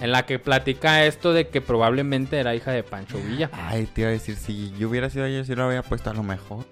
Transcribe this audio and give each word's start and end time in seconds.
en 0.00 0.12
la 0.12 0.26
que 0.26 0.38
platica 0.38 1.04
esto 1.04 1.32
de 1.32 1.48
que 1.48 1.60
probablemente 1.60 2.38
era 2.38 2.54
hija 2.54 2.70
de 2.72 2.82
Pancho 2.82 3.18
Villa, 3.18 3.50
Ay, 3.52 3.86
te 3.86 4.02
iba 4.02 4.10
a 4.10 4.12
decir, 4.12 4.36
si 4.36 4.72
yo 4.78 4.88
hubiera 4.88 5.08
sido 5.10 5.24
ella, 5.26 5.44
sí 5.44 5.54
lo 5.54 5.64
había 5.64 5.82
puesto 5.82 6.10
a 6.10 6.14
lo 6.14 6.22
mejor. 6.22 6.64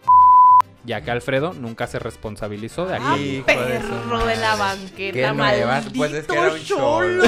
ya 0.85 1.01
que 1.01 1.11
Alfredo 1.11 1.55
nunca 1.55 1.87
se 1.87 1.99
responsabilizó 1.99 2.85
de 2.87 2.97
Ah, 2.97 3.13
aquello. 3.15 3.45
Hijo 3.49 3.61
de 3.65 3.81
su 3.81 3.89
Perro 3.89 4.27
de 4.27 4.37
la 4.37 4.57
madre. 4.57 4.81
banqueta, 4.83 5.13
Qué 5.31 5.33
nuevas, 5.33 5.87
pues 5.97 6.13
es 6.13 6.27
que 6.27 6.33
era 6.33 6.43
un 6.43 6.49
maldito 6.51 6.77
cholo. 6.77 7.25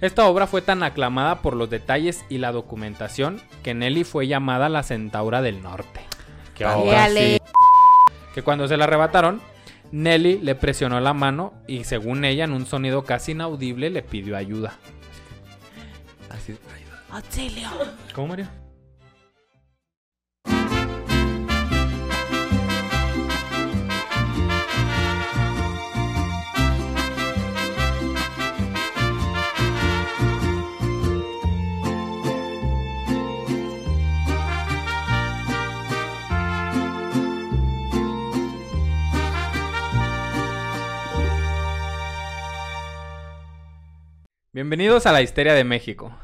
Esta 0.00 0.26
obra 0.26 0.46
fue 0.46 0.60
tan 0.62 0.82
aclamada 0.82 1.40
por 1.40 1.56
los 1.56 1.70
detalles 1.70 2.24
y 2.28 2.38
la 2.38 2.52
documentación 2.52 3.40
que 3.62 3.72
Nelly 3.74 4.04
fue 4.04 4.26
llamada 4.26 4.68
la 4.68 4.82
Centaura 4.82 5.40
del 5.40 5.62
Norte. 5.62 6.00
Que, 6.54 6.64
ahora 6.64 7.06
Éale. 7.06 7.34
sí. 7.34 7.52
que 8.34 8.42
cuando 8.42 8.68
se 8.68 8.76
la 8.76 8.84
arrebataron, 8.84 9.40
Nelly 9.92 10.38
le 10.38 10.54
presionó 10.54 11.00
la 11.00 11.14
mano 11.14 11.54
y 11.66 11.84
según 11.84 12.24
ella 12.24 12.44
en 12.44 12.52
un 12.52 12.66
sonido 12.66 13.04
casi 13.04 13.32
inaudible 13.32 13.90
le 13.90 14.02
pidió 14.02 14.36
ayuda. 14.36 14.78
Así. 16.30 16.56
Auxilio. 17.10 17.68
¿Cómo 18.14 18.28
María? 18.28 18.50
Bienvenidos 44.56 45.04
a 45.04 45.12
la 45.12 45.20
Histeria 45.20 45.52
de 45.52 45.64
México. 45.64 46.16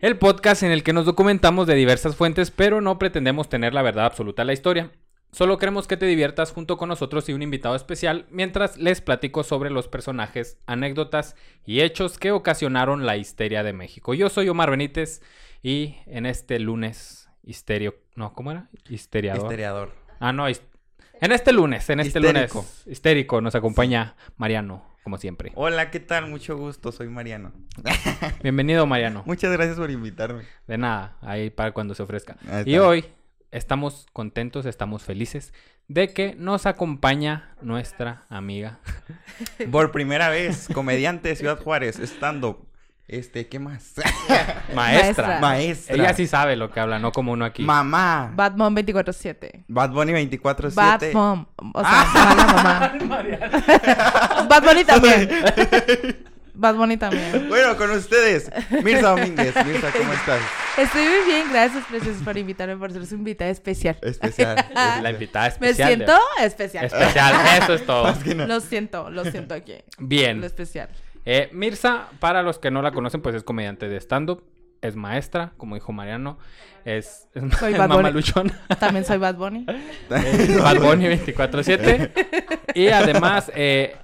El 0.00 0.18
podcast 0.18 0.64
en 0.64 0.72
el 0.72 0.82
que 0.82 0.92
nos 0.92 1.06
documentamos 1.06 1.68
de 1.68 1.76
diversas 1.76 2.16
fuentes, 2.16 2.50
pero 2.50 2.80
no 2.80 2.98
pretendemos 2.98 3.48
tener 3.48 3.72
la 3.72 3.82
verdad 3.82 4.06
absoluta 4.06 4.42
de 4.42 4.46
la 4.46 4.52
historia. 4.52 4.90
Solo 5.30 5.56
queremos 5.56 5.86
que 5.86 5.96
te 5.96 6.06
diviertas 6.06 6.50
junto 6.50 6.76
con 6.76 6.88
nosotros 6.88 7.28
y 7.28 7.32
un 7.32 7.42
invitado 7.42 7.76
especial 7.76 8.26
mientras 8.30 8.78
les 8.78 9.00
platico 9.00 9.44
sobre 9.44 9.70
los 9.70 9.86
personajes, 9.86 10.58
anécdotas 10.66 11.36
y 11.64 11.82
hechos 11.82 12.18
que 12.18 12.32
ocasionaron 12.32 13.06
la 13.06 13.16
histeria 13.16 13.62
de 13.62 13.74
México. 13.74 14.12
Yo 14.12 14.28
soy 14.28 14.48
Omar 14.48 14.72
Benítez 14.72 15.22
y 15.62 15.98
en 16.06 16.26
este 16.26 16.58
lunes 16.58 17.28
histerio... 17.44 17.94
No, 18.16 18.32
¿cómo 18.32 18.50
era? 18.50 18.70
Histeriador. 18.88 19.44
Histeriador. 19.44 19.94
Ah, 20.18 20.32
no, 20.32 20.48
en 20.48 21.32
este 21.32 21.52
lunes, 21.52 21.88
en 21.90 22.00
este 22.00 22.18
Histérico. 22.18 22.58
lunes 22.58 22.86
histérico 22.86 23.40
nos 23.40 23.54
acompaña 23.54 24.16
Mariano, 24.36 24.89
como 25.02 25.18
siempre. 25.18 25.52
Hola, 25.54 25.90
¿qué 25.90 26.00
tal? 26.00 26.28
Mucho 26.28 26.56
gusto, 26.56 26.92
soy 26.92 27.08
Mariano. 27.08 27.52
Bienvenido, 28.42 28.86
Mariano. 28.86 29.22
Muchas 29.26 29.52
gracias 29.52 29.76
por 29.78 29.90
invitarme. 29.90 30.44
De 30.66 30.78
nada, 30.78 31.16
ahí 31.20 31.50
para 31.50 31.72
cuando 31.72 31.94
se 31.94 32.02
ofrezca. 32.02 32.36
Y 32.64 32.76
hoy 32.78 33.04
estamos 33.50 34.06
contentos, 34.12 34.66
estamos 34.66 35.02
felices 35.02 35.52
de 35.90 36.12
que 36.12 36.36
nos 36.36 36.66
acompaña 36.66 37.56
nuestra 37.62 38.24
amiga. 38.28 38.78
Por 39.72 39.90
primera 39.90 40.28
vez, 40.28 40.68
comediante 40.72 41.30
de 41.30 41.36
Ciudad 41.36 41.60
Juárez, 41.60 41.98
stand-up. 41.98 42.69
Este, 43.10 43.48
¿qué 43.48 43.58
más? 43.58 43.94
Maestra. 44.74 45.40
Maestra. 45.40 45.96
Ella 45.96 46.14
sí 46.14 46.28
sabe 46.28 46.54
lo 46.54 46.70
que 46.70 46.78
habla, 46.78 47.00
no 47.00 47.10
como 47.10 47.32
uno 47.32 47.44
aquí. 47.44 47.64
Mamá. 47.64 48.30
Bad 48.36 48.52
Mom 48.54 48.72
24-7. 48.76 49.64
Bad 49.66 49.90
Bunny 49.90 50.12
24-7. 50.12 50.74
Bad 50.74 51.12
Mom. 51.12 51.44
O 51.74 51.80
sea, 51.82 52.06
mala 52.14 52.44
mamá. 52.46 52.92
Bad 54.48 54.62
Bunny 54.62 54.84
también. 54.84 55.28
Bad 56.54 56.74
Bunny 56.76 56.96
también. 56.98 57.48
Bueno, 57.48 57.76
con 57.76 57.90
ustedes, 57.90 58.48
Mirza 58.84 59.08
Domínguez. 59.08 59.54
Mirza, 59.66 59.90
¿cómo 59.90 60.12
estás? 60.12 60.40
Estoy 60.78 61.02
muy 61.02 61.24
bien, 61.26 61.48
gracias, 61.50 61.84
gracias 61.90 62.16
por 62.22 62.38
invitarme, 62.38 62.76
por 62.76 62.92
ser 62.92 63.04
su 63.06 63.16
invitada 63.16 63.50
especial. 63.50 63.98
Especial. 64.02 64.56
La 65.02 65.10
invitada 65.10 65.46
Me 65.58 65.70
especial. 65.70 65.88
de- 65.88 65.96
siento 66.06 66.20
especial. 66.44 66.84
Especial, 66.84 67.34
eso 67.60 67.74
es 67.74 67.84
todo. 67.86 68.04
Más 68.04 68.18
que 68.18 68.34
nada. 68.36 68.46
Lo 68.46 68.60
siento, 68.60 69.10
lo 69.10 69.24
siento 69.24 69.54
aquí. 69.54 69.74
Lo 69.98 70.06
Bien. 70.06 70.44
especial. 70.44 70.90
Eh, 71.24 71.48
Mirza, 71.52 72.08
para 72.18 72.42
los 72.42 72.58
que 72.58 72.70
no 72.70 72.82
la 72.82 72.92
conocen, 72.92 73.20
pues 73.22 73.34
es 73.34 73.42
comediante 73.42 73.88
de 73.88 73.96
stand-up. 74.00 74.42
Es 74.82 74.96
maestra, 74.96 75.52
como 75.58 75.74
dijo 75.74 75.92
Mariano. 75.92 76.38
Es, 76.86 77.28
es, 77.34 77.42
Soy 77.58 77.72
es 77.74 77.78
Bad 77.78 77.88
Bunny. 77.88 77.96
mamaluchona. 78.02 78.58
También 78.78 79.04
soy 79.04 79.18
Bad 79.18 79.34
Bunny. 79.36 79.66
Bad 80.08 80.76
Bunny 80.80 81.04
24-7. 81.06 82.10
Y 82.74 82.88
además, 82.88 83.52
eh, 83.54 83.94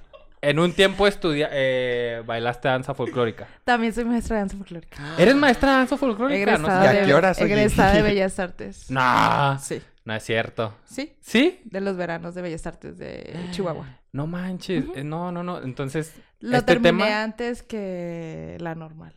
en 0.41 0.59
un 0.59 0.71
tiempo 0.73 1.07
estudia, 1.07 1.49
eh, 1.51 2.21
bailaste 2.25 2.67
danza 2.67 2.93
folclórica. 2.93 3.47
También 3.63 3.91
soy 3.93 4.05
maestra 4.05 4.35
de 4.35 4.41
danza 4.41 4.57
folclórica. 4.57 4.97
¿Eres 5.17 5.35
maestra 5.35 5.71
de 5.71 5.75
danza 5.77 5.97
folclórica? 5.97 6.57
No, 6.57 6.67
Egresada, 6.67 6.83
¿Y 6.83 6.87
a 6.87 6.91
de, 6.91 7.35
qué 7.37 7.43
egresada 7.45 7.93
de 7.93 8.01
Bellas 8.03 8.39
Artes. 8.39 8.91
no, 8.91 9.57
Sí. 9.59 9.81
no 10.05 10.13
es 10.13 10.23
cierto. 10.23 10.75
Sí, 10.85 11.15
¿Sí? 11.21 11.59
de 11.65 11.81
los 11.81 11.97
veranos 11.97 12.35
de 12.35 12.43
Bellas 12.43 12.67
Artes 12.67 12.99
de 12.99 13.33
Chihuahua. 13.49 13.87
No 14.17 14.25
manches. 14.25 14.83
eh, 14.95 15.03
No, 15.03 15.31
no, 15.31 15.43
no. 15.43 15.61
Entonces, 15.61 16.15
Lo 16.39 16.57
este 16.57 16.73
terminé 16.73 17.03
tema... 17.05 17.23
antes 17.23 17.61
que 17.61 18.57
la 18.59 18.73
normal. 18.73 19.13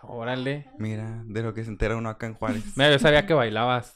Órale. 0.00 0.70
Mira, 0.78 1.22
de 1.26 1.42
lo 1.42 1.52
que 1.52 1.64
se 1.64 1.68
entera 1.70 1.96
uno 1.96 2.08
acá 2.08 2.26
en 2.26 2.32
Juárez. 2.32 2.64
Mira, 2.76 2.90
yo 2.90 2.98
sabía 2.98 3.26
que 3.26 3.34
bailabas, 3.34 3.94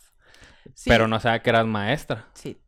Sí, 0.75 0.91
pero 0.91 1.09
no 1.09 1.19
sabía 1.21 1.41
que 1.43 1.49
eras 1.49 1.65
maestra. 1.67 2.27
Sí. 2.35 2.61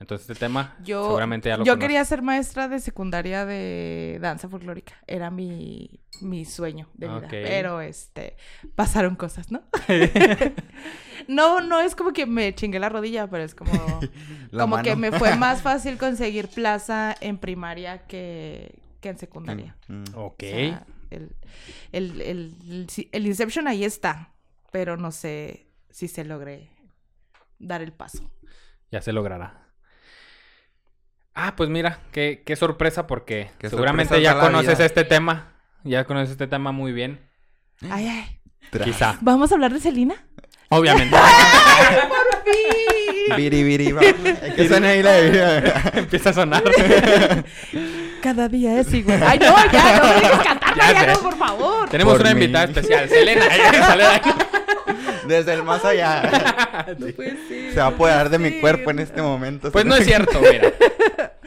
Entonces, 0.00 0.28
este 0.30 0.40
tema 0.46 0.76
Yo, 0.82 1.04
seguramente 1.04 1.50
ya 1.50 1.58
lo 1.58 1.64
yo 1.64 1.72
conoces. 1.72 1.86
quería 1.86 2.04
ser 2.06 2.22
maestra 2.22 2.68
de 2.68 2.80
secundaria 2.80 3.44
de 3.44 4.18
danza 4.20 4.48
folclórica. 4.48 4.94
Era 5.06 5.30
mi, 5.30 6.00
mi 6.22 6.46
sueño 6.46 6.88
de 6.94 7.06
vida. 7.06 7.18
Ok. 7.18 7.28
Pero, 7.30 7.80
este, 7.82 8.36
pasaron 8.74 9.14
cosas, 9.14 9.52
¿no? 9.52 9.62
no, 11.28 11.60
no 11.60 11.80
es 11.80 11.94
como 11.94 12.14
que 12.14 12.24
me 12.24 12.54
chingué 12.54 12.78
la 12.78 12.88
rodilla, 12.88 13.28
pero 13.28 13.44
es 13.44 13.54
como, 13.54 13.72
como 14.58 14.82
que 14.82 14.96
me 14.96 15.12
fue 15.12 15.36
más 15.36 15.60
fácil 15.60 15.98
conseguir 15.98 16.48
plaza 16.48 17.14
en 17.20 17.36
primaria 17.36 18.06
que, 18.06 18.80
que 19.02 19.10
en 19.10 19.18
secundaria. 19.18 19.76
Mm. 19.88 20.04
Ok. 20.14 20.42
O 20.42 20.46
sea, 20.46 20.86
el, 21.10 21.36
el, 21.92 22.20
el, 22.22 22.86
el 23.12 23.26
Inception 23.26 23.68
ahí 23.68 23.84
está, 23.84 24.32
pero 24.72 24.96
no 24.96 25.12
sé 25.12 25.66
si 25.90 26.08
se 26.08 26.24
logre 26.24 26.70
dar 27.58 27.82
el 27.82 27.92
paso. 27.92 28.30
Ya 28.90 29.02
se 29.02 29.12
logrará. 29.12 29.59
Ah, 31.34 31.54
pues 31.56 31.70
mira, 31.70 32.00
qué, 32.12 32.42
qué 32.44 32.56
sorpresa 32.56 33.06
porque 33.06 33.50
Qué 33.58 33.70
seguramente 33.70 34.20
ya 34.20 34.38
conoces 34.38 34.76
vida. 34.78 34.86
este 34.86 35.04
tema. 35.04 35.52
Ya 35.84 36.04
conoces 36.04 36.30
este 36.32 36.46
tema 36.46 36.72
muy 36.72 36.92
bien. 36.92 37.20
Ay, 37.90 38.08
ay. 38.08 38.40
Quizá. 38.84 39.16
¿Vamos 39.20 39.50
a 39.50 39.54
hablar 39.54 39.72
de 39.72 39.80
Selena? 39.80 40.14
Obviamente. 40.68 41.16
Biri, 43.36 43.62
biri, 43.62 43.92
va. 43.92 44.00
Es 44.02 44.14
que 44.56 44.68
suena 44.68 44.88
ahí 44.88 45.02
la 45.02 45.12
bebida. 45.12 45.82
Empieza 45.94 46.30
a 46.30 46.32
sonar. 46.32 46.62
Cada 48.22 48.48
día 48.48 48.80
es 48.80 48.92
igual. 48.92 49.22
Ay, 49.24 49.38
no, 49.38 49.54
ya, 49.72 49.96
no 49.98 50.08
me 50.08 50.14
dejes 50.14 50.38
cantarla, 50.42 50.92
Ya 50.92 51.06
no, 51.06 51.20
por 51.20 51.36
favor. 51.38 51.88
Tenemos 51.88 52.14
Por 52.14 52.22
una 52.22 52.34
mí. 52.34 52.40
invitada 52.44 52.64
especial, 52.64 53.08
Selena. 53.08 53.44
Sale 53.46 54.02
de 54.02 54.08
ahí. 54.08 54.20
Desde 55.26 55.54
el 55.54 55.62
más 55.62 55.84
allá. 55.84 56.86
No 56.98 57.06
puede 57.08 57.36
ser, 57.46 57.72
Se 57.72 57.80
va 57.80 57.86
a 57.86 57.88
no 57.90 57.94
apoderar 57.94 58.30
de 58.30 58.38
puede 58.38 58.50
mi 58.50 58.60
cuerpo 58.60 58.90
en 58.90 58.98
este 59.00 59.22
momento. 59.22 59.70
Pues 59.70 59.84
no 59.84 59.94
es 59.94 60.04
cierto, 60.04 60.40
mira. 60.40 60.72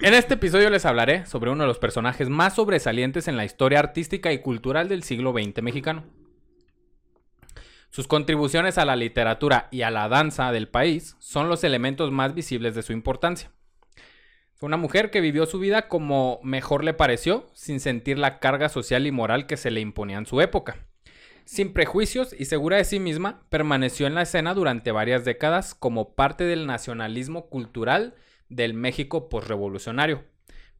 En 0.00 0.14
este 0.14 0.34
episodio 0.34 0.68
les 0.68 0.84
hablaré 0.84 1.26
sobre 1.26 1.52
uno 1.52 1.62
de 1.62 1.68
los 1.68 1.78
personajes 1.78 2.28
más 2.28 2.56
sobresalientes 2.56 3.28
en 3.28 3.36
la 3.36 3.44
historia 3.44 3.78
artística 3.78 4.32
y 4.32 4.40
cultural 4.40 4.88
del 4.88 5.04
siglo 5.04 5.32
XX 5.32 5.62
mexicano. 5.62 6.02
Sus 7.88 8.08
contribuciones 8.08 8.78
a 8.78 8.84
la 8.84 8.96
literatura 8.96 9.68
y 9.70 9.82
a 9.82 9.92
la 9.92 10.08
danza 10.08 10.50
del 10.50 10.66
país 10.66 11.14
son 11.20 11.48
los 11.48 11.62
elementos 11.62 12.10
más 12.10 12.34
visibles 12.34 12.74
de 12.74 12.82
su 12.82 12.92
importancia. 12.92 13.52
Fue 14.54 14.66
una 14.66 14.76
mujer 14.76 15.10
que 15.10 15.20
vivió 15.20 15.46
su 15.46 15.60
vida 15.60 15.88
como 15.88 16.40
mejor 16.42 16.82
le 16.82 16.94
pareció, 16.94 17.50
sin 17.52 17.78
sentir 17.78 18.18
la 18.18 18.40
carga 18.40 18.68
social 18.68 19.06
y 19.06 19.12
moral 19.12 19.46
que 19.46 19.56
se 19.56 19.70
le 19.70 19.80
imponía 19.80 20.18
en 20.18 20.26
su 20.26 20.40
época. 20.40 20.78
Sin 21.44 21.72
prejuicios 21.72 22.34
y 22.38 22.44
segura 22.44 22.76
de 22.76 22.84
sí 22.84 23.00
misma, 23.00 23.42
permaneció 23.48 24.06
en 24.06 24.14
la 24.14 24.22
escena 24.22 24.54
durante 24.54 24.92
varias 24.92 25.24
décadas 25.24 25.74
como 25.74 26.14
parte 26.14 26.44
del 26.44 26.66
nacionalismo 26.66 27.48
cultural 27.48 28.14
del 28.48 28.74
México 28.74 29.28
posrevolucionario, 29.28 30.24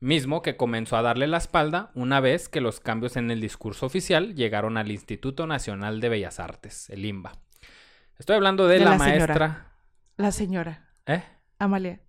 mismo 0.00 0.42
que 0.42 0.56
comenzó 0.56 0.96
a 0.96 1.02
darle 1.02 1.26
la 1.26 1.38
espalda 1.38 1.90
una 1.94 2.20
vez 2.20 2.48
que 2.48 2.60
los 2.60 2.80
cambios 2.80 3.16
en 3.16 3.30
el 3.30 3.40
discurso 3.40 3.86
oficial 3.86 4.34
llegaron 4.34 4.76
al 4.76 4.90
Instituto 4.90 5.46
Nacional 5.46 6.00
de 6.00 6.08
Bellas 6.08 6.40
Artes, 6.40 6.90
el 6.90 7.04
IMBA. 7.04 7.32
Estoy 8.18 8.36
hablando 8.36 8.68
de, 8.68 8.78
De 8.78 8.84
la, 8.84 8.96
maestra. 8.96 9.72
La 10.16 10.30
señora, 10.30 10.88
¿Eh? 11.06 11.22
Amalia. 11.58 12.00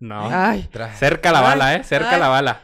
No. 0.00 0.28
Ay. 0.30 0.68
Cerca 0.94 1.30
la 1.30 1.38
Ay, 1.38 1.44
bala, 1.44 1.74
¿eh? 1.76 1.84
Cerca 1.84 2.14
ay. 2.14 2.20
la 2.20 2.28
bala. 2.28 2.60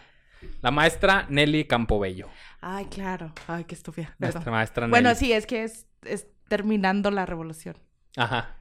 La 0.61 0.71
maestra 0.71 1.27
Nelly 1.29 1.67
Campobello. 1.67 2.29
Ay, 2.61 2.87
claro. 2.87 3.33
Ay, 3.47 3.65
qué 3.65 3.75
estúpida. 3.75 4.15
Nuestra 4.19 4.41
Perdón. 4.41 4.55
maestra 4.55 4.83
Nelly. 4.87 4.91
Bueno, 4.91 5.15
sí, 5.15 5.33
es 5.33 5.47
que 5.47 5.65
es, 5.65 5.87
es 6.05 6.27
terminando 6.49 7.11
la 7.11 7.25
revolución. 7.27 7.77
Ajá. 8.17 8.55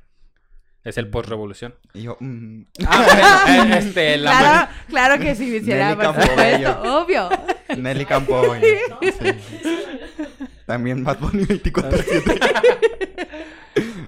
Es 0.84 0.98
el 0.98 1.10
postrevolución. 1.10 1.76
Y 1.94 2.04
yo, 2.04 2.16
mm, 2.20 2.62
Ah, 2.88 3.44
bueno, 3.58 3.76
eh, 3.76 3.80
este, 3.80 4.18
la 4.18 4.32
ma- 4.32 4.40
Claro, 4.40 4.72
claro 4.88 5.20
que 5.22 5.36
sí, 5.36 5.48
me 5.48 5.58
hiciera, 5.58 5.90
Nelly 5.90 5.96
por 5.96 6.16
Campobello. 6.16 6.68
supuesto, 6.74 7.02
obvio. 7.04 7.30
Nelly 7.78 8.06
Campoy. 8.06 8.62
Sí. 9.02 9.28
También 10.66 11.04
Bad 11.04 11.20
Bunny 11.20 11.44
24-7. 11.46 12.40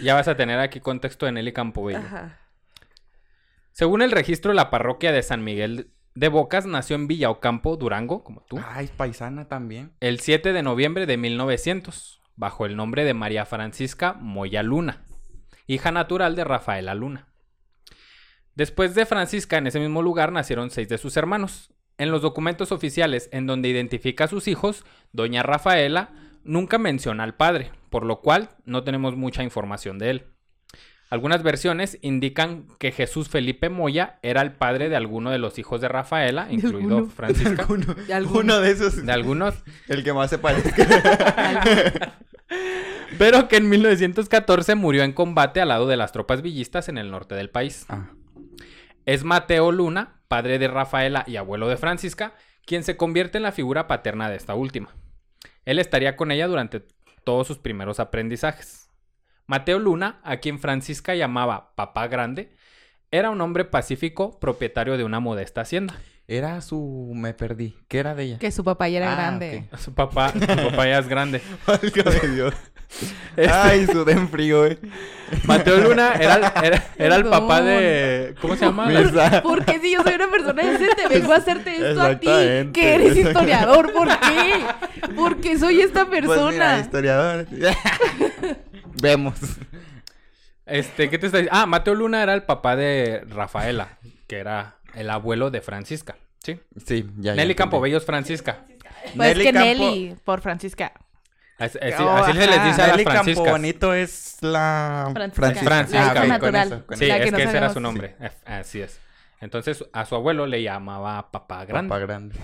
Ya 0.00 0.14
vas 0.14 0.26
a 0.26 0.36
tener 0.36 0.58
aquí 0.58 0.80
contexto 0.80 1.26
de 1.26 1.32
Nelly 1.32 1.52
Campobello. 1.52 1.98
Ajá. 2.00 2.38
Según 3.70 4.02
el 4.02 4.10
registro, 4.10 4.52
la 4.52 4.68
parroquia 4.70 5.12
de 5.12 5.22
San 5.22 5.44
Miguel 5.44 5.92
de 6.14 6.28
Bocas 6.28 6.66
nació 6.66 6.96
en 6.96 7.06
Villa 7.06 7.30
Ocampo, 7.30 7.76
Durango, 7.76 8.22
como 8.22 8.42
tú, 8.42 8.60
Ay, 8.66 8.90
paisana 8.96 9.48
también. 9.48 9.92
el 10.00 10.20
7 10.20 10.52
de 10.52 10.62
noviembre 10.62 11.06
de 11.06 11.16
1900, 11.16 12.20
bajo 12.36 12.66
el 12.66 12.76
nombre 12.76 13.04
de 13.04 13.14
María 13.14 13.46
Francisca 13.46 14.14
Moya 14.14 14.62
Luna, 14.62 15.04
hija 15.66 15.90
natural 15.92 16.36
de 16.36 16.44
Rafaela 16.44 16.94
Luna. 16.94 17.28
Después 18.54 18.94
de 18.94 19.06
Francisca, 19.06 19.56
en 19.56 19.66
ese 19.66 19.80
mismo 19.80 20.02
lugar 20.02 20.30
nacieron 20.32 20.70
seis 20.70 20.88
de 20.88 20.98
sus 20.98 21.16
hermanos. 21.16 21.72
En 21.96 22.10
los 22.10 22.20
documentos 22.20 22.72
oficiales 22.72 23.28
en 23.32 23.46
donde 23.46 23.68
identifica 23.68 24.24
a 24.24 24.28
sus 24.28 24.48
hijos, 24.48 24.84
doña 25.12 25.42
Rafaela 25.42 26.10
nunca 26.44 26.76
menciona 26.78 27.22
al 27.24 27.34
padre, 27.34 27.70
por 27.88 28.04
lo 28.04 28.20
cual 28.20 28.50
no 28.64 28.82
tenemos 28.84 29.16
mucha 29.16 29.42
información 29.42 29.98
de 29.98 30.10
él. 30.10 30.31
Algunas 31.12 31.42
versiones 31.42 31.98
indican 32.00 32.66
que 32.78 32.90
Jesús 32.90 33.28
Felipe 33.28 33.68
Moya 33.68 34.18
era 34.22 34.40
el 34.40 34.52
padre 34.52 34.88
de 34.88 34.96
alguno 34.96 35.30
de 35.30 35.36
los 35.36 35.58
hijos 35.58 35.82
de 35.82 35.88
Rafaela, 35.88 36.46
incluido 36.50 36.96
alguno. 36.96 37.10
Francisca. 37.14 37.62
Alguno, 37.68 37.92
De 37.94 38.14
alguno. 38.14 38.40
uno 38.40 38.60
de 38.60 38.70
esos. 38.70 39.04
De 39.04 39.12
algunos, 39.12 39.54
El 39.88 40.02
que 40.04 40.14
más 40.14 40.30
se 40.30 40.38
parezca. 40.38 40.74
pero 43.18 43.46
que 43.48 43.56
en 43.58 43.68
1914 43.68 44.74
murió 44.74 45.02
en 45.02 45.12
combate 45.12 45.60
al 45.60 45.68
lado 45.68 45.86
de 45.86 45.98
las 45.98 46.12
tropas 46.12 46.40
villistas 46.40 46.88
en 46.88 46.96
el 46.96 47.10
norte 47.10 47.34
del 47.34 47.50
país. 47.50 47.84
Ah, 47.90 48.08
Es 49.04 49.22
Mateo 49.22 49.70
Luna, 49.70 50.22
padre 50.28 50.58
de 50.58 50.68
Rafaela 50.68 51.24
y 51.26 51.36
abuelo 51.36 51.68
de 51.68 51.76
Francisca, 51.76 52.32
quien 52.64 52.84
se 52.84 52.96
convierte 52.96 53.36
en 53.36 53.42
la 53.42 53.52
figura 53.52 53.86
paterna 53.86 54.30
de 54.30 54.36
esta 54.36 54.54
última. 54.54 54.88
Él 55.66 55.78
estaría 55.78 56.16
con 56.16 56.30
ella 56.30 56.46
durante 56.46 56.86
todos 57.22 57.46
sus 57.46 57.58
primeros 57.58 58.00
aprendizajes. 58.00 58.81
Mateo 59.46 59.78
Luna, 59.78 60.20
a 60.24 60.36
quien 60.38 60.58
Francisca 60.58 61.14
llamaba 61.14 61.72
Papá 61.74 62.06
Grande, 62.08 62.52
era 63.10 63.30
un 63.30 63.40
hombre 63.40 63.64
pacífico 63.64 64.38
propietario 64.40 64.96
de 64.96 65.04
una 65.04 65.20
modesta 65.20 65.60
hacienda. 65.62 65.94
Era 66.28 66.60
su... 66.60 67.10
Me 67.14 67.34
perdí. 67.34 67.76
¿Qué 67.88 67.98
era 67.98 68.14
de 68.14 68.22
ella? 68.22 68.38
Que 68.38 68.50
su 68.52 68.62
papá 68.64 68.88
ya 68.88 68.98
era 68.98 69.12
Ah, 69.12 69.16
grande. 69.16 69.64
Su 69.78 69.92
papá, 69.92 70.30
su 70.32 70.38
papá 70.40 70.86
ya 70.86 70.98
es 70.98 71.08
grande. 71.08 71.42
Válgame 71.66 72.28
Dios. 72.34 72.54
Este- 73.36 73.50
Ay, 73.50 73.86
sudé 73.86 74.12
en 74.12 74.28
frío, 74.28 74.66
eh. 74.66 74.78
Mateo 75.44 75.78
Luna 75.78 76.12
era, 76.14 76.34
el- 76.36 76.64
era, 76.64 76.84
era 76.96 77.16
el 77.16 77.24
papá 77.24 77.60
de... 77.62 78.34
¿Cómo 78.40 78.54
se 78.54 78.66
llama? 78.66 78.86
Misa. 78.86 79.42
¿Por 79.42 79.64
qué 79.64 79.78
si 79.80 79.92
yo 79.92 80.02
soy 80.02 80.14
una 80.14 80.30
persona 80.30 80.62
decente 80.62 81.08
vengo 81.08 81.32
a 81.32 81.36
hacerte 81.36 81.74
esto 81.90 82.02
a 82.02 82.18
ti? 82.18 82.26
Que 82.72 82.94
eres 82.94 83.16
historiador, 83.16 83.92
¿por 83.92 84.08
qué? 84.08 84.64
Porque 85.16 85.58
soy 85.58 85.80
esta 85.80 86.06
Pues 86.06 86.20
persona. 86.20 86.50
mira, 86.50 86.78
historiador. 86.80 87.46
Vemos. 89.02 89.34
Este, 90.64 91.10
¿qué 91.10 91.18
te 91.18 91.26
está 91.26 91.38
diciendo? 91.38 91.58
Ah, 91.60 91.66
Mateo 91.66 91.94
Luna 91.94 92.22
era 92.22 92.34
el 92.34 92.44
papá 92.44 92.76
de 92.76 93.24
Rafaela, 93.28 93.98
que 94.28 94.38
era 94.38 94.76
el 94.94 95.10
abuelo 95.10 95.50
de 95.50 95.60
Francisca. 95.60 96.16
Sí. 96.42 96.60
Sí, 96.86 97.04
ya. 97.18 97.34
Nelly. 97.34 97.54
Campobello 97.54 97.98
es 97.98 98.04
Francisca. 98.06 98.64
pues 98.66 99.16
Nelly 99.16 99.44
que 99.44 99.52
Campo- 99.52 99.66
Nelly, 99.66 100.16
por 100.24 100.40
Francisca. 100.40 100.92
Así, 101.58 101.78
así- 101.82 102.02
Oh, 102.02 102.10
así 102.10 102.32
se 102.38 102.46
les 102.46 102.64
dice 102.64 102.82
a 102.82 102.86
las 102.86 102.96
Nelly 102.96 103.04
Campo 103.04 103.22
franciscas. 103.22 103.52
Bonito 103.52 103.94
es 103.94 104.36
la... 104.40 105.10
Francisca. 105.34 105.64
Francisca. 105.64 106.10
Ah, 106.10 106.14
La 106.14 106.26
hija 106.26 106.38
con 106.38 106.52
natural. 106.52 106.66
eso, 106.68 106.86
con 106.86 106.96
Sí, 106.96 107.06
La 107.06 107.16
es 107.18 107.32
que 107.32 107.42
ese 107.42 107.56
era 107.56 107.72
su 107.72 107.80
nombre. 107.80 108.16
Eh, 108.20 108.30
Así 108.44 108.80
es. 108.80 108.98
Entonces, 109.40 109.84
a 109.92 110.04
su 110.06 110.14
abuelo 110.14 110.46
le 110.46 110.62
llamaba 110.62 111.30
Papá 111.32 111.64
Grande. 111.64 111.88
Papá 111.88 111.98
grande. 112.00 112.36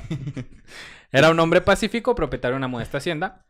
Era 1.12 1.30
un 1.30 1.38
hombre 1.40 1.60
pacífico, 1.60 2.14
propietario 2.16 2.54
de 2.54 2.58
una 2.58 2.68
modesta 2.68 2.98
hacienda. 2.98 3.44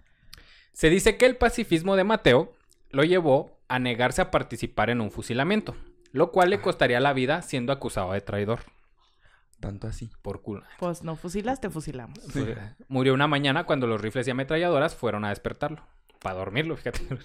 Se 0.72 0.90
dice 0.90 1.16
que 1.16 1.24
el 1.26 1.36
pacifismo 1.36 1.96
de 1.96 2.04
Mateo 2.04 2.54
lo 2.90 3.04
llevó 3.04 3.58
a 3.68 3.78
negarse 3.78 4.22
a 4.22 4.30
participar 4.30 4.90
en 4.90 5.00
un 5.00 5.10
fusilamiento, 5.10 5.76
lo 6.12 6.30
cual 6.32 6.50
le 6.50 6.60
costaría 6.60 7.00
la 7.00 7.12
vida 7.12 7.42
siendo 7.42 7.72
acusado 7.72 8.12
de 8.12 8.20
traidor. 8.20 8.60
Tanto 9.60 9.88
así. 9.88 10.10
Por 10.22 10.40
culo. 10.42 10.62
Pues 10.78 11.02
no 11.02 11.16
fusilas, 11.16 11.60
te 11.60 11.68
fusilamos. 11.68 12.18
Murió 12.88 13.12
una 13.12 13.26
mañana 13.26 13.64
cuando 13.64 13.86
los 13.88 14.00
rifles 14.00 14.26
y 14.28 14.30
ametralladoras 14.30 14.94
fueron 14.94 15.24
a 15.24 15.30
despertarlo. 15.30 15.82
Para 16.20 16.36
dormirlo, 16.36 16.76
fíjate. 16.76 17.00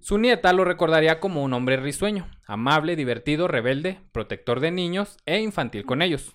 Su 0.00 0.18
nieta 0.18 0.52
lo 0.52 0.64
recordaría 0.64 1.18
como 1.18 1.42
un 1.42 1.52
hombre 1.54 1.76
risueño, 1.78 2.28
amable, 2.46 2.94
divertido, 2.96 3.48
rebelde, 3.48 4.00
protector 4.12 4.60
de 4.60 4.70
niños 4.70 5.16
e 5.24 5.40
infantil 5.40 5.86
con 5.86 6.02
ellos. 6.02 6.34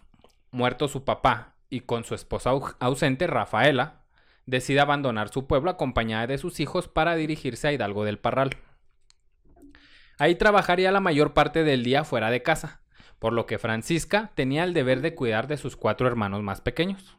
Muerto 0.51 0.87
su 0.87 1.03
papá 1.05 1.55
y 1.69 1.81
con 1.81 2.03
su 2.03 2.15
esposa 2.15 2.51
au- 2.51 2.75
ausente, 2.79 3.27
Rafaela, 3.27 3.98
decide 4.49 4.79
abandonar 4.79 5.29
su 5.29 5.47
pueblo 5.47 5.69
acompañada 5.69 6.27
de 6.27 6.37
sus 6.37 6.59
hijos 6.59 6.87
para 6.87 7.15
dirigirse 7.15 7.67
a 7.67 7.71
Hidalgo 7.71 8.03
del 8.03 8.19
Parral. 8.19 8.49
Ahí 10.17 10.35
trabajaría 10.35 10.91
la 10.91 10.99
mayor 10.99 11.33
parte 11.33 11.63
del 11.63 11.83
día 11.83 12.03
fuera 12.03 12.29
de 12.29 12.41
casa, 12.41 12.81
por 13.19 13.31
lo 13.31 13.45
que 13.45 13.59
Francisca 13.59 14.31
tenía 14.35 14.63
el 14.63 14.73
deber 14.73 15.01
de 15.01 15.15
cuidar 15.15 15.47
de 15.47 15.57
sus 15.57 15.75
cuatro 15.77 16.07
hermanos 16.07 16.41
más 16.41 16.61
pequeños. 16.61 17.15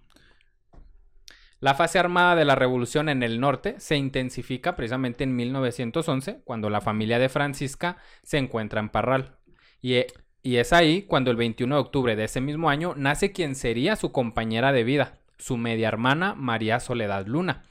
La 1.60 1.74
fase 1.74 1.98
armada 1.98 2.36
de 2.36 2.46
la 2.46 2.56
revolución 2.56 3.08
en 3.08 3.22
el 3.22 3.38
norte 3.38 3.78
se 3.78 3.96
intensifica 3.96 4.76
precisamente 4.76 5.24
en 5.24 5.36
1911, 5.36 6.40
cuando 6.44 6.68
la 6.70 6.80
familia 6.80 7.18
de 7.18 7.28
Francisca 7.28 7.98
se 8.22 8.38
encuentra 8.38 8.80
en 8.80 8.88
Parral. 8.88 9.36
Y, 9.80 9.94
e- 9.94 10.06
y 10.42 10.56
es 10.56 10.72
ahí 10.72 11.02
cuando 11.02 11.30
el 11.30 11.36
21 11.36 11.74
de 11.74 11.80
octubre 11.80 12.16
de 12.16 12.24
ese 12.24 12.40
mismo 12.40 12.70
año 12.70 12.94
nace 12.96 13.32
quien 13.32 13.54
sería 13.54 13.96
su 13.96 14.10
compañera 14.10 14.72
de 14.72 14.84
vida, 14.84 15.19
su 15.40 15.56
media 15.56 15.88
hermana 15.88 16.34
María 16.34 16.78
Soledad 16.78 17.26
Luna, 17.26 17.64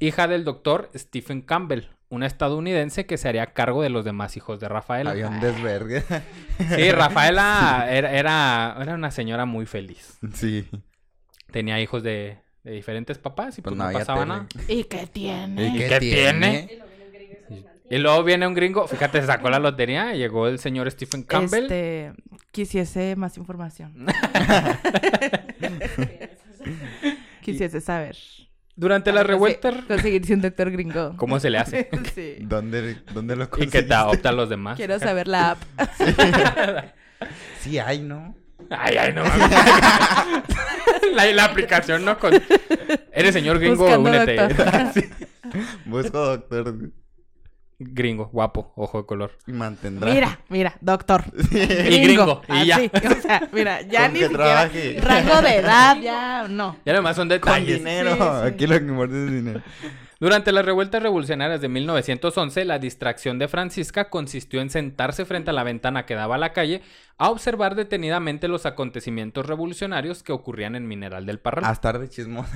hija 0.00 0.26
del 0.26 0.44
doctor 0.44 0.90
Stephen 0.94 1.42
Campbell, 1.42 1.84
una 2.08 2.26
estadounidense 2.26 3.06
que 3.06 3.16
se 3.18 3.28
haría 3.28 3.46
cargo 3.52 3.82
de 3.82 3.90
los 3.90 4.04
demás 4.04 4.36
hijos 4.36 4.58
de 4.58 4.68
Rafaela. 4.68 5.12
Había 5.12 5.28
un 5.28 5.40
desvergue. 5.40 6.02
Sí, 6.76 6.90
Rafaela 6.92 7.86
era, 7.90 8.12
era, 8.12 8.76
era 8.82 8.94
una 8.94 9.10
señora 9.10 9.44
muy 9.46 9.64
feliz. 9.66 10.18
sí. 10.34 10.68
Tenía 11.50 11.80
hijos 11.80 12.02
de, 12.04 12.38
de 12.62 12.70
diferentes 12.72 13.18
papás 13.18 13.58
y 13.58 13.62
pues, 13.62 13.74
Pues 13.74 13.92
no, 13.92 13.98
pasaba 13.98 14.24
nada. 14.24 14.46
¿Y 14.68 14.84
qué 14.84 15.06
tiene? 15.06 15.66
¿Y 15.68 15.78
qué 15.78 15.98
tiene? 15.98 16.80
Y 17.90 17.98
luego 17.98 18.22
viene 18.22 18.46
un 18.46 18.54
gringo, 18.54 18.86
fíjate, 18.86 19.20
se 19.20 19.26
sacó 19.26 19.50
la 19.50 19.58
lotería, 19.58 20.12
llegó 20.14 20.46
el 20.46 20.60
señor 20.60 20.88
Stephen 20.92 21.24
Campbell. 21.24 21.64
Este, 21.64 22.12
quisiese 22.52 23.16
más 23.16 23.36
información. 23.36 24.06
quisiese 27.42 27.80
saber. 27.80 28.16
Durante 28.76 29.12
la 29.12 29.22
revuelta, 29.22 29.72
Conseguirse 29.86 30.32
un 30.34 30.40
doctor 30.42 30.70
gringo. 30.70 31.14
¿cómo 31.18 31.38
se 31.38 31.50
le 31.50 31.58
hace? 31.58 31.90
sí. 32.14 32.36
¿Dónde, 32.40 32.96
¿Dónde 33.12 33.36
lo 33.36 33.48
Y 33.58 33.66
que 33.66 33.82
te 33.82 33.94
adoptan 33.94 34.36
los 34.36 34.48
demás. 34.48 34.76
Quiero 34.76 34.98
saber 34.98 35.28
la 35.28 35.50
app. 35.52 35.62
Sí 37.60 37.78
hay, 37.78 38.00
¿no? 38.00 38.34
Ay, 38.70 38.96
ay, 38.96 39.12
no 39.12 39.24
mames. 39.24 39.50
la, 41.14 41.26
la 41.32 41.44
aplicación 41.44 42.04
no 42.04 42.18
con. 42.18 42.32
Eres 43.12 43.34
señor 43.34 43.58
gringo, 43.58 43.84
Buscando 43.84 44.08
únete. 44.10 44.36
doctor. 44.36 44.66
Sí. 44.94 45.04
Busco 45.84 46.18
doctor 46.18 46.90
Gringo, 47.82 48.26
guapo, 48.30 48.72
ojo 48.76 48.98
de 49.00 49.06
color. 49.06 49.32
y 49.46 49.52
mantendrá. 49.52 50.12
Mira, 50.12 50.40
mira, 50.50 50.76
doctor. 50.82 51.24
Y 51.50 52.02
gringo, 52.02 52.42
y 52.48 52.66
ya. 52.66 52.76
Así, 52.76 52.90
o 52.94 53.22
sea, 53.22 53.48
mira, 53.52 53.80
ya 53.82 54.02
Con 54.04 54.12
ni 54.12 54.20
siquiera 54.20 54.44
trabaje. 54.44 55.00
rango 55.00 55.40
de 55.42 55.56
edad, 55.56 55.96
ya 56.02 56.46
no. 56.48 56.76
Ya 56.84 56.92
además 56.92 57.16
son 57.16 57.28
Con 57.28 57.38
detalles. 57.38 57.78
dinero. 57.78 58.10
Sí, 58.12 58.18
sí. 58.18 58.46
Aquí 58.48 58.66
lo 58.66 58.78
que 58.78 58.84
importa 58.84 59.16
es 59.16 59.30
dinero. 59.32 59.62
Durante 60.20 60.52
las 60.52 60.66
revueltas 60.66 61.02
revolucionarias 61.02 61.62
de 61.62 61.68
1911, 61.70 62.66
la 62.66 62.78
distracción 62.78 63.38
de 63.38 63.48
Francisca 63.48 64.10
consistió 64.10 64.60
en 64.60 64.68
sentarse 64.68 65.24
frente 65.24 65.48
a 65.48 65.54
la 65.54 65.64
ventana 65.64 66.04
que 66.04 66.14
daba 66.14 66.34
a 66.34 66.38
la 66.38 66.52
calle 66.52 66.82
a 67.16 67.30
observar 67.30 67.74
detenidamente 67.74 68.46
los 68.46 68.66
acontecimientos 68.66 69.46
revolucionarios 69.46 70.22
que 70.22 70.32
ocurrían 70.32 70.74
en 70.74 70.86
Mineral 70.86 71.24
del 71.24 71.38
Parral. 71.38 71.64
A 71.64 71.72
estar 71.72 71.98
de 71.98 72.10
chismoso. 72.10 72.50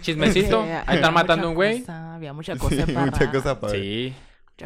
Chismecito, 0.00 0.62
Sí, 0.64 0.68
ahí 0.70 0.82
había 0.86 0.94
están 0.94 1.12
matando 1.12 1.42
mucha 1.42 1.48
un 1.50 1.54
güey. 1.56 1.80
cosa, 1.80 2.14
había 2.14 2.32
mucha 2.32 2.56
cosa 2.56 2.86
Sí, 2.86 2.92
para 2.92 3.04
mucha 3.06 3.30
cosa 3.30 3.60
para 3.60 3.72
ver. 3.74 4.12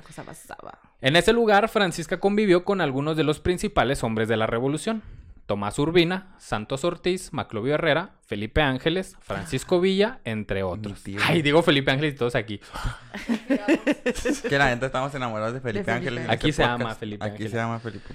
Cosa 0.03 0.23
pasaba. 0.25 0.79
En 1.01 1.17
ese 1.17 1.33
lugar, 1.33 1.69
Francisca 1.69 2.19
convivió 2.21 2.65
con 2.65 2.81
algunos 2.81 3.17
de 3.17 3.25
los 3.25 3.41
principales 3.41 4.03
hombres 4.05 4.29
de 4.29 4.37
la 4.37 4.47
revolución. 4.47 5.03
Tomás 5.47 5.79
Urbina, 5.79 6.35
Santos 6.39 6.85
Ortiz, 6.85 7.35
Maclovio 7.35 7.75
Herrera, 7.75 8.13
Felipe 8.27 8.63
Ángeles, 8.63 9.15
Francisco 9.21 9.79
Villa, 9.79 10.21
entre 10.25 10.63
otros. 10.63 11.03
Ay, 11.27 11.43
digo 11.43 11.63
Felipe 11.63 11.91
Ángeles 11.91 12.15
y 12.15 12.17
todos 12.17 12.35
aquí. 12.35 12.61
Que 14.49 14.59
la 14.59 14.69
gente 14.69 14.87
estamos 14.87 15.15
enamorados 15.15 15.55
de 15.55 15.61
Felipe 15.61 15.85
De 15.85 15.85
Felipe. 15.85 15.93
Ángeles. 15.93 16.29
Aquí 16.31 16.49
este 16.51 16.63
se 16.63 16.69
llama 16.69 16.79
podcast. 16.79 17.01
Felipe 17.01 17.25
Aquí 17.25 17.33
Ángeles. 17.33 17.51
se 17.53 17.57
llama 17.59 17.79
Felipe. 17.79 18.15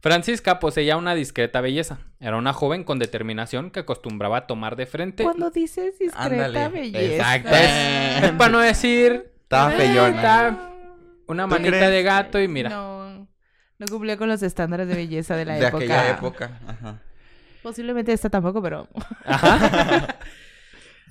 Francisca 0.00 0.58
poseía 0.58 0.96
una 0.96 1.14
discreta 1.14 1.60
belleza. 1.60 1.98
Era 2.20 2.36
una 2.36 2.52
joven 2.52 2.84
con 2.84 2.98
determinación 2.98 3.70
que 3.70 3.80
acostumbraba 3.80 4.36
a 4.38 4.46
tomar 4.46 4.76
de 4.76 4.86
frente. 4.86 5.22
Cuando 5.24 5.50
dices 5.50 5.98
discreta 5.98 6.24
Ándale, 6.24 6.68
belleza. 6.68 7.36
Exacto. 7.36 7.48
Es, 7.54 8.24
es 8.24 8.32
para 8.32 8.50
no 8.52 8.58
decir. 8.60 9.32
Estaba 9.42 9.72
"Eh, 9.74 9.76
feyona". 9.76 10.71
Una 11.28 11.44
¿Tú 11.44 11.50
manita 11.50 11.70
crees? 11.78 11.90
de 11.90 12.02
gato 12.02 12.40
y 12.40 12.48
mira. 12.48 12.70
No, 12.70 13.28
no 13.78 13.86
cumplía 13.90 14.16
con 14.16 14.28
los 14.28 14.42
estándares 14.42 14.88
de 14.88 14.94
belleza 14.94 15.36
de 15.36 15.44
la 15.44 15.54
de 15.58 15.66
época. 15.66 15.76
aquella 15.84 16.10
época. 16.10 16.60
Ajá. 16.66 17.00
Posiblemente 17.62 18.12
esta 18.12 18.28
tampoco, 18.28 18.60
pero... 18.62 18.88
Ajá. 19.24 20.16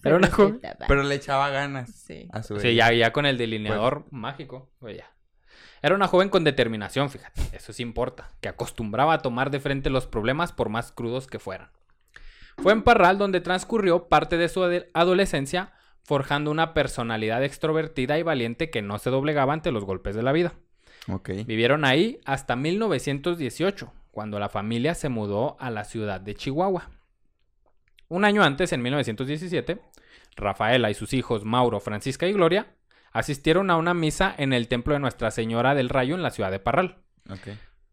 Era 0.04 0.16
una 0.16 0.30
joven. 0.30 0.60
Pero 0.88 1.04
le 1.04 1.16
echaba 1.16 1.50
ganas 1.50 1.92
Sí. 1.94 2.28
a 2.34 2.42
su 2.44 2.60
Sí, 2.60 2.74
ya, 2.76 2.92
ya 2.92 3.14
con 3.14 3.26
el 3.26 3.38
delineador 3.38 4.06
mágico, 4.12 4.72
pues 4.80 4.98
ya. 4.98 5.06
Era 5.84 5.96
una 5.96 6.08
joven 6.08 6.30
con 6.30 6.44
determinación, 6.44 7.10
fíjate, 7.10 7.42
eso 7.54 7.72
sí 7.74 7.82
importa, 7.84 8.30
que 8.42 8.50
acostumbraba 8.50 9.14
a 9.14 9.18
tomar 9.20 9.50
de 9.50 9.60
frente 9.60 9.90
los 9.90 10.06
problemas 10.08 10.52
por 10.52 10.70
más 10.70 10.92
crudos 10.92 11.28
que 11.28 11.40
fueran. 11.40 11.72
Fue 12.58 12.74
en 12.74 12.84
Parral 12.84 13.18
donde 13.18 13.42
transcurrió 13.42 14.08
parte 14.10 14.38
de 14.38 14.50
su 14.50 14.64
adolescencia, 14.94 15.74
forjando 16.04 16.52
una 16.52 16.74
personalidad 16.74 17.44
extrovertida 17.44 18.18
y 18.18 18.24
valiente 18.24 18.70
que 18.70 18.82
no 18.82 18.98
se 18.98 19.10
doblegaba 19.10 19.54
ante 19.54 19.72
los 19.72 19.86
golpes 19.86 20.16
de 20.16 20.24
la 20.24 20.32
vida. 20.32 20.54
Vivieron 21.46 21.86
ahí 21.86 22.20
hasta 22.26 22.56
1918, 22.56 23.92
cuando 24.12 24.40
la 24.40 24.50
familia 24.50 24.94
se 24.94 25.10
mudó 25.10 25.58
a 25.60 25.70
la 25.72 25.84
ciudad 25.84 26.22
de 26.22 26.36
Chihuahua. 26.36 26.90
Un 28.08 28.26
año 28.26 28.44
antes, 28.44 28.74
en 28.74 28.82
1917, 28.82 29.82
Rafaela 30.36 30.90
y 30.90 30.94
sus 30.94 31.14
hijos 31.14 31.46
Mauro, 31.46 31.80
Francisca 31.80 32.28
y 32.28 32.34
Gloria 32.34 32.76
asistieron 33.12 33.70
a 33.70 33.78
una 33.78 33.94
misa 33.94 34.34
en 34.38 34.54
el 34.54 34.68
templo 34.68 34.94
de 34.94 35.00
Nuestra 35.00 35.32
Señora 35.32 35.76
del 35.76 35.90
Rayo 35.90 36.16
en 36.16 36.24
la 36.24 36.32
ciudad 36.32 36.52
de 36.52 36.60
Parral. 36.60 36.98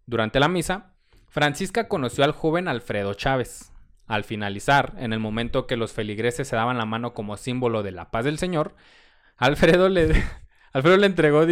Durante 0.06 0.40
la 0.40 0.48
misa, 0.48 0.94
Francisca 1.28 1.88
conoció 1.88 2.24
al 2.24 2.32
joven 2.32 2.68
Alfredo 2.68 3.14
Chávez. 3.14 3.72
Al 4.08 4.24
finalizar, 4.24 4.94
en 4.98 5.12
el 5.12 5.18
momento 5.20 5.66
que 5.66 5.76
los 5.76 5.92
feligreses 5.92 6.48
se 6.48 6.56
daban 6.56 6.78
la 6.78 6.86
mano 6.86 7.12
como 7.14 7.36
símbolo 7.36 7.82
de 7.82 7.92
la 7.92 8.10
paz 8.10 8.24
del 8.24 8.38
Señor, 8.38 8.74
Alfredo 9.36 9.88
le, 9.90 10.24
Alfredo 10.72 10.96
le 10.96 11.06
entregó 11.06 11.44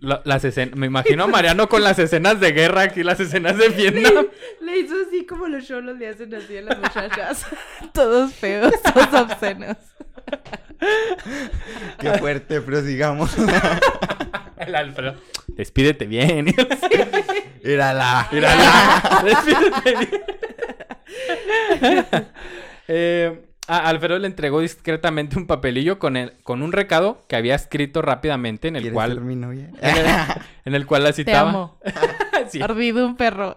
la- 0.00 0.20
las 0.24 0.44
escenas. 0.44 0.76
Me 0.76 0.86
imagino 0.86 1.24
a 1.24 1.26
Mariano 1.28 1.68
con 1.68 1.82
las 1.82 1.98
escenas 1.98 2.40
de 2.40 2.52
guerra 2.52 2.82
aquí, 2.82 3.02
las 3.02 3.18
escenas 3.20 3.56
de 3.56 3.70
Vietnam. 3.70 4.26
Le 4.60 4.78
hizo 4.78 4.94
así 5.08 5.24
como 5.26 5.48
los 5.48 5.66
cholos 5.66 5.98
le 5.98 6.08
hacen 6.08 6.34
así 6.34 6.58
a 6.58 6.62
las 6.62 6.78
muchachas. 6.78 7.46
todos 7.94 8.32
feos, 8.34 8.72
todos 8.82 9.22
obscenos. 9.22 9.76
Qué 11.98 12.12
fuerte, 12.18 12.60
pero 12.60 12.82
sigamos. 12.82 13.34
El 14.58 14.74
Alfredo. 14.74 15.14
Despídete 15.48 16.06
bien. 16.06 16.54
Era 17.62 17.92
la. 17.94 18.28
Mírala. 18.30 19.22
Despídete 19.24 19.90
bien. 19.96 20.22
Eh, 22.86 23.46
a 23.66 23.88
Alfredo 23.88 24.18
le 24.18 24.26
entregó 24.26 24.60
discretamente 24.60 25.38
un 25.38 25.46
papelillo 25.46 25.98
con, 25.98 26.18
el, 26.18 26.34
con 26.42 26.60
un 26.60 26.70
recado 26.70 27.24
que 27.28 27.36
había 27.36 27.54
escrito 27.54 28.02
rápidamente 28.02 28.68
en 28.68 28.76
el 28.76 28.82
¿Quieres 28.82 28.94
cual 28.94 29.12
ser 29.14 29.20
mi 29.22 29.36
novia? 29.36 29.70
en 29.80 29.96
el, 29.96 30.06
en 30.66 30.74
el 30.74 30.84
cual 30.84 31.04
la 31.04 31.10
Te 31.10 31.16
citaba. 31.16 31.48
amo. 31.48 31.78
Sí. 32.50 32.60
Ardido 32.60 33.06
un 33.06 33.16
perro. 33.16 33.56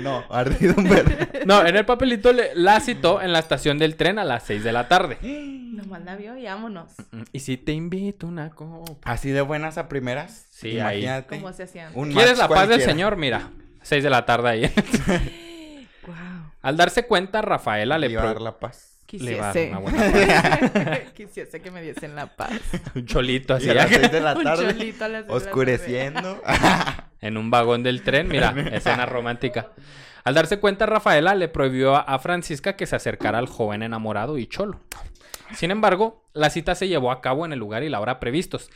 no, 0.00 0.24
ardido 0.30 0.74
un 0.78 0.88
perro. 0.88 1.10
No, 1.44 1.66
en 1.66 1.76
el 1.76 1.84
papelito 1.84 2.32
le- 2.32 2.54
la 2.54 2.80
citó 2.80 3.20
en 3.20 3.32
la 3.34 3.38
estación 3.38 3.76
del 3.78 3.96
tren 3.96 4.18
a 4.18 4.24
las 4.24 4.44
6 4.44 4.64
de 4.64 4.72
la 4.72 4.88
tarde. 4.88 5.18
Nomás 5.22 6.02
la 6.04 6.16
vio 6.16 6.36
y 6.38 6.44
vámonos. 6.44 6.92
Y 7.32 7.40
si 7.40 7.56
te 7.58 7.72
invito 7.72 8.26
una 8.26 8.50
copa. 8.50 9.10
Así 9.12 9.30
de 9.30 9.42
buenas 9.42 9.76
a 9.78 9.88
primeras. 9.88 10.46
Sí, 10.50 10.80
ahí. 10.80 11.02
Imagínate. 11.02 11.36
¿Cómo 11.38 11.52
se 11.52 11.64
hacían? 11.64 11.92
Un 11.94 12.12
¿Quieres 12.12 12.38
la 12.38 12.48
paz 12.48 12.68
del. 12.68 12.80
Señor? 12.80 13.16
Mira, 13.16 13.50
6 13.82 14.02
de 14.04 14.10
la 14.10 14.24
tarde 14.26 14.48
ahí. 14.48 14.72
Wow. 16.06 16.14
Al 16.62 16.76
darse 16.78 17.06
cuenta, 17.06 17.42
Rafaela 17.42 17.98
le 17.98 18.08
Llevar 18.08 18.40
la 18.40 18.58
paz. 18.58 18.98
Quisiese. 19.04 19.68
una 19.70 19.78
buena 19.80 21.00
Quisiese 21.14 21.60
que 21.60 21.70
me 21.70 21.82
diesen 21.82 22.14
la 22.14 22.26
paz. 22.26 22.52
un 22.94 23.04
cholito 23.04 23.54
así 23.54 23.66
Y 23.66 23.70
a 23.70 23.74
las 23.74 23.90
ya, 23.90 23.98
seis 23.98 24.12
de 24.12 24.20
la 24.20 24.32
Un 24.34 24.44
tarde. 24.44 24.72
cholito 24.74 25.04
a 25.04 25.08
las 25.08 25.18
seis 25.20 25.26
de 25.28 25.28
la 25.28 25.34
Oscureciendo. 25.36 26.42
en 27.20 27.36
un 27.36 27.50
vagón 27.50 27.82
del 27.82 28.02
tren. 28.02 28.28
Mira, 28.28 28.54
escena 28.72 29.04
romántica. 29.04 29.68
Al 30.24 30.34
darse 30.34 30.58
cuenta, 30.58 30.86
Rafaela 30.86 31.34
le 31.34 31.48
prohibió 31.48 31.96
a- 31.96 32.00
a 32.00 32.18
Francisca 32.18 32.76
que 32.76 32.86
se 32.86 32.96
acercara 32.96 33.38
al 33.38 33.46
joven 33.46 33.82
enamorado 33.82 34.38
y 34.38 34.46
cholo. 34.46 34.80
Sin 35.54 35.70
embargo, 35.70 36.24
la 36.32 36.48
cita 36.50 36.74
se 36.74 36.88
llevó 36.88 37.10
a 37.12 37.20
cabo 37.20 37.44
en 37.44 37.52
el 37.52 37.58
lugar 37.58 37.82
y 37.82 37.88
la 37.90 38.00
hora 38.00 38.20
previstos, 38.20 38.70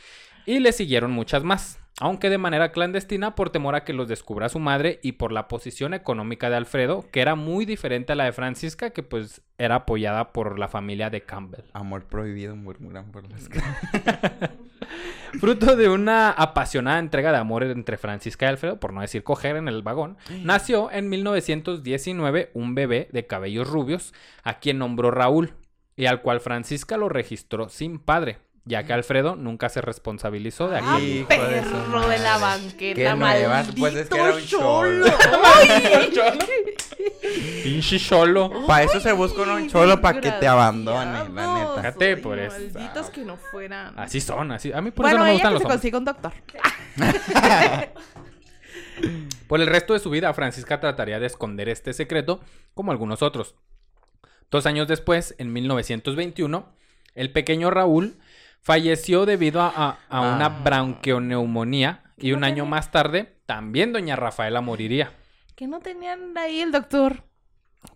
y 0.45 0.59
le 0.59 0.73
siguieron 0.73 1.11
muchas 1.11 1.43
más, 1.43 1.79
aunque 1.99 2.29
de 2.29 2.37
manera 2.37 2.71
clandestina 2.71 3.35
por 3.35 3.49
temor 3.49 3.75
a 3.75 3.83
que 3.83 3.93
los 3.93 4.07
descubra 4.07 4.49
su 4.49 4.59
madre 4.59 4.99
y 5.01 5.13
por 5.13 5.31
la 5.31 5.47
posición 5.47 5.93
económica 5.93 6.49
de 6.49 6.57
Alfredo, 6.57 7.05
que 7.11 7.21
era 7.21 7.35
muy 7.35 7.65
diferente 7.65 8.13
a 8.13 8.15
la 8.15 8.25
de 8.25 8.33
Francisca, 8.33 8.89
que 8.89 9.03
pues 9.03 9.41
era 9.57 9.75
apoyada 9.75 10.33
por 10.33 10.59
la 10.59 10.67
familia 10.67 11.09
de 11.09 11.21
Campbell. 11.21 11.65
Amor 11.73 12.05
prohibido 12.05 12.55
murmuran 12.55 13.11
por 13.11 13.29
las 13.29 13.49
Fruto 15.39 15.75
de 15.75 15.89
una 15.89 16.31
apasionada 16.31 16.99
entrega 16.99 17.31
de 17.31 17.37
amor 17.37 17.63
entre 17.63 17.97
Francisca 17.97 18.45
y 18.45 18.49
Alfredo, 18.49 18.79
por 18.79 18.93
no 18.93 19.01
decir 19.01 19.23
coger 19.23 19.55
en 19.55 19.67
el 19.67 19.81
vagón, 19.81 20.17
nació 20.43 20.91
en 20.91 21.09
1919 21.09 22.51
un 22.53 22.75
bebé 22.75 23.09
de 23.11 23.25
cabellos 23.25 23.69
rubios, 23.69 24.13
a 24.43 24.59
quien 24.59 24.77
nombró 24.77 25.11
Raúl, 25.11 25.53
y 25.97 26.05
al 26.05 26.21
cual 26.21 26.39
Francisca 26.39 26.97
lo 26.97 27.09
registró 27.09 27.69
sin 27.69 27.99
padre, 27.99 28.37
ya 28.65 28.83
que 28.83 28.93
Alfredo 28.93 29.35
nunca 29.35 29.69
se 29.69 29.79
responsabilizó 29.81 30.67
de 30.69 30.79
Ah, 30.79 30.95
aquello. 30.95 31.21
Hijo 31.29 31.43
de 31.43 31.63
su 31.63 31.69
perro 31.69 32.07
de 32.09 32.19
la 32.19 32.37
banqueta, 32.39 32.95
Qué 32.95 33.15
maldito 33.15 33.73
pues 33.79 33.95
es 33.95 34.09
que 34.09 34.19
era 34.19 34.33
un 34.35 34.45
cholo. 34.45 35.05
Pinche 37.63 37.99
cholo. 37.99 38.65
Para 38.67 38.83
eso 38.83 38.99
se 38.99 39.11
busca 39.11 39.41
un 39.43 39.69
cholo 39.69 39.99
para 40.01 40.19
que 40.21 40.31
te 40.31 40.47
abandone, 40.47 41.29
la 41.33 41.53
neta. 41.55 41.73
Fíjate 41.77 42.17
por 42.17 42.39
eso. 42.39 42.57
Malditos 42.73 43.09
que 43.09 43.21
no 43.25 43.37
fueran. 43.37 43.97
Así 43.97 44.21
son, 44.21 44.51
así. 44.51 44.71
A 44.73 44.81
mí 44.81 44.91
por 44.91 45.05
bueno, 45.05 45.17
eso 45.17 45.19
no 45.19 45.25
me 45.25 45.33
gustan 45.33 45.49
que 45.49 45.53
los 45.53 45.61
se 45.61 45.65
hombres. 45.65 45.81
consiga 45.81 45.97
un 45.97 46.05
doctor. 46.05 46.33
Por 49.47 49.61
el 49.61 49.67
resto 49.67 49.93
de 49.93 49.99
su 49.99 50.09
vida, 50.09 50.33
Francisca 50.33 50.79
trataría 50.79 51.19
de 51.19 51.27
esconder 51.27 51.69
este 51.69 51.93
secreto, 51.93 52.39
como 52.73 52.91
algunos 52.91 53.21
otros. 53.21 53.53
Dos 54.49 54.65
años 54.65 54.87
después, 54.87 55.35
en 55.37 55.53
1921, 55.53 56.67
el 57.13 57.31
pequeño 57.31 57.69
Raúl 57.69 58.17
falleció 58.65 59.27
debido 59.27 59.61
a, 59.61 59.67
a- 59.75 59.97
a 60.09 60.21
una 60.21 60.47
Ah. 60.47 60.61
bronquioneumonía 60.63 62.01
y 62.17 62.31
un 62.33 62.39
No 62.39 62.47
año 62.47 62.55
tenía- 62.63 62.69
más 62.71 62.89
tarde, 62.91 63.37
también 63.45 63.93
doña 63.93 64.15
Rafaela 64.15 64.59
moriría. 64.61 65.13
Que 65.55 65.67
no 65.67 65.79
tenían 65.81 66.35
ahí 66.35 66.61
el 66.61 66.71
doctor. 66.71 67.23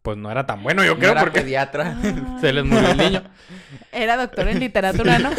Pues 0.03 0.15
no 0.17 0.29
era 0.29 0.45
tan 0.45 0.61
bueno, 0.61 0.83
yo 0.85 0.93
No 0.93 0.99
creo, 0.99 1.11
era 1.13 1.21
porque 1.21 1.41
pediatra 1.41 1.97
se 2.39 2.53
les 2.53 2.63
murió 2.63 2.91
el 2.91 2.97
niño. 2.97 3.23
Era 3.91 4.17
doctor 4.17 4.47
en 4.47 4.59
literatura, 4.59 5.17
¿no? 5.17 5.31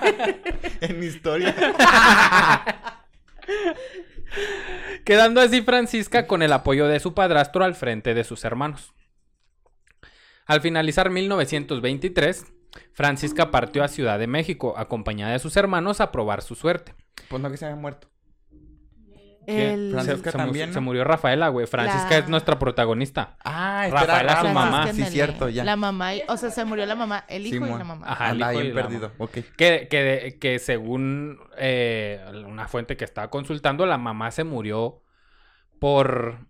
en 0.80 1.02
historia. 1.04 1.54
Quedando 5.04 5.40
así 5.40 5.62
Francisca 5.62 6.26
con 6.26 6.42
el 6.42 6.52
apoyo 6.52 6.88
de 6.88 6.98
su 6.98 7.14
padrastro 7.14 7.64
al 7.64 7.76
frente 7.76 8.14
de 8.14 8.24
sus 8.24 8.44
hermanos. 8.44 8.92
Al 10.44 10.60
finalizar 10.60 11.08
1923, 11.10 12.46
Francisca 12.92 13.50
partió 13.50 13.82
a 13.84 13.88
Ciudad 13.88 14.18
de 14.18 14.26
México 14.26 14.74
acompañada 14.76 15.32
de 15.32 15.38
sus 15.38 15.56
hermanos 15.56 16.00
a 16.00 16.10
probar 16.12 16.42
su 16.42 16.54
suerte. 16.54 16.94
Pues 17.28 17.42
no 17.42 17.50
que 17.50 17.56
se 17.56 17.64
había 17.66 17.76
muerto. 17.76 18.08
El... 19.46 19.92
Francisca 19.92 20.30
se, 20.30 20.36
también, 20.36 20.74
se 20.74 20.80
murió 20.80 21.04
Rafaela, 21.04 21.48
güey. 21.48 21.66
Francisca 21.66 22.10
La- 22.10 22.18
es 22.18 22.28
nuestra 22.28 22.58
protagonista. 22.58 23.38
Ah, 23.42 23.88
Rafaela, 23.90 24.20
era 24.20 24.40
su 24.42 24.48
mamá. 24.48 24.92
Sí, 24.92 25.02
cierto, 25.04 25.48
ya. 25.48 25.64
La 25.64 25.74
mamá, 25.76 26.14
y- 26.16 26.22
o 26.28 26.36
sea, 26.36 26.50
se 26.50 26.66
murió 26.66 26.84
la 26.84 26.94
mamá, 26.94 27.24
el 27.28 27.46
hijo 27.46 27.64
y 27.64 27.70
la 27.70 27.82
mamá. 27.84 28.06
Ajá, 28.06 28.32
el 28.32 28.40
hijo 28.40 28.52
y 28.52 28.62
bien 28.64 28.74
la 28.74 28.82
perdido. 28.82 29.12
Ok. 29.16 29.38
Que, 29.56 29.88
que, 29.90 30.36
que 30.38 30.58
según 30.58 31.40
eh, 31.56 32.22
una 32.46 32.68
fuente 32.68 32.98
que 32.98 33.04
estaba 33.06 33.30
consultando, 33.30 33.86
la 33.86 33.96
mamá 33.96 34.30
se 34.32 34.44
murió 34.44 35.02
por... 35.78 36.46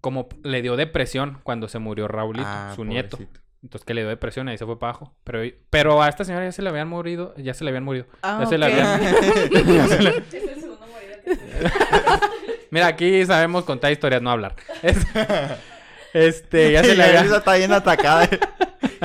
Como 0.00 0.28
le 0.42 0.62
dio 0.62 0.76
depresión 0.76 1.40
cuando 1.42 1.68
se 1.68 1.78
murió 1.78 2.08
Raulito, 2.08 2.46
Ah, 2.48 2.72
su 2.74 2.84
nieto. 2.86 3.18
Entonces 3.62 3.84
que 3.84 3.92
le 3.94 4.00
dio 4.02 4.08
depresión 4.08 4.48
y 4.48 4.52
ahí 4.52 4.58
se 4.58 4.64
fue 4.64 4.78
para 4.78 4.90
abajo. 4.92 5.14
Pero, 5.24 5.42
pero 5.68 6.02
a 6.02 6.08
esta 6.08 6.24
señora 6.24 6.44
ya 6.46 6.52
se 6.52 6.62
le 6.62 6.70
habían 6.70 6.88
morido, 6.88 7.34
ya 7.36 7.52
se 7.54 7.62
le 7.64 7.70
habían 7.70 7.84
morido. 7.84 8.06
Ah, 8.22 8.38
ya 8.42 8.46
se 8.46 8.58
le 8.58 8.66
habían... 8.66 9.00
ya 9.02 9.86
se 9.88 10.02
le- 10.02 10.22
Mira, 12.70 12.86
aquí 12.86 13.24
sabemos 13.26 13.64
contar 13.64 13.92
historias, 13.92 14.22
no 14.22 14.30
hablar. 14.30 14.54
Es- 14.82 15.06
Este, 16.12 16.72
ya 16.72 16.82
se 16.82 16.96
le 16.96 17.04
había... 17.04 17.36
Está 17.36 17.54
bien 17.54 17.72
atacada. 17.72 18.28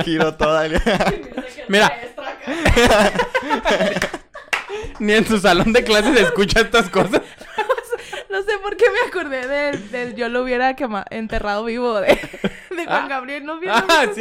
Giro 0.02 0.34
toda. 0.34 0.66
Mira. 1.68 1.92
Ni 4.98 5.12
en 5.12 5.24
su 5.24 5.38
salón 5.38 5.72
de 5.72 5.84
clases 5.84 6.18
escucha 6.18 6.60
estas 6.62 6.90
cosas. 6.90 7.20
No 8.36 8.42
sé 8.42 8.58
por 8.62 8.76
qué 8.76 8.84
me 8.90 9.08
acordé 9.08 9.46
del, 9.46 9.90
del 9.90 10.14
yo 10.14 10.28
lo 10.28 10.42
hubiera 10.42 10.76
quema- 10.76 11.06
enterrado 11.10 11.64
vivo 11.64 11.98
de, 12.00 12.08
de 12.08 12.84
Juan 12.84 13.04
Ah. 13.04 13.06
Gabriel. 13.08 13.44
¿No 13.46 13.58
vieron 13.58 13.82
Ah, 13.88 14.04
sí. 14.14 14.20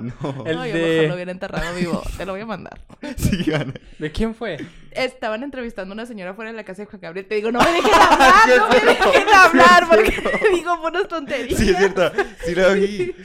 No. 0.00 0.44
El 0.46 0.56
no, 0.56 0.66
yo 0.66 0.74
de- 0.74 0.82
mejor 0.82 1.08
lo 1.08 1.14
hubiera 1.14 1.30
enterrado 1.30 1.74
vivo. 1.76 2.02
Te 2.16 2.26
lo 2.26 2.32
voy 2.32 2.40
a 2.40 2.46
mandar. 2.46 2.80
Sí, 3.16 3.44
gana. 3.44 3.72
¿De 3.98 4.10
quién 4.10 4.34
fue? 4.34 4.58
Estaban 4.90 5.42
entrevistando 5.44 5.92
a 5.92 5.94
una 5.94 6.06
señora 6.06 6.34
fuera 6.34 6.50
de 6.50 6.56
la 6.56 6.64
casa 6.64 6.82
de 6.82 6.86
Juan 6.86 7.00
Gabriel. 7.00 7.26
Te 7.26 7.36
digo, 7.36 7.52
no 7.52 7.60
me 7.60 7.70
dejen 7.72 7.92
hablar, 8.10 8.48
no 8.58 8.68
me 8.68 8.80
dejen 8.80 9.28
hablar, 9.34 9.88
porque 9.88 10.22
digo 10.54 10.80
puras 10.82 11.08
tonterías. 11.08 11.58
Sí, 11.58 11.70
es 11.70 11.76
cierto. 11.76 12.12
Sí 12.44 12.54
lo 12.54 12.74
vi. 12.74 13.14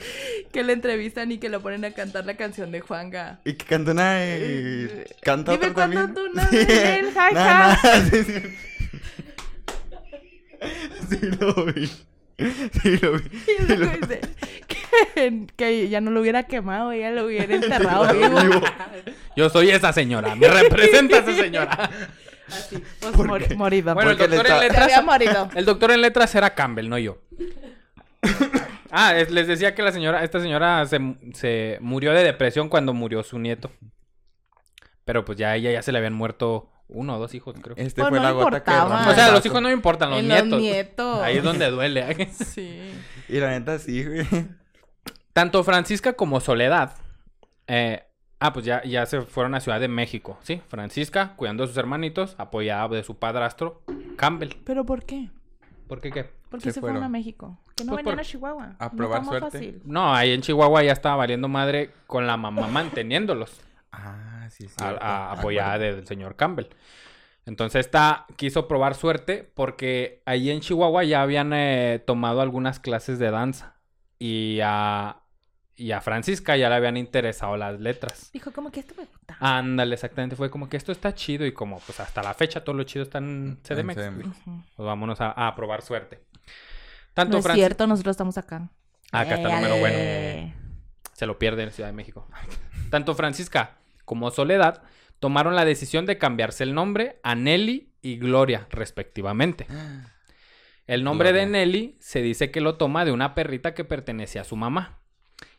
Que 0.52 0.62
le 0.64 0.72
entrevistan 0.72 1.30
y 1.30 1.36
que 1.38 1.50
lo 1.50 1.60
ponen 1.60 1.84
a 1.84 1.90
cantar 1.90 2.24
la 2.24 2.34
canción 2.38 2.72
de 2.72 2.80
Juanga. 2.80 3.38
Y 3.44 3.52
que 3.52 3.66
canta 3.66 3.90
una... 3.90 4.24
eh, 4.24 5.04
Canta 5.20 5.52
Dime 5.52 5.74
cuándo 5.74 6.08
tú 6.08 6.22
no 6.32 6.42
el 6.50 7.12
ja, 7.12 7.30
Nada, 7.32 7.76
ja. 7.76 7.88
nada, 8.00 8.10
sí, 11.08 11.16
sí. 11.20 11.28
Sí 11.30 11.36
lo 11.40 11.64
vi. 11.66 11.86
Sí, 12.82 12.96
lo 13.02 13.12
vi. 13.18 13.30
Y 13.58 13.76
luego 13.76 13.92
dice 14.00 14.20
que, 15.14 15.46
que 15.56 15.68
ella 15.68 16.00
no 16.00 16.10
lo 16.12 16.20
hubiera 16.20 16.44
quemado, 16.44 16.92
ella 16.92 17.10
lo 17.10 17.24
hubiera 17.26 17.52
enterrado 17.54 18.12
vivo. 18.14 18.60
Yo 19.36 19.50
soy 19.50 19.70
esa 19.70 19.92
señora. 19.92 20.34
Me 20.36 20.46
representa 20.48 21.18
esa 21.18 21.34
señora. 21.34 21.90
Así, 22.48 22.82
pues 23.00 23.12
¿Por 23.14 23.26
mor- 23.26 23.44
qué? 23.46 23.54
morido. 23.56 23.92
Bueno, 23.94 24.12
el 24.12 24.16
doctor 24.18 24.46
en 24.46 24.58
letras... 24.60 25.04
morido. 25.04 25.50
El 25.54 25.64
doctor 25.66 25.90
en 25.90 26.00
letras 26.00 26.34
era 26.34 26.54
Campbell, 26.54 26.88
no 26.88 26.96
yo. 26.96 27.18
Ah, 28.90 29.16
es- 29.18 29.30
les 29.30 29.46
decía 29.46 29.74
que 29.74 29.82
la 29.82 29.92
señora, 29.92 30.24
esta 30.24 30.40
señora 30.40 30.86
se, 30.86 30.98
se 31.34 31.76
murió 31.80 32.12
de 32.12 32.24
depresión 32.24 32.68
cuando 32.68 32.94
murió 32.94 33.22
su 33.22 33.38
nieto. 33.38 33.70
Pero 35.04 35.24
pues 35.24 35.36
ya 35.38 35.50
a 35.50 35.56
ella 35.56 35.72
ya 35.72 35.82
se 35.82 35.92
le 35.92 35.98
habían 35.98 36.14
muerto 36.14 36.70
uno 36.88 37.16
o 37.16 37.18
dos 37.18 37.34
hijos, 37.34 37.54
creo. 37.60 37.76
Este 37.76 38.00
Pues 38.00 38.08
fue 38.10 38.18
no 38.18 38.24
la 38.24 38.30
gota 38.32 38.62
que 38.64 38.70
O 38.70 39.14
sea, 39.14 39.30
los 39.32 39.44
hijos 39.44 39.60
no 39.62 39.68
me 39.68 39.74
importan, 39.74 40.10
los 40.10 40.20
En 40.20 40.28
nietos. 40.28 40.48
Los 40.50 40.60
nietos. 40.60 41.20
Ahí 41.22 41.36
es 41.38 41.44
donde 41.44 41.70
duele. 41.70 42.28
Sí. 42.32 42.78
Y 43.28 43.38
la 43.40 43.50
neta 43.50 43.78
sí, 43.78 44.04
güey. 44.04 44.26
Tanto 45.32 45.62
Francisca 45.64 46.14
como 46.14 46.40
Soledad. 46.40 46.96
eh, 47.66 48.04
ah, 48.40 48.52
pues 48.52 48.64
ya, 48.64 48.82
ya 48.84 49.04
se 49.06 49.20
fueron 49.22 49.54
a 49.54 49.60
Ciudad 49.60 49.80
de 49.80 49.88
México, 49.88 50.38
¿sí? 50.42 50.62
Francisca, 50.68 51.34
cuidando 51.36 51.62
de 51.64 51.68
sus 51.68 51.76
hermanitos, 51.76 52.34
apoyada 52.38 52.88
de 52.88 53.02
su 53.04 53.18
padrastro, 53.18 53.82
Campbell. 54.16 54.54
¿Pero 54.64 54.84
por 54.86 55.04
qué? 55.04 55.30
¿Por 55.86 56.00
qué 56.00 56.10
qué? 56.10 56.24
¿Por 56.50 56.60
Se 56.60 56.68
qué 56.68 56.72
se, 56.72 56.80
fueron 56.80 56.96
fueron. 56.96 57.04
a 57.06 57.08
México? 57.10 57.58
Que 57.76 57.84
no 57.84 57.92
Pues 57.92 57.98
venían 58.04 58.16
por- 58.16 58.20
a 58.24 58.26
Chihuahua. 58.26 58.76
a 58.78 58.90
probar 58.90 59.24
suerte. 59.24 59.50
fácil. 59.50 59.82
No, 59.84 60.14
ahí 60.14 60.32
en 60.32 60.40
Chihuahua 60.40 60.82
ya 60.82 60.92
estaba 60.92 61.16
valiendo 61.16 61.46
madre 61.48 61.90
con 62.06 62.26
la 62.26 62.36
mamá 62.36 62.66
manteniéndolos. 62.68 63.60
Ah, 63.92 64.48
sí, 64.50 64.68
sí. 64.68 64.74
a- 64.78 64.90
a- 65.00 65.32
apoyada 65.32 65.78
del 65.78 66.06
señor 66.06 66.36
Campbell. 66.36 66.66
Entonces 67.46 67.86
esta 67.86 68.26
quiso 68.36 68.68
probar 68.68 68.94
suerte 68.94 69.50
porque 69.54 70.22
ahí 70.26 70.50
en 70.50 70.60
Chihuahua 70.60 71.04
ya 71.04 71.22
habían 71.22 71.52
eh, 71.54 72.02
tomado 72.06 72.42
algunas 72.42 72.78
clases 72.78 73.18
de 73.18 73.30
danza 73.30 73.76
y 74.18 74.60
a, 74.62 75.22
y 75.74 75.92
a 75.92 76.02
Francisca 76.02 76.56
ya 76.58 76.68
le 76.68 76.74
habían 76.74 76.98
interesado 76.98 77.56
las 77.56 77.80
letras. 77.80 78.30
Dijo, 78.34 78.52
como 78.52 78.70
que 78.70 78.80
esto 78.80 78.94
me 78.98 79.06
gusta. 79.06 79.36
Ándale, 79.40 79.94
exactamente, 79.94 80.36
fue 80.36 80.50
como 80.50 80.68
que 80.68 80.76
esto 80.76 80.92
está 80.92 81.14
chido 81.14 81.46
y 81.46 81.52
como 81.52 81.78
pues 81.80 81.98
hasta 82.00 82.22
la 82.22 82.34
fecha 82.34 82.62
todo 82.62 82.76
lo 82.76 82.82
chido 82.84 83.04
está 83.04 83.16
en 83.18 83.58
CDMX. 83.62 83.96
Pues 84.76 84.86
vámonos 84.86 85.18
a, 85.22 85.30
a 85.30 85.54
probar 85.56 85.80
suerte. 85.80 86.24
No 86.34 86.40
Tanto 87.14 87.38
es 87.38 87.44
Francis- 87.44 87.60
cierto, 87.64 87.86
nosotros 87.86 88.12
estamos 88.12 88.36
acá. 88.36 88.68
Acá 89.10 89.36
está 89.36 89.48
el 89.48 89.54
Eh, 89.54 89.56
número 89.56 89.76
bueno. 89.78 90.67
Se 91.18 91.26
lo 91.26 91.36
pierde 91.36 91.64
en 91.64 91.72
Ciudad 91.72 91.88
de 91.88 91.96
México. 91.96 92.28
Tanto 92.90 93.16
Francisca 93.16 93.78
como 94.04 94.30
Soledad 94.30 94.84
tomaron 95.18 95.56
la 95.56 95.64
decisión 95.64 96.06
de 96.06 96.16
cambiarse 96.16 96.62
el 96.62 96.74
nombre 96.74 97.18
a 97.24 97.34
Nelly 97.34 97.90
y 98.02 98.18
Gloria, 98.18 98.68
respectivamente. 98.70 99.66
El 100.86 101.02
nombre 101.02 101.32
de. 101.32 101.46
Nelly 101.46 101.96
se 101.98 102.22
dice 102.22 102.52
que 102.52 102.60
lo 102.60 102.76
toma 102.76 103.04
de 103.04 103.10
una 103.10 103.34
perrita 103.34 103.74
que 103.74 103.82
pertenecía 103.84 104.42
a 104.42 104.44
su 104.44 104.54
mamá. 104.54 105.00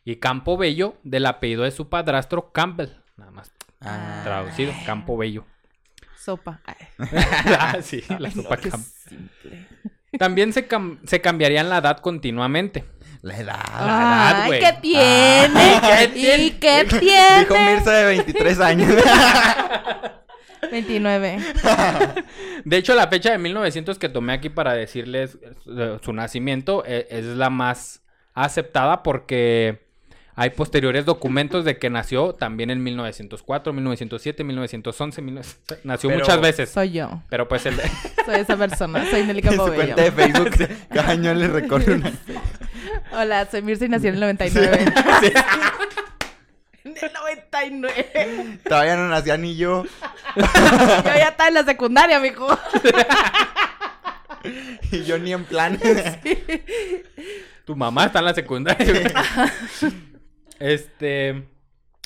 Y 0.02 0.16
Campo 0.16 0.56
Bello 0.56 0.96
del 1.02 1.26
apellido 1.26 1.64
de 1.64 1.72
su 1.72 1.90
padrastro 1.90 2.52
Campbell. 2.52 2.88
Nada 3.18 3.30
más 3.30 3.52
Ah. 3.82 4.22
traducido, 4.24 4.72
Campo 4.86 5.18
Bello. 5.18 5.44
Sopa. 6.16 6.62
Ah, 6.98 7.76
sí, 7.82 8.02
la 8.18 8.28
Ay, 8.28 8.34
sopa 8.34 8.56
no, 8.56 8.62
qué 8.62 8.70
Camp- 8.70 8.82
simple. 8.82 9.66
También 10.18 10.54
se, 10.54 10.66
cam- 10.66 10.98
se 11.04 11.20
cambiarían 11.20 11.68
la 11.68 11.78
edad 11.78 11.98
continuamente. 11.98 12.84
La 13.22 13.36
edad. 13.38 13.60
La 13.78 13.84
edad, 13.86 14.40
Ay, 14.42 14.46
güey. 14.48 14.60
¿qué 14.60 14.72
tiene? 14.80 15.80
¿qué 15.82 16.08
tiene? 16.08 16.44
¿Y 16.44 16.50
qué 16.52 16.86
tiene? 17.00 17.40
Dijo 17.40 17.54
Mirza 17.58 17.90
de 17.92 18.04
23 18.06 18.60
años. 18.60 18.94
29. 20.70 21.38
De 22.64 22.76
hecho, 22.76 22.94
la 22.94 23.08
fecha 23.08 23.30
de 23.32 23.38
1900 23.38 23.98
que 23.98 24.08
tomé 24.08 24.32
aquí 24.34 24.48
para 24.50 24.72
decirles 24.74 25.38
eh, 25.66 25.98
su 26.02 26.12
nacimiento 26.12 26.84
eh, 26.86 27.06
es 27.10 27.24
la 27.24 27.50
más 27.50 28.02
aceptada 28.34 29.02
porque 29.02 29.86
hay 30.36 30.50
posteriores 30.50 31.04
documentos 31.04 31.64
de 31.64 31.78
que 31.78 31.90
nació 31.90 32.34
también 32.34 32.70
en 32.70 32.82
1904, 32.82 33.72
1907, 33.72 34.44
1911, 34.44 35.22
1900 35.22 35.78
nació 35.84 36.08
Pero- 36.10 36.20
muchas 36.20 36.40
veces. 36.40 36.70
Soy 36.70 36.92
yo. 36.92 37.22
Pero 37.28 37.48
pues 37.48 37.66
el 37.66 37.76
de- 37.76 37.90
Soy 38.24 38.36
esa 38.40 38.56
persona. 38.56 39.04
Soy 39.10 39.24
Nelly 39.24 39.40
En 39.44 39.52
su 39.56 39.64
cuenta 39.74 40.02
de 40.02 40.12
Facebook, 40.12 40.50
cada 40.90 41.10
año 41.10 41.34
le 41.34 41.48
recorre 41.48 41.94
una. 41.94 42.12
Hola, 43.12 43.48
soy 43.50 43.62
Mirza 43.62 43.84
y 43.86 43.88
nací 43.88 44.06
en 44.08 44.14
el 44.14 44.20
99. 44.20 44.84
En 46.82 46.94
el 46.96 47.12
99. 47.12 48.58
Todavía 48.64 48.96
no 48.96 49.08
nacía 49.08 49.36
ni 49.36 49.54
yo. 49.54 49.84
Yo 50.36 50.42
ya 51.04 51.28
estaba 51.28 51.48
en 51.48 51.54
la 51.54 51.64
secundaria, 51.64 52.18
mijo. 52.20 52.48
Y 54.90 55.04
yo 55.04 55.18
ni 55.18 55.34
en 55.34 55.44
plan. 55.44 55.78
tu 57.66 57.76
mamá 57.76 58.06
está 58.06 58.20
en 58.20 58.24
la 58.24 58.32
secundaria. 58.32 59.12
este, 60.58 61.46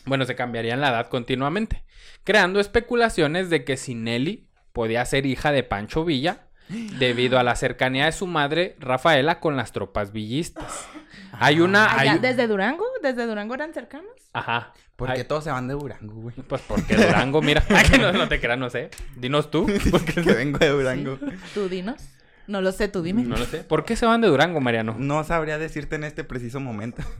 bueno, 0.04 0.24
se 0.24 0.34
cambiarían 0.34 0.80
la 0.80 0.88
edad 0.88 1.08
continuamente, 1.08 1.84
creando 2.24 2.58
especulaciones 2.58 3.50
de 3.50 3.64
que 3.64 3.76
si 3.76 3.94
Nelly 3.94 4.48
podía 4.72 5.04
ser 5.04 5.26
hija 5.26 5.52
de 5.52 5.62
Pancho 5.62 6.04
Villa 6.04 6.43
debido 6.68 7.38
a 7.38 7.42
la 7.42 7.56
cercanía 7.56 8.06
de 8.06 8.12
su 8.12 8.26
madre 8.26 8.76
Rafaela 8.80 9.40
con 9.40 9.56
las 9.56 9.72
tropas 9.72 10.12
villistas. 10.12 10.86
Hay 11.32 11.60
una, 11.60 11.98
hay 11.98 12.08
un- 12.10 12.20
¿Desde 12.20 12.46
Durango? 12.46 12.84
¿Desde 13.02 13.26
Durango 13.26 13.54
eran 13.54 13.72
cercanos? 13.74 14.10
ajá. 14.32 14.72
¿Por 14.96 15.10
Hay- 15.10 15.16
qué 15.18 15.24
todos 15.24 15.42
se 15.42 15.50
van 15.50 15.66
de 15.66 15.74
Durango, 15.74 16.14
güey? 16.14 16.36
Pues 16.48 16.62
porque 16.68 16.94
Durango, 16.94 17.42
mira, 17.42 17.64
Ay, 17.68 17.88
que 17.90 17.98
no, 17.98 18.12
no 18.12 18.28
te 18.28 18.40
creas, 18.40 18.56
no 18.58 18.70
sé. 18.70 18.90
Dinos 19.16 19.50
tú, 19.50 19.66
porque 19.90 20.12
Que 20.22 20.32
vengo 20.32 20.58
de 20.58 20.68
Durango. 20.68 21.18
Tú 21.52 21.68
dinos. 21.68 22.00
No 22.46 22.60
lo 22.60 22.70
sé, 22.70 22.86
tú 22.86 23.02
dime. 23.02 23.24
no 23.24 23.36
lo 23.36 23.44
sé. 23.44 23.64
¿Por 23.64 23.84
qué 23.84 23.96
se 23.96 24.06
van 24.06 24.20
de 24.20 24.28
Durango, 24.28 24.60
Mariano? 24.60 24.94
No 24.96 25.24
sabría 25.24 25.58
decirte 25.58 25.96
en 25.96 26.04
este 26.04 26.22
preciso 26.24 26.60
momento. 26.60 27.02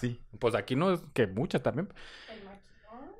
Sí. 0.00 0.20
Pues 0.38 0.54
aquí 0.54 0.74
no 0.76 0.92
es 0.92 1.00
que 1.12 1.26
muchas 1.26 1.62
también. 1.62 1.88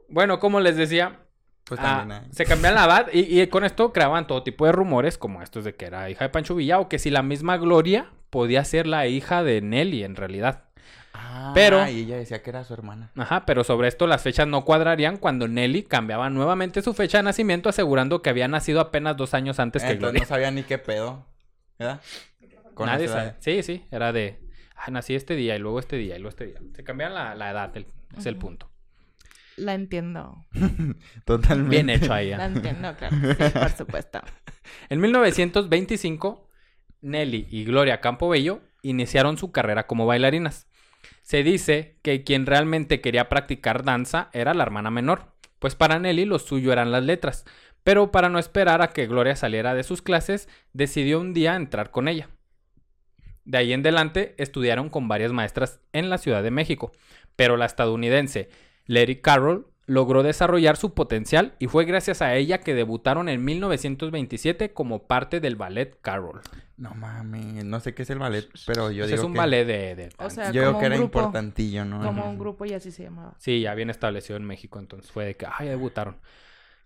Bueno, 0.09 0.39
como 0.41 0.61
les 0.61 0.77
decía, 0.77 1.21
Pues 1.69 1.81
Ah, 1.83 1.99
también 1.99 2.23
hay. 2.25 2.33
se 2.33 2.45
cambian 2.47 2.75
la 2.75 2.85
edad 2.87 3.07
y, 3.13 3.41
y 3.41 3.47
con 3.49 3.65
esto 3.65 3.93
creaban 3.93 4.27
todo 4.27 4.43
tipo 4.43 4.65
de 4.67 4.73
rumores 4.73 5.19
como 5.19 5.43
estos 5.43 5.65
de 5.65 5.75
que 5.75 5.85
era 5.87 6.09
hija 6.09 6.25
de 6.25 6.31
Pancho 6.31 6.55
Villa 6.55 6.79
o 6.79 6.89
que 6.89 6.99
si 6.99 7.11
la 7.11 7.23
misma 7.23 7.57
Gloria 7.59 8.11
podía 8.31 8.65
ser 8.65 8.87
la 8.87 9.07
hija 9.07 9.43
de 9.43 9.61
Nelly 9.61 10.03
en 10.05 10.17
realidad. 10.17 10.65
Ah, 11.13 11.53
pero- 11.55 11.87
Y 11.89 12.01
ella 12.05 12.17
decía 12.17 12.43
que 12.43 12.51
era 12.51 12.65
su 12.65 12.73
hermana. 12.75 13.11
Ajá, 13.17 13.45
pero 13.45 13.65
sobre 13.65 13.89
esto 13.89 14.07
las 14.07 14.23
fechas 14.23 14.47
no 14.47 14.65
cuadrarían 14.65 15.17
cuando 15.17 15.49
Nelly 15.49 15.83
cambiaba 15.83 16.31
nuevamente 16.31 16.81
su 16.83 16.95
fecha 16.95 17.19
de 17.19 17.25
nacimiento 17.25 17.69
asegurando 17.69 18.23
que 18.23 18.31
había 18.31 18.49
nacido 18.49 18.81
apenas 18.81 19.17
dos 19.17 19.35
años 19.35 19.59
antes 19.59 19.83
que 19.83 19.91
Entonces 19.91 20.13
Gloria. 20.13 20.21
no 20.21 20.27
sabía 20.29 20.51
ni 20.51 20.63
qué 20.63 20.79
pedo. 20.79 21.27
¿Verdad? 21.79 22.01
Con 22.75 22.87
Nadie 22.87 23.09
sabe. 23.09 23.35
Sí, 23.41 23.63
sí, 23.63 23.85
era 23.91 24.13
de, 24.13 24.39
ah, 24.77 24.91
nací 24.91 25.15
este 25.15 25.35
día 25.35 25.57
y 25.57 25.59
luego 25.59 25.81
este 25.81 25.97
día 25.97 26.15
y 26.17 26.19
luego 26.19 26.31
este 26.31 26.47
día. 26.47 26.59
Se 26.75 26.85
cambian 26.85 27.13
la, 27.15 27.35
la 27.35 27.51
edad, 27.51 27.77
el- 27.77 27.87
es 28.17 28.27
el 28.27 28.37
punto. 28.37 28.71
La 29.59 29.75
entiendo. 29.75 30.47
Totalmente. 31.25 31.71
Bien 31.71 31.91
hecho 31.91 32.13
ahí. 32.13 32.31
La 32.31 32.47
¿eh? 32.47 32.53
entiendo, 32.55 32.95
claro. 32.97 33.17
Sí, 33.17 33.51
por 33.53 33.71
supuesto. 33.71 34.21
En 34.91 35.01
1925, 35.01 36.47
Nelly 37.01 37.47
y 37.51 37.65
Gloria 37.65 38.03
Campobello 38.03 38.61
iniciaron 38.83 39.39
su 39.39 39.51
carrera 39.51 39.87
como 39.87 40.05
bailarinas. 40.05 40.69
Se 41.23 41.43
dice 41.43 41.97
que 42.03 42.23
quien 42.23 42.45
realmente 42.45 43.01
quería 43.01 43.31
practicar 43.31 43.83
danza 43.83 44.29
era 44.35 44.53
la 44.53 44.65
hermana 44.65 44.91
menor, 44.91 45.33
pues 45.59 45.75
para 45.75 45.99
Nelly 45.99 46.27
lo 46.27 46.39
suyo 46.39 46.71
eran 46.71 46.93
las 46.93 47.03
letras, 47.03 47.47
pero 47.83 48.13
para 48.13 48.29
no 48.29 48.39
esperar 48.39 48.83
a 48.83 48.89
que 48.89 49.07
Gloria 49.07 49.37
saliera 49.37 49.75
de 49.75 49.85
sus 49.85 50.03
clases, 50.03 50.51
decidió 50.75 51.19
un 51.19 51.33
día 51.33 51.57
entrar 51.57 51.91
con 51.91 52.09
ella. 52.09 52.29
De 53.45 53.57
ahí 53.57 53.73
en 53.73 53.81
adelante 53.81 54.35
estudiaron 54.37 54.91
con 54.91 55.09
varias 55.09 55.33
maestras 55.33 55.81
en 55.95 56.11
la 56.11 56.19
Ciudad 56.19 56.43
de 56.43 56.51
México, 56.51 56.93
pero 57.37 57.57
la 57.57 57.65
estadounidense 57.65 58.51
Letty 58.89 59.17
Carroll 59.17 59.67
logró 59.87 60.23
desarrollar 60.23 60.77
su 60.77 60.93
potencial 60.93 61.55
y 61.59 61.69
fue 61.69 61.85
gracias 61.87 62.21
a 62.21 62.35
ella 62.35 62.59
que 62.59 62.75
debutaron 62.75 63.29
en 63.31 63.43
1927 63.43 64.73
como 64.75 65.05
parte 65.05 65.41
del 65.41 65.57
ballet 65.57 65.97
Carroll. 66.03 66.41
No 66.77 66.91
mames, 66.95 67.65
no 67.65 67.81
sé 67.81 67.95
qué 67.95 68.03
es 68.03 68.11
el 68.11 68.19
ballet, 68.19 68.47
pero 68.67 68.91
yo 68.91 69.05
Pues 69.05 69.11
digo 69.13 69.23
es 69.23 69.27
un 69.27 69.33
que... 69.33 69.39
ballet 69.39 69.65
de... 69.65 69.95
de 69.97 70.09
O 70.19 70.29
sea, 70.29 70.51
Yo 70.53 70.61
digo 70.61 70.73
como 70.73 70.81
que 70.81 70.87
un 70.87 70.93
era 70.93 71.01
grupo. 71.01 71.19
importantillo, 71.21 71.85
¿no? 71.87 72.03
Como 72.03 72.29
un 72.29 72.39
grupo 72.39 72.67
y 72.67 72.75
así 72.75 72.91
se 72.91 73.05
llamaba. 73.05 73.35
Sí, 73.39 73.61
ya 73.63 73.75
bien 73.75 73.89
establecido 73.89 74.37
en 74.37 74.45
México, 74.45 74.79
entonces 74.79 75.11
fue 75.11 75.25
de 75.25 75.37
que, 75.37 75.47
ay, 75.47 75.67
ya 75.67 75.71
debutaron. 75.71 76.17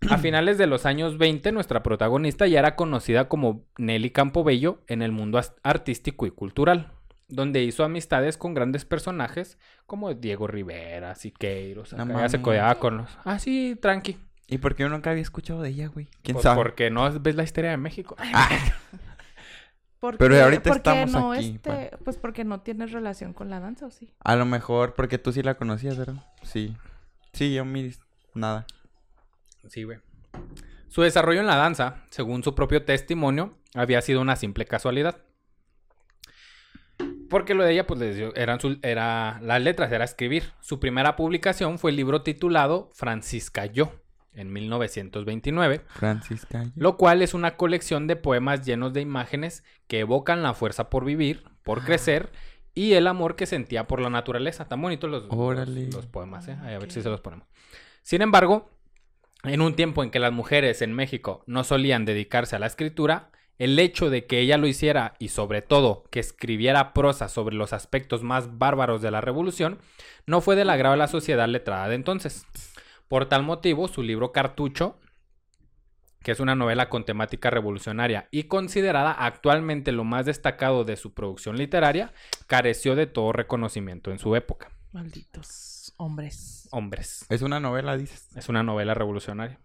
A 0.09 0.17
finales 0.17 0.57
de 0.57 0.67
los 0.67 0.85
años 0.85 1.17
20, 1.17 1.51
nuestra 1.53 1.81
protagonista 1.83 2.45
ya 2.47 2.59
era 2.59 2.75
conocida 2.75 3.29
como 3.29 3.63
Nelly 3.77 4.09
Campobello 4.11 4.79
en 4.87 5.01
el 5.01 5.11
mundo 5.13 5.39
artístico 5.63 6.25
y 6.25 6.31
cultural, 6.31 6.91
donde 7.33 7.63
hizo 7.63 7.83
amistades 7.83 8.37
con 8.37 8.53
grandes 8.53 8.85
personajes 8.85 9.57
como 9.85 10.13
Diego 10.13 10.47
Rivera, 10.47 11.15
Siqueiros, 11.15 11.93
No 11.93 12.03
acá 12.17 12.29
se 12.29 12.41
codeaba 12.41 12.75
con 12.75 12.97
los... 12.97 13.17
Ah, 13.25 13.39
sí, 13.39 13.77
tranqui. 13.81 14.17
¿Y 14.47 14.57
por 14.59 14.75
qué 14.75 14.83
yo 14.83 14.89
nunca 14.89 15.09
había 15.11 15.21
escuchado 15.23 15.61
de 15.61 15.69
ella, 15.69 15.87
güey? 15.87 16.07
¿Quién 16.21 16.35
Pues 16.35 16.43
sabe? 16.43 16.57
porque 16.57 16.89
no 16.89 17.09
ves 17.19 17.35
la 17.35 17.43
historia 17.43 17.71
de 17.71 17.77
México. 17.77 18.15
¿Por 19.99 20.17
Pero 20.17 20.35
qué- 20.35 20.41
ahorita 20.41 20.69
estamos 20.71 21.11
no, 21.11 21.31
aquí, 21.31 21.53
este, 21.55 21.91
Pues 22.03 22.17
porque 22.17 22.43
no 22.43 22.59
tienes 22.61 22.91
relación 22.91 23.33
con 23.33 23.49
la 23.49 23.59
danza, 23.61 23.85
¿o 23.85 23.91
sí? 23.91 24.11
A 24.19 24.35
lo 24.35 24.45
mejor 24.45 24.95
porque 24.95 25.17
tú 25.17 25.31
sí 25.31 25.41
la 25.43 25.55
conocías, 25.55 25.97
¿verdad? 25.97 26.21
Sí. 26.43 26.75
Sí, 27.31 27.53
yo 27.53 27.63
mi... 27.63 27.91
Nada. 28.33 28.65
Sí, 29.69 29.83
güey. 29.83 29.99
Su 30.89 31.01
desarrollo 31.03 31.39
en 31.39 31.47
la 31.47 31.55
danza, 31.55 32.03
según 32.09 32.43
su 32.43 32.53
propio 32.53 32.83
testimonio, 32.83 33.57
había 33.73 34.01
sido 34.01 34.19
una 34.21 34.35
simple 34.35 34.65
casualidad. 34.65 35.17
Porque 37.33 37.53
lo 37.55 37.63
de 37.65 37.73
ella, 37.73 37.85
pues, 37.87 37.99
les 37.99 38.15
dio- 38.15 38.33
eran 38.35 38.59
su- 38.61 38.77
era, 38.83 39.39
las 39.41 39.61
letras, 39.61 39.91
era 39.91 40.05
escribir. 40.05 40.51
Su 40.61 40.79
primera 40.79 41.15
publicación 41.17 41.79
fue 41.79 41.91
el 41.91 41.97
libro 41.97 42.21
titulado 42.21 42.89
Francisca 42.93 43.65
Yo, 43.65 43.91
en 44.33 44.53
1929, 44.53 45.81
Francisca. 45.87 46.65
lo 46.75 46.95
cual 46.97 47.21
es 47.21 47.33
una 47.33 47.57
colección 47.57 48.07
de 48.07 48.15
poemas 48.15 48.65
llenos 48.65 48.93
de 48.93 49.01
imágenes 49.01 49.63
que 49.87 49.99
evocan 49.99 50.43
la 50.43 50.53
fuerza 50.53 50.89
por 50.89 51.05
vivir, 51.05 51.43
por 51.63 51.83
crecer 51.83 52.31
y 52.75 52.93
el 52.93 53.07
amor 53.07 53.35
que 53.35 53.45
sentía 53.45 53.85
por 53.87 53.99
la 53.99 54.09
naturaleza. 54.09 54.65
Tan 54.65 54.81
bonitos 54.81 55.09
los, 55.09 55.23
los- 55.23 55.67
los 55.93 56.05
poemas, 56.07 56.47
¿eh? 56.47 56.57
A 56.61 56.65
ver 56.77 56.91
si 56.91 57.01
se 57.01 57.09
los 57.09 57.21
ponemos. 57.21 57.47
Sin 58.01 58.21
embargo, 58.21 58.69
en 59.43 59.61
un 59.61 59.75
tiempo 59.75 60.03
en 60.03 60.09
que 60.11 60.19
las 60.19 60.31
mujeres 60.31 60.81
en 60.81 60.93
México 60.93 61.43
no 61.47 61.63
solían 61.63 62.05
dedicarse 62.05 62.55
a 62.55 62.59
la 62.59 62.67
escritura, 62.67 63.29
el 63.59 63.77
hecho 63.79 64.09
de 64.09 64.25
que 64.25 64.39
ella 64.39 64.57
lo 64.57 64.67
hiciera 64.67 65.13
y 65.19 65.29
sobre 65.29 65.61
todo 65.61 66.03
que 66.09 66.19
escribiera 66.19 66.93
prosa 66.93 67.29
sobre 67.29 67.55
los 67.55 67.73
aspectos 67.73 68.23
más 68.23 68.57
bárbaros 68.57 69.01
de 69.01 69.11
la 69.11 69.21
revolución 69.21 69.79
no 70.25 70.41
fue 70.41 70.55
del 70.55 70.69
agrado 70.69 70.93
de 70.93 70.99
la 70.99 71.07
sociedad 71.07 71.47
letrada 71.47 71.87
de 71.87 71.95
entonces. 71.95 72.45
Por 73.07 73.27
tal 73.27 73.43
motivo, 73.43 73.87
su 73.87 74.01
libro 74.01 74.31
Cartucho, 74.31 74.97
que 76.23 76.31
es 76.31 76.39
una 76.39 76.55
novela 76.55 76.89
con 76.89 77.05
temática 77.05 77.49
revolucionaria 77.49 78.27
y 78.31 78.43
considerada 78.43 79.11
actualmente 79.11 79.91
lo 79.91 80.03
más 80.03 80.25
destacado 80.25 80.83
de 80.83 80.95
su 80.95 81.13
producción 81.13 81.57
literaria, 81.57 82.13
careció 82.47 82.95
de 82.95 83.07
todo 83.07 83.33
reconocimiento 83.33 84.11
en 84.11 84.19
su 84.19 84.35
época. 84.35 84.71
Malditos 84.93 85.73
hombres. 85.97 86.67
Hombres. 86.71 87.25
Es 87.29 87.41
una 87.41 87.59
novela, 87.59 87.97
dices. 87.97 88.29
Es 88.35 88.49
una 88.49 88.63
novela 88.63 88.93
revolucionaria. 88.93 89.59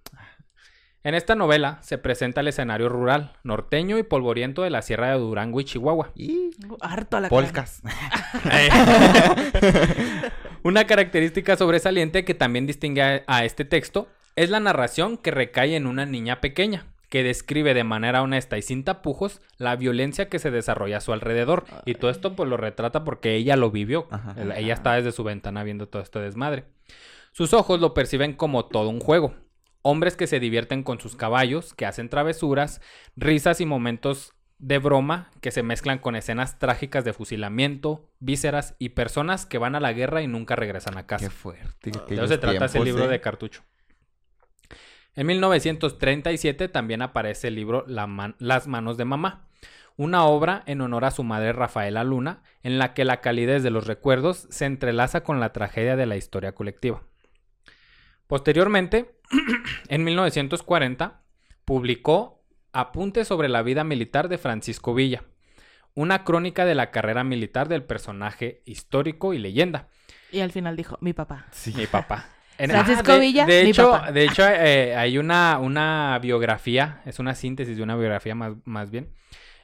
En 1.05 1.15
esta 1.15 1.37
novela 1.37 1.79
se 1.83 1.97
presenta 1.97 2.41
el 2.41 2.49
escenario 2.49 2.89
rural, 2.89 3.33
norteño 3.45 3.99
y 3.99 4.03
polvoriento 4.03 4.63
de 4.63 4.71
la 4.71 4.83
Sierra 4.83 5.11
de 5.11 5.19
Durango 5.19 5.61
y 5.61 5.65
Chihuahua. 5.65 6.11
Y 6.17 6.51
Harto 6.81 7.17
a 7.17 7.21
la 7.21 7.29
cara. 7.29 7.41
polcas. 7.41 7.83
Una 10.65 10.89
característica 10.89 11.57
sobresaliente 11.57 12.25
que 12.25 12.35
también 12.35 12.67
distingue 12.67 13.23
a, 13.27 13.45
este 13.45 13.65
texto 13.65 14.09
es 14.35 14.51
la 14.51 14.59
narración 14.59 15.19
que 15.19 15.31
recae 15.31 15.77
en 15.77 15.87
una 15.87 16.05
niña 16.05 16.41
pequeña, 16.41 16.87
que 17.09 17.23
describe 17.23 17.75
de 17.75 17.85
manera 17.85 18.23
honesta 18.23 18.59
y 18.59 18.63
sin 18.63 18.83
tapujos 18.83 19.41
la 19.57 19.77
violencia 19.77 20.29
que 20.29 20.41
se 20.41 20.51
desarrolla 20.51 20.99
a 20.99 21.01
su 21.01 21.13
alrededor. 21.13 21.65
Y 21.87 21.95
todo 21.95 22.11
esto 22.11 22.35
pues 22.35 22.51
lo 22.51 22.57
retrata 22.57 23.05
porque 23.05 23.37
ella 23.37 23.57
lo 23.57 23.71
vivió. 23.71 24.09
Ajá. 24.11 24.35
Ella 24.57 24.75
está 24.75 24.95
desde 24.95 25.13
su 25.13 25.23
ventana 25.23 25.63
viendo 25.63 25.87
todo 25.87 26.03
este 26.03 26.19
desmadre. 26.19 26.65
Sus 27.31 27.55
ojos 27.55 27.81
lo 27.81 27.95
perciben 27.95 28.33
como 28.33 28.67
todo 28.67 28.89
un 28.89 28.99
juego. 28.99 29.33
Hombres 29.83 30.17
que 30.17 30.27
se 30.27 30.41
divierten 30.41 30.83
con 30.83 31.01
sus 31.01 31.17
caballos, 31.17 31.73
que 31.75 31.87
hacen 31.87 32.09
travesuras, 32.09 32.81
risas 33.17 33.61
y 33.61 33.67
momentos 33.67 34.35
de 34.59 34.79
broma 34.79 35.31
que 35.41 35.53
se 35.53 35.63
mezclan 35.63 35.99
con 35.99 36.17
escenas 36.17 36.59
trágicas 36.59 37.05
de 37.05 37.13
fusilamiento, 37.13 38.11
vísceras 38.19 38.75
y 38.81 38.89
personas 38.91 39.47
que 39.47 39.59
van 39.59 39.77
a 39.77 39.81
la 39.81 39.93
guerra 39.93 40.21
y 40.21 40.27
nunca 40.27 40.57
regresan 40.57 40.99
a 40.99 41.07
casa. 41.07 41.27
Qué 41.27 41.31
fuerte. 41.31 41.91
De 41.93 42.15
eso 42.17 42.27
se 42.27 42.39
trata 42.39 42.65
ese 42.65 42.81
libro 42.81 43.05
¿eh? 43.05 43.09
de 43.09 43.21
cartucho. 43.21 43.63
En 45.15 45.27
1937 45.27 46.69
también 46.69 47.03
aparece 47.03 47.49
el 47.49 47.55
libro 47.55 47.85
La 47.87 48.07
man- 48.07 48.37
Las 48.39 48.67
manos 48.69 48.97
de 48.97 49.05
mamá, 49.05 49.49
una 49.97 50.25
obra 50.25 50.63
en 50.67 50.81
honor 50.81 51.05
a 51.05 51.11
su 51.11 51.25
madre 51.25 51.53
Rafaela 51.53 52.05
Luna, 52.05 52.43
en 52.63 52.79
la 52.79 52.95
que 52.95 53.05
la 53.05 53.21
calidez 53.21 53.63
de 53.63 53.71
los 53.71 53.87
recuerdos 53.87 54.47
se 54.51 54.65
entrelaza 54.65 55.23
con 55.23 55.41
la 55.41 55.53
tragedia 55.53 55.97
de 55.97 56.07
la 56.07 56.17
historia 56.17 56.53
colectiva. 56.53 57.03
Posteriormente, 58.29 59.17
en 59.89 60.05
1940, 60.05 61.23
publicó 61.65 62.45
Apuntes 62.73 63.27
sobre 63.27 63.49
la 63.49 63.63
vida 63.63 63.83
militar 63.83 64.29
de 64.29 64.39
Francisco 64.39 64.95
Villa, 64.95 65.25
una 65.95 66.23
crónica 66.23 66.65
de 66.67 66.75
la 66.77 66.91
carrera 66.93 67.25
militar 67.25 67.67
del 67.69 67.83
personaje 67.83 68.63
histórico 68.67 69.33
y 69.35 69.39
leyenda. 69.39 69.89
Y 70.31 70.41
al 70.41 70.53
final 70.53 70.77
dijo, 70.77 70.99
mi 71.01 71.15
papá. 71.15 71.47
Sí. 71.51 71.73
Mi 71.77 71.87
papá. 71.87 72.29
En- 72.59 72.71
Francisco 72.71 73.13
Ah, 73.13 73.15
de, 73.15 73.21
Villa, 73.21 73.47
De 73.47 73.63
mi 73.65 73.71
hecho, 73.71 73.89
papá. 73.91 74.11
de 74.13 74.25
hecho 74.25 74.43
eh, 74.45 74.97
hay 74.97 75.17
una, 75.17 75.59
una 75.61 76.19
biografía, 76.21 77.03
es 77.07 77.21
una 77.21 77.37
síntesis 77.37 77.77
de 77.77 77.83
una 77.85 77.95
biografía 77.97 78.35
más, 78.35 78.55
más 78.65 78.91
bien, 78.91 79.13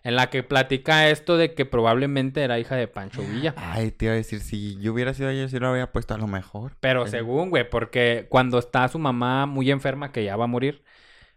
en 0.05 0.17
la 0.17 0.29
que 0.29 0.43
platica 0.43 1.09
esto 1.09 1.39
de 1.39 1.55
que 1.55 1.65
probablemente 1.65 2.43
era 2.43 2.59
hija 2.59 2.77
de 2.77 2.87
Pancho 2.87 3.23
Villa. 3.23 3.55
Ay, 3.57 3.91
te 3.91 4.05
iba 4.05 4.13
a 4.15 4.17
decir, 4.17 4.41
si 4.41 4.79
yo 4.79 4.93
hubiera 4.93 5.15
sido 5.15 5.31
ella, 5.31 5.49
sí 5.49 5.59
lo 5.59 5.69
había 5.69 5.91
puesto 5.93 6.15
a 6.15 6.19
lo 6.19 6.27
mejor. 6.27 6.77
Pero 6.81 7.07
Eh, 7.07 7.09
según, 7.09 7.49
güey, 7.49 7.69
porque 7.69 8.27
cuando 8.29 8.59
está 8.59 8.87
su 8.89 8.99
mamá 8.99 9.47
muy 9.47 9.71
enferma, 9.71 10.13
que 10.13 10.23
ya 10.23 10.37
va 10.37 10.45
a 10.45 10.49
morir, 10.49 10.85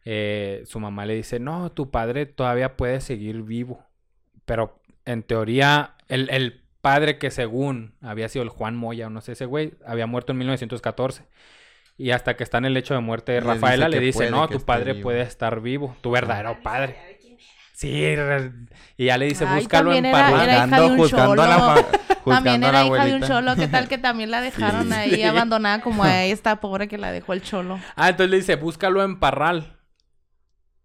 eh, 0.03 0.63
su 0.65 0.81
mamá 0.81 1.05
le 1.05 1.15
dice, 1.15 1.39
no, 1.39 1.71
tu 1.71 1.91
padre 1.91 2.25
todavía 2.25 2.75
puede 2.75 2.99
seguir 2.99 3.41
vivo. 3.41 3.85
Pero 4.45 4.81
en 5.05 5.23
teoría, 5.23 5.95
el, 6.09 6.29
el 6.29 6.61
padre 6.81 7.17
que 7.17 7.31
según 7.31 7.95
había 8.01 8.27
sido 8.27 8.43
el 8.43 8.49
Juan 8.49 8.75
Moya, 8.75 9.07
o 9.07 9.09
no 9.09 9.21
sé, 9.21 9.31
ese 9.31 9.45
güey, 9.45 9.75
había 9.85 10.07
muerto 10.07 10.33
en 10.33 10.39
1914. 10.39 11.23
Y 11.97 12.11
hasta 12.11 12.35
que 12.35 12.43
está 12.43 12.59
en 12.59 12.65
el 12.65 12.77
hecho 12.77 12.93
de 12.93 12.99
muerte 12.99 13.31
de 13.31 13.41
Le 13.41 13.47
dice 13.47 13.53
Rafaela, 13.55 13.89
le 13.89 13.99
dice, 13.99 14.29
no, 14.29 14.47
tu 14.47 14.59
padre 14.61 14.93
vivo". 14.93 15.03
puede 15.03 15.21
estar 15.21 15.61
vivo, 15.61 15.95
tu 16.01 16.11
verdadero 16.11 16.61
padre. 16.61 17.16
Sí, 17.77 18.15
y 18.97 19.05
ya 19.05 19.19
le 19.19 19.27
dice, 19.27 19.45
Ay, 19.47 19.59
búscalo 19.59 19.93
en 19.93 20.03
hija 20.03 20.29
Juzgando, 20.31 20.75
de 20.81 20.85
un 20.87 20.97
juzgando 20.97 21.43
a 21.43 21.47
la, 21.47 21.85
También 22.25 22.63
era 22.63 22.83
hija 22.83 23.05
de 23.05 23.15
un 23.17 23.21
cholo. 23.21 23.55
¿Qué 23.55 23.67
tal 23.67 23.87
que 23.87 23.99
también 23.99 24.31
la 24.31 24.41
dejaron 24.41 24.91
ahí 24.91 25.11
Sí. 25.15 25.21
abandonada 25.21 25.79
como 25.81 26.03
a 26.03 26.23
esta 26.25 26.59
pobre 26.59 26.87
que 26.87 26.97
la 26.97 27.11
dejó 27.11 27.33
el 27.33 27.43
cholo? 27.43 27.79
Ah, 27.95 28.09
entonces 28.09 28.31
le 28.31 28.37
dice, 28.37 28.55
búscalo 28.55 29.03
en 29.03 29.19
Parral. 29.19 29.77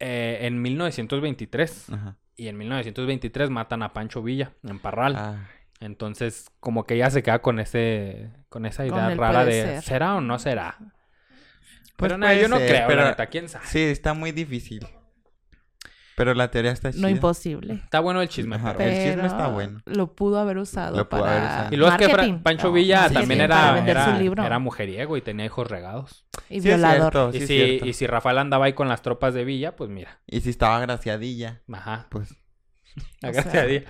eh, 0.00 0.40
en 0.42 0.60
1923. 0.60 1.86
Ajá. 1.94 2.16
Y 2.36 2.48
en 2.48 2.58
1923 2.58 3.48
matan 3.48 3.82
a 3.82 3.94
Pancho 3.94 4.22
Villa 4.22 4.52
en 4.62 4.78
Parral. 4.78 5.16
Ah, 5.16 5.48
Entonces, 5.80 6.50
como 6.60 6.84
que 6.84 6.96
ella 6.96 7.08
se 7.10 7.22
queda 7.22 7.38
con 7.40 7.58
ese 7.58 8.32
con 8.50 8.66
esa 8.66 8.84
idea 8.84 9.14
rara 9.14 9.46
de 9.46 9.52
ser. 9.62 9.82
¿será 9.82 10.16
o 10.16 10.20
no 10.20 10.38
será? 10.38 10.76
Pues 10.78 10.92
pero 11.96 12.18
no, 12.18 12.26
puede 12.26 12.42
yo 12.42 12.48
no 12.48 12.58
ser, 12.58 12.68
creo, 12.68 12.86
pero- 12.86 13.02
la 13.02 13.08
neta, 13.08 13.26
quién 13.28 13.48
sabe. 13.48 13.64
sí, 13.66 13.80
está 13.80 14.12
muy 14.12 14.30
difícil. 14.32 14.86
Pero 16.16 16.34
la 16.34 16.50
teoría 16.50 16.72
está 16.72 16.92
chida. 16.92 17.02
No 17.02 17.08
imposible. 17.08 17.74
Está 17.74 18.00
bueno 18.00 18.20
el 18.20 18.28
chisme, 18.28 18.56
Ajá, 18.56 18.74
pero... 18.76 18.90
el 18.90 19.08
chisme 19.08 19.26
está 19.26 19.48
bueno. 19.48 19.80
Lo 19.86 20.14
pudo 20.14 20.38
haber 20.38 20.58
usado 20.58 20.96
Lo 20.96 21.08
pudo 21.08 21.20
para 21.20 21.32
haber 21.32 21.44
usado. 21.44 21.74
Y 21.74 21.76
luego 21.76 21.96
es 21.96 22.08
que. 22.08 22.34
Pancho 22.42 22.72
Villa 22.72 23.08
también 23.10 23.40
era, 23.40 23.78
era, 23.86 24.58
mujeriego 24.58 25.16
y 25.16 25.22
tenía 25.22 25.46
hijos 25.46 25.68
regados. 25.68 26.26
Y 26.48 26.60
Sí 26.60 26.68
es 26.70 26.76
violador. 26.76 27.12
cierto, 27.12 27.36
y, 27.36 27.46
si, 27.46 27.80
y 27.88 27.92
si 27.94 28.06
Rafael 28.06 28.38
andaba 28.38 28.66
ahí 28.66 28.72
con 28.74 28.88
las 28.88 29.02
tropas 29.02 29.34
de 29.34 29.44
Villa, 29.44 29.76
pues 29.76 29.90
mira. 29.90 30.20
Y 30.26 30.40
si 30.40 30.50
estaba 30.50 30.78
graciadilla, 30.80 31.62
Ajá. 31.72 32.06
pues 32.10 32.36
La 33.20 33.30
O 33.30 33.32
sea, 33.32 33.42
gracia 33.42 33.66
de, 33.66 33.86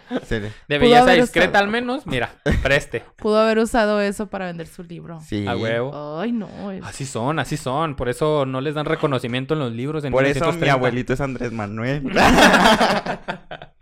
belleza 0.68 1.12
discreta 1.12 1.48
usado. 1.50 1.64
al 1.64 1.70
menos, 1.70 2.06
mira, 2.06 2.36
preste. 2.62 3.02
Pudo 3.16 3.38
haber 3.40 3.58
usado 3.58 4.00
eso 4.00 4.28
para 4.28 4.46
vender 4.46 4.66
su 4.66 4.84
libro. 4.84 5.20
Sí. 5.20 5.46
A 5.46 5.56
huevo. 5.56 6.20
Ay, 6.20 6.32
no. 6.32 6.70
es- 6.70 6.84
Así 6.84 7.04
son, 7.06 7.38
así 7.38 7.56
son. 7.56 7.96
Por 7.96 8.08
eso 8.08 8.46
no 8.46 8.60
les 8.60 8.74
dan 8.74 8.84
reconocimiento 8.86 9.54
en 9.54 9.60
los 9.60 9.72
libros. 9.72 10.04
En 10.04 10.12
Por 10.12 10.24
eso 10.24 10.40
mi 10.52 10.58
1930. 10.58 10.72
abuelito 10.72 11.12
es 11.14 11.20
Andrés 11.20 11.52
Manuel. 11.52 12.02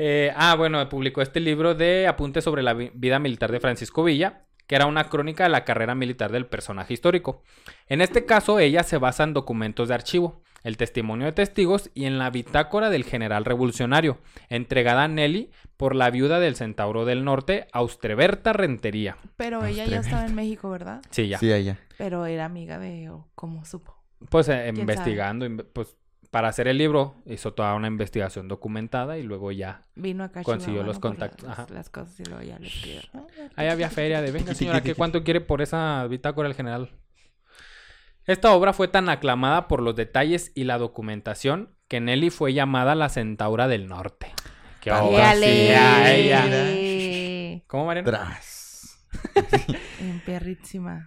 Eh, 0.00 0.32
ah, 0.36 0.54
bueno, 0.56 0.88
publicó 0.88 1.22
este 1.22 1.40
libro 1.40 1.74
de 1.74 2.06
Apuntes 2.06 2.44
sobre 2.44 2.62
la 2.62 2.72
vi- 2.72 2.92
vida 2.94 3.18
militar 3.18 3.50
de 3.50 3.58
Francisco 3.58 4.04
Villa, 4.04 4.44
que 4.68 4.76
era 4.76 4.86
una 4.86 5.08
crónica 5.08 5.42
de 5.42 5.48
la 5.50 5.64
carrera 5.64 5.96
militar 5.96 6.30
del 6.30 6.46
personaje 6.46 6.94
histórico. 6.94 7.42
En 7.88 8.00
este 8.00 8.24
caso, 8.24 8.60
ella 8.60 8.84
se 8.84 8.98
basa 8.98 9.24
en 9.24 9.34
documentos 9.34 9.88
de 9.88 9.94
archivo, 9.94 10.40
el 10.68 10.76
testimonio 10.76 11.26
de 11.26 11.32
testigos 11.32 11.90
y 11.94 12.04
en 12.04 12.18
la 12.18 12.30
bitácora 12.30 12.90
del 12.90 13.04
general 13.04 13.44
revolucionario, 13.44 14.18
entregada 14.48 15.04
a 15.04 15.08
Nelly 15.08 15.50
por 15.76 15.94
la 15.96 16.10
viuda 16.10 16.38
del 16.40 16.56
centauro 16.56 17.04
del 17.04 17.24
norte, 17.24 17.66
Austreberta 17.72 18.52
Rentería. 18.52 19.16
Pero 19.36 19.64
ella 19.64 19.84
ya 19.86 20.00
estaba 20.00 20.26
en 20.26 20.34
México, 20.34 20.70
¿verdad? 20.70 21.00
Sí, 21.10 21.26
ya. 21.28 21.38
Sí, 21.38 21.50
ella. 21.52 21.78
Pero 21.96 22.26
era 22.26 22.44
amiga 22.44 22.78
de... 22.78 23.10
o 23.10 23.28
¿Cómo 23.34 23.64
supo? 23.64 23.96
Pues 24.28 24.48
eh, 24.48 24.60
¿Quién 24.64 24.80
investigando, 24.80 25.46
inve- 25.46 25.66
pues 25.72 25.96
para 26.30 26.48
hacer 26.48 26.68
el 26.68 26.76
libro 26.76 27.14
hizo 27.24 27.54
toda 27.54 27.74
una 27.74 27.86
investigación 27.88 28.48
documentada 28.48 29.16
y 29.16 29.22
luego 29.22 29.50
ya. 29.50 29.86
Vino 29.94 30.24
acá 30.24 30.40
a 30.40 30.42
Consiguió 30.42 30.82
los 30.82 30.98
contactos, 30.98 31.48
Las, 31.48 31.58
ajá. 31.60 31.72
las 31.72 31.88
cosas 31.88 32.20
y 32.20 32.24
luego 32.24 32.42
ya. 32.42 32.58
Ah, 33.14 33.22
Ahí 33.56 33.68
había 33.68 33.88
feria 33.88 34.20
de, 34.20 34.30
venga 34.30 34.54
señora, 34.54 34.82
¿qué 34.82 34.94
cuánto 34.94 35.24
quiere 35.24 35.40
por 35.40 35.62
esa 35.62 36.06
bitácora 36.08 36.46
el 36.48 36.54
general? 36.54 36.90
Esta 38.28 38.52
obra 38.52 38.74
fue 38.74 38.88
tan 38.88 39.08
aclamada 39.08 39.68
por 39.68 39.80
los 39.80 39.96
detalles 39.96 40.52
y 40.54 40.64
la 40.64 40.76
documentación 40.76 41.74
que 41.88 41.98
Nelly 41.98 42.28
fue 42.28 42.52
llamada 42.52 42.94
la 42.94 43.08
Centaura 43.08 43.68
del 43.68 43.86
Norte. 43.86 44.34
¡Qué 44.82 44.92
obra! 44.92 45.34
sí, 45.34 45.40
ella. 45.40 47.62
¿Cómo, 47.66 47.86
Mariano? 47.86 48.10
Tras. 48.10 49.00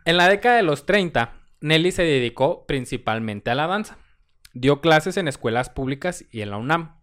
En 0.06 0.18
la 0.18 0.30
década 0.30 0.56
de 0.56 0.64
los 0.64 0.88
30, 0.88 1.36
Nelly 1.60 1.92
se 1.92 2.02
dedicó 2.02 2.66
principalmente 2.66 3.52
a 3.52 3.56
la 3.56 3.68
danza. 3.68 4.00
Dio 4.54 4.82
clases 4.82 5.16
en 5.18 5.28
escuelas 5.28 5.70
públicas 5.70 6.26
y 6.32 6.42
en 6.42 6.50
la 6.50 6.58
UNAM. 6.58 7.01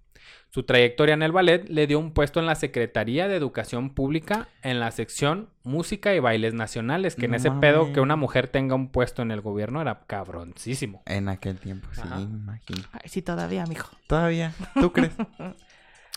Su 0.50 0.62
trayectoria 0.62 1.12
en 1.14 1.22
el 1.22 1.30
ballet 1.30 1.68
le 1.68 1.86
dio 1.86 1.98
un 1.98 2.12
puesto 2.12 2.40
en 2.40 2.46
la 2.46 2.54
Secretaría 2.54 3.28
de 3.28 3.36
Educación 3.36 3.90
Pública 3.90 4.48
en 4.62 4.80
la 4.80 4.90
sección 4.90 5.50
Música 5.62 6.14
y 6.14 6.20
Bailes 6.20 6.54
Nacionales, 6.54 7.16
que 7.16 7.26
en 7.26 7.34
ese 7.34 7.50
pedo 7.50 7.92
que 7.92 8.00
una 8.00 8.16
mujer 8.16 8.48
tenga 8.48 8.74
un 8.74 8.88
puesto 8.88 9.20
en 9.20 9.30
el 9.30 9.42
gobierno 9.42 9.82
era 9.82 10.00
cabroncísimo. 10.06 11.02
En 11.04 11.28
aquel 11.28 11.58
tiempo, 11.58 11.86
sí, 11.92 12.00
Ajá. 12.02 12.16
me 12.16 12.22
imagino. 12.22 12.82
Ay, 12.92 13.02
sí, 13.04 13.20
todavía, 13.20 13.66
mijo. 13.66 13.90
Todavía, 14.06 14.52
¿tú 14.80 14.90
crees? 14.94 15.12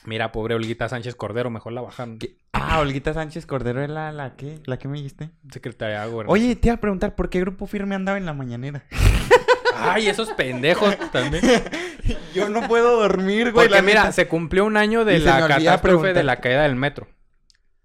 Mira, 0.06 0.32
pobre 0.32 0.56
Olguita 0.56 0.88
Sánchez 0.88 1.16
Cordero, 1.16 1.50
mejor 1.50 1.74
la 1.74 1.82
bajan. 1.82 2.18
¿Qué? 2.18 2.38
Ah, 2.54 2.80
Olguita 2.80 3.14
Sánchez 3.14 3.46
Cordero 3.46 3.84
es 3.84 3.90
la, 3.90 4.12
la 4.14 4.36
que, 4.36 4.62
la 4.66 4.78
que 4.80 4.88
me 4.88 4.98
dijiste. 4.98 5.30
Secretaria 5.52 6.08
de. 6.08 6.24
Oye, 6.28 6.56
te 6.56 6.70
iba 6.70 6.76
a 6.76 6.80
preguntar, 6.80 7.16
¿por 7.16 7.30
qué 7.30 7.42
Grupo 7.42 7.68
Firme 7.68 7.96
andaba 7.96 8.18
en 8.18 8.26
la 8.26 8.34
mañanera? 8.34 8.84
Ay, 9.82 10.08
esos 10.08 10.30
pendejos 10.32 10.98
también. 11.12 11.44
Yo 12.34 12.50
no 12.50 12.68
puedo 12.68 13.02
dormir, 13.02 13.52
güey. 13.52 13.68
Porque 13.68 13.82
mira, 13.82 14.02
neta. 14.02 14.12
se 14.14 14.28
cumplió 14.28 14.66
un 14.66 14.78
año 14.78 15.06
de 15.06 15.18
Y 15.18 15.20
la 15.20 15.48
catástrofe 15.48 16.14
de 16.14 16.24
la 16.24 16.38
caída 16.38 16.64
del 16.64 16.76
metro. 16.76 17.08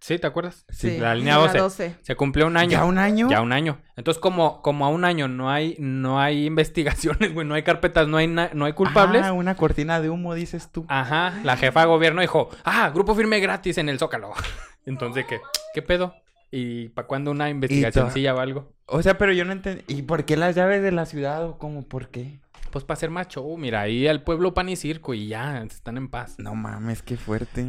¿Sí? 0.06 0.18
¿Te 0.18 0.26
acuerdas? 0.26 0.64
Sí. 0.68 0.98
La 0.98 1.14
línea 1.14 1.36
12. 1.36 1.96
Se 2.02 2.14
cumplió 2.14 2.46
un 2.46 2.56
año. 2.56 2.70
¿Ya 2.70 2.84
un 2.84 2.98
año? 2.98 3.28
Ya 3.28 3.40
un 3.40 3.52
año. 3.52 3.80
Entonces, 3.96 4.20
como, 4.20 4.62
como 4.62 4.86
a 4.86 4.88
un 4.88 5.04
año 5.04 5.26
no 5.26 5.50
hay, 5.50 5.74
no 5.80 6.20
hay 6.20 6.46
investigaciones, 6.46 7.34
güey, 7.34 7.46
no 7.46 7.54
hay 7.54 7.64
carpetas, 7.64 8.06
no 8.06 8.16
hay, 8.18 8.28
no 8.28 8.64
hay 8.64 8.72
culpables. 8.74 9.24
Ah, 9.24 9.32
una 9.32 9.56
cortina 9.56 10.00
de 10.00 10.10
humo, 10.10 10.34
dices 10.34 10.70
tú. 10.70 10.86
Ajá, 10.88 11.34
la 11.42 11.56
jefa 11.56 11.80
de 11.80 11.86
gobierno 11.86 12.20
dijo, 12.20 12.50
ah, 12.64 12.90
grupo 12.90 13.14
firme 13.14 13.40
gratis 13.40 13.78
en 13.78 13.88
el 13.88 13.98
Zócalo. 13.98 14.32
Entonces, 14.86 15.24
¿qué? 15.26 15.40
¿Qué 15.74 15.82
pedo? 15.82 16.14
¿Y 16.50 16.88
para 16.90 17.08
cuándo 17.08 17.30
una 17.30 17.50
investigacióncilla 17.50 18.34
o 18.34 18.38
algo? 18.38 18.72
O 18.86 19.02
sea, 19.02 19.18
pero 19.18 19.32
yo 19.32 19.44
no 19.44 19.52
entendí. 19.52 19.82
¿Y 19.88 20.02
por 20.02 20.24
qué 20.24 20.36
las 20.36 20.54
llaves 20.54 20.82
de 20.82 20.92
la 20.92 21.06
ciudad 21.06 21.44
o 21.44 21.58
cómo? 21.58 21.82
¿Por 21.82 22.08
qué? 22.08 22.40
Pues 22.70 22.84
para 22.84 22.98
ser 22.98 23.10
macho, 23.10 23.44
mira, 23.56 23.80
ahí 23.82 24.06
al 24.06 24.22
pueblo 24.22 24.54
pan 24.54 24.68
y 24.68 24.76
circo 24.76 25.14
y 25.14 25.28
ya, 25.28 25.62
están 25.62 25.96
en 25.96 26.08
paz. 26.08 26.36
No 26.38 26.54
mames, 26.54 27.02
qué 27.02 27.16
fuerte. 27.16 27.66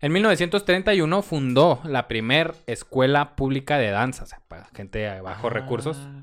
En 0.00 0.12
1931 0.12 1.22
fundó 1.22 1.80
la 1.84 2.06
primer 2.08 2.54
escuela 2.66 3.34
pública 3.34 3.78
de 3.78 3.90
danza, 3.90 4.24
o 4.24 4.26
sea, 4.26 4.40
para 4.48 4.66
gente 4.74 5.00
de 5.00 5.20
bajos 5.20 5.52
recursos. 5.52 5.98
Ah. 6.00 6.22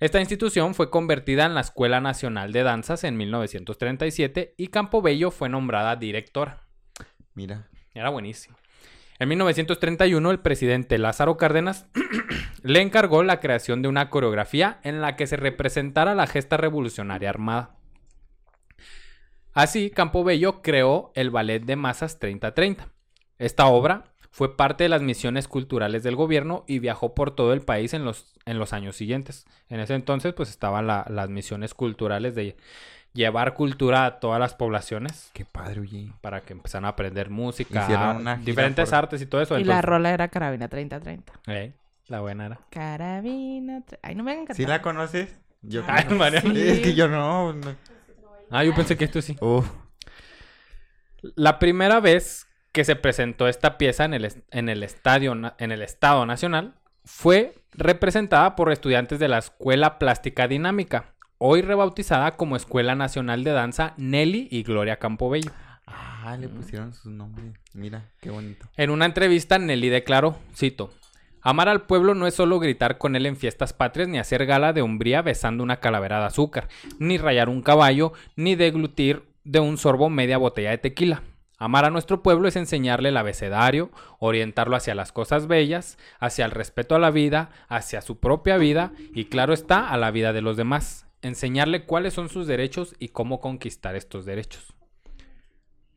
Esta 0.00 0.20
institución 0.20 0.74
fue 0.74 0.90
convertida 0.90 1.46
en 1.46 1.54
la 1.54 1.60
Escuela 1.60 2.00
Nacional 2.00 2.52
de 2.52 2.62
Danzas 2.62 3.02
en 3.02 3.16
1937 3.16 4.54
y 4.56 4.68
Campobello 4.68 5.30
fue 5.30 5.48
nombrada 5.48 5.96
directora. 5.96 6.68
Mira. 7.34 7.68
Era 7.98 8.10
buenísimo. 8.10 8.56
En 9.20 9.28
1931 9.28 10.30
el 10.30 10.40
presidente 10.40 10.96
Lázaro 10.98 11.36
Cárdenas 11.36 11.86
le 12.62 12.80
encargó 12.80 13.22
la 13.24 13.40
creación 13.40 13.82
de 13.82 13.88
una 13.88 14.10
coreografía 14.10 14.78
en 14.84 15.00
la 15.00 15.16
que 15.16 15.26
se 15.26 15.36
representara 15.36 16.14
la 16.14 16.26
gesta 16.26 16.56
revolucionaria 16.56 17.28
armada. 17.28 17.74
Así, 19.52 19.90
Campobello 19.90 20.62
creó 20.62 21.10
el 21.14 21.30
Ballet 21.30 21.64
de 21.64 21.74
Masas 21.74 22.20
3030. 22.20 22.88
Esta 23.38 23.66
obra 23.66 24.04
fue 24.30 24.56
parte 24.56 24.84
de 24.84 24.88
las 24.88 25.02
misiones 25.02 25.48
culturales 25.48 26.04
del 26.04 26.14
gobierno 26.14 26.64
y 26.68 26.78
viajó 26.78 27.14
por 27.14 27.32
todo 27.34 27.52
el 27.52 27.62
país 27.62 27.94
en 27.94 28.04
los, 28.04 28.34
en 28.46 28.58
los 28.60 28.72
años 28.72 28.94
siguientes. 28.94 29.46
En 29.68 29.80
ese 29.80 29.94
entonces, 29.94 30.32
pues 30.34 30.50
estaban 30.50 30.86
la- 30.86 31.06
las 31.08 31.28
misiones 31.28 31.74
culturales 31.74 32.36
de 32.36 32.56
llevar 33.14 33.54
cultura 33.54 34.04
a 34.06 34.20
todas 34.20 34.38
las 34.38 34.54
poblaciones 34.54 35.30
Qué 35.32 35.44
padre, 35.44 35.80
oye. 35.80 36.12
para 36.20 36.40
que 36.42 36.52
empezaran 36.52 36.84
a 36.84 36.88
aprender 36.88 37.30
música, 37.30 38.14
una 38.18 38.36
diferentes 38.36 38.90
por- 38.90 38.98
artes 38.98 39.22
y 39.22 39.26
todo 39.26 39.40
eso. 39.42 39.58
Y 39.58 39.64
la 39.64 39.82
rola 39.82 40.10
era 40.12 40.28
Carabina 40.28 40.68
3030. 40.68 41.32
Eh, 41.46 41.72
la 42.06 42.20
buena 42.20 42.46
era. 42.46 42.60
Carabina. 42.70 43.82
Ay, 44.02 44.14
no 44.14 44.22
me 44.24 44.36
vengan 44.36 44.54
¿Sí 44.56 44.64
la 44.66 44.80
conoces? 44.82 45.34
Yo 45.62 45.82
Ay, 45.88 46.04
no. 46.08 46.16
María. 46.16 46.40
Sí. 46.40 46.52
Es 46.68 46.80
que 46.80 46.94
yo 46.94 47.08
no. 47.08 47.52
no. 47.52 47.74
Ah, 48.50 48.62
yo 48.64 48.74
pensé 48.74 48.96
que 48.96 49.04
esto 49.04 49.20
sí. 49.20 49.36
Uf. 49.40 49.68
La 51.34 51.58
primera 51.58 52.00
vez 52.00 52.46
que 52.72 52.84
se 52.84 52.94
presentó 52.96 53.48
esta 53.48 53.76
pieza 53.76 54.04
en 54.04 54.14
el, 54.14 54.32
en 54.50 54.68
el 54.68 54.82
estadio 54.82 55.32
en 55.58 55.72
el 55.72 55.82
Estado 55.82 56.24
Nacional 56.26 56.74
fue 57.04 57.54
representada 57.72 58.54
por 58.54 58.70
estudiantes 58.70 59.18
de 59.18 59.28
la 59.28 59.38
Escuela 59.38 59.98
Plástica 59.98 60.46
Dinámica, 60.46 61.14
hoy 61.38 61.62
rebautizada 61.62 62.36
como 62.36 62.56
Escuela 62.56 62.94
Nacional 62.94 63.44
de 63.44 63.52
Danza 63.52 63.94
Nelly 63.96 64.48
y 64.50 64.62
Gloria 64.62 64.98
Campobello. 64.98 65.50
Ah, 65.86 66.36
le 66.38 66.48
pusieron 66.48 66.92
sus 66.92 67.10
nombres. 67.10 67.54
Mira, 67.72 68.04
qué 68.20 68.30
bonito. 68.30 68.66
En 68.76 68.90
una 68.90 69.06
entrevista, 69.06 69.58
Nelly 69.58 69.88
declaró, 69.88 70.36
cito, 70.54 70.90
Amar 71.40 71.68
al 71.68 71.82
pueblo 71.82 72.14
no 72.14 72.26
es 72.26 72.34
solo 72.34 72.58
gritar 72.58 72.98
con 72.98 73.16
él 73.16 73.24
en 73.24 73.36
fiestas 73.36 73.72
patrias, 73.72 74.08
ni 74.08 74.18
hacer 74.18 74.44
gala 74.44 74.72
de 74.72 74.82
hombría 74.82 75.22
besando 75.22 75.62
una 75.62 75.78
calavera 75.78 76.18
de 76.18 76.26
azúcar, 76.26 76.68
ni 76.98 77.16
rayar 77.16 77.48
un 77.48 77.62
caballo, 77.62 78.12
ni 78.36 78.56
deglutir 78.56 79.22
de 79.44 79.60
un 79.60 79.78
sorbo 79.78 80.10
media 80.10 80.36
botella 80.36 80.70
de 80.70 80.78
tequila. 80.78 81.22
Amar 81.56 81.84
a 81.84 81.90
nuestro 81.90 82.22
pueblo 82.22 82.48
es 82.48 82.56
enseñarle 82.56 83.08
el 83.08 83.16
abecedario, 83.16 83.90
orientarlo 84.18 84.76
hacia 84.76 84.94
las 84.94 85.10
cosas 85.10 85.46
bellas, 85.46 85.98
hacia 86.20 86.44
el 86.44 86.50
respeto 86.50 86.94
a 86.94 87.00
la 87.00 87.10
vida, 87.10 87.50
hacia 87.68 88.00
su 88.00 88.18
propia 88.18 88.58
vida 88.58 88.92
y 89.14 89.24
claro 89.24 89.52
está, 89.52 89.88
a 89.88 89.96
la 89.96 90.10
vida 90.10 90.32
de 90.32 90.42
los 90.42 90.56
demás. 90.56 91.07
Enseñarle 91.22 91.84
cuáles 91.84 92.14
son 92.14 92.28
sus 92.28 92.46
derechos 92.46 92.94
y 92.98 93.08
cómo 93.08 93.40
conquistar 93.40 93.96
estos 93.96 94.24
derechos. 94.24 94.74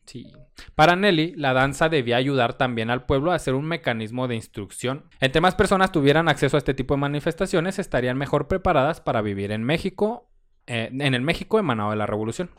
Sí. 0.06 0.34
Para 0.76 0.96
Nelly, 0.96 1.36
la 1.36 1.54
danza 1.54 1.88
debía 1.88 2.18
ayudar 2.18 2.58
también 2.58 2.90
al 2.90 3.06
pueblo 3.06 3.32
a 3.32 3.40
ser 3.40 3.54
un 3.54 3.66
mecanismo 3.66 4.28
de 4.28 4.36
instrucción. 4.36 5.06
Entre 5.20 5.42
más 5.42 5.56
personas 5.56 5.92
tuvieran 5.92 6.28
acceso 6.28 6.58
a 6.58 6.60
este 6.60 6.74
tipo 6.74 6.96
de 6.96 7.02
manifestaciones, 7.02 7.80
estarían 7.80 8.18
mejor 8.18 8.48
preparadas 8.48 9.00
para 9.00 9.22
vivir 9.22 9.52
en 9.52 9.64
México, 9.64 10.30
eh, 10.68 10.90
en 10.92 11.14
el 11.14 11.22
México 11.22 11.60
emanado 11.60 11.92
de 11.92 11.96
la 11.96 12.08
Revolución. 12.08 12.50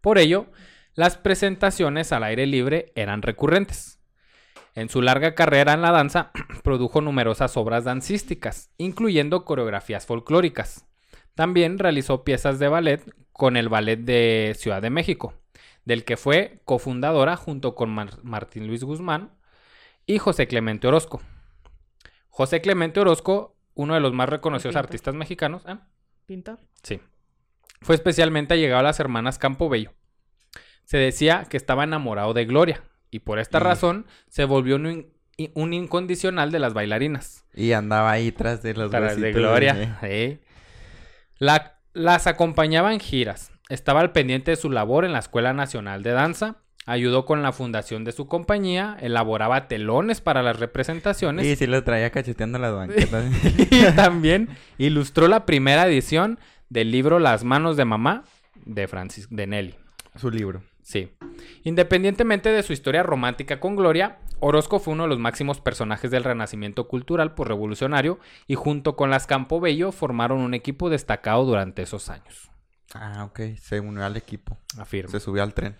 Por 0.00 0.18
ello, 0.18 0.46
las 0.94 1.16
presentaciones 1.16 2.12
al 2.12 2.24
aire 2.24 2.46
libre 2.46 2.92
eran 2.96 3.22
recurrentes. 3.22 4.00
En 4.74 4.88
su 4.88 5.02
larga 5.02 5.34
carrera 5.34 5.72
en 5.72 5.82
la 5.82 5.90
danza, 5.90 6.32
produjo 6.62 7.00
numerosas 7.00 7.56
obras 7.56 7.84
dancísticas, 7.84 8.70
incluyendo 8.76 9.44
coreografías 9.44 10.06
folclóricas. 10.06 10.89
También 11.34 11.78
realizó 11.78 12.24
piezas 12.24 12.58
de 12.58 12.68
ballet 12.68 13.02
con 13.32 13.56
el 13.56 13.68
Ballet 13.68 13.98
de 14.00 14.54
Ciudad 14.56 14.82
de 14.82 14.90
México, 14.90 15.34
del 15.84 16.04
que 16.04 16.16
fue 16.16 16.60
cofundadora 16.64 17.36
junto 17.36 17.74
con 17.74 17.90
Mar- 17.90 18.18
Martín 18.22 18.66
Luis 18.66 18.84
Guzmán 18.84 19.30
y 20.06 20.18
José 20.18 20.46
Clemente 20.46 20.86
Orozco. 20.88 21.22
José 22.28 22.60
Clemente 22.60 23.00
Orozco, 23.00 23.56
uno 23.74 23.94
de 23.94 24.00
los 24.00 24.12
más 24.12 24.28
reconocidos 24.28 24.72
Pintor. 24.74 24.84
artistas 24.86 25.14
mexicanos, 25.14 25.62
¿eh? 25.66 25.76
Pintor. 26.26 26.58
Sí. 26.82 27.00
Fue 27.80 27.94
especialmente 27.94 28.54
allegado 28.54 28.80
a 28.80 28.84
las 28.84 29.00
hermanas 29.00 29.38
Campobello. 29.38 29.92
Se 30.84 30.98
decía 30.98 31.44
que 31.48 31.56
estaba 31.56 31.84
enamorado 31.84 32.34
de 32.34 32.44
Gloria 32.44 32.82
y 33.10 33.20
por 33.20 33.38
esta 33.38 33.58
Y- 33.58 33.62
razón 33.62 34.06
se 34.28 34.44
volvió 34.44 34.76
un, 34.76 34.86
in- 35.36 35.52
un 35.54 35.72
incondicional 35.72 36.50
de 36.52 36.58
las 36.58 36.74
bailarinas. 36.74 37.46
Y 37.54 37.72
andaba 37.72 38.10
ahí 38.10 38.32
tras 38.32 38.62
de 38.62 38.74
los 38.74 38.90
Tras 38.90 39.16
de 39.18 39.32
Gloria. 39.32 39.98
sí. 40.00 40.40
La- 41.40 41.78
las 41.92 42.28
acompañaba 42.28 42.92
en 42.92 43.00
giras. 43.00 43.50
Estaba 43.68 44.00
al 44.00 44.12
pendiente 44.12 44.52
de 44.52 44.56
su 44.56 44.70
labor 44.70 45.04
en 45.04 45.12
la 45.12 45.18
Escuela 45.18 45.52
Nacional 45.52 46.04
de 46.04 46.10
Danza. 46.12 46.56
Ayudó 46.86 47.24
con 47.24 47.42
la 47.42 47.52
fundación 47.52 48.04
de 48.04 48.12
su 48.12 48.26
compañía. 48.28 48.96
Elaboraba 49.00 49.66
telones 49.68 50.20
para 50.20 50.42
las 50.42 50.58
representaciones. 50.60 51.46
Y 51.46 51.56
sí 51.56 51.66
lo 51.66 51.82
traía 51.82 52.10
cacheteando 52.10 52.58
las 52.58 52.74
banquetas. 52.74 53.24
y 53.70 53.82
también 53.96 54.48
ilustró 54.78 55.26
la 55.28 55.46
primera 55.46 55.86
edición 55.86 56.38
del 56.68 56.90
libro 56.90 57.18
Las 57.18 57.42
manos 57.42 57.76
de 57.76 57.84
mamá 57.84 58.22
de 58.64 58.86
Francis 58.86 59.26
de 59.30 59.46
Nelly. 59.46 59.74
Su 60.16 60.30
libro. 60.30 60.62
Sí. 60.90 61.12
Independientemente 61.62 62.48
de 62.48 62.64
su 62.64 62.72
historia 62.72 63.04
romántica 63.04 63.60
con 63.60 63.76
Gloria, 63.76 64.18
Orozco 64.40 64.80
fue 64.80 64.94
uno 64.94 65.04
de 65.04 65.10
los 65.10 65.20
máximos 65.20 65.60
personajes 65.60 66.10
del 66.10 66.24
renacimiento 66.24 66.88
cultural 66.88 67.32
por 67.36 67.46
revolucionario 67.46 68.18
y 68.48 68.56
junto 68.56 68.96
con 68.96 69.08
las 69.08 69.28
Campobello 69.28 69.92
formaron 69.92 70.40
un 70.40 70.52
equipo 70.52 70.90
destacado 70.90 71.44
durante 71.44 71.82
esos 71.82 72.08
años. 72.08 72.50
Ah, 72.92 73.22
ok. 73.24 73.56
Se 73.56 73.78
unió 73.78 74.04
al 74.04 74.16
equipo. 74.16 74.58
Afirma. 74.78 75.12
Se 75.12 75.20
subió 75.20 75.44
al 75.44 75.54
tren. 75.54 75.78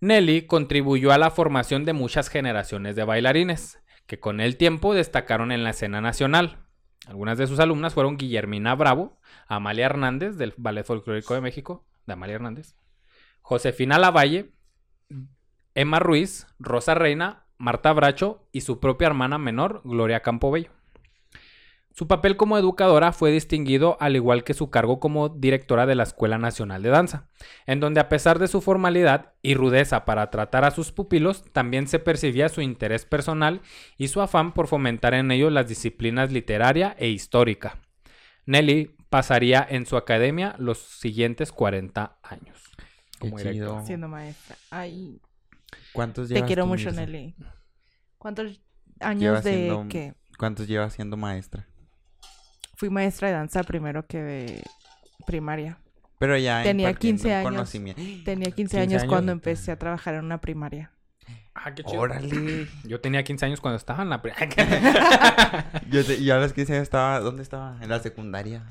Nelly 0.00 0.48
contribuyó 0.48 1.12
a 1.12 1.18
la 1.18 1.30
formación 1.30 1.84
de 1.84 1.92
muchas 1.92 2.28
generaciones 2.28 2.96
de 2.96 3.04
bailarines, 3.04 3.78
que 4.06 4.18
con 4.18 4.40
el 4.40 4.56
tiempo 4.56 4.94
destacaron 4.94 5.52
en 5.52 5.62
la 5.62 5.70
escena 5.70 6.00
nacional. 6.00 6.58
Algunas 7.06 7.38
de 7.38 7.46
sus 7.46 7.60
alumnas 7.60 7.94
fueron 7.94 8.16
Guillermina 8.16 8.74
Bravo, 8.74 9.16
Amalia 9.46 9.86
Hernández 9.86 10.34
del 10.38 10.54
Ballet 10.56 10.84
Folclórico 10.84 11.34
de 11.34 11.40
México, 11.40 11.86
de 12.04 12.14
Amalia 12.14 12.34
Hernández, 12.34 12.74
Josefina 13.46 13.98
Lavalle, 13.98 14.54
Emma 15.74 15.98
Ruiz, 15.98 16.46
Rosa 16.58 16.94
Reina, 16.94 17.44
Marta 17.58 17.92
Bracho 17.92 18.48
y 18.52 18.62
su 18.62 18.80
propia 18.80 19.06
hermana 19.06 19.36
menor, 19.36 19.82
Gloria 19.84 20.20
Campobello. 20.20 20.70
Su 21.92 22.08
papel 22.08 22.38
como 22.38 22.56
educadora 22.56 23.12
fue 23.12 23.32
distinguido 23.32 23.98
al 24.00 24.16
igual 24.16 24.44
que 24.44 24.54
su 24.54 24.70
cargo 24.70 24.98
como 24.98 25.28
directora 25.28 25.84
de 25.84 25.94
la 25.94 26.04
Escuela 26.04 26.38
Nacional 26.38 26.82
de 26.82 26.88
Danza, 26.88 27.28
en 27.66 27.80
donde 27.80 28.00
a 28.00 28.08
pesar 28.08 28.38
de 28.38 28.48
su 28.48 28.62
formalidad 28.62 29.34
y 29.42 29.52
rudeza 29.52 30.06
para 30.06 30.30
tratar 30.30 30.64
a 30.64 30.70
sus 30.70 30.90
pupilos, 30.90 31.44
también 31.52 31.86
se 31.86 31.98
percibía 31.98 32.48
su 32.48 32.62
interés 32.62 33.04
personal 33.04 33.60
y 33.98 34.08
su 34.08 34.22
afán 34.22 34.54
por 34.54 34.68
fomentar 34.68 35.12
en 35.12 35.30
ellos 35.30 35.52
las 35.52 35.68
disciplinas 35.68 36.32
literaria 36.32 36.96
e 36.98 37.08
histórica. 37.08 37.76
Nelly 38.46 38.96
pasaría 39.10 39.66
en 39.68 39.84
su 39.84 39.98
academia 39.98 40.54
los 40.58 40.78
siguientes 40.78 41.52
40 41.52 42.16
años. 42.22 42.63
Qué 43.24 43.30
Como 43.30 43.38
directora. 43.38 43.70
chido. 43.78 43.86
Siendo 43.86 44.08
maestra. 44.08 44.56
Ay, 44.70 45.20
¿Cuántos 45.92 46.28
te 46.28 46.34
llevas 46.34 46.46
quiero 46.46 46.62
tú, 46.64 46.68
mucho, 46.68 46.84
Mirza? 46.86 47.00
Nelly. 47.06 47.34
¿Cuántos 48.18 48.60
años 49.00 49.42
de 49.44 49.52
siendo- 49.52 49.86
qué? 49.88 50.14
¿Cuántos 50.38 50.66
llevas 50.66 50.92
siendo 50.94 51.16
maestra? 51.16 51.66
Fui 52.76 52.90
maestra 52.90 53.28
de 53.28 53.34
danza 53.34 53.62
primero 53.62 54.06
que 54.06 54.18
de 54.22 54.62
primaria. 55.26 55.78
Pero 56.18 56.36
ya 56.38 56.62
Tenía 56.62 56.88
impartiendo 56.90 57.22
15 57.22 57.34
años. 57.34 57.50
conocimiento. 57.52 58.02
Tenía 58.24 58.46
15, 58.46 58.54
15 58.54 58.80
años, 58.80 59.02
años. 59.02 59.12
cuando 59.12 59.32
empecé 59.32 59.72
a 59.72 59.78
trabajar 59.78 60.14
en 60.14 60.24
una 60.24 60.40
primaria. 60.40 60.90
Ah, 61.54 61.72
qué 61.74 61.84
chido. 61.84 62.00
Órale. 62.00 62.66
Yo 62.84 63.00
tenía 63.00 63.22
15 63.22 63.46
años 63.46 63.60
cuando 63.60 63.76
estaba 63.76 64.02
en 64.02 64.10
la... 64.10 64.20
pri- 64.22 64.32
Yo, 65.90 66.04
te- 66.04 66.22
yo 66.24 66.34
a 66.34 66.38
los 66.38 66.52
15 66.52 66.72
años 66.74 66.82
estaba... 66.82 67.20
¿Dónde 67.20 67.42
estaba? 67.42 67.78
En 67.80 67.88
la 67.90 68.00
secundaria. 68.00 68.64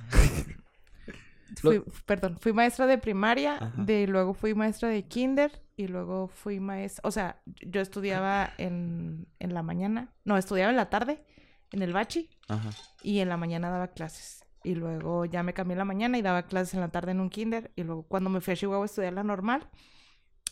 Lo- 1.62 1.72
Fui, 1.72 1.84
perdón, 2.06 2.38
fui 2.40 2.54
maestra 2.54 2.88
de 2.88 2.98
primaria, 2.98 3.56
Ajá. 3.58 3.72
de 3.78 4.08
luego 4.08 4.34
fui 4.34 4.54
maestra 4.56 4.90
de 4.90 5.04
kinder 5.08 5.62
y 5.76 5.88
luego 5.88 6.28
fui 6.28 6.60
maestra, 6.60 7.02
o 7.08 7.12
sea, 7.12 7.42
yo 7.46 7.82
estudiaba 7.82 8.52
en, 8.58 9.28
en 9.40 9.54
la 9.54 9.62
mañana, 9.64 10.14
no, 10.26 10.38
estudiaba 10.38 10.70
en 10.72 10.78
la 10.78 10.90
tarde 10.90 11.24
en 11.72 11.82
el 11.82 11.92
bachi 11.94 12.30
Ajá. 12.48 12.70
y 13.02 13.20
en 13.20 13.30
la 13.30 13.38
mañana 13.38 13.70
daba 13.70 13.88
clases. 13.90 14.46
Y 14.66 14.76
luego 14.76 15.26
ya 15.26 15.44
me 15.44 15.54
cambié 15.54 15.74
en 15.74 15.80
la 15.80 15.86
mañana 15.86 16.18
y 16.18 16.22
daba 16.22 16.44
clases 16.44 16.74
en 16.76 16.80
la 16.80 16.88
tarde 16.90 17.12
en 17.12 17.20
un 17.20 17.30
kinder. 17.30 17.72
Y 17.76 17.84
luego 17.84 18.04
cuando 18.04 18.30
me 18.30 18.40
fui 18.40 18.54
a 18.54 18.56
Chihuahua 18.56 18.84
a 18.84 18.86
estudiar 18.86 19.12
la 19.12 19.24
normal, 19.24 19.68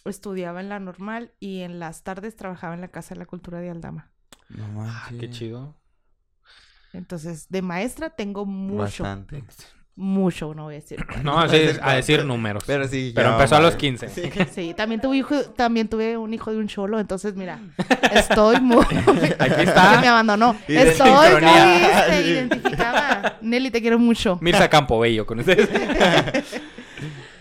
estudiaba 0.03 0.59
en 0.59 0.67
la 0.67 0.79
normal 0.79 1.31
y 1.39 1.61
en 1.61 1.79
las 1.79 2.03
tardes 2.03 2.35
trabajaba 2.35 2.73
en 2.73 2.81
la 2.81 2.89
Casa 2.89 3.13
de 3.15 3.19
la 3.19 3.25
Cultura 3.25 3.59
de 3.59 3.69
Aldama. 3.69 4.11
No 4.49 4.83
Ah, 4.83 5.09
qué 5.17 5.29
chido. 5.29 5.77
Entonces, 6.93 7.47
de 7.49 7.61
maestra 7.61 8.09
tengo 8.09 8.45
mucho, 8.45 9.03
Bastante. 9.03 9.43
Mucho, 9.95 10.53
no 10.53 10.63
voy 10.63 10.75
a 10.75 10.77
decir. 10.79 11.05
No, 11.23 11.39
así 11.39 11.57
a 11.81 11.93
decir 11.93 12.25
números. 12.25 12.63
Pero, 12.65 12.83
Pero 12.83 12.89
sí. 12.91 13.13
empezó 13.15 13.55
a 13.55 13.59
los 13.59 13.73
madre. 13.73 13.77
15. 13.77 14.09
Sí. 14.09 14.21
Sí, 14.51 14.73
también 14.73 15.01
tuve 15.01 15.17
hijo, 15.17 15.35
también 15.55 15.87
tuve 15.87 16.17
un 16.17 16.33
hijo 16.33 16.51
de 16.51 16.57
un 16.57 16.67
cholo, 16.67 16.99
entonces 16.99 17.35
mira, 17.35 17.59
estoy 18.13 18.59
muy 18.59 18.85
Aquí 19.39 19.61
está. 19.61 19.93
que 19.95 20.01
me 20.01 20.07
abandonó. 20.07 20.55
Estoy 20.67 21.09
muy 21.09 21.41
te 21.41 22.29
identificaba. 22.31 23.37
Nelly, 23.41 23.71
te 23.71 23.81
quiero 23.81 23.99
mucho. 23.99 24.37
Mirza 24.41 24.69
Campobello 24.69 25.25
con 25.25 25.39
ustedes. 25.39 25.69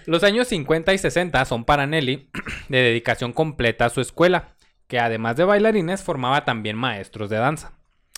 Los 0.07 0.25
años 0.25 0.49
50 0.49 0.93
y 0.93 0.99
60 0.99 1.45
son 1.45 1.65
para 1.65 1.87
Nelly 1.87 2.29
de 2.69 2.79
dedicación 2.79 3.33
completa 3.33 3.87
a 3.87 3.91
su 3.91 4.01
escuela, 4.01 4.55
que 4.89 4.99
además 4.99 5.37
de 5.37 5.45
bailarines 5.45 6.03
formaba 6.03 6.45
también 6.45 6.77
maestros 6.77 7.31
de 7.31 7.37
danza. 7.37 7.73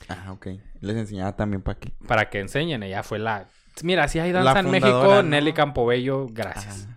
Ah, 0.09 0.33
ok. 0.33 0.49
Les 0.81 0.97
enseñaba 0.97 1.37
también 1.37 1.63
para 1.63 1.79
qué. 1.79 1.93
Para 2.07 2.31
que 2.31 2.41
enseñen, 2.41 2.83
ella 2.83 3.03
fue 3.03 3.19
la... 3.19 3.47
Mira, 3.83 4.07
si 4.09 4.19
hay 4.19 4.33
danza 4.33 4.61
en 4.61 4.71
México, 4.71 5.03
¿no? 5.05 5.23
Nelly 5.23 5.53
Campobello, 5.53 6.27
gracias. 6.31 6.85
Ajá. 6.85 6.97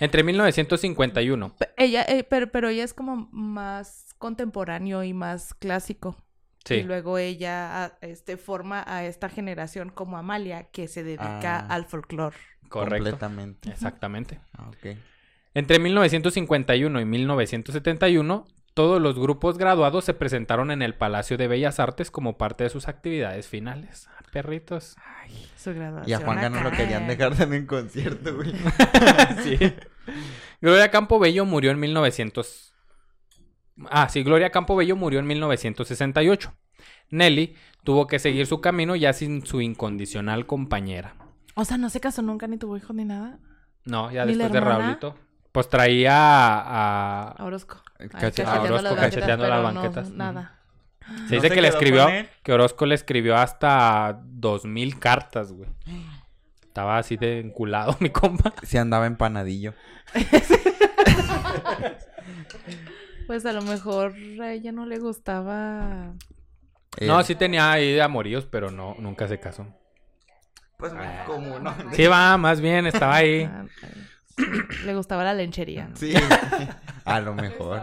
Entre 0.00 0.24
1951. 0.24 1.54
Pe- 1.56 1.70
Ella, 1.76 2.02
eh, 2.08 2.24
pero, 2.24 2.50
pero 2.50 2.68
ella 2.68 2.82
es 2.84 2.92
como 2.94 3.28
más 3.30 4.14
contemporáneo 4.18 5.02
y 5.04 5.12
más 5.14 5.54
clásico. 5.54 6.16
Y 6.64 6.68
Sí, 6.68 6.82
luego 6.82 7.18
ella 7.18 7.98
este, 8.00 8.36
forma 8.36 8.84
a 8.86 9.04
esta 9.04 9.28
generación 9.28 9.90
como 9.90 10.16
Amalia, 10.16 10.64
que 10.70 10.88
se 10.88 11.02
dedica 11.04 11.58
Ah. 11.60 11.66
al 11.68 11.84
folclore. 11.86 12.36
correcto. 12.68 12.96
Completamente. 13.10 13.70
Exactamente. 13.70 14.40
Ah, 14.56 14.68
ok. 14.68 14.96
Entre 15.54 15.78
1951 15.78 17.00
y 17.00 17.04
1971, 17.04 18.46
todos 18.74 19.02
los 19.02 19.18
grupos 19.18 19.58
graduados 19.58 20.04
se 20.06 20.14
presentaron 20.14 20.70
en 20.70 20.80
el 20.80 20.94
Palacio 20.94 21.36
de 21.36 21.48
Bellas 21.48 21.78
Artes 21.78 22.10
como 22.10 22.38
parte 22.38 22.64
de 22.64 22.70
sus 22.70 22.88
actividades 22.88 23.46
finales. 23.46 24.08
Perritos. 24.32 24.96
Su 25.56 25.74
graduación. 25.74 26.08
Y 26.08 26.14
a 26.14 26.24
Juan 26.24 26.52
no 26.52 26.62
lo 26.62 26.70
querían 26.70 27.06
dejar 27.06 27.36
también 27.36 27.62
en 27.62 27.66
concierto, 27.68 28.34
güey. 28.34 28.52
sí. 29.44 29.58
Gloria 30.62 30.90
Campobello 30.90 31.44
murió 31.44 31.70
en 31.70 31.78
1900. 31.78 32.74
Ah, 33.90 34.08
sí, 34.08 34.22
Gloria 34.22 34.50
Campobello 34.50 34.96
murió 34.96 35.20
en 35.20 35.26
1968. 35.26 36.52
Nelly 37.10 37.54
tuvo 37.84 38.06
que 38.06 38.18
seguir 38.18 38.46
su 38.46 38.62
camino 38.62 38.96
ya 38.96 39.12
sin 39.12 39.44
su 39.44 39.60
incondicional 39.60 40.46
compañera. 40.46 41.14
O 41.54 41.66
sea, 41.66 41.76
no 41.76 41.90
se 41.90 42.00
casó 42.00 42.22
nunca 42.22 42.46
ni 42.46 42.56
tuvo 42.56 42.78
hijos 42.78 42.96
ni 42.96 43.04
nada. 43.04 43.38
No, 43.84 44.10
ya 44.10 44.24
¿Ni 44.24 44.34
la 44.34 44.44
después 44.48 44.52
de? 44.52 44.60
Raulito. 44.60 45.18
Pues 45.52 45.68
traía 45.68 46.14
a... 46.16 47.28
A 47.32 47.44
Orozco. 47.44 47.82
Ay, 47.98 48.08
Cache- 48.08 48.44
a 48.46 48.62
Orozco 48.62 48.96
cacheteando 48.96 49.46
las 49.46 49.58
pero 49.60 49.72
no, 49.72 49.80
banquetas. 49.82 50.10
nada. 50.10 50.61
Se 51.28 51.36
¿No 51.36 51.42
dice 51.42 51.48
se 51.48 51.54
que 51.54 51.62
le 51.62 51.68
escribió, 51.68 52.08
que 52.42 52.52
Orozco 52.52 52.86
le 52.86 52.94
escribió 52.94 53.36
hasta 53.36 54.20
dos 54.24 54.64
mil 54.64 54.98
cartas, 54.98 55.52
güey. 55.52 55.68
Estaba 56.62 56.98
así 56.98 57.16
de 57.16 57.40
enculado 57.40 57.96
mi 58.00 58.10
compa. 58.10 58.52
Se 58.62 58.78
andaba 58.78 59.06
empanadillo. 59.06 59.74
Pues 63.26 63.46
a 63.46 63.52
lo 63.52 63.62
mejor 63.62 64.14
a 64.42 64.52
ella 64.52 64.72
no 64.72 64.84
le 64.84 64.98
gustaba. 64.98 66.12
No, 67.00 67.20
Eh, 67.20 67.24
sí 67.24 67.34
tenía 67.34 67.72
ahí 67.72 67.98
amoríos, 67.98 68.46
pero 68.46 68.70
no, 68.70 68.94
nunca 68.98 69.28
se 69.28 69.40
casó. 69.40 69.66
Pues 70.76 70.92
como 71.26 71.58
no. 71.60 71.74
Sí, 71.92 72.06
va, 72.06 72.36
más 72.36 72.60
bien, 72.60 72.86
estaba 72.86 73.16
ahí. 73.16 73.44
Ah, 73.44 73.64
le 74.84 74.94
gustaba 74.94 75.24
la 75.24 75.34
lenchería. 75.34 75.86
¿no? 75.88 75.96
Sí. 75.96 76.12
A 77.04 77.20
lo 77.20 77.34
mejor. 77.34 77.82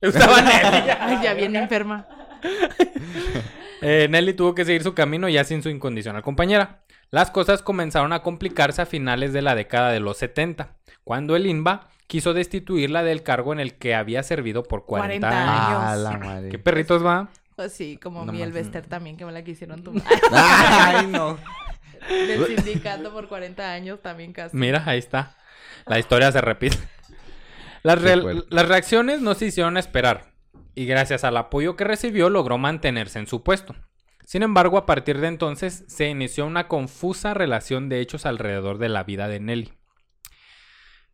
Estaba 0.00 0.40
Nelly. 0.42 0.90
Ay, 1.00 1.18
ya 1.22 1.34
viene 1.34 1.58
enferma. 1.60 2.06
Eh, 3.82 4.08
Nelly 4.08 4.32
tuvo 4.32 4.54
que 4.54 4.64
seguir 4.64 4.82
su 4.82 4.94
camino 4.94 5.28
ya 5.28 5.44
sin 5.44 5.62
su 5.62 5.68
incondicional 5.68 6.22
compañera. 6.22 6.80
Las 7.10 7.30
cosas 7.30 7.60
comenzaron 7.60 8.12
a 8.14 8.22
complicarse 8.22 8.80
a 8.82 8.86
finales 8.86 9.34
de 9.34 9.42
la 9.42 9.54
década 9.54 9.90
de 9.92 10.00
los 10.00 10.16
70, 10.16 10.70
cuando 11.04 11.36
el 11.36 11.46
INBA 11.46 11.88
quiso 12.06 12.32
destituirla 12.32 13.02
del 13.04 13.22
cargo 13.22 13.52
en 13.52 13.60
el 13.60 13.74
que 13.74 13.94
había 13.94 14.22
servido 14.22 14.62
por 14.62 14.86
40, 14.86 15.28
40 15.28 15.28
años. 15.68 15.82
Ah, 15.84 15.96
la 15.96 16.18
madre. 16.18 16.48
¿Qué 16.48 16.58
perritos 16.58 17.04
va? 17.04 17.28
Pues 17.54 17.74
sí, 17.74 17.98
como 18.02 18.24
No 18.24 18.32
mi 18.32 18.38
más. 18.38 18.48
Elvester 18.48 18.86
también, 18.86 19.18
que 19.18 19.26
me 19.26 19.32
la 19.32 19.44
quisieron 19.44 19.84
tumbar. 19.84 20.04
Ay, 20.32 21.06
no. 21.06 21.38
Del 22.08 22.46
sindicato 22.46 23.12
por 23.12 23.28
40 23.28 23.72
años 23.72 24.00
también 24.00 24.32
casi. 24.32 24.56
Mira, 24.56 24.82
ahí 24.86 24.98
está. 24.98 25.36
La 25.84 25.98
historia 25.98 26.32
se 26.32 26.40
repite. 26.40 26.78
Re- 27.84 28.42
las 28.48 28.68
reacciones 28.68 29.20
no 29.20 29.34
se 29.34 29.46
hicieron 29.46 29.76
esperar. 29.76 30.32
Y 30.76 30.86
gracias 30.86 31.24
al 31.24 31.36
apoyo 31.38 31.74
que 31.74 31.84
recibió 31.84 32.30
logró 32.30 32.58
mantenerse 32.58 33.18
en 33.18 33.26
su 33.26 33.42
puesto. 33.42 33.74
Sin 34.24 34.42
embargo, 34.42 34.76
a 34.76 34.86
partir 34.86 35.20
de 35.20 35.28
entonces 35.28 35.84
se 35.88 36.08
inició 36.08 36.46
una 36.46 36.68
confusa 36.68 37.32
relación 37.32 37.88
de 37.88 38.00
hechos 38.00 38.26
alrededor 38.26 38.78
de 38.78 38.88
la 38.90 39.02
vida 39.02 39.26
de 39.26 39.40
Nelly. 39.40 39.72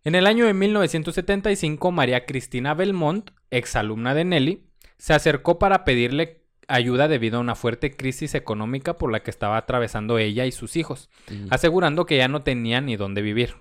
En 0.04 0.14
el 0.16 0.26
año 0.26 0.46
de 0.46 0.54
1975, 0.54 1.92
María 1.92 2.26
Cristina 2.26 2.74
Belmont, 2.74 3.30
exalumna 3.50 4.14
de 4.14 4.24
Nelly, 4.24 4.66
se 4.98 5.14
acercó 5.14 5.58
para 5.58 5.84
pedirle 5.84 6.42
ayuda 6.66 7.06
debido 7.06 7.36
a 7.38 7.40
una 7.40 7.54
fuerte 7.54 7.94
crisis 7.96 8.34
económica 8.34 8.98
por 8.98 9.12
la 9.12 9.20
que 9.22 9.30
estaba 9.30 9.56
atravesando 9.58 10.18
ella 10.18 10.44
y 10.46 10.52
sus 10.52 10.76
hijos 10.76 11.10
Sí. 11.28 11.46
asegurando 11.50 12.06
que 12.06 12.16
ya 12.16 12.28
no 12.28 12.42
tenía 12.42 12.80
ni 12.80 12.96
dónde 12.96 13.20
vivir. 13.22 13.54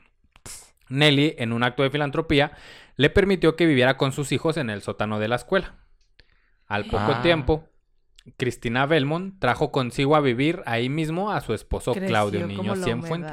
Nelly, 0.89 1.35
en 1.37 1.53
un 1.53 1.63
acto 1.63 1.83
de 1.83 1.89
filantropía, 1.91 2.53
le 2.95 3.09
permitió 3.09 3.55
que 3.55 3.65
viviera 3.65 3.97
con 3.97 4.11
sus 4.11 4.31
hijos 4.31 4.57
en 4.57 4.69
el 4.69 4.81
sótano 4.81 5.19
de 5.19 5.27
la 5.27 5.35
escuela. 5.35 5.75
Al 6.71 6.85
poco 6.85 7.11
Ah. 7.13 7.21
tiempo, 7.21 7.65
Cristina 8.37 8.85
Belmont 8.85 9.39
trajo 9.39 9.71
consigo 9.71 10.15
a 10.15 10.21
vivir 10.21 10.61
ahí 10.65 10.89
mismo 10.89 11.31
a 11.31 11.41
su 11.41 11.53
esposo 11.53 11.91
Creció 11.93 12.07
Claudio 12.07 12.47
Niño 12.47 12.75
Cienfuentes. 12.75 13.31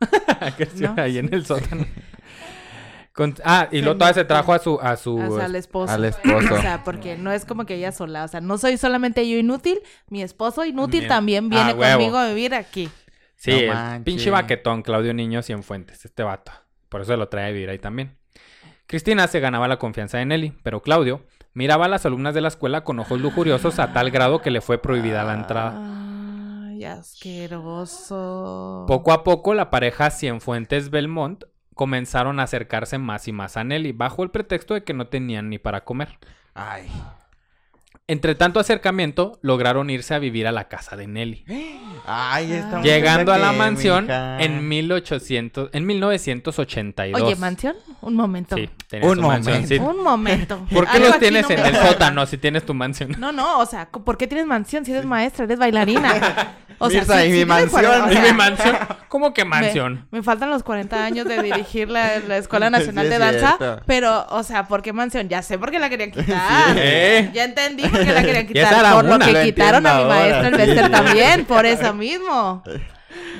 Creció 0.56 0.94
¿No? 0.94 1.02
ahí 1.02 1.18
en 1.18 1.32
el 1.32 1.46
sótano. 1.46 1.86
Con- 3.12 3.34
ah, 3.44 3.68
y 3.72 3.80
luego 3.80 3.94
todavía 3.96 4.14
se 4.14 4.24
trajo 4.26 4.52
a 4.52 4.58
su... 4.58 4.78
A 4.82 4.96
su 4.96 5.16
O 5.16 5.36
sea, 5.36 5.46
al 5.46 5.56
esposo. 5.56 5.90
Al 5.92 6.04
esposo. 6.04 6.54
O 6.54 6.60
sea, 6.60 6.84
porque 6.84 7.16
no 7.16 7.32
es 7.32 7.46
como 7.46 7.64
que 7.64 7.76
ella 7.76 7.90
sola. 7.92 8.24
O 8.24 8.28
sea, 8.28 8.42
no 8.42 8.58
soy 8.58 8.76
solamente 8.76 9.26
yo 9.28 9.38
inútil. 9.38 9.78
Mi 10.10 10.22
esposo 10.22 10.66
inútil 10.66 11.00
Bien. 11.00 11.08
también 11.08 11.48
viene 11.48 11.70
Ah, 11.70 11.74
huevo. 11.74 11.96
conmigo 11.98 12.18
a 12.18 12.28
vivir 12.28 12.54
aquí. 12.54 12.90
Sí, 13.36 13.52
No 13.52 13.56
el 13.56 13.68
manches. 13.68 14.04
pinche 14.04 14.30
baquetón, 14.30 14.82
Claudio 14.82 15.14
Niño 15.14 15.42
Cienfuentes, 15.42 16.04
este 16.04 16.22
vato. 16.24 16.52
Por 16.90 17.00
eso 17.00 17.16
lo 17.16 17.28
trae 17.28 17.46
a 17.48 17.52
vivir 17.52 17.70
ahí 17.70 17.78
también. 17.78 18.18
Cristina 18.86 19.26
se 19.28 19.40
ganaba 19.40 19.66
la 19.66 19.78
confianza 19.78 20.18
de 20.18 20.26
Nelly, 20.26 20.52
pero 20.62 20.82
Claudio 20.82 21.24
miraba 21.56 21.86
a 21.86 21.88
las 21.88 22.04
alumnas 22.04 22.34
de 22.34 22.42
la 22.42 22.48
escuela 22.48 22.84
con 22.84 22.98
ojos 22.98 23.18
lujuriosos 23.18 23.78
a 23.78 23.94
tal 23.94 24.10
grado 24.10 24.42
que 24.42 24.50
le 24.50 24.60
fue 24.60 24.76
prohibida 24.76 25.24
la 25.24 25.32
entrada. 25.32 26.66
Ay, 26.68 26.84
asqueroso. 26.84 28.14
Poco 28.86 29.10
a 29.10 29.24
poco, 29.24 29.54
la 29.54 29.70
pareja 29.70 30.10
Cienfuentes 30.10 30.90
Belmont 30.90 31.44
comenzaron 31.74 32.40
a 32.40 32.42
acercarse 32.42 32.98
más 32.98 33.26
y 33.26 33.32
más 33.32 33.56
a 33.56 33.64
Nelly, 33.64 33.92
bajo 33.92 34.22
el 34.22 34.30
pretexto 34.30 34.74
de 34.74 34.84
que 34.84 34.92
no 34.92 35.06
tenían 35.06 35.48
ni 35.48 35.58
para 35.58 35.82
comer. 35.84 36.18
Ay. 36.54 36.90
Entre 38.08 38.36
tanto 38.36 38.60
acercamiento, 38.60 39.36
lograron 39.42 39.90
irse 39.90 40.14
a 40.14 40.20
vivir 40.20 40.46
a 40.46 40.52
la 40.52 40.68
casa 40.68 40.94
de 40.96 41.08
Nelly. 41.08 41.44
Ay, 42.06 42.52
esta 42.52 42.80
Llegando 42.80 43.32
a 43.32 43.38
la 43.38 43.50
que, 43.50 43.56
mansión 43.56 44.04
mija. 44.04 44.40
en 44.40 44.68
1800, 44.68 45.70
en 45.72 45.86
1982. 45.86 47.20
Oye, 47.20 47.34
mansión, 47.34 47.74
un 48.02 48.14
momento. 48.14 48.54
Sí, 48.54 48.70
tenía 48.88 49.08
Un 49.10 49.20
mansión, 49.20 49.54
momento. 49.56 49.74
sí. 49.74 49.80
Un 49.80 50.04
momento. 50.04 50.66
¿Por 50.72 50.84
qué 50.84 50.90
Algo 50.92 51.06
los 51.06 51.16
aquí 51.16 51.20
tienes 51.24 51.42
no 51.42 51.48
me 51.48 51.54
en 51.54 51.66
el 51.66 51.74
sótano 51.76 52.26
si 52.26 52.38
tienes 52.38 52.64
tu 52.64 52.74
mansión? 52.74 53.16
No, 53.18 53.32
no, 53.32 53.58
o 53.58 53.66
sea, 53.66 53.88
¿por 53.88 54.16
qué 54.16 54.28
tienes 54.28 54.46
mansión 54.46 54.84
si 54.84 54.92
eres 54.92 55.04
maestra, 55.04 55.44
eres 55.44 55.58
bailarina? 55.58 56.54
O 56.78 56.90
sea, 56.90 57.00
Mirza, 57.00 57.22
sí- 57.22 57.28
y 57.28 57.30
sí 57.30 57.30
mi 57.30 57.44
tienes 57.46 57.48
mansión. 57.48 57.70
cuarenta- 57.70 58.04
o 58.06 58.10
¿Y 58.10 58.14
sea, 58.16 58.22
mi 58.22 58.32
mansión? 58.36 58.76
¿Cómo 59.08 59.32
que 59.32 59.44
me- 59.44 59.50
mansión? 59.50 60.06
Me, 60.10 60.22
faltan 60.22 60.50
los 60.50 60.62
40 60.62 61.06
años 61.06 61.26
de 61.26 61.42
dirigir 61.42 61.88
la, 61.88 62.18
la 62.18 62.36
Escuela 62.36 62.68
Nacional 62.68 63.04
Sí, 63.06 63.08
de 63.08 63.14
es 63.14 63.20
Danza, 63.20 63.56
cierto. 63.56 63.82
pero, 63.86 64.26
o 64.28 64.42
sea, 64.42 64.68
¿por 64.68 64.82
qué 64.82 64.92
mansión? 64.92 65.26
Ya 65.30 65.40
sé 65.40 65.56
por 65.58 65.70
qué 65.70 65.78
la 65.78 65.88
querían 65.88 66.10
quitar. 66.10 66.74
¿Eh? 66.76 67.30
Ya 67.32 67.44
entendí 67.44 67.82
por 67.96 68.04
qué 68.06 68.12
la 68.12 68.22
querían 68.22 68.46
quitar. 68.46 68.94
Por 68.94 69.04
lo 69.04 69.14
una. 69.16 69.26
que 69.26 69.32
Lo 69.32 69.42
quitaron 69.42 69.86
a 69.86 69.94
mi 69.94 70.02
ahora, 70.02 70.14
maestra 70.14 70.48
el 70.48 70.56
Bester 70.56 70.84
sí. 70.86 70.90
también, 70.90 71.44
por 71.46 71.66
eso 71.66 71.94
mismo. 71.94 72.62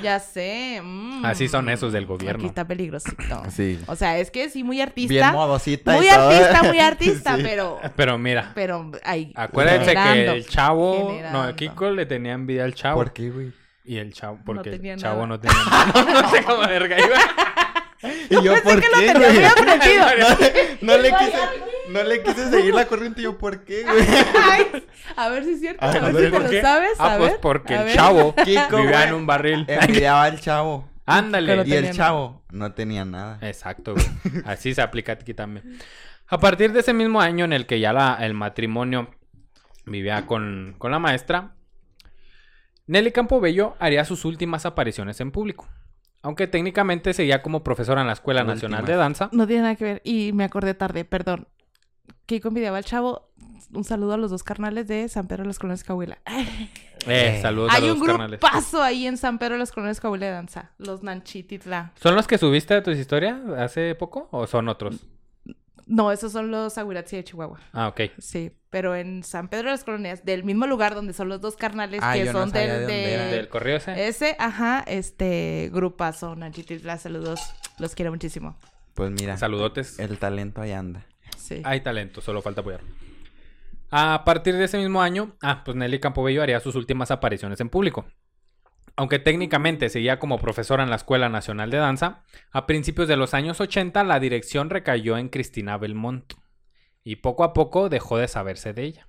Ya 0.01 0.19
sé. 0.19 0.79
mm. 0.83 1.25
Así 1.25 1.47
son 1.47 1.69
esos 1.69 1.91
del 1.93 2.03
Aquí 2.03 2.13
gobierno. 2.13 2.47
está 2.47 2.67
peligrosito. 2.67 3.43
Sí. 3.51 3.79
O 3.87 3.95
sea, 3.95 4.17
es 4.19 4.29
que 4.31 4.49
sí, 4.49 4.63
muy 4.63 4.81
artista. 4.81 5.13
Bien 5.13 5.31
modosita 5.33 5.91
muy 5.93 6.05
y 6.05 6.09
todo. 6.09 6.29
artista, 6.29 6.63
muy 6.63 6.79
artista, 6.91 7.35
Sí. 7.35 7.41
pero... 7.43 7.79
Pero 7.95 8.17
mira, 8.17 8.51
Pero 8.55 8.91
ahí... 9.03 9.31
acuérdense 9.35 9.91
que 9.93 9.97
generando. 9.99 10.31
el 10.33 10.47
chavo, 10.47 10.97
no, 10.99 11.09
generando. 11.17 11.55
Kiko 11.55 11.89
le 11.91 12.05
tenía 12.05 12.33
envidia 12.33 12.63
al 12.63 12.73
chavo. 12.75 12.97
¿Por 12.97 13.13
qué, 13.13 13.29
güey? 13.29 13.51
Y 13.85 13.97
el 13.97 14.13
chavo, 14.13 14.39
porque 14.45 14.71
tenía 14.71 14.93
el 14.93 14.99
chavo 14.99 15.25
nada. 15.25 15.27
no 15.27 15.39
tenía 15.39 15.57
nada. 15.65 16.21
No, 16.21 16.29
sé 16.29 16.43
cómo 16.43 16.59
verga 16.67 16.97
iba. 16.99 18.11
¿Y 18.29 18.43
yo 18.43 18.53
por 18.63 18.79
que 18.81 18.87
lo 18.89 18.97
tenía 18.99 19.13
muy 19.29 19.37
güey? 19.37 19.45
aprendido. 19.45 20.05
No 20.81 20.97
le 20.97 21.09
quise, 21.11 21.31
no 21.89 22.03
le 22.03 22.21
quise 22.23 22.49
seguir 22.49 22.73
la 22.73 22.85
corriente. 22.87 23.21
¿Y 23.21 23.23
yo 23.25 23.37
por 23.37 23.63
qué, 23.63 23.83
güey? 23.83 24.05
Ay, 24.51 24.85
a 25.15 25.29
ver 25.29 25.43
si 25.43 25.51
es 25.53 25.59
cierto. 25.59 25.83
A, 25.85 25.91
Ay, 25.91 25.99
ver, 26.01 26.15
si 26.15 26.21
te 26.23 26.29
¿por 26.31 26.41
lo 26.43 26.49
qué? 26.49 26.61
sabes. 26.61 26.91
Ah, 26.99 27.13
a 27.13 27.17
pues 27.17 27.31
ver, 27.31 27.39
porque 27.41 27.75
a 27.75 27.79
el 27.81 27.85
ver. 27.85 27.95
chavo 27.95 28.35
Kiko, 28.43 28.77
vivía 28.81 29.07
en 29.07 29.13
un 29.13 29.25
barril. 29.25 29.65
Envidiaba 29.67 30.23
al 30.23 30.39
chavo. 30.39 30.89
Ándale. 31.05 31.63
Y 31.65 31.73
el 31.73 31.83
nada. 31.83 31.93
chavo 31.95 32.43
no 32.51 32.73
tenía 32.73 33.05
nada. 33.05 33.39
Exacto, 33.41 33.93
güey. 33.93 34.05
Así 34.45 34.73
se 34.73 34.81
aplica 34.81 35.13
aquí 35.13 35.33
también. 35.33 35.79
A 36.27 36.37
partir 36.39 36.73
de 36.73 36.81
ese 36.81 36.93
mismo 36.93 37.21
año 37.21 37.45
en 37.45 37.53
el 37.53 37.65
que 37.65 37.79
ya 37.79 37.93
la- 37.93 38.17
el 38.19 38.33
matrimonio 38.33 39.09
vivía 39.85 40.25
con, 40.25 40.75
con 40.77 40.91
la 40.91 40.99
maestra, 40.99 41.55
Nelly 42.87 43.11
Campobello 43.11 43.75
haría 43.79 44.03
sus 44.05 44.25
últimas 44.25 44.65
apariciones 44.65 45.19
en 45.21 45.31
público. 45.31 45.67
Aunque 46.23 46.47
técnicamente 46.47 47.13
seguía 47.13 47.41
como 47.41 47.63
profesora 47.63 48.01
en 48.01 48.07
la 48.07 48.13
Escuela 48.13 48.43
Nacional 48.43 48.83
de. 48.85 48.95
Danza. 48.95 49.29
No 49.31 49.47
tiene 49.47 49.61
nada 49.63 49.75
que 49.75 49.83
ver. 49.85 50.01
Y 50.03 50.33
me 50.33 50.43
acordé 50.43 50.73
tarde, 50.73 51.05
perdón. 51.05 51.47
Kiko 52.25 52.49
envidiaba 52.49 52.77
al 52.77 52.85
chavo. 52.85 53.29
Un 53.73 53.83
saludo 53.83 54.13
a 54.13 54.17
los 54.17 54.31
dos 54.31 54.43
carnales 54.43 54.87
de 54.87 55.07
San 55.09 55.27
Pedro 55.27 55.43
de 55.43 55.47
las 55.47 55.59
Colonias 55.59 55.83
Coahuila. 55.83 56.19
Eh, 57.05 57.39
saludos 57.41 57.71
a 57.71 57.75
Hay 57.75 57.87
los 57.87 57.99
un 57.99 58.05
carnales. 58.05 58.39
grupazo 58.39 58.81
ahí 58.81 59.07
en 59.07 59.17
San 59.17 59.39
Pedro 59.39 59.53
de 59.55 59.59
las 59.59 59.71
Colonias 59.71 59.99
Coahuila 59.99 60.25
de 60.25 60.31
danza. 60.31 60.71
Los 60.77 61.03
Nanchititla. 61.03 61.91
¿Son 61.95 62.15
los 62.15 62.27
que 62.27 62.37
subiste 62.37 62.73
a 62.75 62.83
tus 62.83 62.97
historias 62.97 63.37
hace 63.57 63.93
poco 63.95 64.27
o 64.31 64.47
son 64.47 64.67
otros? 64.69 65.05
No, 65.85 66.11
esos 66.11 66.33
son 66.33 66.51
los 66.51 66.77
Aguiratsi 66.77 67.15
de 67.15 67.23
Chihuahua. 67.23 67.59
Ah, 67.71 67.87
ok. 67.87 68.01
Sí, 68.17 68.51
pero 68.69 68.93
en 68.95 69.23
San 69.23 69.47
Pedro 69.47 69.65
de 69.69 69.71
las 69.75 69.85
Colonias, 69.85 70.25
del 70.25 70.43
mismo 70.43 70.67
lugar 70.67 70.95
donde 70.95 71.13
son 71.13 71.29
los 71.29 71.39
dos 71.39 71.55
carnales 71.55 72.01
Ah, 72.03 72.13
que 72.13 72.25
yo 72.25 72.31
son 72.33 72.51
del, 72.51 72.67
de 72.67 72.77
dónde 72.79 72.93
de- 72.93 73.13
eran. 73.13 73.31
¿Del 73.31 73.47
correo 73.47 73.77
ese? 73.77 74.07
Ese, 74.07 74.35
ajá, 74.37 74.83
este 74.85 75.69
grupazo, 75.73 76.35
Nanchititla, 76.35 76.97
saludos. 76.97 77.39
Los 77.79 77.95
quiero 77.95 78.11
muchísimo. 78.11 78.57
Pues 78.95 79.11
mira, 79.11 79.37
Saludotes. 79.37 79.97
el 79.99 80.17
talento 80.17 80.59
ahí 80.61 80.71
anda. 80.73 81.05
Hay 81.63 81.81
talento, 81.81 82.21
solo 82.21 82.41
falta 82.41 82.61
apoyar. 82.61 82.81
A 83.89 84.23
partir 84.25 84.55
de 84.55 84.65
ese 84.65 84.77
mismo 84.77 85.01
año, 85.01 85.35
ah, 85.41 85.63
pues 85.63 85.77
Nelly 85.77 85.99
Campobello 85.99 86.43
haría 86.43 86.59
sus 86.59 86.75
últimas 86.75 87.11
apariciones 87.11 87.59
en 87.61 87.69
público. 87.69 88.05
Aunque 88.95 89.19
técnicamente 89.19 89.89
seguía 89.89 90.19
como 90.19 90.39
profesora 90.39 90.83
en 90.83 90.89
la 90.89 90.95
Escuela 90.95 91.29
Nacional 91.29 91.69
de 91.69 91.77
Danza, 91.77 92.23
a 92.51 92.65
principios 92.65 93.07
de 93.07 93.15
los 93.15 93.33
años 93.33 93.61
80 93.61 94.03
la 94.03 94.19
dirección 94.19 94.69
recayó 94.69 95.17
en 95.17 95.29
Cristina 95.29 95.77
Belmont 95.77 96.33
y 97.03 97.17
poco 97.17 97.43
a 97.43 97.53
poco 97.53 97.89
dejó 97.89 98.17
de 98.17 98.27
saberse 98.27 98.73
de 98.73 98.83
ella. 98.83 99.07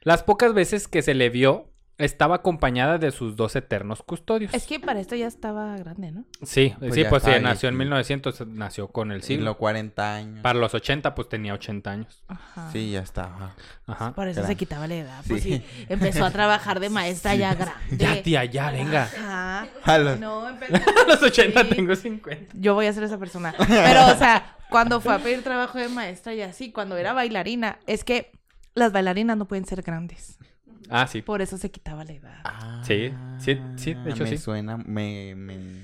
Las 0.00 0.22
pocas 0.22 0.54
veces 0.54 0.86
que 0.86 1.02
se 1.02 1.14
le 1.14 1.30
vio, 1.30 1.73
estaba 1.96 2.36
acompañada 2.36 2.98
de 2.98 3.10
sus 3.12 3.36
dos 3.36 3.54
eternos 3.56 4.02
custodios. 4.02 4.52
Es 4.52 4.66
que 4.66 4.80
para 4.80 4.98
esto 5.00 5.14
ya 5.14 5.26
estaba 5.28 5.76
grande, 5.76 6.10
¿no? 6.10 6.24
Sí, 6.42 6.74
Pues 6.80 6.94
sí, 6.94 7.02
ya 7.02 7.08
pues 7.10 7.22
sí, 7.22 7.30
nació 7.40 7.68
en 7.68 7.78
viejito. 7.78 7.94
1900, 7.96 8.46
nació 8.48 8.88
con 8.88 9.12
el 9.12 9.22
siglo. 9.22 9.44
los 9.46 9.56
40 9.56 10.14
años. 10.14 10.40
Para 10.42 10.58
los 10.58 10.74
80, 10.74 11.14
pues 11.14 11.28
tenía 11.28 11.54
80 11.54 11.90
años. 11.90 12.22
Ajá. 12.26 12.70
Sí, 12.72 12.90
ya 12.92 13.00
estaba. 13.00 13.54
Ajá. 13.86 14.12
Por 14.12 14.26
eso 14.28 14.44
se 14.44 14.56
quitaba 14.56 14.86
la 14.88 14.94
edad. 14.96 15.22
Pues 15.28 15.42
Sí. 15.42 15.58
sí. 15.58 15.86
Empezó 15.88 16.24
a 16.24 16.30
trabajar 16.30 16.80
de 16.80 16.90
maestra 16.90 17.34
ya 17.36 17.54
grande. 17.54 17.96
Ya, 17.96 18.22
tía, 18.22 18.44
ya, 18.44 18.70
venga. 18.70 19.04
Ajá. 19.04 19.66
A 19.84 19.98
los- 19.98 20.18
No, 20.18 20.48
empezó. 20.48 20.74
A 21.04 21.08
los 21.08 21.22
80 21.22 21.62
Sí. 21.62 21.68
tengo 21.70 21.94
50. 21.94 22.54
Yo 22.58 22.74
voy 22.74 22.86
a 22.86 22.92
ser 22.92 23.04
esa 23.04 23.18
persona. 23.18 23.54
Pero, 23.56 24.06
o 24.08 24.16
sea, 24.16 24.56
cuando 24.70 25.00
fue 25.00 25.14
a 25.14 25.18
pedir 25.18 25.42
trabajo 25.44 25.78
de 25.78 25.88
maestra 25.88 26.34
y 26.34 26.42
así, 26.42 26.72
cuando 26.72 26.96
era 26.96 27.12
bailarina, 27.12 27.78
es 27.86 28.02
que 28.02 28.32
las 28.74 28.90
bailarinas 28.90 29.36
no 29.36 29.46
pueden 29.46 29.64
ser 29.64 29.82
grandes. 29.82 30.38
Ah, 30.90 31.06
sí. 31.06 31.22
Por 31.22 31.40
eso 31.42 31.56
se 31.58 31.70
quitaba 31.70 32.04
la 32.04 32.12
edad. 32.12 32.42
Sí, 32.84 33.12
sí, 33.38 33.60
sí, 33.76 33.94
de 33.94 34.10
hecho 34.10 34.24
Ah, 34.24 34.26
me 34.26 34.30
sí. 34.30 34.38
suena, 34.38 34.76
me, 34.76 35.34
me... 35.34 35.82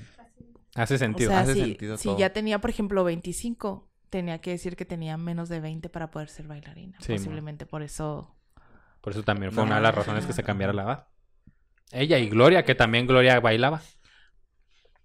Hace 0.75 0.95
O 0.95 0.99
sentido. 0.99 1.31
sea, 1.31 1.41
Hace 1.41 1.55
si, 1.55 1.61
sentido 1.61 1.97
si 1.97 2.05
todo. 2.09 2.19
ya 2.19 2.33
tenía, 2.33 2.61
por 2.61 2.71
ejemplo, 2.71 3.03
25, 3.05 3.91
tenía 4.09 4.41
que 4.41 4.51
decir 4.51 4.77
que 4.77 4.85
tenía 4.85 5.17
menos 5.17 5.49
de 5.49 5.61
20 5.61 5.89
para 5.89 6.11
poder 6.11 6.29
ser 6.29 6.47
bailarina. 6.47 6.97
Sí. 7.01 7.13
Posiblemente 7.15 7.67
por 7.67 7.83
eso. 7.83 8.37
Por 9.01 9.13
eso 9.13 9.23
también 9.23 9.51
fue 9.53 9.63
No. 9.63 9.67
una 9.69 9.77
de 9.77 9.83
las 9.83 9.95
razones 9.95 10.27
que 10.27 10.33
se 10.33 10.43
cambiara 10.43 10.73
la 10.73 10.83
edad. 10.83 11.09
Ella 11.93 12.19
y 12.19 12.29
Gloria, 12.29 12.65
que 12.65 12.75
también 12.75 13.07
Gloria 13.07 13.41
bailaba. 13.41 13.83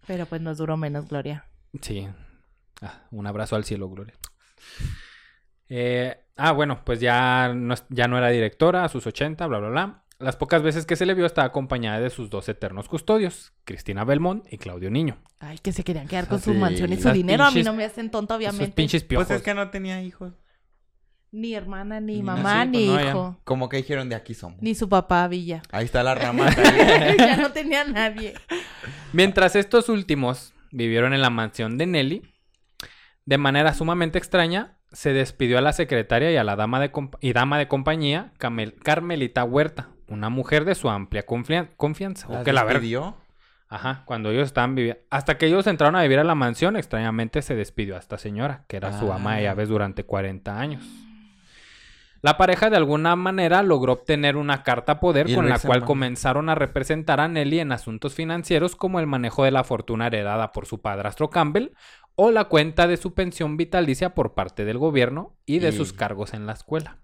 Pero 0.05 0.25
pues 0.27 0.41
nos 0.41 0.57
duró 0.57 0.77
menos, 0.77 1.07
Gloria. 1.07 1.45
Sí. 1.81 2.07
Ah, 2.81 3.01
un 3.11 3.25
abrazo 3.25 3.55
al 3.55 3.63
cielo, 3.65 3.89
Gloria. 3.89 4.13
Eh, 5.69 6.17
ah, 6.37 6.51
bueno, 6.51 6.81
pues 6.85 6.99
ya 6.99 7.53
no, 7.55 7.73
es- 7.73 7.85
ya 7.89 8.07
no 8.07 8.17
era 8.17 8.29
directora 8.29 8.83
a 8.83 8.89
sus 8.89 9.05
80, 9.07 9.45
bla, 9.47 9.59
bla, 9.59 9.69
bla. 9.69 10.01
Las 10.17 10.37
pocas 10.37 10.61
veces 10.63 10.85
que 10.85 10.95
se 10.95 11.05
le 11.05 11.13
vio 11.13 11.25
estaba 11.25 11.47
acompañada 11.47 11.99
de 11.99 12.09
sus 12.09 12.29
dos 12.29 12.47
eternos 12.47 12.87
custodios, 12.87 13.51
Cristina 13.65 14.05
Belmont 14.05 14.45
y 14.51 14.57
Claudio 14.57 14.89
Niño. 14.89 15.17
Ay, 15.39 15.57
que 15.59 15.73
se 15.73 15.83
querían 15.83 16.07
quedar 16.07 16.27
con 16.29 16.39
su 16.39 16.53
Sí. 16.53 16.57
mansión 16.57 16.93
y 16.93 16.97
su 16.97 17.05
Las 17.09 17.13
dinero. 17.13 17.43
A 17.43 17.51
mí 17.51 17.63
no 17.63 17.73
me 17.73 17.83
hacen 17.83 18.09
tonta, 18.09 18.35
Esos 18.35 18.37
obviamente. 18.49 18.75
pinches 18.75 19.03
piojos. 19.03 19.27
Pues 19.27 19.39
es 19.39 19.43
que 19.43 19.53
no 19.53 19.69
tenía 19.71 20.01
hijos. 20.01 20.33
Ni 21.31 21.53
hermana, 21.53 21.99
ni 21.99 22.17
Ni 22.17 22.23
mamá, 22.23 22.59
pues 22.63 22.69
ni 22.69 22.87
no, 22.87 22.95
ya. 22.97 23.09
hijo. 23.09 23.37
Como 23.43 23.67
que 23.67 23.75
dijeron 23.77 24.07
de 24.07 24.15
aquí 24.15 24.33
somos. 24.33 24.61
Ni 24.61 24.73
su 24.73 24.87
papá, 24.87 25.27
Villa. 25.27 25.63
Ahí 25.73 25.83
está 25.83 26.01
la 26.01 26.15
rama. 26.15 26.47
ya 27.17 27.35
no 27.35 27.51
tenía 27.51 27.83
nadie. 27.83 28.35
Mientras 29.11 29.57
estos 29.57 29.89
últimos 29.89 30.53
vivieron 30.71 31.13
en 31.13 31.21
la 31.21 31.29
mansión 31.29 31.77
de 31.77 31.87
Nelly, 31.87 32.21
de 33.25 33.37
manera 33.37 33.73
sumamente 33.73 34.17
extraña, 34.17 34.74
se 34.95 35.13
despidió 35.13 35.57
a 35.57 35.61
la 35.61 35.73
secretaria 35.73 36.31
y 36.31 36.37
a 36.37 36.43
la 36.43 36.55
dama 36.55 36.79
de, 36.79 36.91
y 37.19 37.33
dama 37.33 37.57
de 37.59 37.67
compañía, 37.67 38.31
Camel- 38.39 38.73
Carmelita 38.81 39.43
Huerta, 39.43 39.89
una 40.07 40.29
mujer 40.29 40.65
de 40.65 40.73
su 40.75 40.89
amplia 40.89 41.25
confia- 41.25 41.69
confianza. 41.77 42.27
O 42.27 42.33
¿Las 42.33 42.43
que 42.43 42.53
la 42.53 42.63
despidió? 42.65 43.15
Ajá, 43.67 44.03
cuando 44.05 44.29
ellos 44.31 44.45
estaban 44.45 44.75
viviendo. 44.75 45.01
Hasta 45.09 45.37
que 45.37 45.47
ellos 45.47 45.67
entraron 45.67 45.95
a 45.95 46.01
vivir 46.03 46.19
a 46.19 46.23
la 46.23 46.35
mansión, 46.35 46.77
extrañamente 46.77 47.41
se 47.41 47.55
despidió 47.55 47.95
a 47.95 47.99
esta 47.99 48.17
señora, 48.17 48.63
que 48.67 48.77
era 48.77 48.97
su 48.97 49.11
ama 49.11 49.35
de 49.35 49.39
Ah. 49.47 49.51
llaves 49.51 49.69
durante 49.69 50.03
40 50.05 50.59
años. 50.59 50.83
La 52.21 52.37
pareja 52.37 52.71
de 52.71 52.77
alguna 52.77 53.15
manera 53.15 53.61
logró 53.61 53.93
obtener 53.93 54.35
una 54.35 54.63
carta 54.63 54.99
poder 54.99 55.31
con 55.35 55.47
la 55.47 55.59
cual 55.59 55.83
comenzaron 55.83 56.49
a 56.49 56.55
representar 56.55 57.19
a 57.19 57.27
Nelly 57.27 57.59
en 57.59 57.71
asuntos 57.71 58.15
financieros 58.15 58.75
como 58.75 58.99
el 58.99 59.05
manejo 59.05 59.43
de 59.43 59.51
la 59.51 59.63
fortuna 59.63 60.07
heredada 60.07 60.51
por 60.51 60.65
su 60.65 60.81
padrastro 60.81 61.29
Campbell 61.29 61.69
o 62.15 62.31
la 62.31 62.45
cuenta 62.45 62.87
de 62.87 62.97
su 62.97 63.13
pensión 63.13 63.57
vitalicia 63.57 64.15
por 64.15 64.33
parte 64.33 64.65
del 64.65 64.77
gobierno 64.77 65.37
y 65.45 65.59
de 65.59 65.69
Y- 65.69 65.71
sus 65.73 65.93
cargos 65.93 66.33
en 66.33 66.45
la 66.45 66.53
escuela. 66.53 66.99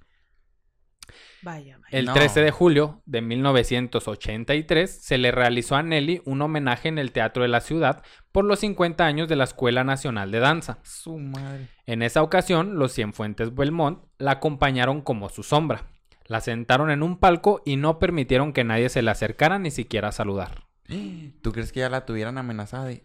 Vaya, 1.43 1.77
vaya. 1.79 1.87
El 1.97 2.05
No. 2.05 2.13
13 2.13 2.41
de 2.41 2.51
julio 2.51 3.01
de 3.05 3.21
1983 3.21 5.03
se 5.03 5.17
le 5.17 5.31
realizó 5.31 5.75
a 5.75 5.81
Nelly 5.83 6.21
un 6.25 6.41
homenaje 6.41 6.87
en 6.87 6.99
el 6.99 7.11
Teatro 7.11 7.41
de 7.41 7.49
la 7.49 7.61
Ciudad 7.61 8.03
por 8.31 8.45
los 8.45 8.59
50 8.59 9.05
años 9.05 9.27
de 9.27 9.35
la 9.35 9.45
Escuela 9.45 9.83
Nacional 9.83 10.29
de 10.31 10.39
Danza. 10.39 10.77
Su 10.83 11.17
madre. 11.17 11.67
En 11.87 12.03
esa 12.03 12.21
ocasión, 12.21 12.77
los 12.77 12.93
Cienfuentes 12.93 13.55
Belmont 13.55 14.03
la 14.19 14.31
acompañaron 14.33 15.01
como 15.01 15.29
su 15.29 15.41
sombra. 15.41 15.87
La 16.27 16.41
sentaron 16.41 16.91
en 16.91 17.01
un 17.03 17.17
palco 17.17 17.61
y 17.65 17.75
no 17.75 17.97
permitieron 17.97 18.53
que 18.53 18.63
nadie 18.63 18.89
se 18.89 19.01
le 19.01 19.09
acercara 19.11 19.57
ni 19.57 19.71
siquiera 19.71 20.09
a 20.09 20.13
saludar. 20.13 20.67
¿Tú 21.41 21.51
crees 21.51 21.71
que 21.73 21.79
ya 21.81 21.89
la 21.89 22.05
tuvieran 22.05 22.37
amenazada? 22.37 22.85
de- 22.85 23.03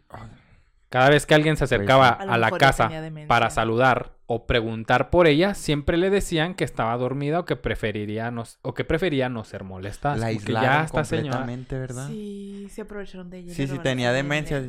Cada 0.88 1.08
vez 1.10 1.26
que 1.26 1.34
alguien 1.34 1.56
se 1.56 1.64
acercaba 1.64 2.08
A 2.08 2.38
la 2.38 2.50
casa 2.52 2.90
para 3.26 3.50
saludar 3.50 4.12
o 4.28 4.44
preguntar 4.46 5.10
por 5.10 5.26
ella, 5.28 5.54
siempre 5.54 5.96
le 5.96 6.10
decían 6.10 6.54
que 6.54 6.64
estaba 6.64 6.96
dormida 6.96 7.38
o 7.40 7.44
que 7.44 7.54
preferiría 7.54 8.30
no, 8.32 8.44
o 8.62 8.74
que 8.74 8.84
prefería 8.84 9.28
no 9.28 9.44
ser 9.44 9.62
molestada. 9.62 10.16
la 10.16 10.26
aislaron 10.26 10.62
ya 10.62 10.82
esta 10.84 11.04
señora 11.04 11.38
completamente, 11.38 11.78
¿verdad? 11.78 12.08
Sí, 12.08 12.68
se 12.72 12.82
aprovecharon 12.82 13.30
de 13.30 13.38
ella. 13.38 13.54
Sí, 13.54 13.68
sí, 13.68 13.78
tenía 13.78 14.12
demencia. 14.12 14.60
Sí, 14.60 14.68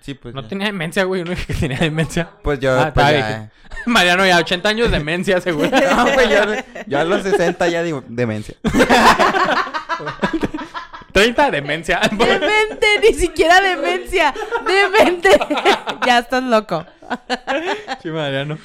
sí, 0.00 0.14
pues 0.14 0.32
No 0.32 0.42
ya. 0.42 0.48
tenía 0.48 0.66
demencia, 0.66 1.02
güey. 1.04 1.24
No 1.24 1.30
dije 1.30 1.46
que 1.46 1.54
tenía 1.54 1.78
demencia. 1.78 2.30
Pues 2.44 2.60
yo, 2.60 2.78
Ah, 2.78 2.92
pues. 2.94 3.24
Mariano, 3.86 4.24
ya 4.26 4.38
80 4.38 4.68
años 4.68 4.90
de 4.92 4.98
demencia, 4.98 5.40
seguro. 5.40 5.68
No, 5.96 6.04
pues 6.14 6.28
yo, 6.30 6.40
yo 6.86 6.98
a 7.00 7.04
los 7.04 7.22
60 7.22 7.68
ya 7.68 7.82
digo, 7.82 8.04
demencia. 8.08 8.54
30 11.18 11.50
demencia. 11.50 12.00
Demente, 12.10 12.86
ni 13.02 13.14
siquiera 13.14 13.60
demencia. 13.60 14.32
Demente. 14.64 15.30
ya 16.06 16.18
estás 16.18 16.42
loco. 16.42 16.86
Sí, 18.02 18.10
Mariano. 18.10 18.58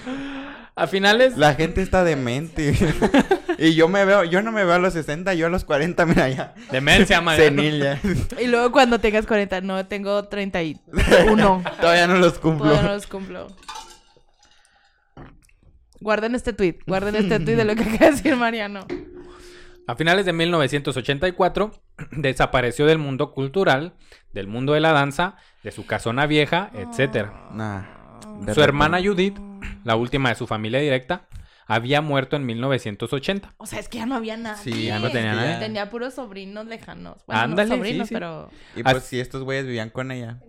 A 0.76 0.86
finales. 0.86 1.38
La 1.38 1.56
gente 1.56 1.82
está 1.82 2.04
demente. 2.04 2.76
y 3.58 3.74
yo 3.74 3.88
me 3.88 4.04
veo, 4.06 4.26
yo 4.26 4.42
no 4.42 4.52
me 4.52 4.66
veo 4.66 4.74
a 4.74 4.80
los 4.80 4.94
60, 4.94 5.34
yo 5.34 5.48
a 5.48 5.50
los 5.50 5.64
40, 5.64 6.06
mira 6.06 6.30
ya. 6.30 6.54
Demencia, 6.72 7.22
Mariano. 7.22 7.62
Senil 7.62 7.82
ya. 7.82 8.00
Y 8.40 8.48
luego 8.48 8.72
cuando 8.72 9.00
tengas 9.00 9.26
40, 9.26 9.62
no, 9.62 9.86
tengo 9.86 10.26
31. 10.26 11.64
Todavía 11.80 12.08
no 12.08 12.18
los 12.18 12.38
cumplo. 12.38 12.66
Todavía 12.66 12.90
no 12.90 12.94
los 12.96 13.08
cumplo. 13.08 13.48
Guarden 16.02 16.36
este 16.36 16.52
tweet, 16.52 16.80
guarden 16.86 17.16
este 17.16 17.40
tweet 17.40 17.56
de 17.56 17.64
lo 17.64 17.76
que 17.76 17.84
acaba 17.84 18.06
de 18.08 18.12
decir 18.12 18.36
Mariano. 18.36 18.86
A 19.88 19.96
finales 19.96 20.26
de 20.26 20.34
1984 20.34 21.72
desapareció 22.12 22.86
del 22.86 22.98
mundo 23.00 23.32
cultural, 23.34 23.94
del 24.32 24.48
mundo 24.48 24.74
de 24.74 24.80
la 24.80 24.94
danza, 24.94 25.36
de 25.64 25.72
su 25.72 25.86
casona 25.86 26.26
vieja, 26.26 26.72
etc. 26.74 27.30
Nah. 27.52 27.82
De 28.42 28.54
Su 28.54 28.62
hermana. 28.62 29.00
Judith, 29.04 29.38
la 29.84 29.96
última 29.96 30.30
de 30.30 30.36
su 30.36 30.48
familia 30.48 30.80
directa, 30.80 31.28
había 31.68 32.02
muerto 32.02 32.36
en 32.36 32.46
1980. 32.46 33.54
O 33.58 33.66
sea, 33.66 33.80
es 33.80 33.90
que 33.90 33.98
ya 34.00 34.06
no 34.06 34.16
había 34.16 34.38
nada. 34.38 34.56
Sí, 34.58 34.86
ya 34.86 35.00
no 35.00 35.10
tenía 35.12 35.34
nada. 35.36 35.60
Tenía 35.60 35.90
puros 35.90 36.14
sobrinos 36.14 36.66
lejanos. 36.66 37.18
Bueno, 37.28 37.42
Ándale, 37.42 37.70
no 37.70 37.76
sí, 37.76 37.80
sobrinos, 37.80 38.08
sí. 38.08 38.14
pero... 38.14 38.50
Y 38.76 38.84
pues 38.84 39.04
si 39.04 39.20
estos 39.20 39.44
güeyes 39.44 39.66
vivían 39.66 39.90
con 39.90 40.12
ella. 40.12 40.40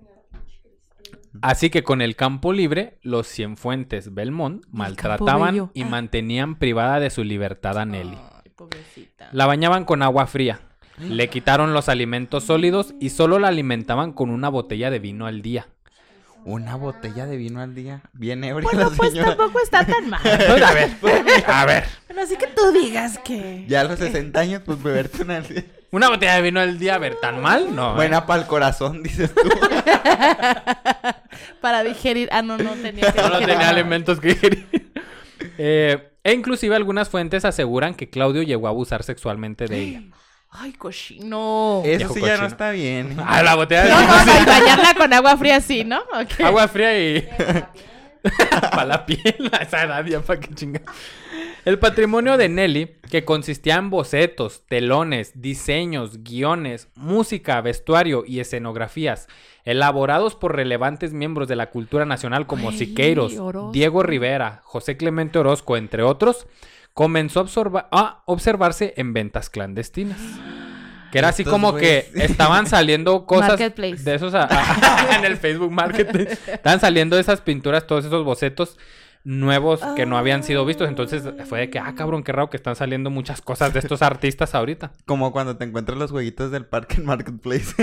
Así 1.43 1.69
que 1.71 1.83
con 1.83 2.01
el 2.01 2.15
campo 2.15 2.53
libre, 2.53 2.99
los 3.03 3.27
Cienfuentes 3.29 4.15
Belmont 4.15 4.65
maltrataban 4.71 5.71
y 5.75 5.83
Ah. 5.83 5.87
mantenían 5.87 6.57
privada 6.57 7.01
de 7.01 7.11
su 7.11 7.25
libertad 7.25 7.79
a 7.79 7.85
Nelly. 7.85 8.17
Pobrecita. 8.57 9.29
La 9.33 9.47
bañaban 9.47 9.85
con 9.85 10.03
agua 10.03 10.27
fría, 10.27 10.61
le 10.99 11.29
quitaron 11.29 11.75
los 11.75 11.89
alimentos 11.89 12.45
sólidos 12.45 12.95
y 13.01 13.11
solo 13.11 13.39
la 13.39 13.49
alimentaban 13.49 14.13
con 14.13 14.31
una 14.31 14.49
botella 14.49 14.91
de 14.91 15.01
vino 15.01 15.27
al 15.27 15.43
día. 15.43 15.67
Una 16.45 16.77
botella 16.77 17.25
de 17.27 17.37
vino 17.39 17.61
al 17.63 17.75
día. 17.75 18.03
Bien 18.13 18.45
ebria 18.45 18.69
Bueno, 18.71 18.91
la 18.91 18.97
pues 18.97 19.13
señora. 19.13 19.35
tampoco 19.35 19.61
está 19.61 19.85
tan 19.87 20.11
mal. 20.11 20.21
Pues, 20.23 20.63
a 20.63 20.75
ver, 20.75 20.91
a 21.47 21.65
ver. 21.65 21.85
Pero 22.07 22.21
así 22.21 22.37
que 22.37 22.47
tú 22.49 22.71
digas 22.71 23.19
que... 23.19 23.65
Ya 23.67 23.81
a 23.81 23.85
los 23.85 23.99
60 23.99 24.39
años, 24.39 24.63
pues 24.65 24.83
beberte 24.83 25.23
una... 25.23 25.43
Una 25.91 26.11
botella 26.11 26.35
de 26.35 26.43
vino 26.43 26.61
al 26.61 26.79
día, 26.79 26.97
a 26.97 26.99
ver, 26.99 27.17
¿tan 27.21 27.41
mal? 27.41 27.75
No. 27.75 27.93
¿eh? 27.93 27.95
Buena 27.95 28.27
para 28.27 28.43
el 28.43 28.49
corazón, 28.49 29.03
dices 29.03 29.33
tú. 29.35 29.49
Para 31.61 31.83
digerir... 31.83 32.29
Ah, 32.31 32.43
no, 32.43 32.59
no 32.59 32.73
tenía 32.73 33.11
que 33.13 33.21
No, 33.21 33.29
no 33.31 33.39
tenía 33.39 33.69
alimentos 33.71 34.21
que 34.21 34.29
digerir. 34.29 34.93
Eh, 35.59 36.13
e 36.23 36.33
inclusive 36.33 36.75
algunas 36.75 37.09
fuentes 37.09 37.45
aseguran 37.45 37.95
que 37.95 38.09
Claudio 38.11 38.43
llegó 38.43 38.67
a 38.67 38.71
abusar 38.71 39.03
sexualmente 39.03 39.67
de 39.67 39.79
ella. 39.79 40.03
Ay, 40.51 40.73
cochino. 40.73 41.83
Eso 41.85 42.09
sí 42.15 42.21
ya 42.21 42.27
no 42.27 42.33
cochino. 42.33 42.47
está 42.47 42.71
bien. 42.71 43.17
Ah, 43.27 43.43
la 43.43 43.57
botella 43.57 43.85
de 43.85 43.91
No, 43.91 44.01
no, 44.01 44.25
no, 44.25 44.43
y 44.43 44.45
bañarla 44.45 44.95
con 44.95 45.13
agua 45.13 45.37
fría 45.37 45.61
sí, 45.61 45.83
¿no? 45.85 45.99
Ok. 46.01 46.41
Agua 46.45 46.69
fría 46.69 46.97
y. 46.99 47.29
para 48.71 48.85
la 48.85 49.07
piel, 49.07 49.51
a 49.53 49.59
esa 49.59 49.85
edad 49.85 50.05
ya 50.07 50.21
para 50.21 50.41
qué. 50.41 50.81
El 51.65 51.79
patrimonio 51.79 52.37
de 52.37 52.49
Nelly, 52.49 52.97
que 53.11 53.25
consistía 53.25 53.77
en 53.77 53.89
bocetos, 53.91 54.63
telones, 54.69 55.33
diseños, 55.41 56.23
guiones, 56.23 56.89
música, 56.95 57.61
vestuario 57.63 58.25
y 58.27 58.41
escenografías, 58.41 59.29
elaborados 59.65 60.35
por 60.35 60.55
relevantes 60.57 61.13
miembros 61.15 61.49
de 61.49 61.57
la 61.57 61.71
cultura 61.71 62.05
nacional 62.05 62.47
como 62.47 62.71
Siqueiros, 62.73 63.37
Orozco. 63.39 63.73
Diego 63.73 64.03
Rivera, 64.03 64.61
José 64.65 64.97
Clemente 64.99 65.39
Orozco, 65.39 65.77
entre 65.79 66.03
otros, 66.03 66.47
comenzó 66.93 67.41
a, 67.41 67.45
observa- 67.45 67.89
a 67.91 68.23
observarse 68.27 68.93
en 68.99 69.13
ventas 69.15 69.49
clandestinas. 69.49 70.19
Que 71.15 71.19
era 71.21 71.29
así 71.29 71.43
Estos 71.43 71.53
como 71.53 71.77
que 71.77 72.11
estaban 72.17 72.67
saliendo 72.67 73.25
cosas 73.27 73.57
de 73.59 74.15
esos 74.15 74.35
a- 74.35 74.49
a- 74.51 75.17
en 75.19 75.25
el 75.25 75.37
Facebook 75.37 75.71
Marketplace. 75.71 76.37
Estaban 76.53 76.81
saliendo 76.81 77.17
esas 77.17 77.41
pinturas, 77.41 77.87
todos 77.87 78.05
esos 78.05 78.25
bocetos 78.25 78.77
nuevos 79.23 79.81
que 79.97 80.07
no 80.07 80.19
habían 80.19 80.43
sido 80.43 80.67
vistos. 80.67 80.89
Entonces 80.89 81.23
fue 81.49 81.61
de 81.61 81.71
que, 81.71 81.79
ah, 81.79 81.95
cabrón, 81.97 82.25
qué 82.25 82.33
raro 82.33 82.51
que 82.51 82.57
están 82.57 82.75
saliendo 82.77 83.11
muchas 83.11 83.41
cosas 83.41 83.73
de 83.73 83.79
estos 83.79 84.03
artistas 84.03 84.57
ahorita. 84.57 84.93
Como 85.07 85.31
cuando 85.33 85.57
te 85.57 85.65
encuentras 85.65 85.97
los 85.99 86.11
jueguitos 86.11 86.51
del 86.51 86.67
parque 86.67 86.97
en 86.97 87.07
Marketplace. 87.07 87.75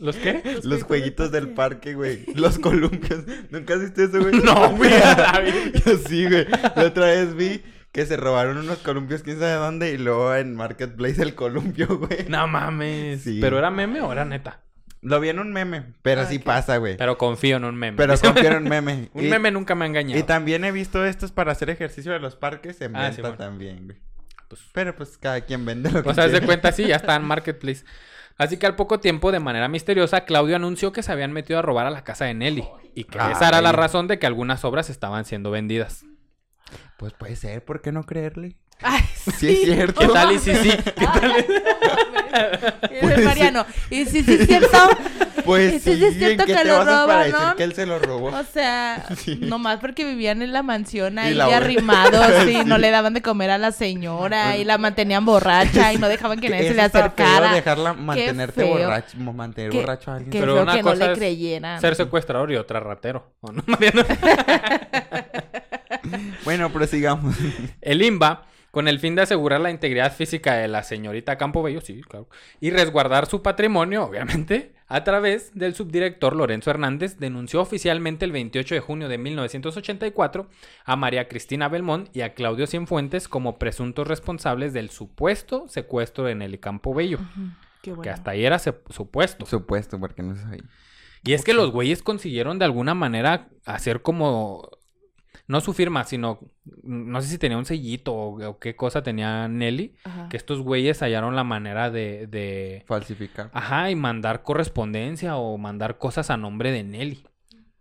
¿Los 0.00 0.16
qué? 0.16 0.42
los 0.64 0.82
jueguitos 0.82 1.30
del 1.30 1.50
parque, 1.50 1.94
güey. 1.94 2.24
Los 2.34 2.58
columpios. 2.58 3.20
¿Nunca 3.50 3.74
has 3.74 3.80
visto 3.82 4.02
eso, 4.02 4.18
güey? 4.18 4.40
No, 4.42 4.70
güey. 4.76 4.90
Yo 5.84 5.98
sí, 6.08 6.26
güey. 6.26 6.46
La 6.74 6.84
otra 6.86 7.04
vez 7.06 7.34
vi 7.36 7.62
que 7.92 8.06
se 8.06 8.16
robaron 8.16 8.56
unos 8.58 8.78
columpios, 8.78 9.22
quién 9.22 9.38
sabe 9.38 9.52
dónde, 9.52 9.92
y 9.92 9.98
luego 9.98 10.34
en 10.34 10.54
Marketplace 10.54 11.22
el 11.22 11.34
columpio, 11.34 11.86
güey. 11.98 12.26
No 12.28 12.46
mames. 12.48 13.22
Sí. 13.22 13.38
¿Pero 13.40 13.58
era 13.58 13.70
meme 13.70 14.00
o 14.00 14.10
era 14.12 14.24
neta? 14.24 14.60
Lo 15.02 15.18
vi 15.20 15.28
en 15.30 15.38
un 15.40 15.52
meme, 15.52 15.82
pero 16.02 16.24
sí 16.26 16.36
Ok. 16.36 16.44
pasa, 16.44 16.76
güey. 16.76 16.96
Pero 16.96 17.18
confío 17.18 17.56
en 17.56 17.64
un 17.64 17.74
meme. 17.74 17.96
Pero 17.96 18.14
confío 18.20 18.48
en 18.50 18.56
un 18.56 18.68
meme. 18.68 19.10
un 19.14 19.24
Y- 19.24 19.28
meme 19.28 19.50
nunca 19.50 19.74
me 19.74 19.84
ha 19.84 19.88
engañado. 19.88 20.18
Y 20.18 20.22
también 20.22 20.64
he 20.64 20.72
visto 20.72 21.04
estos 21.04 21.32
para 21.32 21.52
hacer 21.52 21.70
ejercicio 21.70 22.12
de 22.12 22.20
los 22.20 22.36
parques 22.36 22.80
en 22.80 22.96
Ah, 22.96 23.00
venta 23.02 23.16
sí, 23.16 23.20
bueno. 23.22 23.36
también, 23.36 23.84
güey. 23.86 23.98
Pues- 24.48 24.62
Pero 24.72 24.94
pues 24.96 25.18
cada 25.18 25.40
quien 25.42 25.64
vende 25.66 25.90
lo 25.90 26.02
que 26.02 26.08
O 26.08 26.14
sea, 26.14 26.24
haz 26.24 26.30
de 26.30 26.38
quiere. 26.38 26.46
cuenta, 26.46 26.72
sí, 26.72 26.86
ya 26.86 26.96
está 26.96 27.16
en 27.16 27.24
Marketplace. 27.26 27.84
Así 28.38 28.56
que 28.58 28.66
al 28.66 28.76
poco 28.76 29.00
tiempo, 29.00 29.32
de 29.32 29.40
manera 29.40 29.68
misteriosa, 29.68 30.24
Claudio 30.24 30.56
anunció 30.56 30.92
que 30.92 31.02
se 31.02 31.12
habían 31.12 31.32
metido 31.32 31.58
a 31.58 31.62
robar 31.62 31.86
a 31.86 31.90
la 31.90 32.04
casa 32.04 32.24
de 32.24 32.34
Nelly. 32.34 32.64
Y 32.94 33.04
que 33.04 33.18
esa 33.18 33.48
era 33.48 33.60
la 33.60 33.72
razón 33.72 34.06
de 34.08 34.18
que 34.18 34.26
algunas 34.26 34.64
obras 34.64 34.88
estaban 34.88 35.24
siendo 35.24 35.50
vendidas. 35.50 36.04
Pues 36.96 37.12
puede 37.14 37.36
ser, 37.36 37.64
¿por 37.64 37.80
qué 37.82 37.92
no 37.92 38.04
creerle? 38.04 38.56
Ay, 38.80 39.02
Sí 39.38 39.48
es 39.50 39.60
cierto. 39.64 40.00
¿Qué 40.00 40.08
tal 40.08 40.32
y 40.32 40.38
sí, 40.38 40.54
sí? 40.54 40.70
¿Qué 40.84 41.06
tal? 41.06 41.46
Pues 43.02 43.18
El 43.18 43.24
Mariano. 43.24 43.66
Y 43.90 44.06
sí, 44.06 44.22
sí, 44.22 44.34
es 44.40 44.46
cierto. 44.46 44.78
Pues 45.44 45.74
¿Y 45.74 45.80
sí, 45.80 45.96
sí 45.96 46.04
es 46.04 46.14
cierto 46.16 46.42
¿en 46.44 46.46
qué 46.48 46.54
que 46.54 46.64
lo 46.64 46.84
decir 47.18 47.34
no? 47.34 47.56
que 47.56 47.62
él 47.64 47.74
se 47.74 47.84
lo 47.84 47.98
robó? 47.98 48.28
O 48.28 48.42
sea, 48.44 49.04
Sí. 49.16 49.36
nomás 49.36 49.78
porque 49.80 50.04
vivían 50.04 50.40
en 50.40 50.52
la 50.52 50.62
mansión 50.62 51.18
ahí 51.18 51.34
la 51.34 51.54
arrimados 51.54 52.46
y 52.48 52.52
Sí. 52.52 52.62
no 52.64 52.78
le 52.78 52.90
daban 52.90 53.12
de 53.12 53.20
comer 53.22 53.50
a 53.50 53.58
la 53.58 53.70
señora 53.72 54.56
y 54.56 54.64
la 54.64 54.78
mantenían 54.78 55.24
borracha 55.26 55.92
y 55.92 55.98
no 55.98 56.08
dejaban 56.08 56.40
que 56.40 56.48
nadie 56.48 56.68
se 56.68 56.74
le 56.74 56.84
está 56.86 57.10
feo, 57.10 57.26
acercara. 57.26 57.52
dejarla 57.54 57.92
mantenerte 57.92 58.62
feo. 58.62 58.78
borracho, 58.78 59.18
mantener 59.18 59.70
Qué- 59.70 59.80
borracho 59.80 60.10
a 60.10 60.14
alguien. 60.14 60.30
Qué 60.32 60.40
Pero 60.40 60.62
una 60.62 60.72
que 60.74 60.82
no 60.82 60.90
cosa 60.90 61.06
le 61.06 61.12
es 61.12 61.18
creyeran. 61.18 61.80
Ser 61.80 61.94
secuestrador 61.96 62.50
y 62.52 62.56
otra 62.56 62.80
ratero. 62.80 63.32
¿o 63.42 63.52
no, 63.52 63.62
Mariano? 63.66 64.04
Bueno, 66.44 66.72
prosigamos. 66.72 67.36
El 67.80 68.02
IMBA, 68.02 68.46
con 68.70 68.88
el 68.88 68.98
fin 69.00 69.14
de 69.14 69.22
asegurar 69.22 69.60
la 69.60 69.70
integridad 69.70 70.14
física 70.14 70.54
de 70.54 70.66
la 70.68 70.82
señorita 70.82 71.36
Campobello, 71.36 71.80
sí, 71.82 72.00
claro, 72.02 72.28
y 72.60 72.70
resguardar 72.70 73.26
su 73.26 73.42
patrimonio, 73.42 74.04
obviamente, 74.04 74.74
a 74.88 75.04
través 75.04 75.54
del 75.54 75.74
subdirector 75.74 76.34
Lorenzo 76.34 76.70
Hernández, 76.70 77.18
denunció 77.18 77.60
oficialmente 77.60 78.24
el 78.24 78.32
28 78.32 78.74
de 78.74 78.80
junio 78.80 79.08
de 79.08 79.18
1984 79.18 80.48
a 80.84 80.96
María 80.96 81.28
Cristina 81.28 81.68
Belmont 81.68 82.08
y 82.14 82.22
a 82.22 82.34
Claudio 82.34 82.66
Cienfuentes 82.66 83.28
como 83.28 83.58
presuntos 83.58 84.06
responsables 84.06 84.72
del 84.72 84.90
supuesto 84.90 85.66
secuestro 85.68 86.24
de 86.24 86.34
Nelly 86.34 86.58
Campobello, 86.58 87.18
Ujú, 87.18 87.50
Qué 87.82 87.90
bueno. 87.90 88.02
que 88.02 88.10
hasta 88.10 88.30
ahí 88.32 88.44
era 88.44 88.58
supuesto. 88.58 89.44
Supuesto, 89.46 89.98
porque 90.00 90.22
no 90.22 90.34
sabía. 90.36 90.62
Y 91.24 91.34
es 91.34 91.44
que 91.44 91.52
los 91.54 91.70
güeyes 91.70 92.02
consiguieron 92.02 92.58
de 92.58 92.64
alguna 92.64 92.94
manera 92.94 93.48
hacer 93.64 94.02
como. 94.02 94.68
No 95.52 95.60
su 95.60 95.74
firma, 95.74 96.04
sino. 96.04 96.40
No 96.82 97.20
sé 97.20 97.28
si 97.28 97.36
tenía 97.36 97.58
un 97.58 97.66
sellito 97.66 98.14
o, 98.14 98.42
o 98.42 98.58
qué 98.58 98.74
cosa 98.74 99.02
tenía 99.02 99.48
Nelly. 99.48 99.94
Ajá. 100.02 100.30
Que 100.30 100.38
estos 100.38 100.60
güeyes 100.62 101.02
hallaron 101.02 101.36
la 101.36 101.44
manera 101.44 101.90
de. 101.90 102.26
de... 102.26 102.84
Falsificar. 102.86 103.50
Ajá, 103.52 103.90
y 103.90 103.94
mandar 103.94 104.44
correspondencia 104.44 105.36
o 105.36 105.58
mandar 105.58 105.98
cosas 105.98 106.30
a 106.30 106.38
nombre 106.38 106.72
de 106.72 106.84
Nelly. 106.84 107.26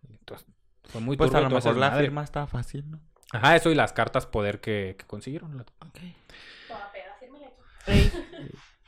Entonces, 0.09 0.45
fue 0.83 0.99
muy 0.99 1.15
pues 1.15 1.33
a 1.33 1.39
lo 1.39 1.49
mejor 1.49 1.77
la 1.77 1.91
firma 1.91 2.25
está 2.25 2.45
fácil, 2.45 2.91
¿no? 2.91 2.99
Ajá, 3.31 3.55
eso 3.55 3.71
y 3.71 3.75
las 3.75 3.93
cartas 3.93 4.25
poder 4.25 4.59
que, 4.59 4.97
que 4.99 5.05
consiguieron. 5.05 5.61
Ok. 5.61 5.99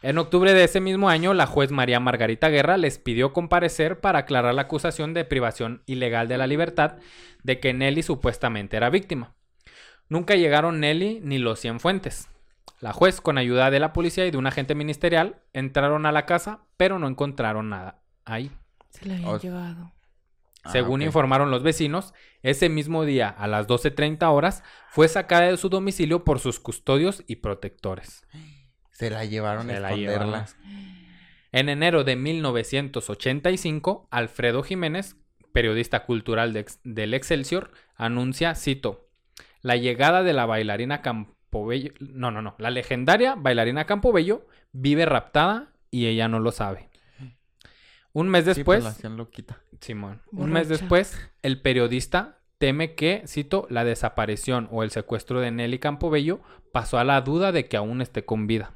En 0.03 0.17
octubre 0.17 0.53
de 0.53 0.65
ese 0.65 0.81
mismo 0.81 1.07
año, 1.07 1.33
la 1.33 1.47
juez 1.47 1.71
María 1.71 2.01
Margarita 2.01 2.49
Guerra 2.49 2.75
les 2.75 2.99
pidió 2.99 3.31
comparecer 3.31 4.01
para 4.01 4.19
aclarar 4.19 4.53
la 4.53 4.63
acusación 4.63 5.13
de 5.13 5.23
privación 5.23 5.81
ilegal 5.85 6.27
de 6.27 6.37
la 6.37 6.45
libertad 6.45 6.97
de 7.43 7.61
que 7.61 7.73
Nelly 7.73 8.03
supuestamente 8.03 8.75
era 8.75 8.89
víctima. 8.89 9.33
Nunca 10.09 10.35
llegaron 10.35 10.81
Nelly 10.81 11.21
ni 11.23 11.37
los 11.37 11.61
Cienfuentes. 11.61 12.27
La 12.81 12.91
juez, 12.91 13.21
con 13.21 13.37
ayuda 13.37 13.71
de 13.71 13.79
la 13.79 13.93
policía 13.93 14.25
y 14.25 14.31
de 14.31 14.37
un 14.37 14.45
agente 14.45 14.75
ministerial, 14.75 15.37
entraron 15.53 16.05
a 16.05 16.11
la 16.11 16.25
casa, 16.25 16.59
pero 16.75 16.99
no 16.99 17.07
encontraron 17.07 17.69
nada 17.69 18.01
ahí. 18.25 18.51
Se 18.89 19.05
la 19.05 19.15
habían 19.15 19.39
llevado. 19.39 19.93
Ah, 20.65 20.71
Según 20.71 21.01
informaron 21.01 21.49
los 21.49 21.63
vecinos, 21.63 22.13
ese 22.41 22.67
mismo 22.67 23.05
día, 23.05 23.29
a 23.29 23.47
las 23.47 23.67
12.30 23.69 24.29
horas, 24.33 24.63
fue 24.89 25.07
sacada 25.07 25.43
de 25.43 25.55
su 25.55 25.69
domicilio 25.69 26.25
por 26.25 26.39
sus 26.39 26.59
custodios 26.59 27.23
y 27.25 27.37
protectores. 27.37 28.25
Se 28.93 29.09
la 29.09 29.25
llevaron 29.25 29.69
a 29.69 29.73
Se 29.73 29.79
la 29.79 29.89
esconderla. 29.89 30.45
En 31.51 31.69
enero 31.69 32.03
de 32.03 32.15
1985, 32.15 34.07
Alfredo 34.09 34.63
Jiménez, 34.63 35.17
periodista 35.51 36.05
cultural 36.05 36.53
de 36.53 36.65
del 36.83 37.13
Excelsior, 37.13 37.71
anuncia, 37.95 38.55
cito, 38.55 39.07
la 39.61 39.75
llegada 39.75 40.23
de 40.23 40.33
la 40.33 40.47
bailarina 40.47 41.01
Campobello, 41.01 41.93
no, 41.99 42.31
no, 42.31 42.41
no, 42.41 42.55
la 42.57 42.71
legendaria 42.71 43.35
bailarina 43.35 43.85
Campobello 43.85 44.47
vive 44.71 45.05
raptada 45.05 45.73
y 45.91 46.07
ella 46.07 46.27
no 46.27 46.39
lo 46.39 46.51
sabe. 46.51 46.89
Un 48.13 48.29
mes 48.29 48.45
Sí, 48.45 48.63
pues, 48.63 48.83
después, 48.83 49.11
loquita. 49.11 49.59
Simón, 49.79 50.21
un 50.31 50.51
mes 50.51 50.69
después, 50.69 51.19
el 51.41 51.61
periodista 51.61 52.39
teme 52.57 52.95
que, 52.95 53.23
cito, 53.27 53.67
la 53.69 53.83
desaparición 53.83 54.69
o 54.71 54.83
el 54.83 54.91
secuestro 54.91 55.39
de 55.39 55.51
Nelly 55.51 55.79
Campobello 55.79 56.41
pasó 56.71 56.97
a 56.97 57.03
la 57.03 57.21
duda 57.21 57.51
de 57.51 57.67
que 57.67 57.77
aún 57.77 58.01
esté 58.01 58.25
con 58.25 58.47
vida 58.47 58.73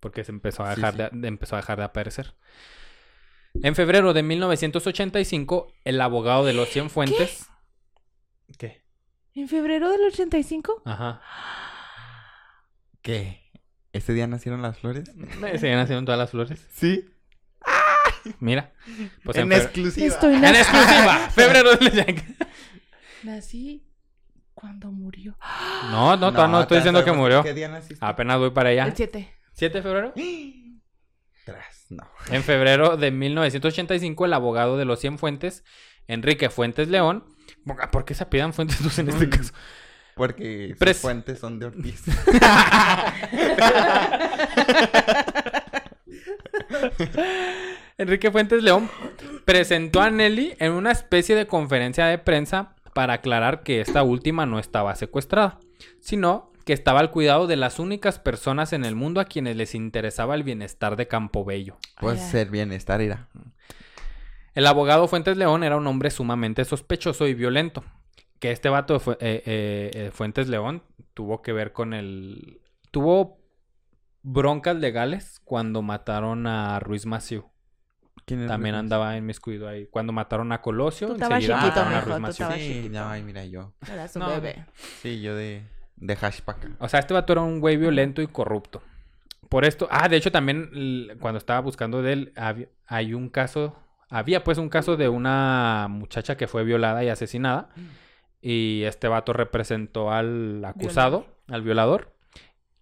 porque 0.00 0.24
se 0.24 0.32
empezó 0.32 0.64
a 0.64 0.74
dejar, 0.74 0.92
sí. 0.92 0.98
De, 0.98 1.10
de- 1.12 1.28
empezó 1.28 1.56
a 1.56 1.60
dejar 1.60 1.78
de 1.78 1.84
aparecer. 1.84 2.34
En 3.62 3.74
febrero 3.74 4.12
de 4.12 4.22
1985, 4.22 5.72
el 5.84 6.00
abogado 6.00 6.44
de 6.44 6.52
los 6.52 6.68
Cienfuentes... 6.70 7.46
¿Qué? 8.58 8.82
¿En 9.34 9.48
febrero 9.48 9.90
del 9.90 10.02
85? 10.04 10.82
Ajá. 10.84 11.20
¿Qué? 13.02 13.50
¿Ese 13.92 14.12
día 14.12 14.26
nacieron 14.26 14.62
las 14.62 14.78
flores? 14.78 15.10
Se 15.58 15.74
nacieron 15.74 16.04
todas 16.04 16.18
las 16.18 16.30
flores. 16.30 16.66
Sí. 16.72 17.06
Mira. 18.38 18.72
Pues 19.24 19.38
en 19.38 19.50
exclusiva. 19.50 20.06
Estoy 20.06 20.34
En 20.34 20.44
exclusiva. 20.44 21.30
Febrero 21.34 21.74
del 21.76 22.22
Nací 23.22 23.86
cuando 24.52 24.92
murió. 24.92 25.38
No, 25.90 26.18
no, 26.18 26.30
todavía 26.30 26.48
no 26.48 26.60
estoy 26.60 26.76
diciendo 26.78 27.02
que 27.02 27.12
murió. 27.12 27.42
¿Qué 27.42 27.54
día 27.54 27.68
naciste? 27.68 28.04
Apenas 28.04 28.38
voy 28.38 28.50
para 28.50 28.68
allá. 28.70 28.84
El 28.84 28.94
7. 28.94 29.34
¿7 29.56 29.70
de 29.72 29.82
febrero? 29.82 30.12
Tras, 31.44 31.86
no. 31.90 32.08
En 32.30 32.42
febrero 32.42 32.96
de 32.96 33.10
1985, 33.10 34.24
el 34.26 34.32
abogado 34.34 34.76
de 34.76 34.84
los 34.84 35.00
100 35.00 35.18
Fuentes, 35.18 35.64
Enrique 36.06 36.50
Fuentes 36.50 36.88
León. 36.88 37.24
¿Por 37.90 38.04
qué 38.04 38.14
se 38.14 38.24
apidan 38.24 38.52
Fuentes 38.52 38.82
dos 38.82 38.98
en 38.98 39.08
este 39.08 39.26
Mm. 39.26 39.30
caso? 39.30 39.52
Porque 40.16 40.74
Pres- 40.78 40.94
sus 40.94 41.02
fuentes 41.02 41.38
son 41.38 41.58
de 41.58 41.66
Ortiz. 41.66 42.02
Enrique 47.98 48.30
Fuentes 48.30 48.62
León 48.62 48.88
presentó 49.44 50.00
a 50.00 50.10
Nelly 50.10 50.54
en 50.58 50.72
una 50.72 50.90
especie 50.92 51.34
de 51.36 51.46
conferencia 51.46 52.06
de 52.06 52.18
prensa 52.18 52.74
para 52.94 53.14
aclarar 53.14 53.62
que 53.62 53.80
esta 53.80 54.02
última 54.02 54.46
no 54.46 54.58
estaba 54.58 54.94
secuestrada, 54.96 55.58
sino 56.00 56.49
que 56.64 56.72
estaba 56.72 57.00
al 57.00 57.10
cuidado 57.10 57.46
de 57.46 57.56
las 57.56 57.78
únicas 57.78 58.18
personas 58.18 58.72
en 58.72 58.84
el 58.84 58.94
mundo 58.94 59.20
a 59.20 59.24
quienes 59.24 59.56
les 59.56 59.74
interesaba 59.74 60.34
el 60.34 60.42
bienestar 60.42 60.96
de 60.96 61.08
Campobello. 61.08 61.78
Pues 62.00 62.20
ser 62.20 62.50
bienestar 62.50 63.00
irá. 63.00 63.28
El 64.54 64.66
abogado 64.66 65.06
Fuentes 65.08 65.36
León 65.36 65.62
era 65.64 65.76
un 65.76 65.86
hombre 65.86 66.10
sumamente 66.10 66.64
sospechoso 66.64 67.26
y 67.26 67.34
violento. 67.34 67.84
Que 68.38 68.50
este 68.52 68.68
vato 68.68 68.94
de 68.94 69.00
Fu- 69.00 69.12
eh, 69.12 69.16
eh, 69.20 69.90
eh, 69.94 70.10
Fuentes 70.12 70.48
León 70.48 70.82
tuvo 71.14 71.42
que 71.42 71.52
ver 71.52 71.72
con 71.72 71.92
el... 71.94 72.60
Tuvo 72.90 73.38
broncas 74.22 74.76
legales 74.76 75.40
cuando 75.44 75.82
mataron 75.82 76.46
a 76.46 76.78
Ruiz 76.80 77.06
Maciú. 77.06 77.46
¿Quién 78.24 78.42
es 78.42 78.48
También 78.48 78.74
Luis? 78.74 78.80
andaba 78.80 79.16
inmiscuido 79.16 79.68
ahí. 79.68 79.86
Cuando 79.86 80.12
mataron 80.12 80.52
a 80.52 80.60
Colosio, 80.60 81.08
Tú 81.08 81.14
estabas 81.14 81.36
enseguida 81.42 81.58
chiquito, 81.60 81.80
mataron 81.80 81.94
a 81.94 82.00
Ruiz 82.02 82.18
Maciú. 82.20 82.46
Sí, 82.54 82.90
ay, 82.96 83.22
mira 83.22 83.44
yo. 83.44 83.72
Eras 83.90 84.14
un 84.16 84.22
No, 84.22 84.28
bebé. 84.28 84.64
Sí, 85.02 85.20
yo 85.20 85.34
de, 85.34 85.62
de 86.00 86.18
hash 86.20 86.40
pa' 86.40 86.52
acá. 86.52 86.68
O 86.78 86.88
sea, 86.88 87.00
este 87.00 87.14
vato 87.14 87.32
era 87.32 87.42
un 87.42 87.60
güey 87.60 87.76
violento 87.76 88.20
y 88.22 88.26
corrupto. 88.26 88.82
Por 89.48 89.64
esto... 89.64 89.88
Ah, 89.90 90.08
de 90.08 90.16
hecho 90.16 90.30
también 90.32 91.08
cuando 91.20 91.38
estaba 91.38 91.60
buscando 91.60 92.02
de 92.02 92.12
él, 92.12 92.32
había- 92.36 92.68
hay 92.86 93.14
un 93.14 93.28
caso... 93.28 93.76
Había 94.08 94.42
pues 94.42 94.58
un 94.58 94.68
caso 94.68 94.96
de 94.96 95.08
una 95.08 95.86
muchacha 95.88 96.36
que 96.36 96.48
fue 96.48 96.64
violada 96.64 97.04
y 97.04 97.08
asesinada. 97.08 97.68
Y 98.42 98.82
este 98.84 99.06
vato 99.06 99.32
representó 99.32 100.10
al 100.10 100.64
acusado, 100.64 101.26
al 101.48 101.62
violador. 101.62 102.12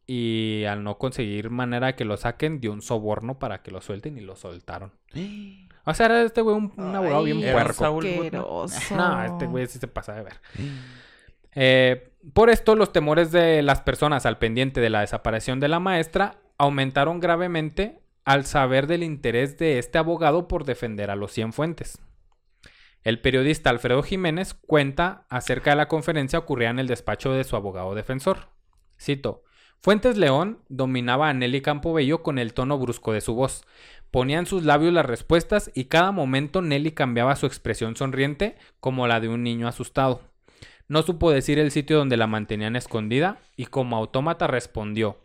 Y 0.07 0.64
al 0.64 0.85
no 0.85 0.97
conseguir 0.97 1.51
manera 1.51 1.89
de 1.89 1.95
que 1.97 2.07
lo 2.07 2.16
saquen, 2.16 2.61
dio 2.61 2.73
un 2.73 2.81
soborno 2.81 3.39
para 3.39 3.62
que 3.62 3.71
lo 3.71 3.83
suelten 3.83 4.16
y 4.16 4.21
lo 4.23 4.37
soltaron. 4.37 4.93
O 5.85 5.95
sea, 5.95 6.05
era 6.05 6.21
este 6.23 6.43
güey 6.43 6.55
un, 6.55 6.71
un 6.77 6.95
abogado 6.97 7.23
bien 7.25 7.41
puerco. 7.53 7.73
No, 8.95 9.25
este 9.25 9.47
güey 9.47 9.66
sí 9.69 9.79
se 9.79 9.89
pasa 9.89 10.12
de 10.14 10.23
ver. 10.23 10.35
Eh, 11.55 12.12
por 12.34 12.51
esto, 12.51 12.76
los 12.76 12.92
temores 12.92 13.32
de 13.32 13.62
las 13.62 13.80
personas 13.80 14.26
al 14.26 14.38
pendiente 14.38 14.80
de 14.80 14.90
la 14.90 15.01
desaparición 15.01 15.61
de 15.61 15.68
la 15.68 15.80
maestra 15.80 16.36
aumentaron 16.59 17.20
gravemente 17.20 18.01
al 18.24 18.44
saber 18.44 18.86
del 18.86 19.03
interés 19.03 19.57
de 19.57 19.78
este 19.78 19.96
abogado 19.96 20.49
por 20.49 20.64
defender 20.64 21.11
a 21.11 21.16
los 21.16 21.32
Cienfuentes. 21.32 21.99
El 23.03 23.20
periodista 23.20 23.70
Alfredo 23.70 24.03
Jiménez 24.03 24.55
cuenta 24.55 25.24
acerca 25.30 25.70
de 25.70 25.76
la 25.76 25.88
conferencia 25.88 26.38
ocurrida 26.38 26.70
en 26.70 26.78
el 26.78 26.88
despacho 26.88 27.32
de 27.32 27.44
su 27.44 27.57
abogado 27.57 27.94
defensor. 27.94 28.49
Cito: 29.01 29.44
Fuentes 29.80 30.18
León 30.18 30.59
dominaba 30.68 31.28
a 31.28 31.32
Nelly 31.32 31.62
Campobello 31.62 32.22
con 32.22 32.38
el 32.38 32.53
tono 32.53 32.76
brusco 32.78 33.12
de 33.12 33.20
su 33.20 33.34
voz. 33.34 33.64
Ponía 34.11 34.38
en 34.38 34.46
sus 34.46 34.64
labios 34.64 34.92
las 34.92 35.07
respuestas 35.07 35.70
y 35.74 35.84
cada 35.84 36.11
momento 36.11 36.61
Nelly 36.61 36.92
cambiaba 36.92 37.36
su 37.36 37.46
expresión 37.46 37.94
sonriente 37.94 38.57
como 38.80 39.07
la 39.07 39.20
de 39.20 39.28
un 39.28 39.42
niño 39.42 39.68
asustado. 39.68 40.28
No 40.89 41.03
supo 41.03 41.30
decir 41.30 41.59
el 41.59 41.70
sitio 41.70 41.99
donde 41.99 42.16
la 42.16 42.26
mantenían 42.26 42.74
escondida 42.74 43.39
y 43.57 43.66
como 43.66 43.97
autómata 43.97 44.47
respondió: 44.47 45.18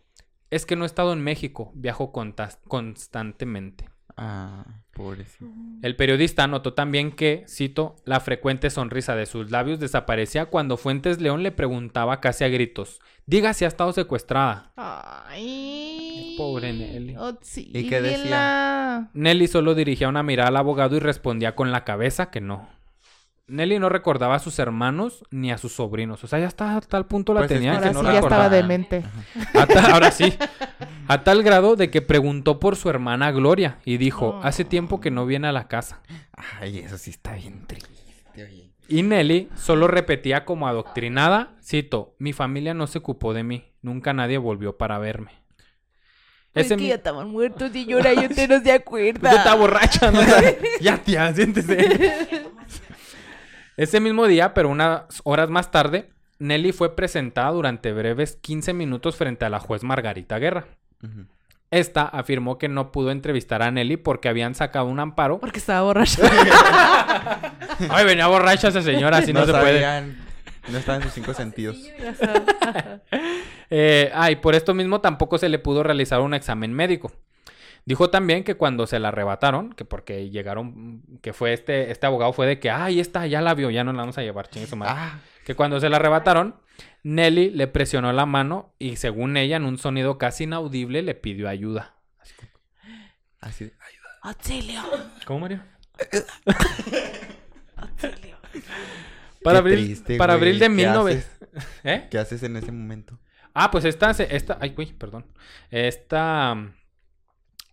Es 0.50 0.66
que 0.66 0.76
no 0.76 0.84
he 0.84 0.86
estado 0.86 1.12
en 1.12 1.22
México, 1.22 1.72
viajo 1.74 2.12
constantemente. 2.12 3.88
Ah, 4.16 4.64
pobrecito. 4.92 5.46
El 5.82 5.96
periodista 5.96 6.46
notó 6.46 6.74
también 6.74 7.10
que, 7.10 7.44
cito, 7.48 7.96
la 8.04 8.20
frecuente 8.20 8.70
sonrisa 8.70 9.16
de 9.16 9.26
sus 9.26 9.50
labios 9.50 9.80
desaparecía 9.80 10.46
cuando 10.46 10.76
Fuentes 10.76 11.20
León 11.20 11.42
le 11.42 11.50
preguntaba 11.50 12.20
casi 12.20 12.44
a 12.44 12.48
gritos: 12.48 13.00
Diga 13.26 13.54
si 13.54 13.64
ha 13.64 13.68
estado 13.68 13.92
secuestrada. 13.92 14.72
Ay. 14.76 16.34
Pobre 16.36 16.72
Nelly. 16.72 17.16
¿Y 17.56 17.88
qué 17.88 18.02
decía? 18.02 19.10
Nelly 19.14 19.48
solo 19.48 19.74
dirigía 19.74 20.08
una 20.08 20.22
mirada 20.22 20.50
al 20.50 20.56
abogado 20.58 20.94
y 20.96 21.00
respondía 21.00 21.56
con 21.56 21.72
la 21.72 21.84
cabeza 21.84 22.30
que 22.30 22.40
no. 22.40 22.68
Nelly 23.46 23.78
no 23.78 23.90
recordaba 23.90 24.36
a 24.36 24.38
sus 24.38 24.58
hermanos 24.58 25.22
ni 25.30 25.52
a 25.52 25.58
sus 25.58 25.72
sobrinos. 25.74 26.24
O 26.24 26.26
sea, 26.26 26.38
ya 26.38 26.46
hasta 26.46 26.76
a 26.76 26.80
tal 26.80 27.06
punto 27.06 27.34
la 27.34 27.40
Pues 27.40 27.50
es 27.50 27.56
tenía 27.58 27.72
que 27.72 27.78
que 27.80 27.86
Ahora 27.88 27.92
no 27.92 28.00
sí 28.08 28.14
ya 28.14 28.20
estaba 28.20 28.48
demente. 28.48 29.02
A 29.52 29.66
ta- 29.66 29.92
ahora 29.92 30.10
sí. 30.10 30.32
A 31.08 31.24
tal 31.24 31.42
grado 31.42 31.76
de 31.76 31.90
que 31.90 32.00
preguntó 32.00 32.58
por 32.58 32.76
su 32.76 32.88
hermana 32.88 33.30
Gloria 33.32 33.78
y 33.84 33.98
dijo, 33.98 34.40
hace 34.42 34.64
tiempo 34.64 35.00
que 35.00 35.10
no 35.10 35.26
viene 35.26 35.48
a 35.48 35.52
la 35.52 35.68
casa. 35.68 36.00
Ay, 36.60 36.78
eso 36.78 36.96
sí 36.96 37.10
está 37.10 37.34
bien 37.34 37.66
triste, 37.66 37.90
oye. 38.36 38.70
Y 38.88 39.02
Nelly 39.02 39.48
solo 39.56 39.88
repetía 39.88 40.44
como 40.46 40.66
adoctrinada, 40.68 41.52
cito, 41.62 42.14
mi 42.18 42.32
familia 42.32 42.72
no 42.74 42.86
se 42.86 42.98
ocupó 42.98 43.32
de 43.34 43.42
mí, 43.42 43.72
nunca 43.82 44.12
nadie 44.14 44.38
volvió 44.38 44.76
para 44.78 44.98
verme. 44.98 45.32
Es 46.54 46.66
Ese 46.66 46.76
que 46.76 46.82
mi- 46.82 46.88
ya 46.88 46.94
estaban 46.96 47.28
muertos 47.30 47.74
y 47.74 47.84
llora 47.84 48.12
y 48.14 48.26
usted 48.26 48.48
no 48.48 48.60
se 48.62 48.72
acuerda. 48.72 49.30
Tú 49.30 49.36
estás 49.36 49.58
borracha, 49.58 50.10
¿no? 50.10 50.20
ya, 50.80 50.96
tía, 50.98 51.32
siéntese. 51.34 52.46
Ese 53.76 54.00
mismo 54.00 54.26
día, 54.26 54.54
pero 54.54 54.68
unas 54.68 55.02
horas 55.24 55.50
más 55.50 55.70
tarde, 55.70 56.10
Nelly 56.38 56.72
fue 56.72 56.94
presentada 56.94 57.50
durante 57.50 57.92
breves 57.92 58.36
15 58.36 58.72
minutos 58.72 59.16
frente 59.16 59.44
a 59.44 59.50
la 59.50 59.60
juez 59.60 59.82
Margarita 59.82 60.38
Guerra. 60.38 60.66
Esta 61.70 62.04
afirmó 62.04 62.56
que 62.56 62.68
no 62.68 62.92
pudo 62.92 63.10
entrevistar 63.10 63.62
a 63.62 63.70
Nelly 63.70 63.96
porque 63.96 64.28
habían 64.28 64.54
sacado 64.54 64.86
un 64.86 65.00
amparo. 65.00 65.40
Porque 65.40 65.58
estaba 65.58 65.82
borracho. 65.82 66.22
Ay, 67.90 68.04
venía 68.04 68.28
borracha 68.28 68.68
esa 68.68 68.80
señora, 68.80 69.18
así 69.18 69.32
no, 69.32 69.44
se 69.44 69.52
puede. 69.52 70.14
No 70.68 70.78
estaba 70.78 70.98
en 70.98 71.02
sus 71.02 71.12
cinco 71.12 71.34
sentidos. 71.34 71.76
Eh, 73.70 74.12
ah, 74.14 74.30
y 74.30 74.36
por 74.36 74.54
esto 74.54 74.72
mismo 74.74 75.00
tampoco 75.00 75.38
se 75.38 75.48
le 75.48 75.58
pudo 75.58 75.82
realizar 75.82 76.20
un 76.20 76.34
examen 76.34 76.72
médico. 76.72 77.10
Dijo 77.86 78.08
también 78.10 78.44
que 78.44 78.54
cuando 78.56 78.86
se 78.86 78.98
la 78.98 79.08
arrebataron, 79.08 79.72
que 79.74 79.84
porque 79.84 80.30
llegaron, 80.30 81.02
que 81.20 81.32
fue 81.34 81.52
este, 81.52 81.90
este 81.90 82.06
abogado 82.06 82.32
fue 82.32 82.46
de 82.46 82.58
que, 82.58 82.70
ay, 82.70 82.98
esta 83.00 83.26
ya 83.26 83.42
la 83.42 83.52
vio, 83.54 83.68
ya 83.70 83.84
no 83.84 83.92
la 83.92 83.98
vamos 84.00 84.16
a 84.16 84.22
llevar, 84.22 84.48
chingue 84.48 84.66
su 84.66 84.76
madre. 84.76 84.94
Ah, 84.96 85.18
Que 85.44 85.54
cuando 85.54 85.78
se 85.80 85.90
la 85.90 85.96
arrebataron, 85.96 86.56
Nelly 87.02 87.50
le 87.50 87.66
presionó 87.66 88.10
la 88.14 88.24
mano 88.24 88.74
y 88.78 88.96
según 88.96 89.36
ella, 89.36 89.56
en 89.56 89.64
un 89.66 89.76
sonido 89.76 90.16
casi 90.16 90.44
inaudible, 90.44 91.02
le 91.02 91.14
pidió 91.14 91.48
ayuda. 91.48 91.94
así. 93.40 93.66
de- 93.66 93.72
Auxilio. 94.22 94.80
¿Cómo, 95.26 95.40
Mario? 95.40 95.60
Auxilio. 97.76 98.36
Para 99.42 99.56
Qué 99.56 99.60
abril, 99.60 99.84
triste, 99.84 100.16
para 100.16 100.32
abril 100.34 100.58
de 100.58 100.64
¿Qué 100.66 100.70
1900. 100.70 101.30
¿Eh? 101.84 102.08
¿Qué 102.10 102.18
haces 102.18 102.42
en 102.42 102.56
ese 102.56 102.72
momento? 102.72 103.18
Ah, 103.52 103.70
pues 103.70 103.84
esta, 103.84 104.14
se- 104.14 104.34
esta, 104.34 104.56
ay, 104.60 104.70
güey, 104.70 104.92
perdón. 104.94 105.26
Esta, 105.70 106.56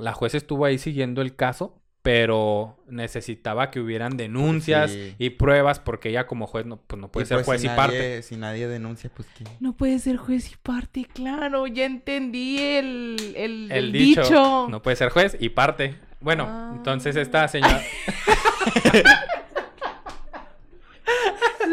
la 0.02 0.14
juez 0.14 0.36
estuvo 0.36 0.66
ahí 0.66 0.78
siguiendo 0.78 1.22
el 1.22 1.36
caso, 1.36 1.78
pero 2.02 2.78
necesitaba 2.88 3.70
que 3.70 3.80
hubieran 3.80 4.18
denuncias 4.18 4.90
Sí. 4.92 5.16
y 5.20 5.30
pruebas 5.32 5.80
porque 5.80 6.10
ella 6.10 6.26
como 6.26 6.48
juez 6.48 6.66
no, 6.66 6.78
pues 6.78 7.00
no 7.00 7.12
puede 7.12 7.26
Y 7.26 7.28
ser 7.28 7.38
pues, 7.38 7.46
juez 7.46 7.62
si 7.62 7.68
y 7.68 7.70
nadie- 7.70 7.78
parte. 7.78 8.22
Si 8.24 8.36
nadie 8.38 8.68
denuncia, 8.68 9.12
pues 9.16 9.28
¿qué? 9.38 9.44
No 9.60 9.74
puede 9.74 10.00
ser 10.00 10.18
juez 10.18 10.52
y 10.52 10.56
parte, 10.62 11.06
claro. 11.14 11.68
Ya 11.68 11.86
entendí 11.86 12.58
el, 12.60 13.34
el, 13.36 13.72
El 13.72 13.78
el 13.86 13.92
dicho, 13.92 14.22
dicho. 14.24 14.68
no 14.70 14.82
puede 14.82 14.96
ser 14.98 15.10
juez 15.10 15.38
y 15.40 15.50
parte. 15.50 15.96
Bueno, 16.20 16.46
Ah. 16.48 16.74
entonces 16.76 17.16
esta 17.16 17.48
señora, 17.48 17.82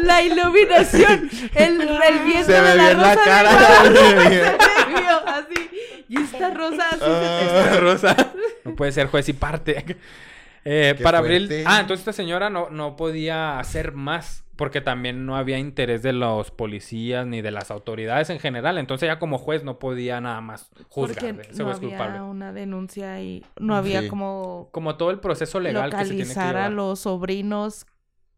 La 0.03 0.21
iluminación. 0.21 1.29
El, 1.55 1.81
el 2.07 2.19
viento 2.25 2.45
Se 2.45 2.51
de 2.53 2.75
la 2.75 2.75
la 2.75 2.93
rosa 2.93 3.43
de. 3.43 3.89
Guadalupe. 3.89 4.57
Se 4.85 4.89
me 4.93 4.99
vio 5.01 5.27
así. 5.27 5.68
Y 6.09 6.17
esta 6.17 6.53
rosa 6.53 6.83
Ah. 7.01 7.77
Rosa, 7.79 8.15
no 8.65 8.75
puede 8.75 8.91
ser 8.91 9.07
juez 9.07 9.29
y 9.29 9.33
parte. 9.33 9.97
Eh, 10.65 10.93
para 11.01 11.19
abril, 11.19 11.47
fuerte. 11.47 11.63
ah, 11.65 11.79
entonces 11.79 12.01
esta 12.01 12.11
señora 12.11 12.49
no, 12.49 12.69
no 12.69 12.97
podía 12.97 13.59
hacer 13.59 13.93
más 13.93 14.43
porque 14.57 14.81
también 14.81 15.25
no 15.25 15.37
había 15.37 15.57
interés 15.57 16.03
de 16.03 16.11
los 16.11 16.51
policías 16.51 17.25
ni 17.25 17.41
de 17.41 17.49
las 17.49 17.71
autoridades 17.71 18.29
en 18.29 18.39
general. 18.39 18.77
Entonces 18.77 19.07
ella 19.07 19.19
como 19.19 19.37
juez 19.37 19.63
no 19.63 19.79
podía 19.79 20.19
nada 20.19 20.41
más 20.41 20.69
juzgar. 20.89 21.33
Porque 21.37 21.53
no 21.55 21.69
había 21.71 21.79
culpable. 21.79 22.21
una 22.21 22.51
denuncia 22.51 23.21
y 23.21 23.45
no 23.57 23.73
había 23.73 24.01
Sí. 24.01 24.09
como 24.09 24.67
Como 24.71 24.97
todo 24.97 25.11
el 25.11 25.21
proceso 25.21 25.61
legal 25.61 25.91
que 25.91 25.97
se 25.99 26.03
tiene 26.13 26.17
que 26.23 26.27
localizar 26.27 26.57
a 26.57 26.59
llevar. 26.63 26.71
los 26.73 26.99
sobrinos 26.99 27.85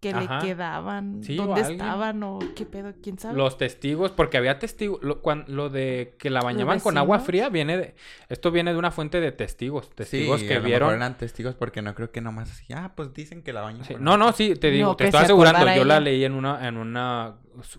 que 0.01 0.09
Ajá. 0.09 0.39
le 0.41 0.47
quedaban, 0.47 1.23
Sí, 1.23 1.35
dónde 1.37 1.61
estaban 1.61 2.23
o 2.23 2.39
qué 2.55 2.65
pedo, 2.65 2.91
quién 3.03 3.19
sabe. 3.19 3.37
Los 3.37 3.57
testigos, 3.57 4.11
porque 4.11 4.35
había 4.37 4.57
testigos, 4.57 4.99
lo, 5.03 5.21
lo 5.47 5.69
de 5.69 6.15
que 6.17 6.29
la 6.31 6.41
bañaban 6.41 6.79
con 6.79 6.97
agua 6.97 7.19
fría 7.19 7.49
viene 7.49 7.77
de, 7.77 7.95
esto 8.27 8.49
viene 8.51 8.73
de 8.73 8.79
una 8.79 8.89
fuente 8.89 9.21
de 9.21 9.31
testigos, 9.31 9.91
testigos 9.91 10.41
sí, 10.41 10.47
que 10.47 10.55
a 10.55 10.59
lo 10.59 10.65
vieron. 10.65 10.87
mejor 10.89 11.01
eran 11.03 11.17
testigos 11.17 11.53
porque 11.53 11.83
no 11.83 11.93
creo 11.93 12.11
que 12.11 12.19
nomás 12.19 12.49
así, 12.51 12.65
ah, 12.73 12.93
pues 12.95 13.13
dicen 13.13 13.43
que 13.43 13.53
la 13.53 13.61
bañan 13.61 13.85
Sí, 13.85 13.93
con 13.93 14.03
No, 14.03 14.13
agua". 14.13 14.25
no, 14.25 14.33
sí, 14.33 14.55
te 14.55 14.71
digo, 14.71 14.89
No, 14.89 14.95
te 14.95 15.05
estoy 15.05 15.19
se 15.19 15.23
asegurando. 15.25 15.73
Yo 15.75 15.85
la 15.85 15.99
leí 15.99 16.25
en 16.25 16.33
una, 16.33 16.67
en 16.67 16.77
una, 16.77 17.35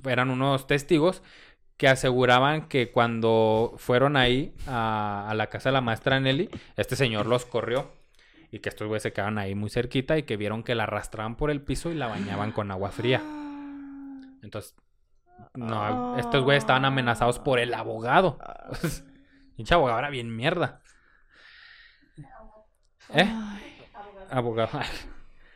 eran 0.09 0.31
unos 0.31 0.69
testigos 0.69 1.23
que 1.77 1.89
aseguraban 1.89 2.69
que 2.69 2.93
cuando 2.93 3.75
fueron 3.79 4.17
ahí 4.17 4.55
a, 4.69 5.27
a 5.29 5.35
la 5.35 5.49
casa 5.49 5.71
de 5.71 5.73
la 5.73 5.81
maestra 5.81 6.21
Nelly, 6.21 6.49
este 6.77 6.95
señor 6.95 7.27
los 7.27 7.45
corrió 7.47 7.91
y 8.53 8.61
que 8.61 8.69
estos 8.69 8.87
güeyes 8.87 9.03
se 9.03 9.13
quedaban 9.13 9.39
ahí 9.39 9.55
muy 9.57 9.71
cerquita 9.71 10.17
y 10.19 10.23
que 10.23 10.37
vieron 10.37 10.63
que 10.63 10.75
la 10.77 10.85
arrastraban 10.85 11.35
por 11.37 11.51
el 11.51 11.63
piso 11.63 11.91
y 11.91 11.95
la 11.95 12.07
bañaban 12.07 12.53
con 12.53 12.71
agua 12.71 12.91
fría. 12.93 13.21
Entonces, 14.43 14.77
no, 15.55 16.17
estos 16.19 16.45
güeyes 16.45 16.63
estaban 16.63 16.85
amenazados 16.85 17.41
por 17.41 17.59
el 17.59 17.75
abogado. 17.75 18.39
Pinche 19.57 19.75
abogado 19.75 19.99
era 19.99 20.11
bien 20.11 20.35
mierda. 20.37 20.81
¿Eh? 23.15 23.29
Ay, 23.29 23.73
Abogado. 24.31 24.81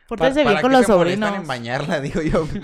Pórtense 0.07 0.43
¿Para 0.43 0.55
bien 0.55 0.61
con 0.61 0.71
los 0.71 0.85
sobrinos. 0.85 1.35
en 1.35 1.47
bañarla, 1.47 1.99
digo 2.01 2.21
yo. 2.21 2.47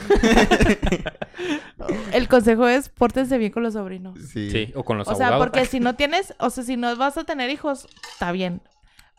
El 2.14 2.28
consejo 2.28 2.68
es 2.68 2.90
pórtense 2.90 3.38
bien 3.38 3.52
con 3.52 3.64
los 3.64 3.74
sobrinos. 3.74 4.18
sí. 4.32 4.50
Sí, 4.50 4.72
o 4.76 4.84
con 4.84 4.98
los 4.98 5.08
O 5.08 5.16
sea, 5.16 5.28
abogados. 5.28 5.48
porque 5.52 5.66
si 5.66 5.80
no 5.80 5.96
tienes, 5.96 6.34
o 6.40 6.50
sea, 6.50 6.64
si 6.64 6.78
no 6.78 6.96
vas 6.96 7.18
a 7.18 7.24
tener 7.24 7.50
hijos, 7.50 7.88
está 8.14 8.32
bien. 8.32 8.62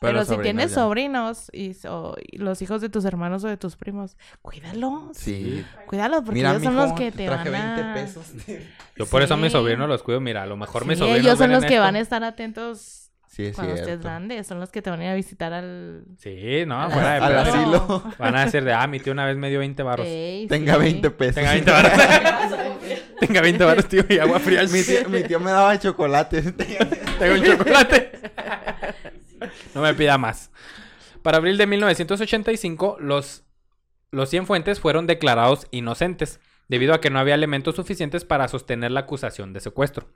Pero, 0.04 0.24
si 0.24 0.36
tienes 0.38 0.70
ya. 0.70 0.74
sobrinos 0.76 1.50
y, 1.52 1.76
y 2.30 2.38
los 2.38 2.62
hijos 2.62 2.80
de 2.80 2.88
tus 2.88 3.04
hermanos 3.04 3.44
o 3.44 3.48
de 3.48 3.56
tus 3.56 3.76
primos, 3.76 4.16
cuídalos. 4.42 5.16
Sí. 5.16 5.64
Cuídalos 5.86 6.22
porque 6.22 6.34
Mira, 6.40 6.50
ellos 6.50 6.62
son 6.62 6.76
los 6.76 6.92
que 6.92 7.12
te 7.12 7.26
traje 7.26 7.50
van 7.50 7.62
a... 7.62 7.94
20 7.94 8.00
pesos. 8.00 8.32
Yo 8.96 9.06
por 9.06 9.22
eso 9.22 9.34
a 9.34 9.36
mis 9.36 9.52
sobrinos 9.52 9.88
los 9.88 10.02
cuido. 10.02 10.20
Mira, 10.20 10.42
a 10.42 10.46
lo 10.46 10.56
mejor 10.56 10.84
mis 10.84 10.98
Sí, 10.98 11.04
sobrinos 11.04 11.20
ellos 11.24 11.38
son 11.38 11.50
los 11.50 11.64
que 11.64 11.74
esto. 11.74 11.82
van 11.82 11.96
a 11.96 12.00
estar 12.00 12.22
atentos 12.24 13.04
Sí, 13.34 13.46
es 13.46 13.56
cuando 13.56 13.74
estés 13.74 14.00
grande. 14.00 14.44
Son 14.44 14.60
los 14.60 14.70
que 14.70 14.80
te 14.80 14.90
van 14.90 15.00
a 15.00 15.04
ir 15.06 15.10
a 15.10 15.14
visitar 15.16 15.52
al... 15.52 16.04
Sí, 16.18 16.62
no, 16.66 16.88
fuera 16.92 17.14
de 17.14 17.20
Al 17.20 17.38
asilo. 17.38 18.04
Van 18.16 18.36
a 18.36 18.44
decir 18.44 18.62
de, 18.62 18.72
ah, 18.72 18.86
mi 18.86 19.00
tío 19.00 19.12
una 19.12 19.26
vez 19.26 19.36
me 19.36 19.50
dio 19.50 19.58
20 19.58 19.82
baros. 19.82 20.06
Ey, 20.06 20.46
Tenga 20.46 20.74
sí. 20.74 20.78
20 20.80 21.10
pesos. 21.10 21.34
Tenga 21.34 21.50
20 21.50 21.70
baros. 21.72 21.92
Tenga 23.20 23.40
20 23.40 23.64
baros, 23.64 23.88
tío, 23.88 24.04
y 24.08 24.18
agua 24.18 24.38
fría. 24.38 24.62
mi, 24.64 24.82
tío, 24.82 25.08
mi 25.08 25.22
tío 25.24 25.40
me 25.40 25.50
daba 25.50 25.76
chocolates. 25.80 26.56
Tengo 26.56 27.34
un 27.34 27.42
chocolate. 27.42 28.12
No 29.74 29.82
me 29.82 29.94
pida 29.94 30.18
más. 30.18 30.50
Para 31.22 31.38
abril 31.38 31.56
de 31.56 31.66
1985, 31.66 32.98
los, 33.00 33.44
los 34.10 34.30
Cienfuentes 34.30 34.80
fueron 34.80 35.06
declarados 35.06 35.66
inocentes, 35.70 36.40
debido 36.68 36.94
a 36.94 37.00
que 37.00 37.10
no 37.10 37.18
había 37.18 37.34
elementos 37.34 37.76
suficientes 37.76 38.24
para 38.24 38.48
sostener 38.48 38.90
la 38.90 39.00
acusación 39.00 39.52
de 39.52 39.60
secuestro. 39.60 40.08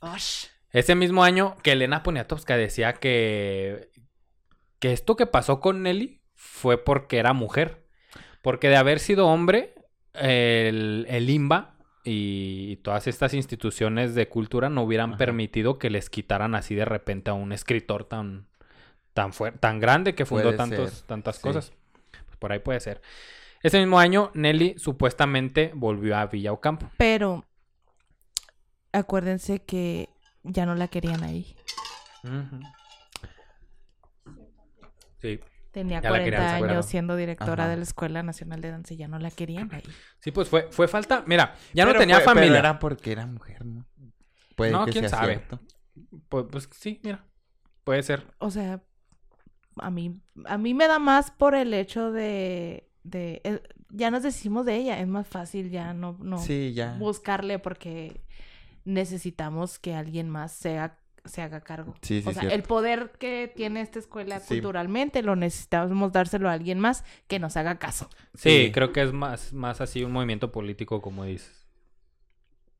Osh. 0.00 0.46
Ese 0.70 0.94
mismo 0.94 1.24
año 1.24 1.56
que 1.62 1.72
Elena 1.72 2.02
Poniatowska 2.02 2.56
decía 2.56 2.92
que, 2.94 3.90
que 4.78 4.92
esto 4.92 5.16
que 5.16 5.26
pasó 5.26 5.60
con 5.60 5.82
Nelly 5.82 6.20
fue 6.34 6.82
porque 6.82 7.18
era 7.18 7.32
mujer. 7.32 7.86
Porque 8.42 8.68
de 8.68 8.76
haber 8.76 9.00
sido 9.00 9.26
hombre, 9.26 9.74
el, 10.12 11.06
el 11.08 11.30
IMBA 11.30 11.76
y 12.04 12.76
todas 12.76 13.06
estas 13.06 13.34
instituciones 13.34 14.14
de 14.14 14.28
cultura 14.28 14.68
no 14.68 14.82
hubieran 14.82 15.10
Ajá. 15.10 15.18
permitido 15.18 15.72
permitido 15.72 15.78
que 15.78 15.90
les 15.90 16.10
quitaran 16.10 16.54
así 16.54 16.74
de 16.74 16.84
repente 16.84 17.30
a 17.30 17.34
un 17.34 17.52
escritor 17.52 18.04
tan, 18.04 18.47
tan, 19.18 19.58
tan 19.58 19.80
grande 19.80 20.14
que 20.14 20.24
fundó 20.24 20.54
tantos, 20.54 21.04
tantas 21.06 21.36
sí. 21.36 21.42
cosas. 21.42 21.72
Pues 22.26 22.36
por 22.38 22.52
ahí 22.52 22.58
puede 22.60 22.80
ser. 22.80 23.00
Ese 23.62 23.78
mismo 23.80 23.98
año, 23.98 24.30
Nelly 24.34 24.74
supuestamente 24.78 25.72
volvió 25.74 26.16
a 26.16 26.26
Villa 26.26 26.52
Ocampo. 26.52 26.90
Pero 26.96 27.44
acuérdense 28.92 29.64
que 29.64 30.08
ya 30.44 30.64
no 30.66 30.74
la 30.76 30.88
querían 30.88 31.22
ahí. 31.24 31.56
Sí. 35.20 35.40
Tenía 35.72 36.00
Ya 36.00 36.10
la 36.10 36.18
querían, 36.18 36.40
40 36.42 36.48
¿se 36.50 36.54
acuerdan? 36.56 36.76
años 36.76 36.86
siendo 36.86 37.16
directora 37.16 37.64
Ajá. 37.64 37.70
de 37.70 37.76
la 37.76 37.82
Escuela 37.82 38.22
Nacional 38.22 38.60
de 38.60 38.70
Danza 38.70 38.94
y 38.94 38.96
ya 38.96 39.08
no 39.08 39.18
la 39.18 39.30
querían 39.30 39.72
ahí. 39.74 39.82
Sí, 40.20 40.30
pues 40.30 40.48
fue, 40.48 40.68
fue 40.70 40.88
falta. 40.88 41.22
Mira, 41.26 41.54
ya 41.74 41.84
no 41.84 41.90
Pero 41.90 42.00
tenía 42.00 42.16
fue- 42.16 42.24
pero 42.26 42.34
familia. 42.36 42.58
era 42.58 42.78
porque 42.78 43.12
era 43.12 43.26
mujer, 43.26 43.64
¿no? 43.66 43.86
Puede 44.56 44.72
No, 44.72 44.86
que 44.86 44.92
quién 44.92 45.08
sea 45.08 45.18
sabe. 45.20 45.34
cierto. 45.36 45.60
Pues, 46.28 46.46
pues 46.50 46.68
sí, 46.72 47.00
mira. 47.04 47.24
Puede 47.84 48.02
ser. 48.02 48.26
O 48.38 48.50
sea, 48.50 48.82
a 49.80 49.90
mí, 49.90 50.20
a 50.46 50.58
mí 50.58 50.74
me 50.74 50.86
da 50.88 50.98
más 50.98 51.30
por 51.30 51.54
el 51.54 51.72
hecho 51.74 52.10
de, 52.12 52.88
de 53.04 53.40
eh, 53.44 53.62
ya 53.90 54.10
nos 54.10 54.22
decimos 54.22 54.66
de 54.66 54.76
ella, 54.76 55.00
es 55.00 55.06
más 55.08 55.26
fácil 55.26 55.70
ya 55.70 55.94
no, 55.94 56.16
no 56.20 56.38
Sí, 56.38 56.72
ya. 56.74 56.96
buscarle 56.98 57.58
porque 57.58 58.22
necesitamos 58.84 59.78
que 59.78 59.94
alguien 59.94 60.28
más 60.28 60.52
sea, 60.52 60.98
se 61.24 61.42
haga 61.42 61.60
cargo. 61.60 61.94
Sí, 62.02 62.22
sí, 62.22 62.28
o 62.28 62.32
sea, 62.32 62.40
cierto. 62.42 62.56
el 62.56 62.62
poder 62.62 63.12
que 63.18 63.52
tiene 63.54 63.80
esta 63.82 63.98
escuela 63.98 64.40
Sí. 64.40 64.54
culturalmente 64.54 65.22
lo 65.22 65.36
necesitamos 65.36 66.12
dárselo 66.12 66.48
a 66.48 66.52
alguien 66.52 66.80
más 66.80 67.04
que 67.26 67.38
nos 67.38 67.56
haga 67.56 67.78
caso, 67.78 68.08
Sí, 68.34 68.66
Sí. 68.66 68.72
creo 68.72 68.92
que 68.92 69.02
es 69.02 69.12
más, 69.12 69.52
más 69.52 69.80
así 69.80 70.04
un 70.04 70.12
movimiento 70.12 70.52
político, 70.52 71.02
como 71.02 71.24
dices. 71.24 71.66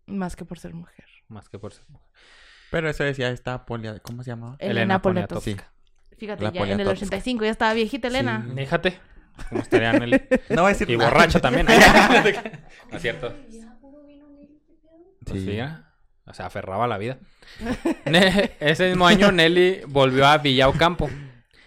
más 0.06 0.36
que 0.36 0.44
por 0.46 0.58
ser 0.58 0.72
mujer. 0.72 1.04
Más 1.28 1.50
que 1.50 1.58
por 1.58 1.74
ser 1.74 1.84
mujer. 1.90 2.08
Pero 2.70 2.88
eso 2.88 3.04
decía 3.04 3.28
esta 3.30 3.66
polia... 3.66 3.98
¿Cómo 4.00 4.22
se 4.22 4.30
llamaba? 4.30 4.56
Elena 4.58 4.80
Elena 4.80 5.02
Poniatowska. 5.02 5.70
Fíjate, 6.18 6.44
La 6.44 6.52
ya 6.52 6.60
en 6.62 6.66
el 6.66 6.76
Poniatowska. 6.76 7.04
85 7.06 7.44
ya 7.44 7.50
estaba 7.50 7.72
viejita 7.74 8.08
Elena. 8.08 8.44
Sí. 8.48 8.54
Fíjate. 8.56 8.98
¿Cómo 9.48 9.60
estaría 9.62 9.92
Nelly? 9.92 10.20
No 10.50 10.62
voy 10.62 10.70
a 10.70 10.72
decir 10.72 10.90
Y 10.90 10.96
nada. 10.96 11.10
borracha 11.10 11.40
también. 11.40 11.66
¿No 11.66 11.72
es 12.96 13.02
cierto? 13.02 13.32
Pues 15.24 15.42
Sí. 15.42 15.60
O 16.26 16.34
sea, 16.34 16.46
aferraba 16.46 16.84
a 16.84 16.88
la 16.88 16.98
vida. 16.98 17.18
Ese 18.60 18.88
mismo 18.88 19.06
año 19.06 19.32
Nelly 19.32 19.80
volvió 19.86 20.26
a 20.26 20.38
Villa 20.38 20.68
Ocampo. 20.68 21.08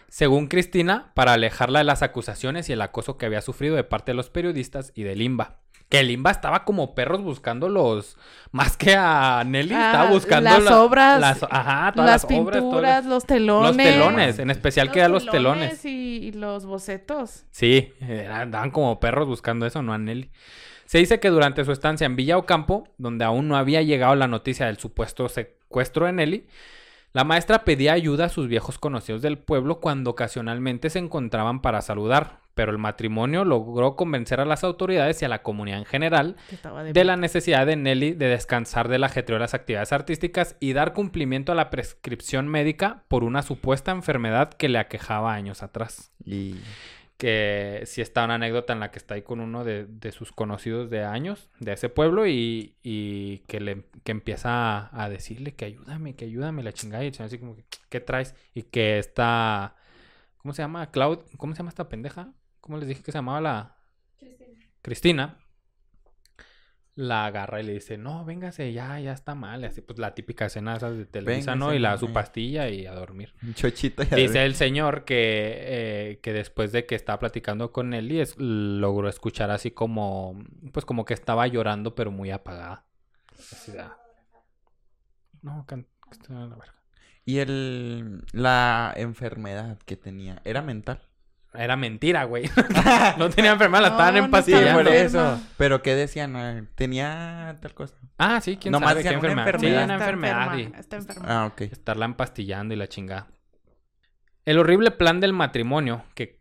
Según 0.07 0.47
Cristina, 0.47 1.11
para 1.15 1.33
alejarla 1.33 1.79
de 1.79 1.85
las 1.85 2.03
acusaciones 2.03 2.69
y 2.69 2.73
el 2.73 2.81
acoso 2.81 3.17
que 3.17 3.25
había 3.25 3.41
sufrido 3.41 3.75
de 3.75 3.83
parte 3.83 4.11
de 4.11 4.15
los 4.17 4.29
periodistas 4.29 4.91
y 4.93 5.03
del 5.03 5.21
IMBA. 5.21 5.60
Que 5.91 5.99
el 5.99 6.09
IMBA 6.09 6.31
estaba 6.31 6.63
como 6.65 6.95
perros 6.95 7.21
buscando 7.21 7.69
los... 7.69 8.17
Más 8.51 8.75
que 8.77 8.95
a 8.97 9.43
Nelly, 9.45 9.73
Ah, 9.75 9.87
estaba 9.91 10.09
buscando... 10.11 10.49
las 10.49 10.63
la- 10.63 10.81
obras, 10.81 11.19
las- 11.21 11.43
ajá, 11.43 11.91
todas 11.93 12.09
Las 12.09 12.23
las, 12.23 12.23
obras, 12.23 12.23
todas 12.23 12.25
pinturas, 12.25 13.05
los 13.05 13.25
telones. 13.25 13.75
Los 13.75 13.77
telones, 13.77 14.39
en 14.39 14.49
especial 14.51 14.89
que 14.91 15.01
a 15.03 15.07
los 15.09 15.25
telones. 15.27 15.85
Y, 15.85 16.17
y 16.27 16.31
los 16.31 16.65
bocetos. 16.65 17.43
Sí, 17.51 17.93
andaban 18.31 18.71
como 18.71 18.99
perros 18.99 19.27
buscando 19.27 19.65
eso, 19.65 19.81
no 19.83 19.93
a 19.93 19.97
Nelly. 19.97 20.31
Se 20.85 20.97
dice 20.97 21.19
que 21.21 21.29
durante 21.29 21.63
su 21.63 21.71
estancia 21.71 22.05
en 22.05 22.15
Villa 22.17 22.37
Ocampo, 22.37 22.87
donde 22.97 23.23
aún 23.23 23.47
no 23.47 23.55
había 23.55 23.81
llegado 23.81 24.15
la 24.15 24.27
noticia 24.27 24.65
del 24.65 24.77
supuesto 24.77 25.29
secuestro 25.29 26.05
de 26.07 26.11
Nelly, 26.13 26.47
la 27.13 27.23
maestra 27.23 27.63
pedía 27.63 27.93
ayuda 27.93 28.25
a 28.25 28.29
sus 28.29 28.47
viejos 28.49 28.77
conocidos 28.77 29.21
del 29.21 29.37
pueblo 29.37 29.79
cuando 29.79 30.09
ocasionalmente 30.11 30.89
se 30.89 30.99
encontraban 30.99 31.61
para 31.61 31.81
saludar, 31.81 32.40
pero 32.53 32.71
el 32.71 32.77
matrimonio 32.77 33.45
logró 33.45 33.95
convencer 33.95 34.39
a 34.39 34.45
las 34.45 34.63
autoridades 34.63 35.21
y 35.21 35.25
a 35.25 35.29
la 35.29 35.41
comunidad 35.41 35.79
en 35.79 35.85
general 35.85 36.35
de 36.93 37.03
la 37.03 37.17
necesidad 37.17 37.65
de 37.65 37.75
Nelly 37.75 38.13
de 38.13 38.27
descansar 38.27 38.87
del 38.87 39.03
ajetreo 39.03 39.35
de 39.37 39.41
las 39.41 39.53
actividades 39.53 39.93
artísticas 39.93 40.55
y 40.59 40.73
dar 40.73 40.93
cumplimiento 40.93 41.51
a 41.51 41.55
la 41.55 41.69
prescripción 41.69 42.47
médica 42.47 43.03
por 43.07 43.23
una 43.23 43.41
supuesta 43.41 43.91
enfermedad 43.91 44.53
que 44.53 44.69
le 44.69 44.79
aquejaba 44.79 45.33
años 45.33 45.63
atrás 45.63 46.11
Y... 46.25 46.55
que 47.17 47.83
sí 47.85 48.01
está 48.01 48.25
una 48.25 48.35
anécdota 48.35 48.73
en 48.73 48.79
la 48.79 48.89
que 48.89 48.97
está 48.97 49.13
ahí 49.13 49.21
con 49.21 49.39
uno 49.41 49.63
de, 49.63 49.85
de 49.85 50.11
sus 50.11 50.31
conocidos 50.31 50.89
de 50.89 51.03
años 51.03 51.49
de 51.59 51.73
ese 51.73 51.87
pueblo 51.87 52.25
y, 52.25 52.75
y 52.81 53.39
que 53.47 53.59
le 53.59 53.83
que 54.03 54.11
empieza 54.11 54.49
a, 54.49 55.03
a 55.03 55.07
decirle 55.09 55.53
que 55.53 55.65
ayúdame, 55.65 56.15
que 56.15 56.25
ayúdame 56.25 56.63
la 56.63 56.73
chingada 56.73 57.03
y 57.03 57.07
el 57.07 57.13
señor 57.13 57.27
así 57.27 57.37
como 57.37 57.55
que 57.55 57.63
¿qué 57.89 57.99
traes? 57.99 58.33
Y 58.55 58.63
que 58.63 58.97
está 58.97 59.75
¿cómo 60.37 60.53
se 60.55 60.63
llama? 60.63 60.89
Cloud, 60.89 61.19
¿cómo 61.37 61.53
se 61.53 61.59
llama 61.59 61.69
esta 61.69 61.87
pendeja? 61.87 62.33
¿Cómo 62.61 62.77
les 62.77 62.87
dije 62.87 63.01
que 63.03 63.11
se 63.11 63.17
llamaba 63.17 63.41
la 63.41 63.77
Cristina? 64.81 65.37
La 66.95 67.25
agarra 67.25 67.61
y 67.61 67.63
le 67.63 67.73
dice, 67.73 67.97
no, 67.97 68.25
véngase, 68.25 68.73
ya, 68.73 68.99
ya 68.99 69.13
está 69.13 69.33
mal. 69.33 69.63
Así 69.63 69.81
pues 69.81 69.97
la 69.97 70.13
típica 70.13 70.45
escena 70.47 70.75
esas 70.75 70.97
de 70.97 71.05
Televisa, 71.05 71.55
¿no? 71.55 71.73
Y 71.73 71.79
la, 71.79 71.97
su 71.97 72.11
pastilla 72.13 72.67
y 72.69 72.85
a 72.85 72.93
dormir. 72.93 73.33
Un 73.41 73.53
chochito 73.53 74.03
ya 74.03 74.15
Dice 74.17 74.43
el 74.45 74.55
señor 74.55 75.05
que, 75.05 75.55
eh, 75.61 76.19
que 76.21 76.33
después 76.33 76.71
de 76.73 76.85
que 76.85 76.95
estaba 76.95 77.17
platicando 77.19 77.71
con 77.71 77.93
él 77.93 78.11
y 78.11 78.19
es- 78.19 78.35
logró 78.37 79.07
escuchar 79.07 79.51
así 79.51 79.71
como, 79.71 80.43
pues 80.73 80.85
como 80.85 81.05
que 81.05 81.13
estaba 81.13 81.47
llorando 81.47 81.95
pero 81.95 82.11
muy 82.11 82.29
apagada. 82.29 82.85
Así 83.51 83.71
de, 83.71 83.79
ah. 83.79 83.97
No, 85.41 85.65
can- 85.65 85.87
que 86.03 86.11
está 86.11 86.33
de 86.33 86.47
la 86.49 86.55
verga. 86.55 86.75
Y 87.23 87.37
el... 87.39 88.23
La 88.33 88.93
enfermedad 88.97 89.79
que 89.85 89.95
tenía, 89.95 90.41
¿era 90.43 90.61
mental? 90.61 91.01
Era 91.53 91.75
mentira, 91.75 92.23
güey. 92.23 92.49
no 93.17 93.29
tenía 93.29 93.51
enfermedad, 93.51 93.81
la 93.83 93.89
No, 93.89 93.95
estaban 93.95 94.13
no 94.15 94.19
Sí, 94.19 94.25
empastillando. 94.25 94.71
por 94.83 94.87
enferma. 94.93 95.33
eso. 95.35 95.41
Pero 95.57 95.81
¿qué 95.81 95.95
decían? 95.95 96.35
Ah, 96.35 96.63
¿Tenía 96.75 97.57
tal 97.61 97.73
cosa? 97.73 97.95
Ah, 98.17 98.39
sí, 98.39 98.57
quién 98.57 98.71
Nomás 98.71 98.91
sabe 98.91 99.03
qué 99.03 99.09
una 99.09 99.15
enfermedad. 99.17 99.45
Sí, 99.59 99.65
enfermedad. 99.67 99.83
una 99.83 99.93
Está 99.95 100.05
enfermedad 100.09 100.57
y 100.57 100.79
Está 100.79 100.95
enferma. 100.97 101.25
Ah, 101.27 101.45
ok. 101.47 101.61
estarla 101.61 102.05
empastillando 102.05 102.73
y 102.73 102.77
la 102.77 102.87
chingada. 102.87 103.27
El 104.45 104.59
horrible 104.59 104.91
plan 104.91 105.19
del 105.19 105.33
matrimonio 105.33 106.03
que 106.15 106.39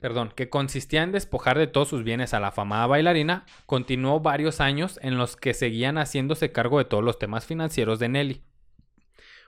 perdón, 0.00 0.32
que 0.34 0.50
consistía 0.50 1.04
en 1.04 1.12
despojar 1.12 1.56
de 1.58 1.68
todos 1.68 1.86
sus 1.88 2.02
bienes 2.02 2.34
a 2.34 2.40
la 2.40 2.48
afamada 2.48 2.88
bailarina, 2.88 3.44
continuó 3.66 4.18
varios 4.18 4.60
años 4.60 4.98
en 5.00 5.16
los 5.16 5.36
que 5.36 5.54
seguían 5.54 5.96
haciéndose 5.96 6.50
cargo 6.50 6.78
de 6.78 6.84
todos 6.84 7.04
los 7.04 7.20
temas 7.20 7.46
financieros 7.46 8.00
de 8.00 8.08
Nelly. 8.08 8.42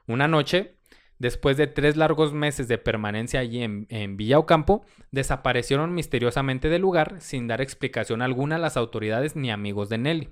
Una 0.07 0.29
noche, 0.29 0.77
después 1.19 1.57
de 1.57 1.67
tres 1.67 1.97
largos 1.97 2.33
meses 2.33 2.69
de 2.69 2.79
permanencia 2.79 3.41
allí 3.41 3.63
en, 3.63 3.87
en 3.91 4.17
Villa 4.17 4.39
Ocampo, 4.39 4.85
desaparecieron 5.11 5.95
misteriosamente 5.95 6.69
del 6.69 6.83
lugar 6.83 7.21
sin 7.21 7.47
dar 7.47 7.61
explicación 7.61 8.23
alguna 8.23 8.57
a 8.57 8.59
las 8.59 8.77
autoridades 8.77 9.37
ni 9.37 9.51
amigos 9.51 9.89
de 9.89 9.99
Nelly. 9.99 10.29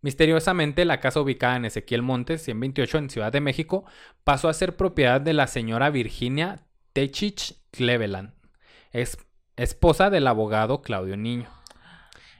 Misteriosamente, 0.00 0.84
la 0.84 0.98
casa 1.00 1.20
ubicada 1.20 1.56
en 1.56 1.64
Ezequiel 1.64 2.02
Montes, 2.02 2.42
128, 2.42 2.98
en 2.98 3.10
Ciudad 3.10 3.30
de 3.32 3.40
México, 3.40 3.84
pasó 4.24 4.48
a 4.48 4.52
ser 4.54 4.76
propiedad 4.76 5.20
de 5.20 5.32
la 5.32 5.46
señora 5.46 5.90
Virginia 5.90 6.66
Techich 6.92 7.54
Cleveland, 7.70 8.34
es- 8.90 9.18
esposa 9.56 10.10
del 10.10 10.26
abogado 10.26 10.82
Claudio 10.82 11.16
Niño, 11.16 11.48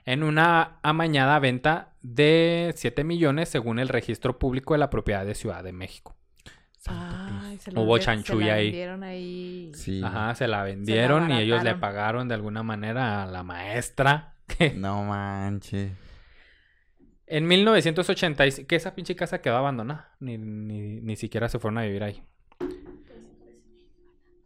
en 0.05 0.25
una 0.25 0.81
amañada 0.83 1.39
venta 1.39 1.95
de 2.03 2.73
7 2.77 3.05
millones 3.05 3.49
según 3.49 3.79
el 3.79 3.89
registro 3.89 4.39
público 4.41 4.75
de 4.75 4.79
la 4.79 4.91
propiedad 4.91 5.25
de 5.25 5.37
Ciudad 5.37 5.63
de 5.63 5.73
México. 5.73 6.17
Ay, 6.89 7.59
se 7.59 7.71
Hubo 7.71 7.95
ve- 7.95 8.01
se 8.01 8.07
chanchulla 8.07 8.47
la 8.49 8.55
ahí. 8.55 8.65
vendieron 8.67 9.03
ahí. 9.05 9.71
Sí. 9.75 10.01
Ajá, 10.05 10.35
se 10.35 10.49
la 10.49 10.63
vendieron 10.65 11.31
y 11.31 11.39
ellos 11.41 11.63
le 11.63 11.75
pagaron 11.77 12.29
de 12.29 12.35
alguna 12.35 12.63
manera 12.63 13.23
a 13.23 13.27
la 13.27 13.43
maestra. 13.43 14.29
No 14.77 15.03
manches. 15.05 15.93
En 17.27 17.47
1985, 17.47 18.67
que 18.69 18.77
esa 18.77 18.95
pinche 18.95 19.17
casa 19.17 19.41
quedó 19.41 19.57
abandonada. 19.57 20.11
Ni, 20.21 20.37
ni, 20.37 21.01
ni 21.01 21.17
siquiera 21.17 21.49
se 21.49 21.59
fueron 21.59 21.79
a 21.79 21.83
vivir 21.83 22.05
ahí. 22.05 22.23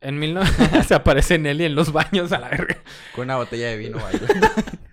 En 0.01 0.21
19... 0.21 0.83
se 0.87 0.95
aparece 0.95 1.39
Nelly 1.39 1.65
en 1.65 1.75
los 1.75 1.93
baños 1.93 2.31
a 2.33 2.39
la 2.39 2.49
verga. 2.51 2.77
Con 3.15 3.25
una 3.25 3.37
botella 3.37 3.69
de 3.71 3.77
vino 3.79 3.99
bailando. 3.99 4.47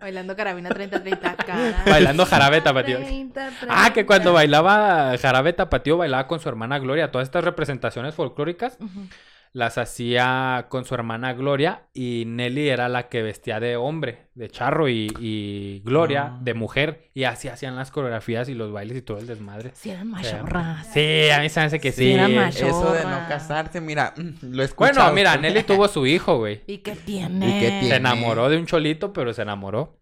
Bailando 0.00 0.34
carabina 0.34 0.70
30-30 0.70 1.36
cara. 1.46 1.82
Bailando 1.86 2.24
jarabe 2.26 2.60
tapatío. 2.60 2.98
30, 2.98 3.50
Ah, 3.68 3.90
que 3.92 4.06
cuando 4.06 4.32
30. 4.32 4.32
bailaba 4.32 5.18
jarabe 5.18 5.52
tapatío 5.52 5.96
bailaba 5.98 6.26
con 6.26 6.40
su 6.40 6.48
hermana 6.48 6.78
Gloria. 6.78 7.10
Todas 7.10 7.28
estas 7.28 7.44
representaciones 7.44 8.14
folclóricas 8.14 8.76
Ujú. 8.80 9.06
Las 9.52 9.78
hacía 9.78 10.66
con 10.68 10.84
su 10.84 10.94
hermana 10.94 11.32
Gloria 11.32 11.88
y 11.92 12.22
Nelly 12.26 12.68
era 12.68 12.88
la 12.88 13.08
que 13.08 13.20
vestía 13.22 13.58
de 13.58 13.76
hombre, 13.76 14.28
de 14.34 14.48
charro 14.48 14.88
y, 14.88 15.08
y 15.18 15.80
Gloria 15.84 16.34
Ah. 16.34 16.38
de 16.40 16.54
mujer 16.54 17.10
y 17.14 17.24
así 17.24 17.48
hacían 17.48 17.74
las 17.74 17.90
coreografías 17.90 18.48
y 18.48 18.54
los 18.54 18.70
bailes 18.72 18.98
y 18.98 19.02
todo 19.02 19.18
el 19.18 19.26
desmadre. 19.26 19.72
Sí 19.74 19.90
eran 19.90 20.08
machorras. 20.08 20.86
Sí, 20.92 21.30
a 21.30 21.40
mí 21.40 21.48
se 21.48 21.58
me 21.60 21.66
hace 21.66 21.80
que 21.80 21.90
Sí, 21.90 22.04
sí. 22.04 22.12
era. 22.12 22.48
Eso 22.48 22.92
de 22.92 23.02
no 23.04 23.18
casarse, 23.28 23.80
mira, 23.80 24.14
lo 24.42 24.62
escuchado. 24.62 25.00
Bueno, 25.00 25.14
mira, 25.14 25.36
Nelly 25.40 25.64
tuvo 25.64 25.88
su 25.88 26.06
hijo, 26.06 26.38
güey. 26.38 26.62
¿Y 26.68 26.78
qué 26.78 26.94
tiene? 26.94 27.48
¿Y 27.48 27.60
qué 27.60 27.68
tiene? 27.70 27.88
Se 27.88 27.96
enamoró 27.96 28.48
de 28.48 28.56
un 28.56 28.66
cholito, 28.66 29.12
pero 29.12 29.32
se 29.32 29.42
enamoró. 29.42 29.98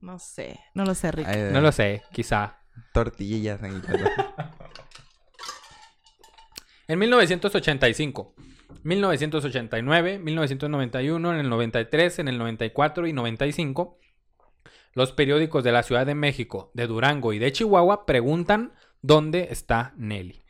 No 0.00 0.18
sé. 0.18 0.58
No 0.74 0.84
lo 0.84 0.94
sé, 0.94 1.12
Rick. 1.12 1.28
Ay, 1.28 1.50
No 1.52 1.60
lo 1.60 1.70
sé, 1.72 2.02
quizá. 2.12 2.58
Tortillas 2.94 3.62
en 3.62 3.72
el 3.74 3.82
En 6.92 6.98
1985, 6.98 8.34
1989, 8.82 10.18
1991, 10.18 11.32
en 11.32 11.40
el 11.40 11.48
93, 11.48 12.18
en 12.18 12.28
el 12.28 12.36
94 12.36 13.06
y 13.06 13.14
95, 13.14 13.98
los 14.92 15.12
periódicos 15.12 15.64
de 15.64 15.72
la 15.72 15.84
Ciudad 15.84 16.04
de 16.04 16.14
México, 16.14 16.70
de 16.74 16.86
Durango 16.86 17.32
y 17.32 17.38
de 17.38 17.50
Chihuahua 17.50 18.04
preguntan 18.04 18.74
dónde 19.00 19.48
está 19.50 19.94
Nelly. 19.96 20.42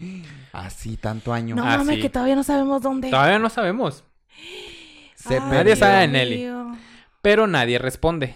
Así, 0.53 0.97
tanto 0.97 1.33
año. 1.33 1.55
no 1.55 1.65
mames, 1.65 2.01
que 2.01 2.11
todavía 2.11 2.35
no 2.35 2.43
sabemos 2.43 2.83
dónde. 2.83 3.11
Todavía 3.11 3.39
no 3.39 3.49
sabemos, 3.49 4.03
Se 5.15 5.37
Ay, 5.37 5.49
Nadie 5.49 5.77
sabe 5.77 6.01
de 6.01 6.09
Nelly. 6.09 6.37
mío. 6.39 6.77
pero 7.23 7.47
nadie 7.47 7.79
responde. 7.79 8.35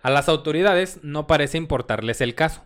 A 0.00 0.08
las 0.08 0.30
autoridades 0.30 1.00
no 1.02 1.26
parece 1.26 1.58
importarles 1.58 2.22
el 2.22 2.34
caso, 2.34 2.64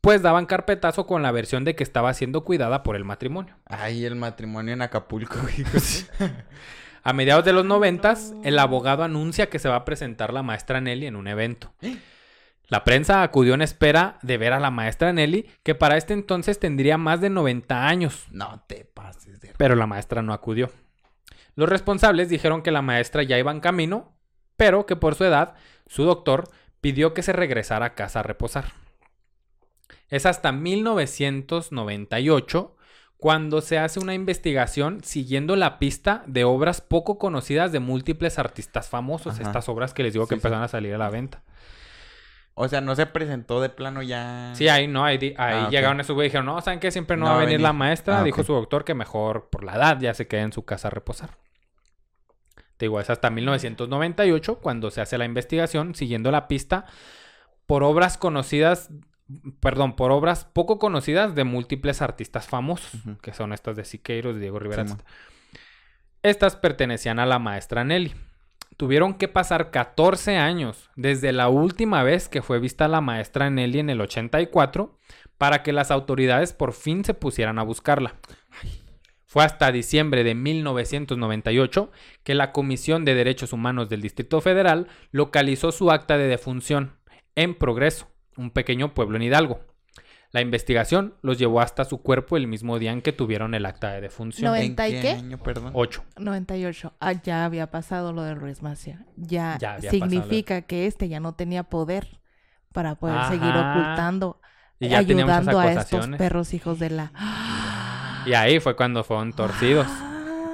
pues 0.00 0.22
daban 0.22 0.46
carpetazo 0.46 1.06
con 1.06 1.22
la 1.22 1.32
versión 1.32 1.64
de 1.64 1.74
que 1.74 1.82
estaba 1.82 2.14
siendo 2.14 2.44
cuidada 2.44 2.82
por 2.82 2.96
el 2.96 3.04
matrimonio. 3.04 3.56
Ay, 3.66 4.04
el 4.04 4.16
matrimonio 4.16 4.74
en 4.74 4.82
Acapulco, 4.82 5.38
güey. 5.42 5.64
A 7.02 7.12
mediados 7.12 7.44
de 7.44 7.52
los 7.52 7.64
noventas, 7.64 8.34
el 8.44 8.58
abogado 8.58 9.02
anuncia 9.02 9.48
que 9.48 9.58
se 9.58 9.68
va 9.68 9.76
a 9.76 9.84
presentar 9.84 10.32
la 10.32 10.42
maestra 10.42 10.80
Nelly 10.80 11.06
en 11.06 11.16
un 11.16 11.28
evento. 11.28 11.72
La 12.68 12.84
prensa 12.84 13.22
acudió 13.22 13.54
en 13.54 13.62
espera 13.62 14.18
de 14.22 14.38
ver 14.38 14.52
a 14.52 14.60
la 14.60 14.70
maestra 14.70 15.12
Nelly, 15.12 15.50
que 15.62 15.74
para 15.74 15.96
este 15.96 16.12
entonces 16.12 16.60
tendría 16.60 16.98
más 16.98 17.20
de 17.20 17.30
90 17.30 17.88
años, 17.88 18.26
No 18.30 18.62
te 18.66 18.84
pases 18.84 19.40
de... 19.40 19.52
pero 19.56 19.74
la 19.74 19.86
maestra 19.86 20.22
no 20.22 20.32
acudió. 20.32 20.70
Los 21.56 21.68
responsables 21.68 22.28
dijeron 22.28 22.62
que 22.62 22.70
la 22.70 22.82
maestra 22.82 23.22
ya 23.22 23.38
iba 23.38 23.50
en 23.50 23.60
camino, 23.60 24.12
pero 24.56 24.86
que 24.86 24.94
por 24.94 25.14
su 25.14 25.24
edad, 25.24 25.54
su 25.86 26.04
doctor 26.04 26.48
pidió 26.80 27.12
que 27.12 27.22
se 27.22 27.32
regresara 27.32 27.86
a 27.86 27.94
casa 27.94 28.20
a 28.20 28.22
reposar. 28.22 28.66
Es 30.10 30.26
hasta 30.26 30.52
1998 30.52 32.76
cuando 33.16 33.60
se 33.60 33.78
hace 33.78 34.00
una 34.00 34.14
investigación 34.14 35.02
siguiendo 35.04 35.54
la 35.56 35.78
pista 35.78 36.22
de 36.26 36.44
obras 36.44 36.80
poco 36.80 37.18
conocidas 37.18 37.70
de 37.70 37.78
múltiples 37.80 38.38
artistas 38.38 38.88
famosos, 38.88 39.34
Ajá. 39.34 39.42
estas 39.42 39.68
obras 39.68 39.92
que 39.94 40.02
les 40.02 40.12
digo 40.14 40.26
que 40.26 40.34
Sí, 40.34 40.40
sí. 40.40 40.46
empezaron 40.46 40.64
a 40.64 40.68
salir 40.68 40.94
a 40.94 40.98
la 40.98 41.10
venta. 41.10 41.42
O 42.54 42.66
sea, 42.68 42.80
no 42.80 42.94
se 42.96 43.06
presentó 43.06 43.60
de 43.60 43.68
plano 43.68 44.02
ya... 44.02 44.52
Sí, 44.54 44.68
ahí 44.68 44.88
no, 44.88 45.04
ahí, 45.04 45.34
Ah, 45.38 45.68
llegaron 45.70 46.00
esos 46.00 46.14
güeyes 46.14 46.30
y 46.30 46.32
dijeron, 46.32 46.46
no, 46.46 46.60
¿saben 46.60 46.80
qué? 46.80 46.90
Siempre 46.90 47.16
no, 47.16 47.26
No 47.26 47.30
va 47.30 47.32
a 47.32 47.36
a 47.36 47.40
venir, 47.40 47.52
venir. 47.58 47.62
la 47.62 47.72
maestra. 47.72 48.20
Ah, 48.20 48.24
Dijo 48.24 48.42
su 48.42 48.52
doctor 48.52 48.84
que 48.84 48.94
mejor 48.94 49.48
por 49.50 49.64
la 49.64 49.76
edad 49.76 49.98
ya 50.00 50.12
se 50.14 50.26
quede 50.26 50.40
en 50.40 50.52
su 50.52 50.64
casa 50.64 50.88
a 50.88 50.90
reposar. 50.90 51.30
Te 52.76 52.86
digo, 52.86 52.98
es 53.00 53.08
hasta 53.10 53.30
1998 53.30 54.58
cuando 54.58 54.90
se 54.90 55.00
hace 55.02 55.18
la 55.18 55.24
investigación 55.26 55.94
siguiendo 55.94 56.30
la 56.30 56.48
pista 56.48 56.86
por 57.66 57.82
obras 57.82 58.16
conocidas, 58.18 58.90
perdón, 59.60 59.96
por 59.96 60.12
obras 60.12 60.44
poco 60.44 60.78
conocidas 60.78 61.34
de 61.34 61.44
múltiples 61.44 62.02
artistas 62.02 62.48
famosos, 62.48 62.90
que 63.22 63.32
son 63.32 63.52
estas 63.52 63.76
de 63.76 63.84
Siqueiros, 63.84 64.38
Diego 64.38 64.58
Rivera. 64.58 64.84
Estas 66.22 66.56
pertenecían 66.56 67.18
a 67.18 67.26
la 67.26 67.38
maestra 67.38 67.84
Nelly. 67.84 68.14
Tuvieron 68.76 69.14
que 69.14 69.28
pasar 69.28 69.70
14 69.70 70.36
años 70.36 70.90
desde 70.96 71.32
la 71.32 71.48
última 71.48 72.02
vez 72.02 72.28
que 72.28 72.42
fue 72.42 72.60
vista 72.60 72.88
la 72.88 73.00
maestra 73.00 73.50
Nelly 73.50 73.80
en 73.80 73.90
el 73.90 74.00
84 74.00 74.98
para 75.38 75.62
que 75.62 75.72
las 75.72 75.90
autoridades 75.90 76.52
por 76.52 76.72
fin 76.72 77.04
se 77.04 77.14
pusieran 77.14 77.58
a 77.58 77.62
buscarla. 77.62 78.16
Fue 79.24 79.44
hasta 79.44 79.70
diciembre 79.70 80.24
de 80.24 80.34
1998 80.34 81.90
que 82.24 82.34
la 82.34 82.52
Comisión 82.52 83.04
de 83.04 83.14
Derechos 83.14 83.52
Humanos 83.52 83.88
del 83.88 84.02
Distrito 84.02 84.40
Federal 84.40 84.88
localizó 85.12 85.72
su 85.72 85.90
acta 85.90 86.18
de 86.18 86.26
defunción 86.26 86.96
en 87.36 87.54
Progreso, 87.54 88.09
un 88.40 88.50
pequeño 88.50 88.94
pueblo 88.94 89.16
en 89.16 89.22
Hidalgo. 89.22 89.60
La 90.32 90.40
investigación 90.40 91.14
los 91.22 91.38
llevó 91.38 91.60
hasta 91.60 91.84
su 91.84 92.02
cuerpo 92.02 92.36
el 92.36 92.46
mismo 92.46 92.78
día 92.78 92.92
en 92.92 93.02
que 93.02 93.12
tuvieron 93.12 93.52
el 93.54 93.66
acta 93.66 93.90
de 93.92 94.00
defunción. 94.00 94.50
No, 94.50 94.54
¿En 94.54 94.62
¿Noventa 94.62 94.88
y 94.88 94.92
qué 94.92 95.00
qué? 95.00 95.10
año, 95.10 95.38
perdón? 95.38 95.72
8. 95.74 96.04
98. 96.18 96.92
Ah, 97.00 97.12
ya 97.14 97.44
había 97.44 97.70
pasado 97.72 98.12
lo 98.12 98.22
de 98.22 98.34
Ruiz 98.36 98.62
Macia. 98.62 99.04
Ya, 99.16 99.58
Ya 99.60 99.74
había 99.74 99.90
significa 99.90 100.62
que 100.62 100.86
este 100.86 101.08
ya 101.08 101.18
no 101.18 101.34
tenía 101.34 101.64
poder 101.64 102.20
para 102.72 102.94
poder 102.94 103.24
seguir 103.24 103.50
ocultando, 103.50 104.40
Y 104.78 104.88
ya 104.88 105.04
tenía 105.04 105.24
muchas 105.24 105.38
ayudando 105.48 105.58
a 105.60 105.66
estos 105.72 105.84
acusaciones. 105.86 106.18
perros 106.18 106.54
hijos 106.54 106.78
de 106.78 106.90
la... 106.90 107.12
Y 108.26 108.34
ahí 108.34 108.60
fue 108.60 108.76
cuando 108.76 109.02
fueron 109.02 109.32
torcidos. 109.32 109.86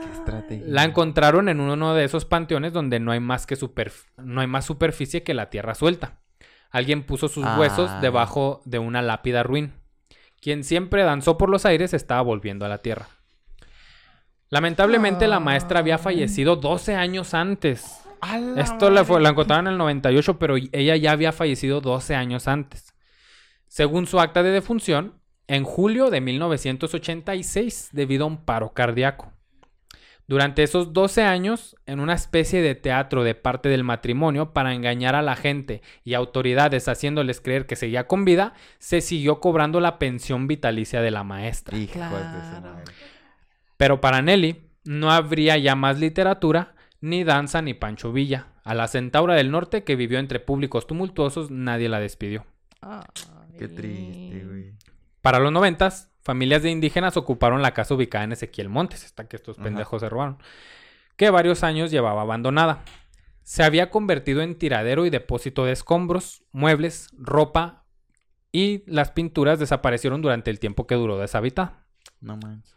Qué 0.03 0.17
estrategia. 0.17 0.65
La 0.69 0.85
encontraron 0.85 1.49
en 1.51 1.61
uno 1.61 1.95
de 1.95 2.05
esos 2.05 2.25
panteones 2.25 2.73
donde 2.73 2.99
no 3.01 3.13
hay 3.13 3.21
más 3.21 3.45
que 3.47 3.57
superf- 3.59 4.07
no 4.17 4.41
hay 4.41 4.47
más 4.47 4.65
superficie 4.65 5.23
que 5.23 5.35
la 5.35 5.51
tierra 5.51 5.75
suelta. 5.75 6.19
Alguien 6.71 7.05
puso 7.05 7.29
sus 7.29 7.45
huesos 7.59 7.91
Ah. 7.91 8.01
debajo 8.01 8.61
de 8.65 8.79
una 8.79 9.03
lápida 9.03 9.43
ruin. 9.43 9.73
Quien 10.41 10.65
siempre 10.65 11.03
danzó 11.03 11.39
por 11.39 11.49
los 11.49 11.65
aires 11.67 11.95
estaba 11.95 12.21
volviendo 12.23 12.65
a 12.65 12.69
la 12.69 12.79
tierra. 12.79 13.09
Lamentablemente 14.49 15.27
la 15.27 15.41
maestra 15.41 15.81
había 15.81 15.99
fallecido 15.99 16.57
12 16.57 16.95
años 16.95 17.35
antes. 17.35 18.01
¡A 18.21 18.39
la 18.39 18.61
Esto 18.63 18.91
la, 18.91 19.05
fue- 19.05 19.21
la 19.21 19.31
encontraron 19.31 19.67
en 19.67 19.73
el 19.73 19.79
98, 19.79 20.39
pero 20.39 20.57
ella 20.57 20.97
ya 20.97 21.13
había 21.13 21.33
fallecido 21.33 21.81
12 21.81 22.15
años 22.15 22.47
antes. 22.49 22.95
Según 23.67 24.07
su 24.07 24.21
acta 24.21 24.43
de 24.43 24.51
defunción, 24.51 25.21
en 25.49 25.65
julio 25.65 26.11
de 26.11 26.21
1986, 26.21 27.91
debido 27.93 28.25
a 28.25 28.29
un 28.29 28.45
paro 28.45 28.73
cardíaco. 28.73 29.33
Durante 30.29 30.65
esos 30.65 30.93
12 30.93 31.23
años, 31.23 31.77
en 31.87 32.01
una 32.01 32.15
especie 32.15 32.61
de 32.61 32.75
teatro 32.75 33.23
de 33.23 33.37
parte 33.37 33.69
del 33.69 33.85
matrimonio 33.85 34.53
para 34.53 34.75
engañar 34.75 35.15
a 35.15 35.23
la 35.23 35.37
gente 35.37 35.83
y 36.03 36.15
autoridades 36.15 36.89
haciéndoles 36.89 37.41
creer 37.41 37.67
que 37.67 37.77
seguía 37.77 38.09
con 38.09 38.25
vida, 38.25 38.55
se 38.79 39.01
siguió 39.01 39.41
cobrando 39.41 39.79
la 39.79 40.01
pensión 40.01 40.49
vitalicia 40.49 41.01
de 41.01 41.13
la 41.13 41.23
maestra. 41.23 41.79
Claro. 41.93 42.83
Pero 43.77 44.01
para 44.01 44.21
Nelly 44.21 44.63
no 44.85 45.13
habría 45.13 45.59
ya 45.59 45.77
más 45.77 46.01
literatura, 46.01 46.75
ni 47.01 47.23
danza, 47.23 47.63
ni 47.63 47.75
Pancho 47.75 48.13
Villa. 48.13 48.49
A 48.65 48.75
la 48.75 48.89
centaura 48.89 49.35
del 49.35 49.53
norte, 49.53 49.85
que 49.85 49.95
vivió 49.95 50.19
entre 50.19 50.41
públicos 50.41 50.89
tumultuosos, 50.89 51.53
nadie 51.53 51.89
la 51.89 52.01
despidió. 52.01 52.47
Qué 53.59 53.69
triste, 53.69 54.45
güey. 54.45 54.73
Para 55.23 55.39
los 55.39 55.53
noventas, 55.53 56.11
familias 56.27 56.63
de 56.63 56.71
indígenas 56.71 57.17
ocuparon 57.17 57.63
la 57.63 57.73
casa 57.73 57.95
ubicada 57.95 58.25
en 58.25 58.33
Ezequiel 58.33 58.69
Montes, 58.69 59.05
esta 59.05 59.27
que 59.27 59.37
estos 59.37 59.57
Ajá. 59.57 59.65
pendejos 59.65 60.01
se 60.03 60.09
robaron. 60.11 60.39
que 61.17 61.31
varios 61.31 61.63
años 61.65 61.91
llevaba 61.91 62.21
abandonada. 62.21 62.83
Se 63.43 63.63
había 63.63 63.89
convertido 63.91 64.43
en 64.43 64.59
tiradero 64.59 65.07
y 65.07 65.11
depósito 65.11 65.65
de 65.65 65.73
escombros, 65.73 66.43
muebles, 66.53 67.09
ropa 67.17 67.85
y 68.53 68.83
las 68.87 69.13
pinturas 69.13 69.59
desaparecieron 69.59 70.21
durante 70.21 70.51
el 70.51 70.59
tiempo 70.61 70.87
que 70.87 70.95
duró 70.97 71.17
deshabitada. 71.17 71.87
No 72.21 72.37
manches. 72.37 72.77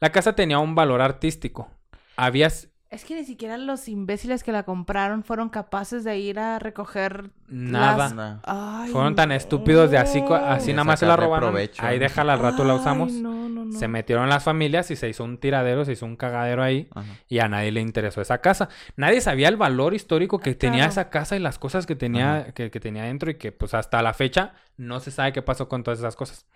La 0.00 0.12
casa 0.12 0.34
tenía 0.34 0.58
un 0.58 0.74
valor 0.74 1.00
artístico. 1.00 1.70
Había 2.16 2.50
Es 2.90 3.04
que 3.04 3.14
ni 3.14 3.24
siquiera 3.24 3.58
los 3.58 3.86
imbéciles 3.86 4.42
que 4.42 4.50
la 4.50 4.62
compraron 4.62 5.22
fueron 5.22 5.50
capaces 5.50 6.04
de 6.04 6.18
ir 6.18 6.38
a 6.38 6.58
recoger 6.58 7.28
nada. 7.46 7.96
las- 7.98 8.14
Nada. 8.14 8.40
Ay, 8.44 8.90
Fueron 8.90 9.14
tan 9.14 9.30
estúpidos 9.30 9.90
de 9.90 9.98
así, 9.98 10.24
así 10.46 10.72
nada 10.72 10.84
más 10.84 10.98
se 11.00 11.04
la 11.04 11.14
robaron. 11.14 11.50
provecho. 11.50 11.82
Ahí 11.84 11.98
déjala 11.98 12.32
al 12.32 12.38
rato 12.40 12.64
la 12.64 12.74
usamos. 12.74 13.12
no, 13.12 13.46
no, 13.46 13.66
no. 13.66 13.78
Se 13.78 13.88
metieron 13.88 14.30
las 14.30 14.42
familias 14.42 14.90
y 14.90 14.96
se 14.96 15.06
hizo 15.06 15.22
un 15.22 15.36
tiradero, 15.36 15.84
se 15.84 15.92
hizo 15.92 16.06
un 16.06 16.16
cagadero 16.16 16.62
ahí. 16.62 16.88
Ajá. 16.94 17.06
Y 17.28 17.40
a 17.40 17.48
nadie 17.48 17.72
le 17.72 17.82
interesó 17.82 18.22
esa 18.22 18.38
casa. 18.38 18.70
Nadie 18.96 19.20
sabía 19.20 19.48
el 19.48 19.58
valor 19.58 19.92
histórico 19.92 20.38
que 20.40 20.54
tenía 20.54 20.78
Claro. 20.78 20.90
esa 20.92 21.10
casa 21.10 21.36
y 21.36 21.40
las 21.40 21.58
cosas 21.58 21.84
que 21.84 21.94
tenía, 21.94 22.52
que, 22.54 22.70
que 22.70 22.80
tenía 22.80 23.02
dentro 23.02 23.30
y 23.30 23.34
que 23.34 23.52
pues 23.52 23.74
hasta 23.74 24.00
la 24.00 24.14
fecha 24.14 24.54
no 24.78 24.98
se 25.00 25.10
sabe 25.10 25.34
qué 25.34 25.42
pasó 25.42 25.68
con 25.68 25.82
todas 25.82 25.98
esas 25.98 26.16
cosas. 26.16 26.46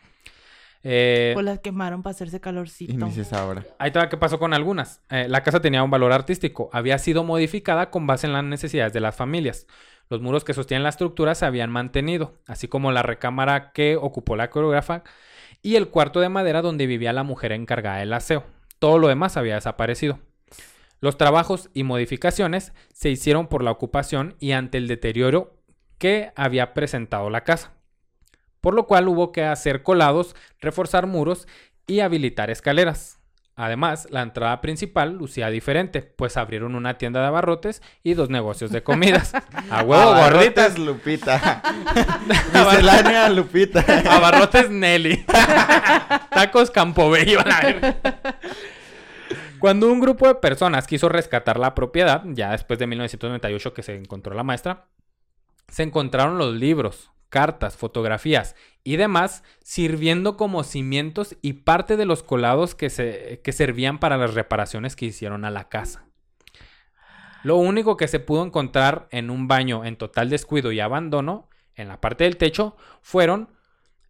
Eh, 0.84 1.30
Pues 1.34 1.44
las 1.46 1.60
quemaron 1.60 2.02
para 2.02 2.12
hacerse 2.12 2.38
Y 2.38 2.40
calorcito. 2.40 2.92
ahí 3.78 3.90
te 3.90 3.98
va 3.98 4.08
qué 4.08 4.16
pasó 4.16 4.38
con 4.38 4.52
algunas. 4.52 5.00
Eh, 5.10 5.26
la 5.28 5.42
casa 5.42 5.60
tenía 5.60 5.82
un 5.82 5.90
valor 5.90 6.12
artístico. 6.12 6.70
Había 6.72 6.98
sido 6.98 7.24
modificada 7.24 7.90
con 7.90 8.06
base 8.06 8.26
en 8.26 8.32
las 8.32 8.44
necesidades 8.44 8.92
de 8.92 9.00
las 9.00 9.14
familias. 9.14 9.66
Los 10.08 10.20
muros 10.20 10.44
que 10.44 10.54
sostienen 10.54 10.82
la 10.82 10.88
estructura 10.88 11.34
se 11.34 11.46
habían 11.46 11.70
mantenido, 11.70 12.34
así 12.46 12.68
como 12.68 12.92
la 12.92 13.02
recámara 13.02 13.72
que 13.72 13.96
ocupó 13.96 14.36
la 14.36 14.50
coreógrafa 14.50 15.04
y 15.62 15.76
el 15.76 15.88
cuarto 15.88 16.20
de 16.20 16.28
madera 16.28 16.60
donde 16.62 16.86
vivía 16.86 17.12
la 17.12 17.22
mujer 17.22 17.52
encargada 17.52 17.98
del 17.98 18.12
aseo. 18.12 18.44
Todo 18.78 18.98
lo 18.98 19.08
demás 19.08 19.36
había 19.36 19.54
desaparecido. 19.54 20.18
Los 21.00 21.16
trabajos 21.16 21.70
y 21.72 21.84
modificaciones 21.84 22.72
se 22.92 23.10
hicieron 23.10 23.46
por 23.46 23.62
la 23.62 23.70
ocupación 23.70 24.34
y 24.40 24.52
ante 24.52 24.78
el 24.78 24.88
deterioro 24.88 25.56
que 25.98 26.32
había 26.36 26.74
presentado 26.74 27.30
la 27.30 27.42
casa. 27.44 27.72
Por 28.62 28.74
lo 28.74 28.86
cual 28.86 29.08
hubo 29.08 29.32
que 29.32 29.44
hacer 29.44 29.82
colados, 29.82 30.34
reforzar 30.60 31.06
muros 31.06 31.46
y 31.86 32.00
habilitar 32.00 32.48
escaleras. 32.48 33.18
Además, 33.54 34.08
la 34.10 34.22
entrada 34.22 34.62
principal 34.62 35.12
lucía 35.12 35.50
diferente, 35.50 36.00
pues 36.00 36.38
abrieron 36.38 36.74
una 36.74 36.96
tienda 36.96 37.20
de 37.20 37.26
abarrotes 37.26 37.82
y 38.02 38.14
dos 38.14 38.30
negocios 38.30 38.70
de 38.70 38.82
comidas. 38.82 39.34
A 39.70 39.82
huevo, 39.82 40.14
gorditas. 40.14 40.70
Abarrotes 40.70 40.78
Lupita. 40.78 41.62
Miscelánea 42.54 43.28
Lupita. 43.28 43.84
Abarrotes 44.10 44.70
Nelly. 44.70 45.26
Tacos 46.30 46.70
Campobello. 46.70 47.40
Cuando 49.58 49.92
un 49.92 50.00
grupo 50.00 50.26
de 50.28 50.36
personas 50.36 50.86
quiso 50.86 51.08
rescatar 51.08 51.58
la 51.58 51.74
propiedad, 51.74 52.22
ya 52.26 52.52
después 52.52 52.78
de 52.78 52.86
1998 52.86 53.74
que 53.74 53.82
se 53.82 53.96
encontró 53.96 54.34
la 54.34 54.44
maestra, 54.44 54.86
se 55.68 55.82
encontraron 55.82 56.38
los 56.38 56.54
libros, 56.54 57.10
cartas, 57.32 57.78
fotografías 57.78 58.54
y 58.84 58.96
demás 58.96 59.42
sirviendo 59.64 60.36
como 60.36 60.64
cimientos 60.64 61.34
y 61.40 61.54
parte 61.54 61.96
de 61.96 62.04
los 62.04 62.22
colados 62.22 62.74
que, 62.74 62.90
se, 62.90 63.40
que 63.42 63.52
servían 63.52 63.98
para 63.98 64.18
las 64.18 64.34
reparaciones 64.34 64.96
que 64.96 65.06
hicieron 65.06 65.46
a 65.46 65.50
la 65.50 65.70
casa. 65.70 66.04
Lo 67.42 67.56
único 67.56 67.96
que 67.96 68.06
se 68.06 68.20
pudo 68.20 68.44
encontrar 68.44 69.08
en 69.10 69.30
un 69.30 69.48
baño 69.48 69.86
en 69.86 69.96
total 69.96 70.28
descuido 70.28 70.72
y 70.72 70.80
abandono, 70.80 71.48
en 71.74 71.88
la 71.88 72.02
parte 72.02 72.24
del 72.24 72.36
techo, 72.36 72.76
fueron, 73.00 73.48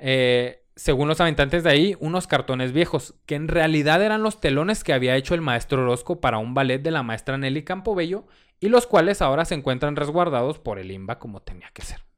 eh, 0.00 0.64
según 0.74 1.06
los 1.06 1.20
habitantes 1.20 1.62
de 1.62 1.70
ahí, 1.70 1.96
unos 2.00 2.26
cartones 2.26 2.72
viejos, 2.72 3.14
que 3.24 3.36
en 3.36 3.46
realidad 3.46 4.02
eran 4.02 4.24
los 4.24 4.40
telones 4.40 4.82
que 4.82 4.92
había 4.92 5.14
hecho 5.14 5.36
el 5.36 5.42
maestro 5.42 5.82
Orozco 5.82 6.20
para 6.20 6.38
un 6.38 6.54
ballet 6.54 6.82
de 6.82 6.90
la 6.90 7.04
maestra 7.04 7.38
Nelly 7.38 7.62
Campobello, 7.62 8.26
y 8.58 8.68
los 8.68 8.88
cuales 8.88 9.22
ahora 9.22 9.44
se 9.44 9.54
encuentran 9.54 9.94
resguardados 9.94 10.58
por 10.58 10.80
el 10.80 10.90
IMBA 10.90 11.20
como 11.20 11.40
tenía 11.40 11.70
que 11.72 11.82
ser. 11.82 12.11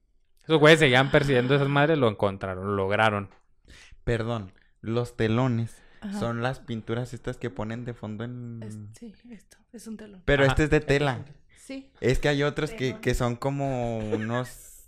Esos 0.44 0.58
güeyes 0.58 0.78
seguían 0.78 1.10
persiguiendo 1.10 1.54
a 1.54 1.56
esas 1.56 1.68
madres, 1.68 1.98
lo 1.98 2.08
encontraron, 2.08 2.66
lo 2.66 2.74
lograron. 2.74 3.30
Perdón. 4.04 4.52
Los 4.82 5.16
telones 5.16 5.82
Ajá. 6.02 6.18
son 6.20 6.42
las 6.42 6.60
pinturas 6.60 7.14
estas 7.14 7.36
que 7.38 7.48
ponen 7.50 7.84
de 7.84 7.94
fondo 7.94 8.24
en... 8.24 8.62
Es- 8.62 8.78
sí, 8.98 9.12
esto 9.30 9.56
es 9.72 9.86
un 9.86 9.96
telón. 9.96 10.22
Pero 10.26 10.42
Ajá. 10.44 10.52
este 10.52 10.64
es 10.64 10.70
de 10.70 10.80
tela. 10.80 11.24
Sí. 11.56 11.90
Es 12.02 12.18
que 12.18 12.28
hay 12.28 12.42
otros 12.42 12.72
que, 12.72 12.98
que 13.00 13.14
son 13.14 13.36
como 13.36 13.98
unos... 13.98 14.70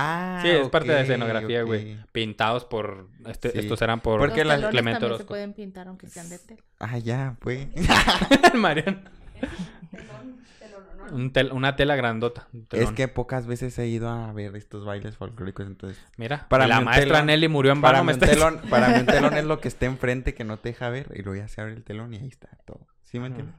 Ah, 0.00 0.38
Sí, 0.42 0.48
es 0.48 0.68
parte 0.68 0.88
de 0.88 0.94
la 0.94 1.00
escenografía, 1.00 1.62
güey. 1.62 1.96
Pintados 2.12 2.64
por... 2.64 3.08
este- 3.26 3.50
Sí. 3.50 3.58
Estos 3.58 3.82
eran 3.82 4.00
por... 4.00 4.20
Porque 4.20 4.44
Los 4.44 4.46
la- 4.48 4.54
telones 4.54 4.70
Clemente 4.70 5.00
también 5.00 5.18
se 5.18 5.24
pueden 5.24 5.54
pintar 5.54 5.88
aunque 5.88 6.08
sean 6.08 6.28
de 6.28 6.38
tela. 6.38 6.62
Ah, 6.78 6.98
ya, 6.98 7.36
pues. 7.40 7.66
Mariano. 8.54 9.00
Un 11.12 11.32
tel- 11.32 11.52
una 11.52 11.76
tela 11.76 11.96
grandota. 11.96 12.48
un 12.52 12.66
es 12.70 12.90
que 12.92 13.08
pocas 13.08 13.46
veces 13.46 13.78
he 13.78 13.86
ido 13.86 14.08
a 14.08 14.32
ver 14.32 14.54
estos 14.56 14.84
bailes 14.84 15.16
folclóricos, 15.16 15.66
entonces... 15.66 15.98
Mira, 16.16 16.46
Para 16.48 16.66
la 16.66 16.80
maestra 16.80 17.20
telón- 17.20 17.26
Nelly 17.26 17.48
murió 17.48 17.72
en 17.72 17.80
Para 17.80 18.02
un 18.02 18.18
telón, 18.18 18.60
para 18.68 18.88
mí 18.88 19.00
un 19.00 19.06
telón 19.06 19.34
es 19.38 19.44
lo 19.44 19.60
que 19.60 19.68
está 19.68 19.86
enfrente 19.86 20.34
que 20.34 20.44
no 20.44 20.58
te 20.58 20.70
deja 20.70 20.88
ver 20.90 21.10
y 21.14 21.22
luego 21.22 21.40
ya 21.40 21.48
se 21.48 21.60
abre 21.60 21.72
el 21.74 21.84
telón 21.84 22.12
y 22.14 22.18
ahí 22.18 22.28
está 22.28 22.48
todo. 22.66 22.86
¿Sí 23.04 23.18
me 23.18 23.28
entiendes? 23.28 23.54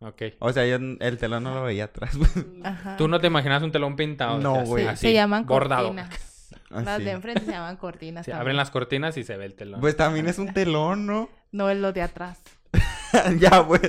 Ok. 0.00 0.22
O 0.38 0.52
sea, 0.52 0.66
yo 0.66 0.76
el 0.76 1.18
telón 1.18 1.44
no 1.44 1.54
lo 1.54 1.62
veía 1.62 1.84
atrás. 1.84 2.18
Ajá. 2.64 2.96
Tú 2.96 3.06
no 3.08 3.20
te 3.20 3.26
imaginas 3.28 3.62
un 3.62 3.70
telón 3.72 3.96
pintado. 3.96 4.38
No, 4.38 4.64
güey. 4.64 4.84
Sí, 4.84 4.88
así, 4.88 5.06
se 5.08 5.12
llaman 5.12 5.46
bordado. 5.46 5.88
cortinas. 5.88 6.26
Las 6.70 6.86
Así. 6.88 7.04
de 7.04 7.10
enfrente 7.12 7.44
se 7.44 7.50
llaman 7.52 7.76
cortinas. 7.76 8.24
Sí, 8.24 8.30
también. 8.30 8.40
abren 8.42 8.56
las 8.56 8.70
cortinas 8.70 9.16
y 9.16 9.24
se 9.24 9.36
ve 9.36 9.44
el 9.44 9.54
telón. 9.54 9.80
Pues 9.80 9.96
también 9.96 10.26
es 10.28 10.38
un 10.38 10.52
telón, 10.52 11.06
¿no? 11.06 11.28
No 11.52 11.68
es 11.68 11.78
lo 11.78 11.92
de 11.92 12.02
atrás. 12.02 12.40
ya, 13.38 13.66
pues. 13.66 13.82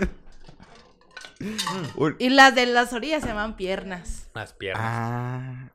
Mm. 1.41 1.99
Un- 2.01 2.15
Y 2.19 2.29
las 2.29 2.55
de 2.55 2.65
las 2.67 2.93
orillas 2.93 3.21
se 3.21 3.27
llaman 3.29 3.55
piernas. 3.55 4.29
Las 4.33 4.53
piernas. 4.53 4.83
Ah. 4.85 5.67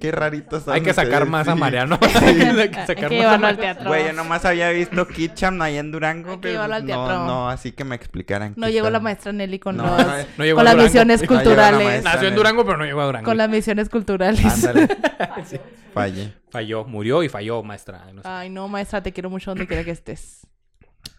Qué 0.00 0.10
raritos 0.10 0.64
son 0.64 0.74
Hay 0.74 0.80
que 0.80 0.92
sacar 0.94 1.22
ustedes, 1.22 1.30
más 1.30 1.46
a 1.48 1.52
sí. 1.52 1.58
Mariano. 1.60 1.98
Hay 2.22 2.34
que 2.36 2.42
Hay 2.46 2.86
sacar 2.86 2.94
que 2.96 3.02
más 3.02 3.04
a 3.04 3.08
llevarlo 3.10 3.32
al 3.34 3.40
Mariano. 3.40 3.60
teatro. 3.60 3.88
Güey, 3.88 4.06
yo 4.06 4.12
nomás 4.14 4.44
había 4.44 4.70
visto 4.70 5.06
Kitcham 5.06 5.60
ahí 5.62 5.76
en 5.76 5.92
Durango, 5.92 6.30
Hay 6.30 6.36
que 6.36 6.40
pero 6.42 6.52
llevarlo 6.54 6.74
al 6.76 6.82
no, 6.82 6.86
teatro. 6.86 7.26
no, 7.26 7.48
así 7.50 7.72
que 7.72 7.84
me 7.84 7.94
explicaran. 7.94 8.54
No 8.56 8.68
llegó 8.68 8.90
la 8.90 8.98
maestra 9.00 9.32
Nelly 9.32 9.58
con, 9.60 9.76
No, 9.76 9.84
los- 9.84 10.06
no, 10.06 10.12
No 10.38 10.44
llegó 10.44 10.56
con 10.56 10.64
las 10.64 10.76
misiones 10.76 11.20
No 11.20 11.26
llegó 11.26 11.34
la 11.34 11.42
culturales. 11.44 12.04
Nació 12.04 12.28
en 12.28 12.34
Durango, 12.34 12.64
pero 12.64 12.78
no 12.78 12.84
llegó 12.84 13.00
a 13.02 13.06
Durango. 13.06 13.24
con 13.26 13.36
las 13.36 13.48
misiones 13.48 13.88
culturales. 13.88 14.44
Ándale. 14.44 14.88
Fallé. 15.94 16.32
Falló, 16.50 16.84
murió 16.84 17.22
y 17.22 17.28
falló, 17.28 17.62
maestra. 17.62 18.06
No 18.12 18.22
sé. 18.22 18.28
Ay, 18.28 18.48
no, 18.50 18.66
maestra, 18.66 19.02
te 19.02 19.12
quiero 19.12 19.30
mucho 19.30 19.50
donde 19.52 19.66
quiera 19.66 19.84
que 19.84 19.90
estés. 19.90 20.46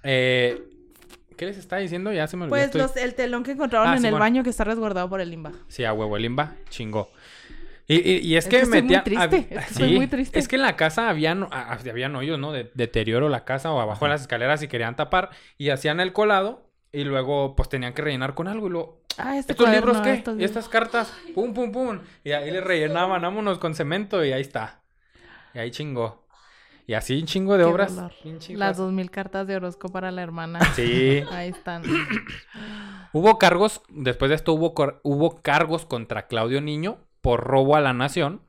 Eh, 0.01 0.61
¿Qué 1.35 1.45
les 1.45 1.57
está 1.57 1.77
diciendo? 1.77 2.11
Ya 2.13 2.27
se 2.27 2.37
me 2.37 2.43
olvidó. 2.43 2.51
Pues 2.55 2.65
Estoy- 2.65 2.81
los, 2.81 2.95
el 2.97 3.15
telón 3.15 3.43
que 3.43 3.51
encontraron 3.51 3.89
Ah, 3.89 3.93
en 3.95 3.99
sí, 4.01 4.07
el 4.07 4.11
bueno. 4.11 4.23
baño 4.23 4.43
que 4.43 4.49
está 4.49 4.63
resguardado 4.63 5.09
por 5.09 5.21
el 5.21 5.29
limba. 5.29 5.51
Sí, 5.67 5.83
a 5.85 5.93
huevo, 5.93 6.17
el 6.17 6.25
Imba, 6.25 6.55
chingó. 6.69 7.09
Y, 7.87 7.95
y- 7.95 8.17
y 8.19 8.35
es, 8.37 8.45
Es 8.45 8.49
que, 8.49 8.57
que 8.57 8.61
estoy 8.63 8.81
muy 8.81 8.95
metía... 8.97 9.03
triste, 9.03 9.25
hab- 9.25 9.33
es 9.49 9.65
que 9.65 9.73
estoy 9.73 9.89
sí, 9.89 9.95
muy 9.95 10.07
triste. 10.07 10.39
Es 10.39 10.47
que 10.47 10.55
en 10.55 10.61
la 10.61 10.75
casa 10.77 11.09
habían, 11.09 11.47
habían 11.51 12.15
hoyos, 12.15 12.39
¿no? 12.39 12.51
De 12.53 12.71
deterioro 12.73 13.27
la 13.29 13.43
casa 13.43 13.71
o 13.73 13.79
abajo 13.81 14.05
de 14.05 14.09
las 14.11 14.21
escaleras 14.21 14.63
y 14.63 14.67
querían 14.69 14.95
tapar. 14.95 15.31
Y 15.57 15.69
hacían 15.69 15.99
el 15.99 16.13
colado 16.13 16.69
y 16.93 17.03
luego 17.03 17.55
pues 17.55 17.67
tenían 17.69 17.93
que 17.93 18.01
rellenar 18.01 18.35
con 18.35 18.47
algo 18.47 18.67
y 18.67 18.69
luego... 18.69 19.01
Ah, 19.17 19.37
este 19.37 19.51
¿Estos 19.53 19.69
libros 19.69 19.99
qué? 20.01 20.13
estos 20.13 20.33
¿Y 20.35 20.37
libros. 20.39 20.55
estas 20.57 20.69
cartas? 20.69 21.13
Pum, 21.35 21.53
pum, 21.53 21.71
pum. 21.71 21.99
Y 22.23 22.31
ahí 22.31 22.49
le 22.51 22.61
rellenaban, 22.61 23.21
vámonos 23.21 23.59
con 23.59 23.75
cemento 23.75 24.23
y 24.23 24.31
ahí 24.31 24.41
está. 24.41 24.81
Y 25.53 25.59
ahí 25.59 25.69
chingó. 25.69 26.22
Y 26.85 26.93
así 26.93 27.19
un 27.19 27.25
chingo 27.25 27.57
de 27.57 27.63
Qué 27.63 27.69
obras. 27.69 27.97
Las 28.49 28.77
dos 28.77 28.91
mil 28.91 29.09
cartas 29.09 29.47
de 29.47 29.55
Orozco 29.55 29.89
para 29.89 30.11
la 30.11 30.21
hermana. 30.21 30.59
Sí. 30.75 31.23
Ahí 31.31 31.49
están. 31.49 31.83
Hubo 33.13 33.37
cargos, 33.37 33.81
después 33.89 34.29
de 34.29 34.35
esto 34.35 34.53
hubo, 34.53 34.73
hubo 35.03 35.41
cargos 35.41 35.85
contra 35.85 36.27
Claudio 36.27 36.61
Niño 36.61 36.97
por 37.21 37.41
robo 37.41 37.75
a 37.75 37.81
la 37.81 37.93
nación. 37.93 38.41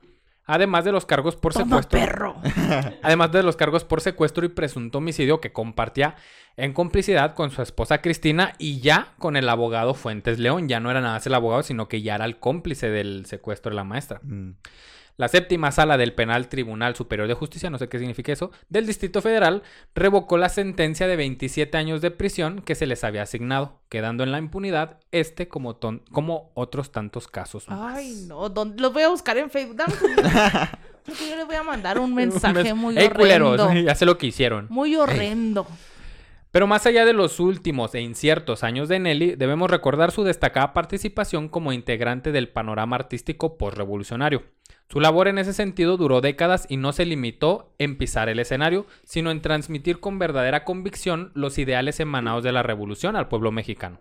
Además 0.47 0.85
de 0.85 0.91
los 0.91 1.05
cargos 1.05 1.35
por 1.35 1.53
Toma, 1.53 1.81
secuestro. 1.81 1.99
perro. 1.99 2.35
Además 3.03 3.31
de 3.31 3.41
los 3.41 3.55
cargos 3.55 3.83
por 3.83 4.01
secuestro 4.01 4.45
y 4.45 4.49
presunto 4.49 4.99
homicidio 4.99 5.41
que 5.41 5.51
compartía 5.51 6.15
en 6.55 6.73
complicidad 6.73 7.33
con 7.33 7.49
su 7.49 7.61
esposa 7.63 8.01
Cristina 8.01 8.53
y 8.59 8.79
ya 8.79 9.13
con 9.17 9.37
el 9.37 9.49
abogado 9.49 9.95
Fuentes 9.95 10.37
León. 10.37 10.67
Ya 10.67 10.79
no 10.79 10.91
era 10.91 11.01
nada 11.01 11.15
más 11.15 11.25
el 11.25 11.33
abogado, 11.33 11.63
sino 11.63 11.87
que 11.87 12.01
ya 12.03 12.15
era 12.15 12.25
el 12.25 12.37
cómplice 12.39 12.89
del 12.89 13.25
secuestro 13.25 13.71
de 13.71 13.75
la 13.75 13.83
maestra. 13.83 14.19
Mm. 14.23 14.51
La 15.17 15.29
séptima 15.29 15.71
sala 15.71 15.97
del 15.97 16.13
Penal 16.13 16.49
Tribunal 16.49 16.95
Superior 16.95 17.27
de 17.27 17.33
Justicia, 17.35 17.69
no 17.69 17.77
sé 17.77 17.87
qué 17.87 17.99
significa 17.99 18.33
eso, 18.33 18.51
del 18.67 18.85
Distrito 18.85 19.21
Federal, 19.21 19.63
revocó 19.93 20.37
la 20.37 20.49
sentencia 20.49 21.07
de 21.07 21.15
27 21.15 21.77
años 21.77 22.01
de 22.01 22.11
prisión 22.11 22.61
que 22.61 22.75
se 22.75 22.85
les 22.85 23.03
había 23.05 23.21
asignado, 23.21 23.79
quedando 23.87 24.23
en 24.25 24.31
la 24.33 24.39
impunidad 24.39 24.99
este 25.11 25.47
como, 25.47 25.77
ton- 25.77 26.03
como 26.11 26.51
otros 26.53 26.91
tantos 26.91 27.27
casos. 27.29 27.69
más. 27.69 27.95
Ay, 27.97 28.25
no. 28.27 28.49
¿dónde- 28.49 28.81
Los 28.81 28.91
voy 28.91 29.03
a 29.03 29.09
buscar 29.09 29.37
en 29.37 29.49
Facebook. 29.49 29.77
Dame 29.77 29.93
yo 31.29 31.35
le 31.37 31.43
voy 31.45 31.55
a 31.55 31.63
mandar 31.63 31.97
un 31.99 32.13
mensaje 32.13 32.73
muy 32.73 32.97
¡Ey, 32.97 33.09
culeros! 33.09 33.59
horrendo. 33.59 33.81
Ya 33.87 33.95
sé 33.95 34.05
lo 34.05 34.17
que 34.17 34.27
hicieron. 34.27 34.67
Muy 34.69 34.95
horrendo. 34.95 35.65
Pero 36.55 36.67
más 36.67 36.85
allá 36.85 37.03
de 37.03 37.11
los 37.11 37.41
últimos 37.41 37.93
e 37.95 37.99
inciertos 37.99 38.63
años 38.63 38.87
de 38.87 38.97
Nelly, 38.97 39.35
debemos 39.35 39.69
recordar 39.69 40.11
su 40.11 40.23
destacada 40.23 40.71
participación 40.71 41.49
como 41.49 41.73
integrante 41.73 42.31
del 42.31 42.47
panorama 42.47 42.95
artístico 42.95 43.57
postrevolucionario. 43.57 44.41
Su 44.87 45.01
labor 45.01 45.27
en 45.27 45.37
ese 45.37 45.51
sentido 45.51 45.97
duró 45.97 46.21
décadas 46.21 46.65
y 46.69 46.77
no 46.77 46.93
se 46.93 47.05
limitó 47.05 47.73
en 47.77 47.97
pisar 47.97 48.29
el 48.29 48.39
escenario, 48.39 48.85
sino 49.03 49.31
en 49.31 49.41
transmitir 49.41 49.99
con 49.99 50.17
verdadera 50.17 50.63
convicción 50.63 51.33
los 51.35 51.57
ideales 51.57 51.99
emanados 51.99 52.45
de 52.45 52.53
la 52.53 52.63
revolución 52.63 53.17
al 53.17 53.27
pueblo 53.27 53.51
mexicano. 53.51 53.99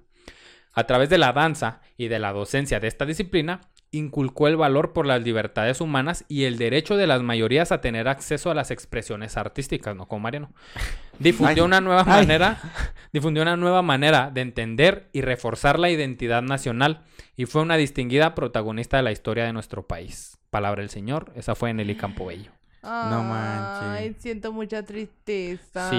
A 0.74 0.84
través 0.84 1.10
de 1.10 1.18
la 1.18 1.32
danza 1.32 1.80
y 1.96 2.06
de 2.06 2.20
la 2.20 2.32
docencia 2.32 2.78
de 2.78 2.86
esta 2.86 3.04
disciplina, 3.04 3.62
inculcó 3.94 4.48
el 4.48 4.56
valor 4.56 4.92
por 4.92 5.06
las 5.06 5.22
libertades 5.22 5.80
humanas 5.80 6.24
y 6.28 6.44
el 6.44 6.58
derecho 6.58 6.96
de 6.96 7.06
las 7.06 7.22
mayorías 7.22 7.72
a 7.72 7.80
tener 7.80 8.08
acceso 8.08 8.50
a 8.50 8.54
las 8.54 8.70
expresiones 8.70 9.36
artísticas, 9.36 9.94
no 9.94 10.06
como 10.06 10.20
Mariano. 10.20 10.52
Difundió 11.18 11.62
Ay, 11.62 11.66
una 11.66 11.80
nueva 11.80 12.00
ay. 12.00 12.22
manera, 12.22 12.58
difundió 13.12 13.42
una 13.42 13.56
nueva 13.56 13.82
manera 13.82 14.30
de 14.32 14.40
entender 14.40 15.08
y 15.12 15.20
reforzar 15.20 15.78
la 15.78 15.90
identidad 15.90 16.42
nacional 16.42 17.04
y 17.36 17.46
fue 17.46 17.62
una 17.62 17.76
distinguida 17.76 18.34
protagonista 18.34 18.96
de 18.96 19.04
la 19.04 19.12
historia 19.12 19.44
de 19.44 19.52
nuestro 19.52 19.86
país. 19.86 20.38
Palabra 20.50 20.80
del 20.82 20.90
Señor, 20.90 21.32
esa 21.36 21.54
fue 21.54 21.72
Nelly 21.72 21.96
Campobello. 21.96 22.50
No 22.82 23.22
manches. 23.22 23.88
Ay, 23.88 24.16
siento 24.18 24.52
mucha 24.52 24.82
tristeza. 24.82 25.88
Sí, 25.88 25.96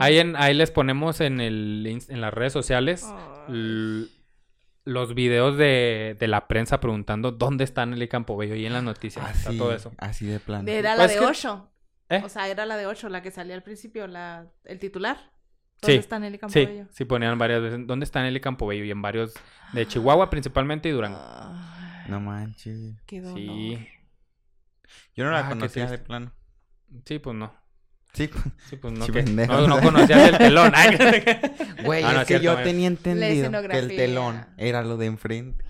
ahí, 0.00 0.18
en, 0.18 0.36
ahí 0.36 0.52
les 0.52 0.70
ponemos 0.70 1.20
en, 1.20 1.40
el, 1.40 2.02
en 2.08 2.20
las 2.20 2.34
redes 2.34 2.52
sociales 2.52 3.06
Ay. 3.48 4.10
Los 4.88 5.14
videos 5.14 5.56
de, 5.56 6.16
de 6.18 6.28
la 6.28 6.48
prensa 6.48 6.80
preguntando 6.80 7.30
dónde 7.32 7.64
está 7.64 7.84
Nelly 7.86 8.08
Campobello 8.08 8.54
y 8.54 8.66
en 8.66 8.72
las 8.72 8.82
noticias 8.82 9.24
está 9.36 9.50
Así, 9.50 9.58
todo 9.58 9.72
eso. 9.74 9.92
así 9.98 10.26
de 10.26 10.40
plano. 10.40 10.68
Era 10.68 10.96
la 10.96 11.04
Pues 11.04 11.14
de 11.14 11.20
que- 11.20 11.26
8. 11.26 11.70
¿Eh? 12.10 12.22
O 12.24 12.28
sea, 12.30 12.48
era 12.48 12.64
la 12.64 12.76
de 12.78 12.86
8, 12.86 13.08
la 13.10 13.20
que 13.22 13.30
salía 13.30 13.54
al 13.54 13.62
principio, 13.62 14.06
la, 14.06 14.46
el 14.64 14.78
titular. 14.78 15.16
¿Dónde 15.80 15.92
Sí, 15.94 15.98
está 16.00 16.18
Nelly 16.18 16.38
Campobello? 16.38 16.86
sí 16.90 17.04
ponían 17.04 17.38
varias 17.38 17.62
veces. 17.62 17.86
¿Dónde 17.86 18.04
está 18.04 18.22
Nelly 18.22 18.40
Campobello? 18.40 18.84
Y 18.84 18.90
en 18.90 19.02
varios 19.02 19.34
de 19.74 19.86
Chihuahua 19.86 20.28
principalmente 20.30 20.88
y 20.88 20.92
Durango. 20.92 21.20
No 22.08 22.18
manches. 22.20 22.96
qué 23.06 23.20
dolor. 23.20 23.36
Sí, 23.38 23.86
Yo 25.14 25.24
no 25.24 25.30
la 25.32 25.40
Ah, 25.46 25.48
conocía 25.50 25.86
de 25.86 25.98
plano. 25.98 26.32
sí, 27.04 27.18
pues 27.18 27.36
no. 27.36 27.52
Sí, 28.18 28.30
Sí, 28.68 28.76
pues 28.76 28.92
no. 28.94 29.06
Sí, 29.06 29.12
que- 29.12 29.22
pendejo. 29.22 29.52
no, 29.52 29.66
no 29.68 29.80
conocías 29.80 30.28
el 30.28 30.38
telón. 30.38 30.72
Güey, 31.84 32.02
Ah, 32.04 32.12
no, 32.12 32.16
es 32.16 32.22
es 32.22 32.28
que 32.28 32.38
cierto, 32.38 32.58
yo 32.58 32.62
tenía 32.64 32.86
entendido 32.88 33.50
que 33.68 33.78
el 33.78 33.88
telón 33.88 34.46
era 34.56 34.82
lo 34.82 34.96
de 34.96 35.06
enfrente. 35.06 35.64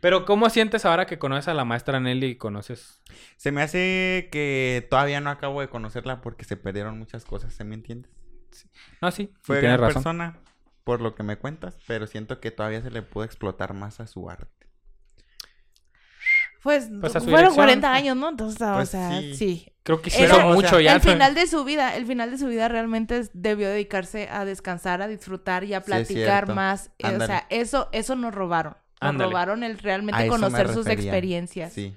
Pero 0.00 0.24
¿cómo 0.24 0.50
sientes 0.50 0.84
ahora 0.84 1.06
que 1.06 1.18
conoces 1.20 1.46
a 1.46 1.54
la 1.54 1.64
maestra 1.64 2.00
Nelly 2.00 2.26
y 2.26 2.34
conoces? 2.36 3.00
Se 3.36 3.52
me 3.52 3.62
hace 3.62 4.28
que 4.32 4.84
todavía 4.90 5.20
no 5.20 5.30
acabo 5.30 5.60
de 5.60 5.68
conocerla 5.68 6.20
porque 6.22 6.44
se 6.44 6.56
perdieron 6.56 6.98
muchas 6.98 7.24
cosas, 7.24 7.54
¿se 7.54 7.62
me 7.62 7.76
entiende? 7.76 8.08
No, 9.00 9.12
sí, 9.12 9.32
Fue 9.42 9.60
razón. 9.60 9.94
persona, 9.94 10.38
por 10.82 11.00
lo 11.00 11.14
que 11.14 11.22
me 11.22 11.36
cuentas, 11.36 11.78
pero 11.86 12.08
siento 12.08 12.40
que 12.40 12.50
todavía 12.50 12.82
se 12.82 12.90
le 12.90 13.02
pudo 13.02 13.22
explotar 13.24 13.74
más 13.74 14.00
a 14.00 14.08
su 14.08 14.28
arte. 14.28 14.66
Pues, 16.62 16.90
Pues 17.00 17.16
a 17.16 17.20
su 17.20 17.26
fueron 17.26 17.52
dirección. 17.52 17.54
40 17.56 17.92
años, 17.92 18.16
¿no? 18.16 18.28
Entonces, 18.28 18.60
o 18.62 18.74
Pues 18.74 18.88
sea, 18.90 19.20
sí. 19.20 19.34
sí. 19.36 19.71
Creo 19.84 20.00
que 20.00 20.10
sí 20.10 20.22
Era- 20.22 20.36
hizo 20.38 20.46
o 20.48 20.52
mucho 20.54 20.68
sea, 20.68 20.80
ya. 20.80 20.92
el 20.94 21.00
final 21.00 21.34
de 21.34 21.46
su 21.46 21.64
vida, 21.64 21.96
el 21.96 22.06
final 22.06 22.30
de 22.30 22.38
su 22.38 22.46
vida 22.46 22.68
realmente 22.68 23.18
es- 23.18 23.30
debió 23.34 23.68
dedicarse 23.68 24.28
a 24.30 24.44
descansar, 24.44 25.02
a 25.02 25.08
disfrutar 25.08 25.64
y 25.64 25.74
a 25.74 25.82
platicar 25.82 26.54
más. 26.54 26.90
Eh, 26.98 27.08
o 27.08 27.26
sea, 27.26 27.46
eso, 27.50 27.88
eso 27.92 28.14
nos 28.14 28.32
robaron. 28.34 28.74
Nos 29.00 29.10
Ándale. 29.10 29.30
robaron 29.30 29.62
el 29.64 29.78
realmente 29.78 30.28
conocer 30.28 30.68
sus 30.72 30.86
experiencias. 30.86 31.72
Sí, 31.72 31.94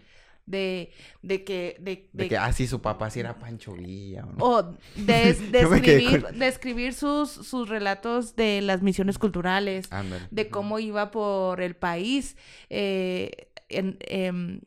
De, 0.47 0.91
de 1.23 1.43
que, 1.43 1.75
de, 1.79 2.07
de 2.13 2.23
de- 2.23 2.29
que 2.29 2.37
así 2.37 2.67
su 2.67 2.79
papá 2.81 3.09
sí 3.09 3.19
era 3.19 3.33
Pancho 3.39 3.73
Villa. 3.73 4.25
¿o 4.25 4.31
no? 4.31 4.45
o 4.45 4.77
de, 4.95 5.29
escribir, 5.53 6.23
con- 6.23 6.37
de 6.39 6.47
escribir 6.47 6.93
sus, 6.93 7.29
sus 7.31 7.67
relatos 7.69 8.35
de 8.35 8.61
las 8.61 8.81
misiones 8.83 9.17
culturales, 9.19 9.91
Ándale. 9.91 10.25
de 10.31 10.49
cómo 10.49 10.77
iba 10.79 11.09
por 11.11 11.61
el 11.61 11.75
país, 11.75 12.35
eh, 12.69 13.47
en- 13.69 13.97
em, 14.01 14.61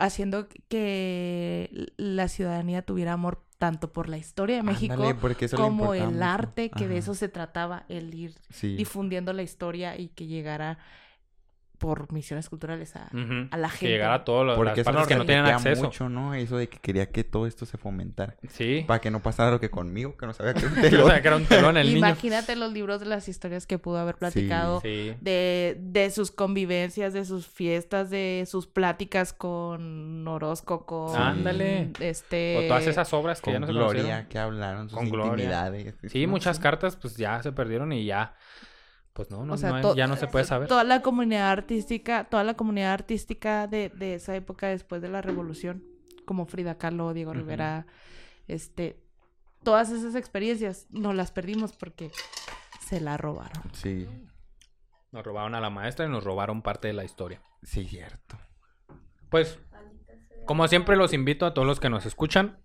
haciendo 0.00 0.48
que 0.68 1.88
la 1.96 2.28
ciudadanía 2.28 2.82
tuviera 2.82 3.12
amor 3.12 3.42
tanto 3.58 3.92
por 3.92 4.08
la 4.08 4.16
historia 4.16 4.56
de 4.56 4.62
México 4.62 4.94
Ándale, 4.94 5.14
como 5.54 5.92
el 5.94 6.22
arte, 6.22 6.70
que 6.70 6.88
de 6.88 6.96
eso 6.96 7.14
se 7.14 7.28
trataba, 7.28 7.84
el 7.88 8.14
ir 8.14 8.34
Sí. 8.48 8.74
difundiendo 8.74 9.32
la 9.34 9.42
historia 9.42 9.98
y 9.98 10.08
que 10.08 10.26
llegara 10.26 10.78
por 11.80 12.12
misiones 12.12 12.48
culturales 12.50 12.94
a, 12.94 13.08
la 13.12 13.68
Que 13.70 13.76
gente. 13.78 13.88
llegara 13.88 14.14
a 14.14 14.24
todas 14.24 14.46
las 14.46 14.56
Porque 14.56 14.82
eso 14.82 14.92
partes 14.92 15.08
que 15.08 15.14
no 15.14 15.20
repetía 15.20 15.56
acceso. 15.56 15.82
mucho, 15.84 16.08
¿no? 16.10 16.34
Eso 16.34 16.58
de 16.58 16.68
que 16.68 16.78
quería 16.78 17.06
que 17.10 17.24
todo 17.24 17.46
esto 17.46 17.64
se 17.64 17.78
fomentara. 17.78 18.36
Sí. 18.50 18.84
Para 18.86 19.00
que 19.00 19.10
no 19.10 19.20
pasara 19.20 19.50
lo 19.50 19.58
que 19.60 19.70
conmigo, 19.70 20.14
que 20.16 20.26
no 20.26 20.34
sabía 20.34 20.52
que 20.52 20.60
era 20.60 20.68
un 20.68 20.78
O 20.78 20.80
telón. 20.82 21.06
sea, 21.10 21.22
que 21.22 21.28
era 21.28 21.36
un 21.38 21.46
telón 21.46 21.76
el 21.78 21.86
niño. 21.86 21.96
Imagínate 21.98 22.54
los 22.54 22.70
libros 22.72 23.00
de 23.00 23.06
las 23.06 23.28
historias 23.28 23.66
que 23.66 23.78
pudo 23.78 23.98
haber 23.98 24.16
platicado. 24.16 24.80
Sí. 24.82 25.14
De, 25.22 25.78
de 25.80 26.10
sus 26.10 26.30
convivencias, 26.30 27.14
de 27.14 27.24
sus 27.24 27.46
fiestas, 27.48 28.10
de 28.10 28.44
sus 28.46 28.66
pláticas 28.66 29.32
con 29.32 30.28
Orozco, 30.28 30.84
con... 30.84 31.16
Ándale. 31.16 31.90
Este... 31.98 32.58
O 32.58 32.68
todas 32.68 32.86
esas 32.86 33.12
obras 33.14 33.40
que 33.40 33.44
Con 33.46 33.52
ya 33.54 33.60
no 33.60 33.66
se 33.66 33.72
Gloria, 33.72 34.02
conocieron. 34.02 34.26
que 34.28 34.38
hablaron, 34.38 34.88
sus 34.90 34.98
Con 34.98 35.08
Gloria. 35.08 35.30
intimidades. 35.32 35.94
Sí, 36.08 36.26
No, 36.26 36.32
muchas 36.32 36.58
cartas 36.58 36.96
pues 36.96 37.16
ya 37.16 37.42
se 37.42 37.52
perdieron 37.52 37.90
y 37.94 38.04
ya. 38.04 38.34
Pues 39.20 39.30
no, 39.30 39.44
no, 39.44 39.52
O 39.52 39.56
sea, 39.58 39.68
no 39.68 39.74
hay- 39.76 39.82
to- 39.82 39.94
ya 39.94 40.06
no 40.06 40.16
se 40.16 40.28
puede 40.28 40.46
saber. 40.46 40.66
Toda 40.66 40.82
la 40.82 41.02
comunidad 41.02 41.50
artística, 41.50 42.24
toda 42.24 42.42
la 42.42 42.54
comunidad 42.54 42.94
artística 42.94 43.66
de, 43.66 43.90
de 43.90 44.14
esa 44.14 44.34
época 44.34 44.68
después 44.68 45.02
de 45.02 45.10
la 45.10 45.20
revolución, 45.20 45.84
como 46.24 46.46
Frida 46.46 46.78
Kahlo, 46.78 47.12
Diego. 47.12 47.34
Rivera, 47.34 47.86
este, 48.48 48.98
todas 49.62 49.90
esas 49.90 50.14
experiencias 50.14 50.86
no 50.88 51.12
las 51.12 51.32
perdimos 51.32 51.74
porque 51.74 52.10
se 52.80 52.98
la 53.02 53.18
robaron. 53.18 53.62
Sí, 53.74 54.08
Nos 55.12 55.22
robaron 55.22 55.54
a 55.54 55.60
la 55.60 55.68
maestra 55.68 56.06
y 56.06 56.08
nos 56.08 56.24
robaron 56.24 56.62
parte 56.62 56.88
de 56.88 56.94
la 56.94 57.04
historia. 57.04 57.42
sí, 57.62 57.84
cierto. 57.86 58.38
Pues, 59.28 59.58
como 60.46 60.66
siempre 60.66 60.96
los 60.96 61.12
invito 61.12 61.44
a 61.44 61.52
todos 61.52 61.68
los 61.68 61.78
que 61.78 61.90
nos 61.90 62.06
escuchan, 62.06 62.58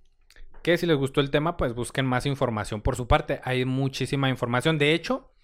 que 0.64 0.78
si 0.78 0.86
les 0.86 0.96
gustó 0.96 1.20
el 1.20 1.32
tema, 1.32 1.58
pues 1.58 1.76
busquen 1.76 2.06
más 2.06 2.26
información 2.26 2.80
por 2.82 2.96
su 2.96 3.08
parte. 3.10 3.42
Hay 3.44 3.66
muchísima 3.66 4.30
información. 4.30 4.78
De 4.78 4.94
hecho, 4.94 5.35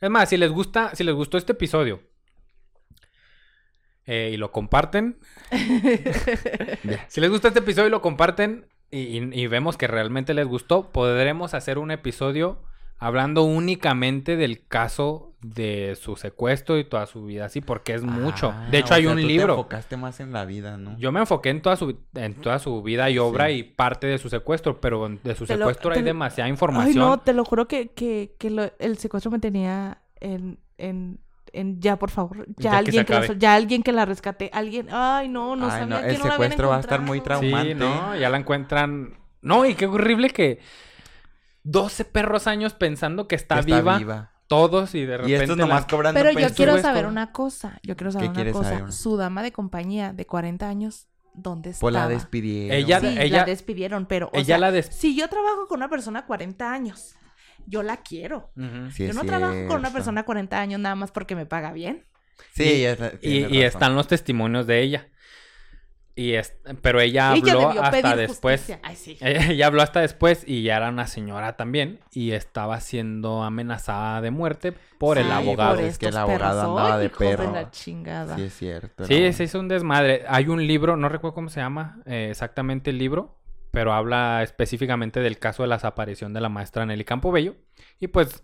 es 0.00 0.10
más, 0.10 0.28
si 0.28 0.36
les 0.36 0.50
gusta, 0.50 0.94
si 0.94 1.04
les 1.04 1.14
gustó 1.14 1.36
este 1.38 1.52
episodio 1.52 2.02
eh, 4.06 4.30
y 4.32 4.36
lo 4.36 4.50
comparten, 4.50 5.18
si 7.08 7.20
les 7.20 7.30
gusta 7.30 7.48
este 7.48 7.60
episodio 7.60 7.88
y 7.88 7.90
lo 7.90 8.00
comparten 8.02 8.66
y, 8.90 8.98
y- 9.18 9.30
y 9.42 9.46
vemos 9.46 9.76
que 9.76 9.86
realmente 9.86 10.34
les 10.34 10.46
gustó, 10.46 10.90
podremos 10.90 11.54
hacer 11.54 11.78
un 11.78 11.90
episodio 11.90 12.62
hablando 12.98 13.42
únicamente 13.44 14.36
del 14.36 14.66
caso 14.66 15.29
de 15.42 15.96
su 15.98 16.16
secuestro 16.16 16.76
y 16.78 16.84
toda 16.84 17.06
su 17.06 17.24
vida 17.24 17.46
así, 17.46 17.60
porque 17.62 17.94
es 17.94 18.02
mucho. 18.02 18.52
Ah, 18.54 18.68
De 18.70 18.78
hecho, 18.78 18.92
o 18.92 18.96
hay 18.96 19.04
sea, 19.04 19.12
un 19.12 19.16
tú 19.18 19.22
te 19.26 19.28
libro. 19.28 19.54
enfocaste 19.54 19.96
más 19.96 20.20
en 20.20 20.32
la 20.32 20.44
vida, 20.44 20.76
¿no? 20.76 20.98
Yo 20.98 21.12
me 21.12 21.20
enfoqué 21.20 21.48
en 21.48 21.62
toda 21.62 21.76
su, 21.76 21.98
en 22.14 22.34
toda 22.34 22.58
su 22.58 22.82
vida 22.82 23.08
y 23.08 23.18
obra 23.18 23.46
Sí. 23.46 23.52
y 23.54 23.62
parte 23.62 24.06
de 24.06 24.18
su 24.18 24.28
secuestro, 24.28 24.80
pero 24.82 25.08
de 25.08 25.34
su 25.34 25.46
Te 25.46 25.56
secuestro 25.56 25.92
te 25.92 25.98
hay 26.00 26.04
demasiada 26.04 26.44
Ay, 26.46 26.50
información. 26.50 26.96
no, 26.98 27.20
te 27.20 27.32
lo 27.32 27.44
juro 27.46 27.66
que, 27.68 27.88
que, 27.88 28.34
que 28.38 28.50
lo- 28.50 28.70
el 28.78 28.98
secuestro 28.98 29.30
me 29.30 29.38
tenía 29.38 30.02
en, 30.20 30.58
en, 30.76 31.20
en 31.54 31.80
ya, 31.80 31.98
por 31.98 32.10
favor, 32.10 32.46
ya, 32.58 32.76
alguien 32.76 33.06
que, 33.06 33.12
la, 33.14 33.26
ya 33.32 33.54
alguien 33.54 33.82
que 33.82 33.92
la 33.92 34.04
rescate, 34.04 34.50
alguien, 34.52 34.88
ay, 34.90 35.28
no, 35.28 35.56
no 35.56 35.64
Ay, 35.66 35.70
sabía 35.70 35.86
no, 35.86 36.00
que 36.02 36.10
el 36.10 36.18
no 36.18 36.24
la 36.24 36.24
habían 36.24 36.32
secuestro 36.32 36.68
va 36.68 36.76
a 36.76 36.80
estar 36.80 37.00
muy 37.00 37.20
traumante. 37.22 37.68
Sí, 37.70 37.74
no, 37.74 38.14
ya 38.14 38.28
la 38.28 38.36
encuentran. 38.36 39.14
No, 39.40 39.64
y 39.64 39.74
qué 39.74 39.86
horrible 39.86 40.28
que 40.28 40.58
12 41.62 42.04
perros 42.04 42.46
años 42.46 42.74
pensando 42.74 43.26
que 43.28 43.34
está, 43.36 43.56
Que 43.56 43.62
viva, 43.62 44.29
todos 44.50 44.96
y 44.96 45.06
de 45.06 45.16
repente 45.16 45.30
Y 45.30 45.34
estos 45.36 45.56
nomás 45.56 45.82
la- 45.82 45.86
cobrando 45.86 46.20
Pero 46.20 46.38
yo 46.38 46.52
quiero 46.52 46.76
saber 46.82 47.06
una 47.06 47.30
cosa, 47.30 47.78
yo 47.84 47.96
quiero 47.96 48.10
saber 48.10 48.32
¿Qué 48.32 48.42
una 48.42 48.50
cosa, 48.52 48.70
saber? 48.78 48.92
su 48.92 49.16
dama 49.16 49.44
de 49.44 49.52
compañía 49.52 50.12
de 50.12 50.26
40 50.26 50.68
años, 50.68 51.06
¿dónde 51.34 51.72
Pues 51.78 51.94
la 51.94 52.08
despidieron. 52.08 52.76
Ella- 52.76 52.98
Sí, 53.00 53.14
ella- 53.16 53.36
la 53.38 53.44
despidieron, 53.44 54.06
pero, 54.06 54.26
o 54.26 54.30
ella 54.34 54.44
sea, 54.44 54.58
la 54.58 54.72
des- 54.72 54.86
si 54.90 55.14
yo 55.16 55.28
trabajo 55.28 55.68
con 55.68 55.78
una 55.78 55.88
persona 55.88 56.26
40 56.26 56.72
años, 56.72 57.14
yo 57.66 57.84
la 57.84 57.98
quiero. 57.98 58.50
Sí, 58.92 59.06
yo 59.06 59.12
no 59.12 59.22
trabajo 59.22 59.54
con 59.68 59.78
una 59.78 59.92
persona 59.92 60.24
40 60.24 60.60
años 60.60 60.80
nada 60.80 60.96
más 60.96 61.12
porque 61.12 61.36
me 61.36 61.46
paga 61.46 61.72
bien. 61.72 62.04
Sí, 62.52 62.64
Y- 62.64 62.84
está- 62.86 63.12
Y, 63.22 63.46
y 63.56 63.62
están 63.62 63.94
los 63.94 64.08
testimonios 64.08 64.66
de 64.66 64.82
ella. 64.82 65.06
Y 66.16 66.34
es, 66.34 66.54
pero 66.82 67.00
ella 67.00 67.30
habló 67.30 67.70
hasta 67.70 68.16
después. 68.16 68.60
justicia. 68.60 68.80
Ay, 68.82 68.96
sí. 68.96 69.16
Ella 69.20 69.66
habló 69.66 69.80
hasta 69.80 70.00
después 70.00 70.42
y 70.46 70.62
ya 70.64 70.76
era 70.76 70.88
una 70.90 71.06
señora 71.06 71.56
también 71.56 72.00
y 72.12 72.32
estaba 72.32 72.78
siendo 72.80 73.42
amenazada 73.42 74.20
de 74.20 74.30
muerte 74.30 74.74
por 74.98 75.16
el 75.18 75.30
abogado. 75.30 75.76
por 75.76 75.84
Es 75.84 75.98
que 75.98 76.08
el 76.08 76.16
abogado 76.16 76.38
perros. 76.38 76.78
andaba 76.80 76.98
de 76.98 77.08
perro. 77.10 77.52
la 77.52 77.70
chingada. 77.70 78.36
Sí, 78.36 78.42
es 78.42 78.54
cierto. 78.56 79.04
Sí, 79.06 79.32
se 79.32 79.44
hizo 79.44 79.60
un 79.60 79.68
desmadre. 79.68 80.24
Hay 80.28 80.48
un 80.48 80.66
libro, 80.66 80.96
no 80.96 81.08
recuerdo 81.08 81.34
cómo 81.34 81.48
se 81.48 81.60
llama 81.60 82.02
eh, 82.04 82.28
exactamente 82.30 82.90
el 82.90 82.98
libro, 82.98 83.38
pero 83.70 83.94
habla 83.94 84.42
específicamente 84.42 85.20
del 85.20 85.38
caso 85.38 85.62
de 85.62 85.68
la 85.68 85.76
desaparición 85.76 86.34
de 86.34 86.40
la 86.42 86.48
maestra 86.50 86.84
Nelly 86.84 87.04
Campobello. 87.04 87.54
Y 87.98 88.08
pues 88.08 88.42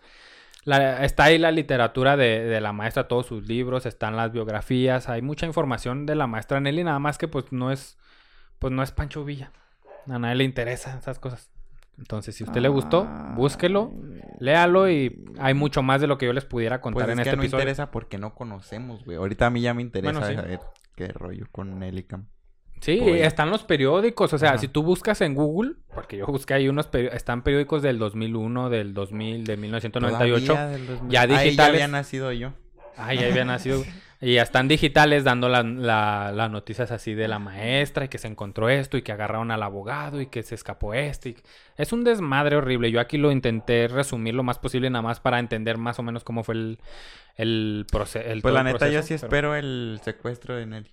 la- 0.66 1.02
está 1.04 1.24
ahí 1.24 1.38
la 1.38 1.50
literatura 1.50 2.16
de, 2.18 2.44
de 2.44 2.60
la 2.60 2.74
maestra, 2.74 3.08
todos 3.08 3.24
sus 3.24 3.46
libros, 3.48 3.86
están 3.86 4.14
las 4.16 4.32
biografías, 4.32 5.08
hay 5.08 5.22
mucha 5.22 5.46
información 5.46 6.04
de 6.04 6.14
la 6.16 6.26
maestra 6.26 6.60
Nelly, 6.60 6.84
nada 6.84 6.98
más 6.98 7.16
que 7.16 7.28
pues 7.28 7.50
no 7.52 7.72
es, 7.72 7.96
pues 8.58 8.72
no 8.74 8.82
es 8.82 8.90
Pancho 8.92 9.24
Villa. 9.24 9.50
A 10.08 10.18
nadie 10.18 10.34
le 10.34 10.44
interesa 10.44 10.98
esas 10.98 11.18
cosas. 11.18 11.50
Entonces, 11.98 12.34
si 12.36 12.44
a 12.44 12.46
usted 12.46 12.60
le 12.60 12.68
gustó, 12.68 13.08
búsquelo, 13.36 13.90
léalo 14.38 14.90
y 14.90 15.24
hay 15.38 15.54
mucho 15.54 15.82
más 15.82 16.02
de 16.02 16.06
lo 16.06 16.18
que 16.18 16.26
yo 16.26 16.34
les 16.34 16.44
pudiera 16.44 16.82
contar 16.82 17.04
Pues 17.06 17.12
en 17.14 17.20
es 17.20 17.24
que 17.24 17.28
este 17.30 17.36
no 17.38 17.42
episodio. 17.42 17.62
interesa 17.62 17.90
porque 17.90 18.18
no 18.18 18.34
conocemos, 18.34 19.02
güey. 19.06 19.16
Ahorita 19.16 19.46
a 19.46 19.50
mí 19.50 19.62
ya 19.62 19.72
me 19.72 19.80
interesa 19.80 20.12
Bueno, 20.20 20.26
sí. 20.28 20.34
saber 20.36 20.60
qué 20.94 21.08
rollo 21.08 21.46
con 21.50 21.78
Nelicam. 21.78 22.26
Sí, 22.80 23.00
están 23.00 23.50
los 23.50 23.64
periódicos, 23.64 24.32
o 24.32 24.38
sea, 24.38 24.50
Ajá. 24.50 24.58
si 24.58 24.68
tú 24.68 24.82
buscas 24.82 25.20
en 25.20 25.34
Google, 25.34 25.72
porque 25.94 26.18
yo 26.18 26.26
busqué 26.26 26.54
ahí 26.54 26.68
unos 26.68 26.86
periódicos, 26.86 27.16
están 27.16 27.42
periódicos 27.42 27.82
del 27.82 27.98
2001, 27.98 28.70
del 28.70 28.94
2000, 28.94 29.44
de 29.44 29.56
1998. 29.56 30.46
Todavía 30.46 30.66
del 30.68 30.86
2000. 30.86 31.10
ya 31.10 31.20
Ahí 31.22 31.28
ya 31.28 31.36
digitales. 31.42 31.74
había 31.74 31.88
nacido 31.88 32.32
yo. 32.32 32.52
Ah, 32.96 33.12
ya 33.14 33.26
había 33.26 33.44
nacido. 33.44 33.82
Y 34.20 34.34
ya 34.34 34.42
están 34.42 34.66
digitales 34.68 35.24
dando 35.24 35.48
la- 35.50 35.62
la- 35.62 36.32
las 36.32 36.50
noticias 36.50 36.90
así 36.90 37.12
de 37.14 37.28
la 37.28 37.38
maestra 37.38 38.06
y 38.06 38.08
que 38.08 38.16
se 38.16 38.28
encontró 38.28 38.70
esto 38.70 38.96
y 38.96 39.02
que 39.02 39.12
agarraron 39.12 39.50
al 39.50 39.62
abogado 39.62 40.20
y 40.22 40.26
que 40.26 40.42
se 40.42 40.54
escapó 40.54 40.94
este. 40.94 41.30
y- 41.30 41.36
Es 41.76 41.92
un 41.92 42.02
desmadre 42.04 42.56
horrible. 42.56 42.90
Yo 42.90 43.00
aquí 43.00 43.18
lo 43.18 43.30
intenté 43.30 43.88
resumir 43.88 44.34
lo 44.34 44.42
más 44.42 44.58
posible 44.58 44.88
nada 44.88 45.02
más 45.02 45.20
para 45.20 45.38
entender 45.38 45.76
más 45.76 45.98
o 45.98 46.02
menos 46.02 46.24
cómo 46.24 46.44
fue 46.44 46.54
el, 46.54 46.78
el, 47.36 47.86
proce- 47.92 48.20
el 48.24 48.40
Pues 48.40 48.52
todo 48.52 48.52
la 48.52 48.62
neta, 48.64 48.86
yo 48.88 48.92
proceso, 49.00 49.02
sí 49.02 49.26
pero- 49.28 49.54
espero 49.54 49.54
el 49.56 50.00
secuestro 50.02 50.56
de 50.56 50.66
Nelly. 50.66 50.90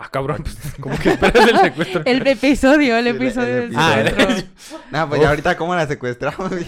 Ah, 0.00 0.08
cabrón, 0.10 0.42
pues, 0.44 0.74
¿cómo 0.80 0.96
que 0.98 1.10
esperas 1.10 1.48
el 1.48 1.58
secuestro? 1.58 2.02
El 2.04 2.26
episodio, 2.26 2.96
el 2.96 3.06
episodio 3.08 3.56
el 3.64 3.70
del 3.70 3.78
Ah, 3.78 4.00
el- 4.00 4.08
secuestro. 4.10 4.78
No, 4.92 5.08
pues 5.08 5.20
ya 5.20 5.28
ahorita 5.30 5.56
cómo 5.56 5.74
la 5.74 5.86
secuestramos. 5.86 6.50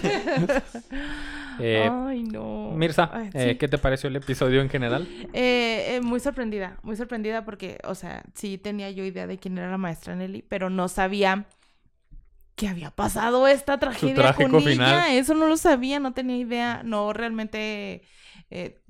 Eh, 1.59 1.87
Ay, 1.91 2.23
no. 2.23 2.71
Mirza, 2.75 3.09
Ay, 3.13 3.29
eh. 3.33 3.57
¿qué 3.59 3.67
te 3.67 3.77
pareció 3.77 4.07
el 4.07 4.15
episodio 4.15 4.61
en 4.61 4.69
general? 4.69 5.07
Eh, 5.33 5.95
eh, 5.95 6.01
muy 6.01 6.19
sorprendida, 6.19 6.77
muy 6.81 6.95
sorprendida 6.95 7.45
porque, 7.45 7.77
o 7.83 7.93
sea, 7.93 8.23
sí 8.33 8.57
tenía 8.57 8.89
yo 8.89 9.03
idea 9.03 9.27
de 9.27 9.37
quién 9.37 9.57
era 9.57 9.69
la 9.69 9.77
maestra 9.77 10.15
Nelly, 10.15 10.43
pero 10.47 10.69
no 10.71 10.87
sabía 10.87 11.45
que 12.55 12.67
había 12.67 12.89
pasado 12.89 13.47
esta 13.47 13.77
tragedia 13.79 14.15
trágico 14.15 14.49
con 14.49 14.63
final. 14.63 15.09
ella. 15.09 15.13
Eso 15.19 15.35
no 15.35 15.45
lo 15.47 15.57
sabía, 15.57 15.99
no 15.99 16.13
tenía 16.13 16.37
idea, 16.37 16.81
no 16.83 17.11
realmente, 17.13 18.01
eh, 18.49 18.80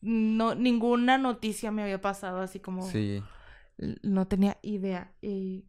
no, 0.00 0.54
ninguna 0.54 1.18
noticia 1.18 1.70
me 1.70 1.82
había 1.82 2.00
pasado 2.00 2.40
así 2.40 2.60
como, 2.60 2.88
Sí. 2.90 3.22
no 4.02 4.26
tenía 4.26 4.56
idea. 4.62 5.12
Y 5.22 5.64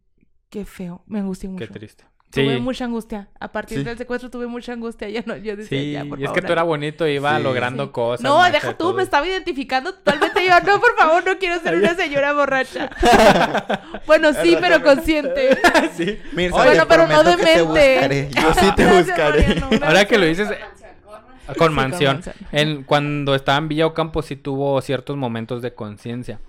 qué 0.50 0.64
feo, 0.64 1.02
me 1.06 1.18
angustié 1.20 1.48
mucho. 1.48 1.66
Qué 1.66 1.72
triste. 1.72 2.04
Tuve 2.30 2.56
Sí, 2.56 2.60
mucha 2.60 2.84
angustia. 2.84 3.30
A 3.40 3.50
partir 3.52 3.78
Sí. 3.78 3.84
del 3.84 3.96
secuestro 3.96 4.28
tuve 4.28 4.46
mucha 4.46 4.74
angustia. 4.74 5.08
Ya 5.08 5.22
no, 5.24 5.34
yo 5.38 5.56
decía, 5.56 5.78
sí, 5.80 5.92
ya, 5.92 6.04
por 6.04 6.20
y 6.20 6.24
es 6.26 6.30
que 6.32 6.42
tú 6.42 6.48
eras 6.52 6.58
algo". 6.58 6.72
bonito 6.72 7.08
y 7.08 7.12
iba 7.12 7.38
Sí. 7.38 7.42
logrando 7.42 7.86
Sí. 7.86 7.90
cosas. 7.92 8.22
No, 8.22 8.42
deja 8.50 8.72
tú, 8.72 8.76
todo. 8.88 8.94
me 8.94 9.02
estaba 9.02 9.26
identificando 9.26 9.94
totalmente. 9.94 10.44
Yo, 10.44 10.60
no, 10.60 10.78
por 10.78 10.94
favor, 10.98 11.24
no 11.24 11.38
quiero 11.38 11.58
ser 11.60 11.76
una 11.76 11.94
señora 11.94 12.34
borracha. 12.34 12.90
bueno, 14.06 14.34
sí, 14.34 14.58
pero 14.60 14.82
consciente. 14.82 15.56
sí. 15.96 16.18
Mirza, 16.32 16.56
Bueno, 16.64 16.84
pero 16.86 17.06
no 17.06 17.24
demente. 17.24 17.62
buscaré. 17.62 18.28
Yo 18.30 18.54
sí 18.54 18.66
te 18.76 18.84
Gracias, 18.84 19.06
buscaré. 19.06 19.64
Ahora 19.86 20.04
que 20.04 20.18
lo 20.18 20.26
dices, 20.26 20.50
con 21.54 21.68
con 21.68 21.74
mansión. 21.74 22.20
En, 22.52 22.82
cuando 22.84 23.34
estaba 23.34 23.58
en 23.58 23.68
Villa 23.68 23.86
Ocampo 23.86 24.22
sí 24.22 24.36
tuvo 24.36 24.80
ciertos 24.80 25.16
momentos 25.16 25.62
de 25.62 25.74
conciencia. 25.74 26.40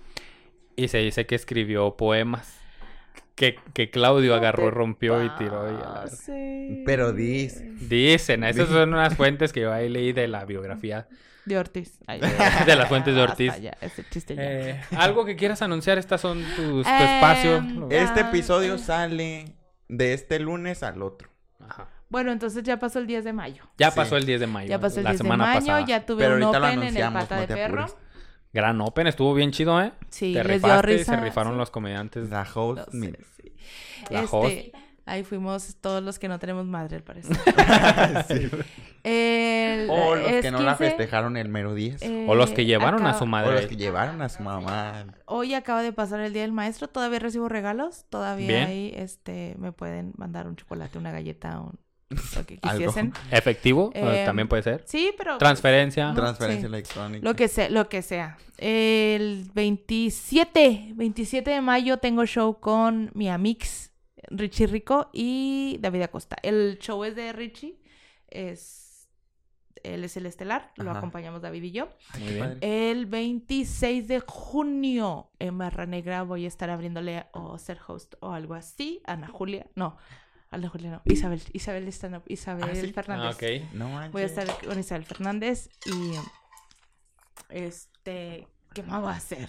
Y 0.76 0.88
se 0.88 0.99
dice 0.99 1.26
que 1.26 1.35
escribió 1.35 1.95
poemas. 1.97 2.55
Que, 3.35 3.55
que 3.73 3.89
Claudio 3.89 4.35
agarró, 4.35 4.69
rompió 4.69 5.23
y 5.23 5.30
tiró. 5.38 5.65
y 5.71 5.76
a 5.76 5.80
la- 6.03 6.07
Sí. 6.07 6.84
Pero 6.85 7.13
dis. 7.13 7.61
Dicen, 7.89 8.43
esas 8.43 8.67
son 8.67 8.93
unas 8.93 9.15
fuentes 9.15 9.53
que 9.53 9.61
yo 9.61 9.71
ahí 9.73 9.88
leí 9.89 10.11
de 10.11 10.27
la 10.27 10.43
biografía. 10.45 11.07
De 11.45 11.57
Ortiz. 11.57 11.97
Ay, 12.05 12.19
De 12.65 12.76
las 12.76 12.88
fuentes 12.89 13.15
de 13.15 13.21
hasta 13.21 13.31
Ortiz. 13.31 13.61
ya, 13.61 13.77
ese 13.81 14.03
chiste 14.09 14.35
ya. 14.35 14.43
Eh, 14.43 14.81
Algo 14.97 15.23
que 15.26 15.35
quieras 15.38 15.61
anunciar, 15.61 15.97
estas 15.97 16.19
son 16.21 16.43
tus, 16.55 16.85
tu 16.85 16.89
Em, 16.89 17.01
espacio. 17.01 17.63
Este 17.89 18.21
episodio 18.21 18.76
eh. 18.76 18.80
sale 18.80 19.55
de 19.88 20.13
este 20.13 20.38
lunes 20.39 20.84
al 20.84 21.01
otro. 21.01 21.30
Ajá. 21.59 21.88
Bueno, 22.10 22.31
entonces 22.31 22.64
ya 22.64 22.77
pasó 22.80 22.99
el 22.99 23.07
10 23.07 23.23
de 23.23 23.34
mayo. 23.34 23.64
Ya 23.77 23.91
Sí. 23.91 23.95
pasó 23.95 24.18
el 24.18 24.26
10 24.26 24.40
de 24.40 24.48
mayo. 24.48 24.68
Ya 24.69 24.80
pasó 24.80 24.99
el 24.99 25.03
la 25.06 25.11
10 25.11 25.19
de 25.19 25.23
semana 25.23 25.45
mayo, 25.45 25.60
pasada. 25.68 25.86
ya 25.86 26.06
tuve 26.06 26.23
Pero 26.23 26.36
un 26.38 26.44
open 26.44 26.84
en 26.84 26.98
el 26.98 27.14
pata 27.14 27.36
no 27.36 27.41
de 27.41 27.48
perro. 27.48 27.81
apures. 27.84 27.98
Gran 28.52 28.81
Open, 28.81 29.06
estuvo 29.06 29.36
bien 29.36 29.52
chido, 29.52 29.80
¿eh? 29.80 29.91
Sí, 30.10 30.34
Te 30.34 30.44
les 30.44 30.60
dio 30.64 30.69
rifaste 30.69 30.88
risa. 30.88 31.15
se 31.15 31.22
rifaron 31.22 31.53
sí. 31.53 31.57
los 31.60 31.69
comediantes. 31.69 32.30
La 32.31 32.48
host, 32.52 32.80
No 32.80 32.86
sé, 32.86 32.98
mira. 32.98 33.19
sí. 33.38 33.53
La 34.10 34.22
Este, 34.23 34.36
host. 34.36 34.56
ahí 35.06 35.23
fuimos 35.23 35.76
todos 35.80 36.02
los 36.02 36.18
que 36.18 36.27
no 36.27 36.40
tenemos 36.40 36.65
madre, 36.65 36.95
al 36.98 37.03
parecer. 37.03 37.38
Sí. 38.27 38.49
El- 39.03 39.88
O 39.91 40.15
los 40.15 40.27
es 40.27 40.41
que 40.41 40.49
no 40.52 40.61
la 40.61 40.76
15, 40.77 40.86
festejaron 40.90 41.38
el 41.38 41.48
mero 41.48 41.76
10. 41.76 42.02
O 42.27 42.34
los 42.34 42.49
que 42.49 42.64
eh, 42.64 42.65
llevaron 42.65 43.02
a 43.06 43.10
acaba- 43.10 43.18
su 43.19 43.23
O 43.26 43.27
madre. 43.27 43.52
los 43.53 43.65
que 43.68 43.76
llevaron 43.77 44.22
a 44.23 44.30
su 44.30 44.41
mamá. 44.41 45.06
Hoy 45.26 45.53
acaba 45.53 45.84
de 45.84 45.94
pasar 45.94 46.19
el 46.22 46.34
día 46.34 46.41
del 46.41 46.52
maestro, 46.52 46.88
todavía 46.90 47.19
recibo 47.19 47.49
regalos, 47.49 48.06
todavía 48.10 48.48
Bien. 48.48 48.68
ahí 48.68 48.91
este 48.95 49.56
me 49.60 49.72
pueden 49.72 50.14
mandar 50.18 50.48
un 50.48 50.56
chocolate, 50.56 50.98
una 50.98 51.11
galleta, 51.11 51.60
un 51.60 51.80
lo 52.10 52.45
que 52.45 52.60
Algo. 52.64 52.77
quisiesen. 52.88 53.14
Efectivo, 53.31 53.91
Eh, 53.94 54.23
también 54.26 54.48
puede 54.48 54.64
ser. 54.64 54.84
Sí, 54.86 55.14
pero 55.18 55.38
Transferencia. 55.38 56.07
No, 56.10 56.15
Transferencia 56.15 56.61
sí. 56.61 56.73
electrónica. 56.73 57.23
lo 57.27 57.36
que 57.36 57.48
sea, 57.48 57.69
lo 57.69 57.88
que 57.90 58.02
sea. 58.02 58.38
El 58.57 59.49
27, 59.53 60.91
27 60.95 61.49
de 61.52 61.61
mayo 61.61 61.98
tengo 61.98 62.26
show 62.26 62.60
con 62.60 63.11
mi 63.14 63.30
amix 63.30 63.91
Richie 64.30 64.68
Rico 64.68 65.10
y 65.14 65.77
David 65.80 66.03
Acosta. 66.03 66.36
El 66.44 66.77
show 66.80 67.03
es 67.03 67.15
de 67.15 67.31
Richie, 67.34 67.80
es 68.27 69.07
él 69.84 70.03
es 70.03 70.18
el 70.18 70.26
estelar, 70.26 70.73
lo 70.76 70.91
acompañamos 70.91 71.41
David 71.41 71.64
y 71.64 71.72
yo. 71.72 71.88
Muy 72.19 72.27
bien. 72.34 72.40
padre. 72.40 72.91
El 72.91 73.06
26 73.06 74.10
de 74.10 74.19
junio 74.19 75.31
en 75.40 75.57
Barra 75.57 75.86
Negra 75.86 76.23
voy 76.23 76.44
a 76.44 76.48
estar 76.49 76.69
abriéndole 76.69 77.27
o 77.31 77.57
ser 77.57 77.80
host 77.88 78.15
o 78.19 78.34
algo 78.34 78.56
así. 78.56 79.02
Ana 79.06 79.27
Julia, 79.30 79.68
no, 79.76 79.95
No, 80.51 81.01
Isabel, 81.05 81.41
Isabel 81.53 81.88
stand 81.89 82.15
up, 82.15 82.23
Isabel 82.27 82.69
¿Ah, 82.71 82.76
sí? 82.76 82.91
Fernández. 82.91 83.26
Ah, 83.27 83.35
ok. 83.35 83.73
No 83.73 83.89
manches. 83.89 84.11
Voy 84.11 84.21
a 84.23 84.26
estar 84.26 84.47
con 84.65 84.80
Isabel 84.80 85.05
Fernández 85.05 85.69
y 85.85 86.13
este, 87.49 88.47
¿qué 88.73 88.84
más 88.84 89.01
voy 89.01 89.11
a 89.11 89.15
hacer? 89.15 89.47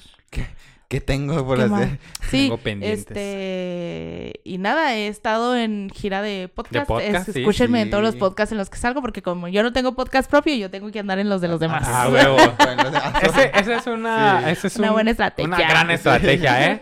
¿Qué 0.88 1.00
tengo 1.00 1.46
por 1.46 1.58
¿Qué 1.58 1.66
más? 1.66 1.82
hacer? 1.82 1.98
Sí, 2.30 2.42
Tengo 2.44 2.58
pendientes. 2.58 3.00
este 3.08 4.40
y 4.44 4.58
nada, 4.58 4.94
he 4.96 5.06
estado 5.08 5.56
en 5.56 5.88
gira 5.90 6.20
de 6.20 6.48
podcast. 6.54 6.86
podcast, 6.86 7.28
Es- 7.28 7.34
sí. 7.34 7.40
escúchenme 7.40 7.80
en 7.82 7.90
todos 7.90 8.02
los 8.02 8.16
podcasts 8.16 8.52
en 8.52 8.58
los 8.58 8.68
que 8.70 8.76
salgo 8.76 9.00
porque 9.00 9.22
como 9.22 9.48
yo 9.48 9.62
no 9.62 9.72
tengo 9.72 9.94
podcast 9.94 10.28
propio, 10.30 10.54
yo 10.56 10.70
tengo 10.70 10.90
que 10.90 10.98
andar 11.00 11.18
en 11.18 11.28
los 11.28 11.40
de 11.40 11.48
los 11.48 11.60
demás. 11.60 11.82
Ah, 11.86 12.08
huevo. 12.12 12.36
Bueno, 12.58 12.82
ah, 12.94 13.20
Ese, 13.22 13.50
esa 13.54 13.76
es 13.76 13.86
una, 13.86 14.42
Sí. 14.44 14.50
ese 14.50 14.66
es 14.66 14.76
Una 14.76 14.88
un- 14.88 14.92
buena 14.94 15.10
estrategia. 15.12 15.48
Una 15.48 15.58
gran 15.58 15.90
estrategia, 15.90 16.72
¿eh? 16.72 16.80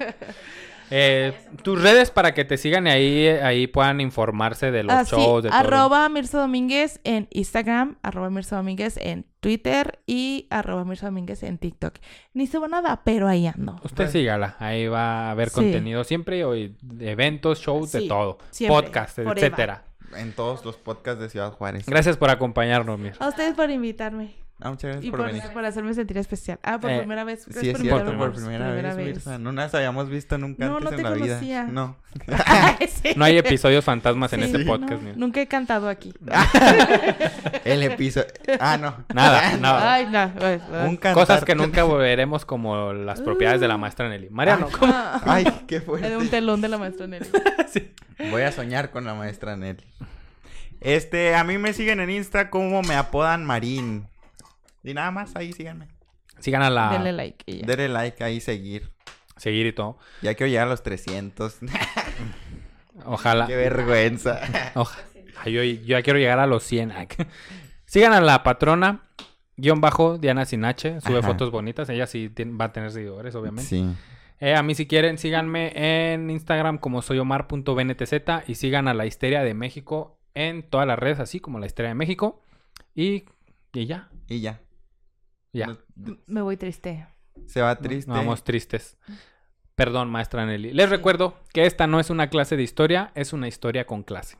Eh, 0.91 1.33
tus 1.63 1.81
redes 1.83 2.11
para 2.11 2.33
que 2.35 2.45
te 2.45 2.57
sigan 2.57 2.87
y 2.87 2.91
ahí, 2.91 3.27
ahí 3.27 3.67
puedan 3.67 4.01
informarse 4.01 4.71
de 4.71 4.83
los 4.85 4.93
Ah, 4.95 5.05
sí, 5.05 5.11
shows, 5.17 5.43
de 5.45 5.51
todo. 5.51 5.59
arroba 5.59 6.09
Mirza 6.09 6.39
Domínguez 6.41 7.01
en 7.05 7.29
Instagram, 7.31 7.97
arroba 8.03 8.31
Mirza 8.31 8.57
Domínguez 8.57 8.97
en 8.97 9.27
Twitter 9.41 9.99
y 10.07 10.47
arroba 10.51 10.85
Mirza 10.85 11.07
Domínguez 11.07 11.43
en 11.43 11.59
TikTok. 11.59 11.95
Ni 12.35 12.47
subo 12.47 12.69
nada, 12.69 13.03
pero 13.05 13.29
ahí 13.29 13.47
ando. 13.47 13.81
Usted 13.85 14.09
sígala, 14.11 14.57
ahí 14.59 14.87
va 14.89 15.29
a 15.29 15.31
haber 15.33 15.51
Sí. 15.51 15.57
contenido 15.57 16.05
siempre, 16.05 16.45
hoy, 16.45 16.77
eventos, 17.01 17.61
shows, 17.61 17.93
de 17.93 18.09
todo, 18.09 18.39
siempre, 18.51 18.83
podcast, 18.83 19.19
etcétera. 19.19 19.85
En 20.17 20.33
todos 20.33 20.65
los 20.65 20.77
podcasts 20.79 21.21
de 21.21 21.29
Ciudad 21.29 21.53
Juárez. 21.53 21.85
Gracias 21.87 22.17
por 22.17 22.31
acompañarnos, 22.31 22.99
Mir. 22.99 23.13
A 23.19 23.29
ustedes 23.29 23.55
por 23.55 23.69
invitarme 23.71 24.31
Ah, 24.61 24.71
muchas 24.71 24.91
gracias 24.91 25.05
y 25.05 25.11
por 25.11 25.21
por, 25.21 25.27
venir. 25.29 25.43
por 25.53 25.65
hacerme 25.65 25.95
sentir 25.95 26.19
especial. 26.19 26.59
Ah, 26.65 26.81
por 26.81 26.91
Eh, 26.91 26.99
primera 26.99 27.23
vez. 27.23 27.45
Sí, 27.45 27.69
es 27.69 27.75
por 27.75 27.81
cierto, 27.81 28.19
por 28.19 28.33
primera, 28.33 28.73
vez, 28.73 28.97
Mirza. 28.97 29.39
No 29.39 29.53
nos 29.53 29.73
habíamos 29.73 30.09
visto 30.11 30.37
nunca 30.37 30.67
No, 30.67 30.79
antes 30.79 30.85
no 30.85 30.91
en 30.91 30.97
te 30.97 31.03
la 31.05 31.09
conocía. 31.11 31.39
vida. 31.41 31.63
No. 31.71 31.97
Sí. 32.89 33.11
No 33.15 33.25
hay 33.25 33.39
episodios 33.39 33.85
fantasmas 33.85 34.33
en 34.33 34.41
Sí, 34.41 34.47
este 34.47 34.59
no, 34.65 34.73
podcast. 34.73 35.01
Mir. 35.03 35.17
nunca 35.17 35.41
he 35.41 35.47
cantado 35.47 35.89
aquí. 35.89 36.13
El 37.65 37.83
episodio. 37.85 38.27
Ah, 38.61 38.77
no. 38.79 38.97
Nada, 39.15 39.57
nada. 39.61 39.95
Ay, 39.95 40.07
no. 40.07 40.19
ay, 40.19 40.61
ay. 40.73 40.89
Un 40.89 40.97
cantar. 40.97 41.15
Cosas 41.15 41.45
que 41.45 41.55
nunca 41.55 41.85
veremos 41.85 42.45
como 42.45 42.93
las 42.93 43.21
propiedades 43.21 43.61
de 43.61 43.69
la 43.69 43.77
maestra 43.77 44.09
Nelly. 44.09 44.29
Mariano, 44.31 44.69
¿cómo? 44.77 44.93
Ah, 44.95 45.21
Ay, 45.25 45.45
qué 45.67 45.77
de 45.81 45.81
fuerte. 45.87 46.17
un 46.17 46.29
telón 46.29 46.61
de 46.61 46.69
la 46.69 46.79
maestra 46.79 47.07
Nelly. 47.07 47.27
Voy 48.31 48.43
a 48.43 48.53
soñar 48.53 48.91
con 48.91 49.05
la 49.05 49.15
maestra 49.15 49.57
Nelly. 49.57 49.85
Este, 50.81 51.35
a 51.35 51.45
mí 51.45 51.59
me 51.59 51.73
siguen 51.73 52.01
en 52.01 52.11
Insta 52.11 52.51
como 52.51 52.83
me 52.83 52.95
apodan 52.97 53.45
Marín. 53.45 54.07
Y 54.89 54.95
nada 54.95 55.11
más, 55.11 55.37
ahí 55.37 55.53
síganme. 55.53 55.89
sigan 56.39 56.63
a 56.63 56.71
la... 56.71 56.91
Denle 56.91 57.13
like 57.13 57.45
y 57.47 57.59
ya. 57.59 57.67
Denle 57.67 57.89
like 57.89 58.25
ahí, 58.25 58.41
seguir. 58.41 58.91
Seguir 59.37 59.67
y 59.67 59.73
todo. 59.73 59.99
Ya 60.23 60.35
quiero 60.35 60.49
llegar 60.51 60.67
a 60.67 60.71
los 60.71 60.83
300. 60.83 61.59
Ojalá. 63.05 63.47
qué 63.47 63.57
vergüenza. 63.57 64.41
Yo, 65.45 65.63
yo 65.63 65.63
ya 65.63 66.03
quiero 66.03 66.19
llegar 66.19 66.39
a 66.39 66.47
los 66.47 66.63
100. 66.65 66.93
Ay, 66.93 67.07
Sigan 67.85 68.13
a 68.13 68.21
la 68.21 68.43
patrona, 68.43 69.03
guion 69.57 69.81
bajo, 69.81 70.19
Diana 70.19 70.45
Sinache. 70.45 71.01
Sube 71.01 71.19
Ajá. 71.19 71.29
fotos 71.29 71.51
bonitas. 71.51 71.89
Ella 71.89 72.07
sí 72.07 72.29
va 72.29 72.67
a 72.67 72.73
tener 72.73 72.91
seguidores, 72.91 73.35
obviamente. 73.35 73.69
Sí. 73.69 73.87
Eh, 74.41 74.55
a 74.55 74.63
mí 74.63 74.75
si 74.75 74.87
quieren, 74.87 75.19
síganme 75.19 75.73
en 76.15 76.31
Instagram 76.31 76.79
como 76.79 77.03
soyomar.bntz 77.03 78.13
y 78.47 78.55
sigan 78.55 78.89
a 78.89 78.95
la 78.95 79.07
Histeria 79.07 79.43
de 79.43 79.55
México 79.55 80.19
en 80.35 80.63
todas 80.63 80.87
las 80.87 80.99
redes, 80.99 81.19
así 81.19 81.41
como 81.41 81.59
la 81.59 81.67
Histeria 81.67 81.89
de 81.89 81.95
México. 81.95 82.43
Y, 82.95 83.25
y 83.73 83.87
ya, 83.87 84.09
Y 84.29 84.41
ya. 84.41 84.61
Ya. 85.59 85.77
Me 86.27 86.41
voy 86.41 86.57
triste. 86.57 87.07
Se 87.47 87.61
va 87.61 87.77
triste. 87.77 88.11
no 88.11 88.17
vamos 88.17 88.45
tristes. 88.45 88.97
Perdón, 89.75 90.11
maestra 90.11 90.45
Nelly. 90.45 90.73
Les 90.73 90.91
recuerdo 90.91 91.37
que 91.53 91.65
esta 91.65 91.87
no 91.87 92.01
es 92.01 92.11
una 92.11 92.31
clase 92.31 92.57
de 92.57 92.63
historia, 92.63 93.13
es 93.15 93.33
una 93.33 93.47
historia 93.47 93.87
con 93.87 94.03
clase. 94.03 94.37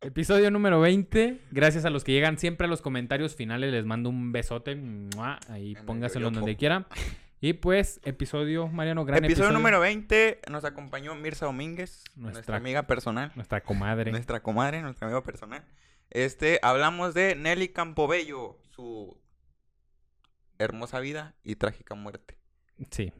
Episodio 0.00 0.50
número 0.50 0.80
20. 0.80 1.38
Gracias 1.52 1.84
a 1.84 1.90
los 1.90 2.02
que 2.04 2.12
llegan 2.12 2.36
siempre 2.36 2.66
a 2.66 2.70
los 2.70 2.82
comentarios 2.82 3.36
finales. 3.36 3.72
Les 3.72 3.84
mando 3.84 4.08
un 4.10 4.32
besote. 4.32 4.80
Ahí 5.48 5.76
póngaselo 5.86 6.30
donde 6.30 6.56
quieran. 6.56 6.86
Y 7.44 7.54
pues, 7.54 8.00
episodio, 8.04 8.68
Mariano, 8.68 9.04
gran 9.04 9.18
episodio, 9.24 9.46
episodio. 9.46 9.58
número 9.58 9.80
20 9.80 10.42
nos 10.48 10.64
acompañó 10.64 11.12
Mirza 11.16 11.44
Domínguez, 11.46 12.04
nuestra, 12.14 12.32
Nuestra- 12.34 12.56
amiga 12.56 12.86
personal, 12.86 13.32
Nuestra 13.34 13.62
comadre. 13.62 14.12
nuestra 14.12 14.44
comadre, 14.44 14.80
nuestra 14.80 15.08
amiga 15.08 15.24
personal. 15.24 15.64
Este, 16.10 16.60
hablamos 16.62 17.14
de 17.14 17.34
Nelly 17.34 17.70
Campobello, 17.70 18.58
su 18.70 19.20
hermosa 20.58 21.00
vida 21.00 21.34
y 21.42 21.56
trágica 21.56 21.96
muerte. 21.96 22.38
Sí. 22.92 23.12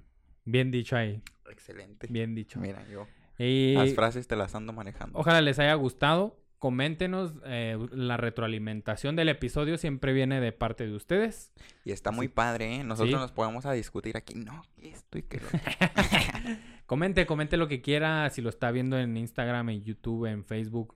Bien 0.45 0.71
dicho 0.71 0.95
ahí. 0.97 1.21
Excelente. 1.51 2.07
Bien 2.09 2.37
dicho. 2.37 2.61
Mira, 2.61 2.87
yo 2.89 3.09
Y 3.39 3.75
las 3.75 3.93
frases 3.95 4.29
te 4.29 4.37
las 4.37 4.55
ando 4.55 4.73
manejando. 4.73 5.19
ojalá 5.19 5.41
les 5.41 5.59
haya 5.59 5.75
gustado. 5.75 6.39
Coméntenos. 6.63 7.33
eh, 7.45 7.77
la 7.91 8.17
retroalimentación 8.17 9.17
del 9.17 9.29
episodio 9.31 9.79
siempre 9.79 10.13
viene 10.13 10.41
de 10.41 10.53
parte 10.53 10.87
de 10.87 10.95
ustedes. 10.95 11.53
Y 11.85 11.91
está 11.91 12.13
muy 12.13 12.29
padre, 12.29 12.77
¿eh? 12.77 12.85
Nosotros 12.85 13.11
Sí. 13.11 13.17
nos 13.21 13.33
podemos 13.33 13.67
a 13.67 13.73
discutir 13.73 14.17
aquí. 14.17 14.35
No, 14.37 14.63
esto 14.81 15.19
y 15.19 15.23
que 15.25 15.41
Comente, 16.87 17.27
comente 17.27 17.57
lo 17.57 17.67
que 17.67 17.81
quiera. 17.83 18.31
Si 18.31 18.43
lo 18.43 18.49
está 18.49 18.71
viendo 18.71 18.97
en 18.97 19.17
Instagram, 19.17 19.71
en 19.71 19.83
YouTube, 19.83 20.27
en 20.27 20.45
Facebook, 20.45 20.95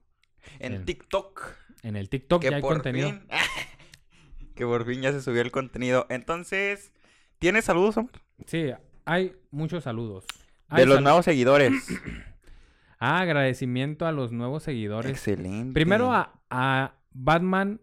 En 0.61 0.75
En- 0.75 0.85
TikTok. 0.85 1.43
en 1.83 1.97
el 1.97 2.09
TikTok, 2.11 2.43
que 2.43 2.51
ya 2.51 2.57
hay 2.57 2.63
por 2.63 2.75
contenido. 2.75 3.11
fin. 3.11 3.27
que 4.55 4.65
por 4.65 4.87
fin 4.87 5.03
ya 5.03 5.11
se 5.11 5.21
subió 5.21 5.43
el 5.43 5.51
contenido. 5.51 6.07
Entonces, 6.11 6.93
¿tienes 7.41 7.65
saludos, 7.65 7.97
Omar? 7.97 8.13
Sí, 8.47 8.71
hay 9.05 9.33
muchos 9.51 9.83
saludos. 9.83 10.27
De 10.71 10.87
los 10.87 11.03
nuevos 11.03 11.25
seguidores. 11.25 11.73
Ah, 12.99 13.21
agradecimiento 13.21 14.07
a 14.07 14.13
los 14.13 14.33
nuevos 14.33 14.63
seguidores. 14.63 15.11
Excelente. 15.11 15.75
Primero 15.75 16.13
a, 16.13 16.41
a 16.51 16.95
Batman, 17.13 17.81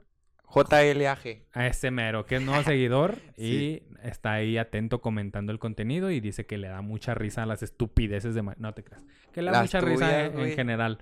JLAG. 0.53 1.43
a 1.51 1.67
ese 1.67 1.91
mero, 1.91 2.25
que 2.25 2.35
es 2.35 2.41
nuevo 2.41 2.63
seguidor. 2.63 3.19
Sí. 3.37 3.43
Y 3.43 3.83
está 4.03 4.33
ahí 4.33 4.57
atento 4.57 5.01
comentando 5.01 5.51
el 5.51 5.59
contenido 5.59 6.11
y 6.11 6.19
dice 6.19 6.45
que 6.45 6.57
le 6.57 6.67
da 6.67 6.81
mucha 6.81 7.13
risa 7.15 7.43
a 7.43 7.45
las 7.45 7.63
estupideces 7.63 8.35
de... 8.35 8.43
No 8.57 8.73
te 8.73 8.83
creas. 8.83 9.05
Que 9.31 9.41
le 9.41 9.51
da 9.51 9.59
Las 9.59 9.63
mucha 9.63 9.81
risa 9.81 10.25
en, 10.25 10.51
general. 10.51 10.99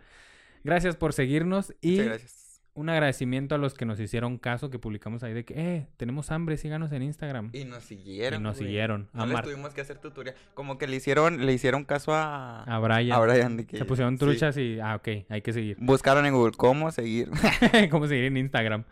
Gracias 0.63 0.95
por 0.95 1.13
seguirnos 1.13 1.73
y 1.81 1.91
Muchas 1.91 2.05
gracias. 2.05 2.40
Un 2.73 2.89
agradecimiento 2.89 3.56
a 3.56 3.57
los 3.57 3.73
que 3.73 3.85
nos 3.85 3.99
hicieron 3.99 4.38
caso 4.38 4.69
que 4.69 4.80
publicamos 4.80 5.23
ahí 5.23 5.34
de 5.34 5.43
que, 5.43 5.53
eh, 5.57 5.88
tenemos 5.98 6.31
hambre, 6.31 6.56
síganos 6.56 6.91
en 6.93 7.03
Instagram. 7.03 7.49
Y 7.53 7.65
nos 7.65 7.84
siguieron. 7.84 8.39
Y 8.39 8.43
nos 8.43 8.56
güey. 8.57 8.68
siguieron. 8.68 9.10
No 9.14 9.23
A, 9.23 9.26
les 9.26 9.41
tuvimos 9.41 9.73
que 9.73 9.81
hacer 9.81 9.98
tutorial. 9.98 10.35
Como 10.53 10.77
que 10.77 10.88
le 10.88 10.95
hicieron, 10.95 11.45
le 11.45 11.52
hicieron 11.53 11.84
caso 11.84 12.14
a, 12.14 12.64
a 12.64 12.80
Brian. 12.80 13.11
a 13.11 13.19
Brian 13.19 13.57
de 13.57 13.65
que 13.65 13.77
Se 13.77 13.85
pusieron 13.85 14.14
sí. 14.18 14.19
truchas 14.19 14.56
y... 14.57 14.80
Ah, 14.80 14.95
ok, 14.95 15.07
hay 15.30 15.41
que 15.41 15.52
seguir. 15.52 15.77
Buscaron 15.80 16.26
en 16.26 16.34
Google 16.34 16.53
cómo 16.56 16.91
seguir. 16.91 17.30
cómo 17.91 18.07
seguir 18.07 18.26
en 18.26 18.38
Instagram. 18.38 18.85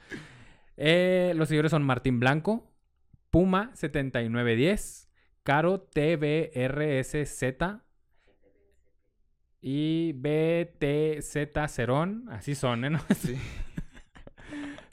Eh, 0.76 1.34
los 1.36 1.48
seguidores 1.48 1.72
son 1.72 1.84
Martín 1.84 2.20
Blanco, 2.20 2.70
Puma7910, 3.32 5.08
Caro 5.44 5.80
TBRSZ 5.82 7.44
y 9.62 10.14
BTZ 10.14 11.68
Cerón. 11.68 12.26
Así 12.30 12.56
son, 12.56 12.86
¿eh? 12.86 12.90
¿No? 12.92 13.00
Sí. 13.16 13.38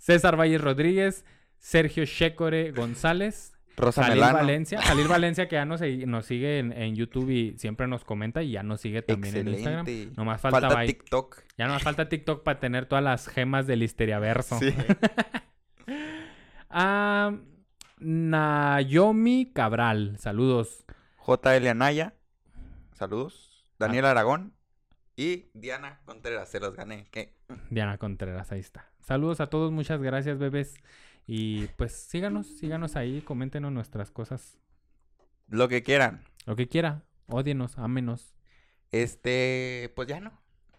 César 0.06 0.38
Valles 0.38 0.60
Rodríguez, 0.60 1.24
Sergio 1.58 2.04
Shecore 2.04 2.70
González, 2.70 3.58
Rosa 3.76 4.04
Jalil 4.04 4.20
Melano. 4.20 4.38
Valencia, 4.38 4.80
Jalil 4.80 5.08
Valencia 5.08 5.48
que 5.48 5.56
ya 5.56 5.64
nos, 5.64 5.80
sigue 6.24 6.60
en, 6.60 6.72
en 6.72 6.94
YouTube 6.94 7.28
y 7.30 7.58
siempre 7.58 7.88
nos 7.88 8.04
comenta 8.04 8.40
y 8.44 8.52
ya 8.52 8.62
nos 8.62 8.80
sigue 8.80 9.02
también 9.02 9.36
en 9.36 9.48
Instagram. 9.48 9.84
Nomás 10.16 10.40
Falta 10.40 10.78
ahí. 10.78 10.86
TikTok. 10.86 11.42
Ya 11.58 11.66
nos 11.66 11.82
falta 11.82 12.08
TikTok 12.08 12.44
para 12.44 12.60
tener 12.60 12.86
todas 12.86 13.02
las 13.02 13.26
gemas 13.26 13.66
del 13.66 13.82
Histeriaverso. 13.82 14.58
Sí. 14.60 14.72
Ah, 16.78 17.34
Nayomi 18.00 19.50
Cabral, 19.54 20.18
saludos. 20.18 20.84
JL 21.26 21.66
Anaya. 21.68 22.14
Saludos. 22.92 23.64
Daniel 23.78 24.04
Aragón. 24.04 24.52
Y 25.16 25.46
Diana 25.54 26.00
Contreras. 26.04 26.50
Se 26.50 26.60
los 26.60 26.74
gané. 26.74 27.06
¿Qué? 27.10 27.34
Diana 27.70 27.96
Contreras, 27.96 28.52
ahí 28.52 28.60
está. 28.60 28.90
Saludos 29.06 29.40
a 29.40 29.46
todos, 29.46 29.70
muchas 29.70 30.02
gracias, 30.02 30.36
bebés. 30.36 30.74
Y 31.28 31.68
pues 31.76 31.92
síganos, 31.92 32.48
síganos 32.58 32.96
ahí, 32.96 33.20
coméntenos 33.20 33.70
nuestras 33.70 34.10
cosas. 34.10 34.58
Lo 35.46 35.68
que 35.68 35.84
quieran. 35.84 36.24
Lo 36.44 36.56
que 36.56 36.66
quiera, 36.68 37.04
ódienos, 37.28 37.78
ámenos. 37.78 38.34
Este, 38.90 39.92
pues 39.94 40.08
ya 40.08 40.18
no. 40.18 40.32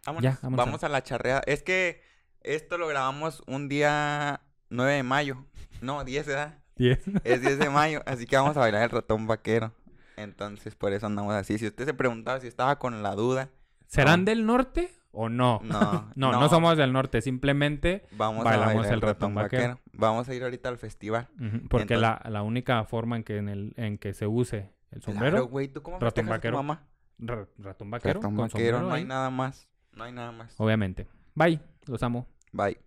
Vámonos. 0.05 0.23
Ya, 0.23 0.39
vámonos 0.41 0.65
Vamos 0.65 0.83
a 0.83 0.89
la 0.89 1.03
charreada. 1.03 1.41
Es 1.45 1.63
que 1.63 2.01
esto 2.43 2.77
lo 2.77 2.89
grabamos 2.89 3.43
un 3.47 3.69
día 3.69 4.41
9 4.71 4.91
de 4.93 5.03
mayo. 5.03 5.45
No, 5.79 6.03
10 6.03 6.27
¿verdad? 6.27 6.59
Diez. 6.75 6.99
Es 7.23 7.41
10 7.41 7.59
de 7.59 7.69
mayo, 7.69 8.03
así 8.05 8.25
que 8.25 8.35
vamos 8.35 8.57
a 8.57 8.59
bailar 8.59 8.83
el 8.83 8.89
ratón 8.89 9.25
vaquero. 9.25 9.73
Entonces, 10.17 10.75
por 10.75 10.91
eso 10.91 11.05
andamos 11.05 11.33
así. 11.33 11.57
Si 11.57 11.67
usted 11.67 11.85
se 11.85 11.93
preguntaba 11.93 12.41
si 12.41 12.47
estaba 12.47 12.77
con 12.77 13.01
la 13.03 13.15
duda, 13.15 13.51
¿Serán 13.87 14.21
No. 14.21 14.25
del 14.25 14.45
norte 14.45 14.91
o 15.19 15.29
no? 15.29 15.59
no. 15.63 16.09
no, 16.15 16.31
no, 16.31 16.49
somos 16.49 16.77
del 16.77 16.93
norte, 16.93 17.21
simplemente 17.21 18.05
Vamos 18.11 18.43
bailamos 18.43 18.85
a 18.87 18.93
el 18.93 19.01
ratón 19.01 19.33
vaquero. 19.35 19.79
Vamos 19.93 20.29
a 20.29 20.33
ir 20.35 20.43
ahorita 20.43 20.69
al 20.69 20.77
festival. 20.77 21.27
porque 21.69 21.93
Entonces- 21.95 21.99
la, 22.01 22.21
la 22.29 22.43
única 22.43 22.83
forma 22.85 23.15
en 23.17 23.23
que 23.23 23.37
en 23.37 23.49
el 23.49 23.73
en 23.77 23.97
que 23.97 24.13
se 24.13 24.27
use 24.27 24.71
el 24.91 25.01
sombrero, 25.01 25.31
Claro, 25.37 25.47
güey. 25.47 25.67
¿Tú 25.67 25.81
cómo 25.81 25.97
ratón 25.97 26.07
festejas 26.25 26.29
a 26.29 26.33
tu 26.33 26.37
vaquero. 26.37 26.57
mamá? 26.57 26.87
ra- 27.19 27.47
ratón 27.57 27.89
vaquero, 27.89 28.13
Ratón 28.19 28.35
con 28.35 28.45
vaquero, 28.47 28.77
sombrero 28.77 28.81
no 28.81 28.93
hay 28.93 29.01
ahí. 29.01 29.07
nada 29.07 29.29
más. 29.31 29.67
No 29.93 30.03
hay 30.03 30.11
nada 30.11 30.31
más. 30.31 30.53
Obviamente. 30.59 31.07
Bye, 31.33 31.59
los 31.87 32.03
amo. 32.03 32.27
Bye. 32.51 32.77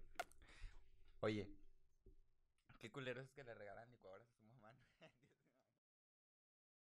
Oye. 1.20 1.48
Qué 2.78 2.90
culero 2.90 3.20
es 3.20 3.30
que 3.32 3.42
le 3.44 3.52
regalan 3.52 3.59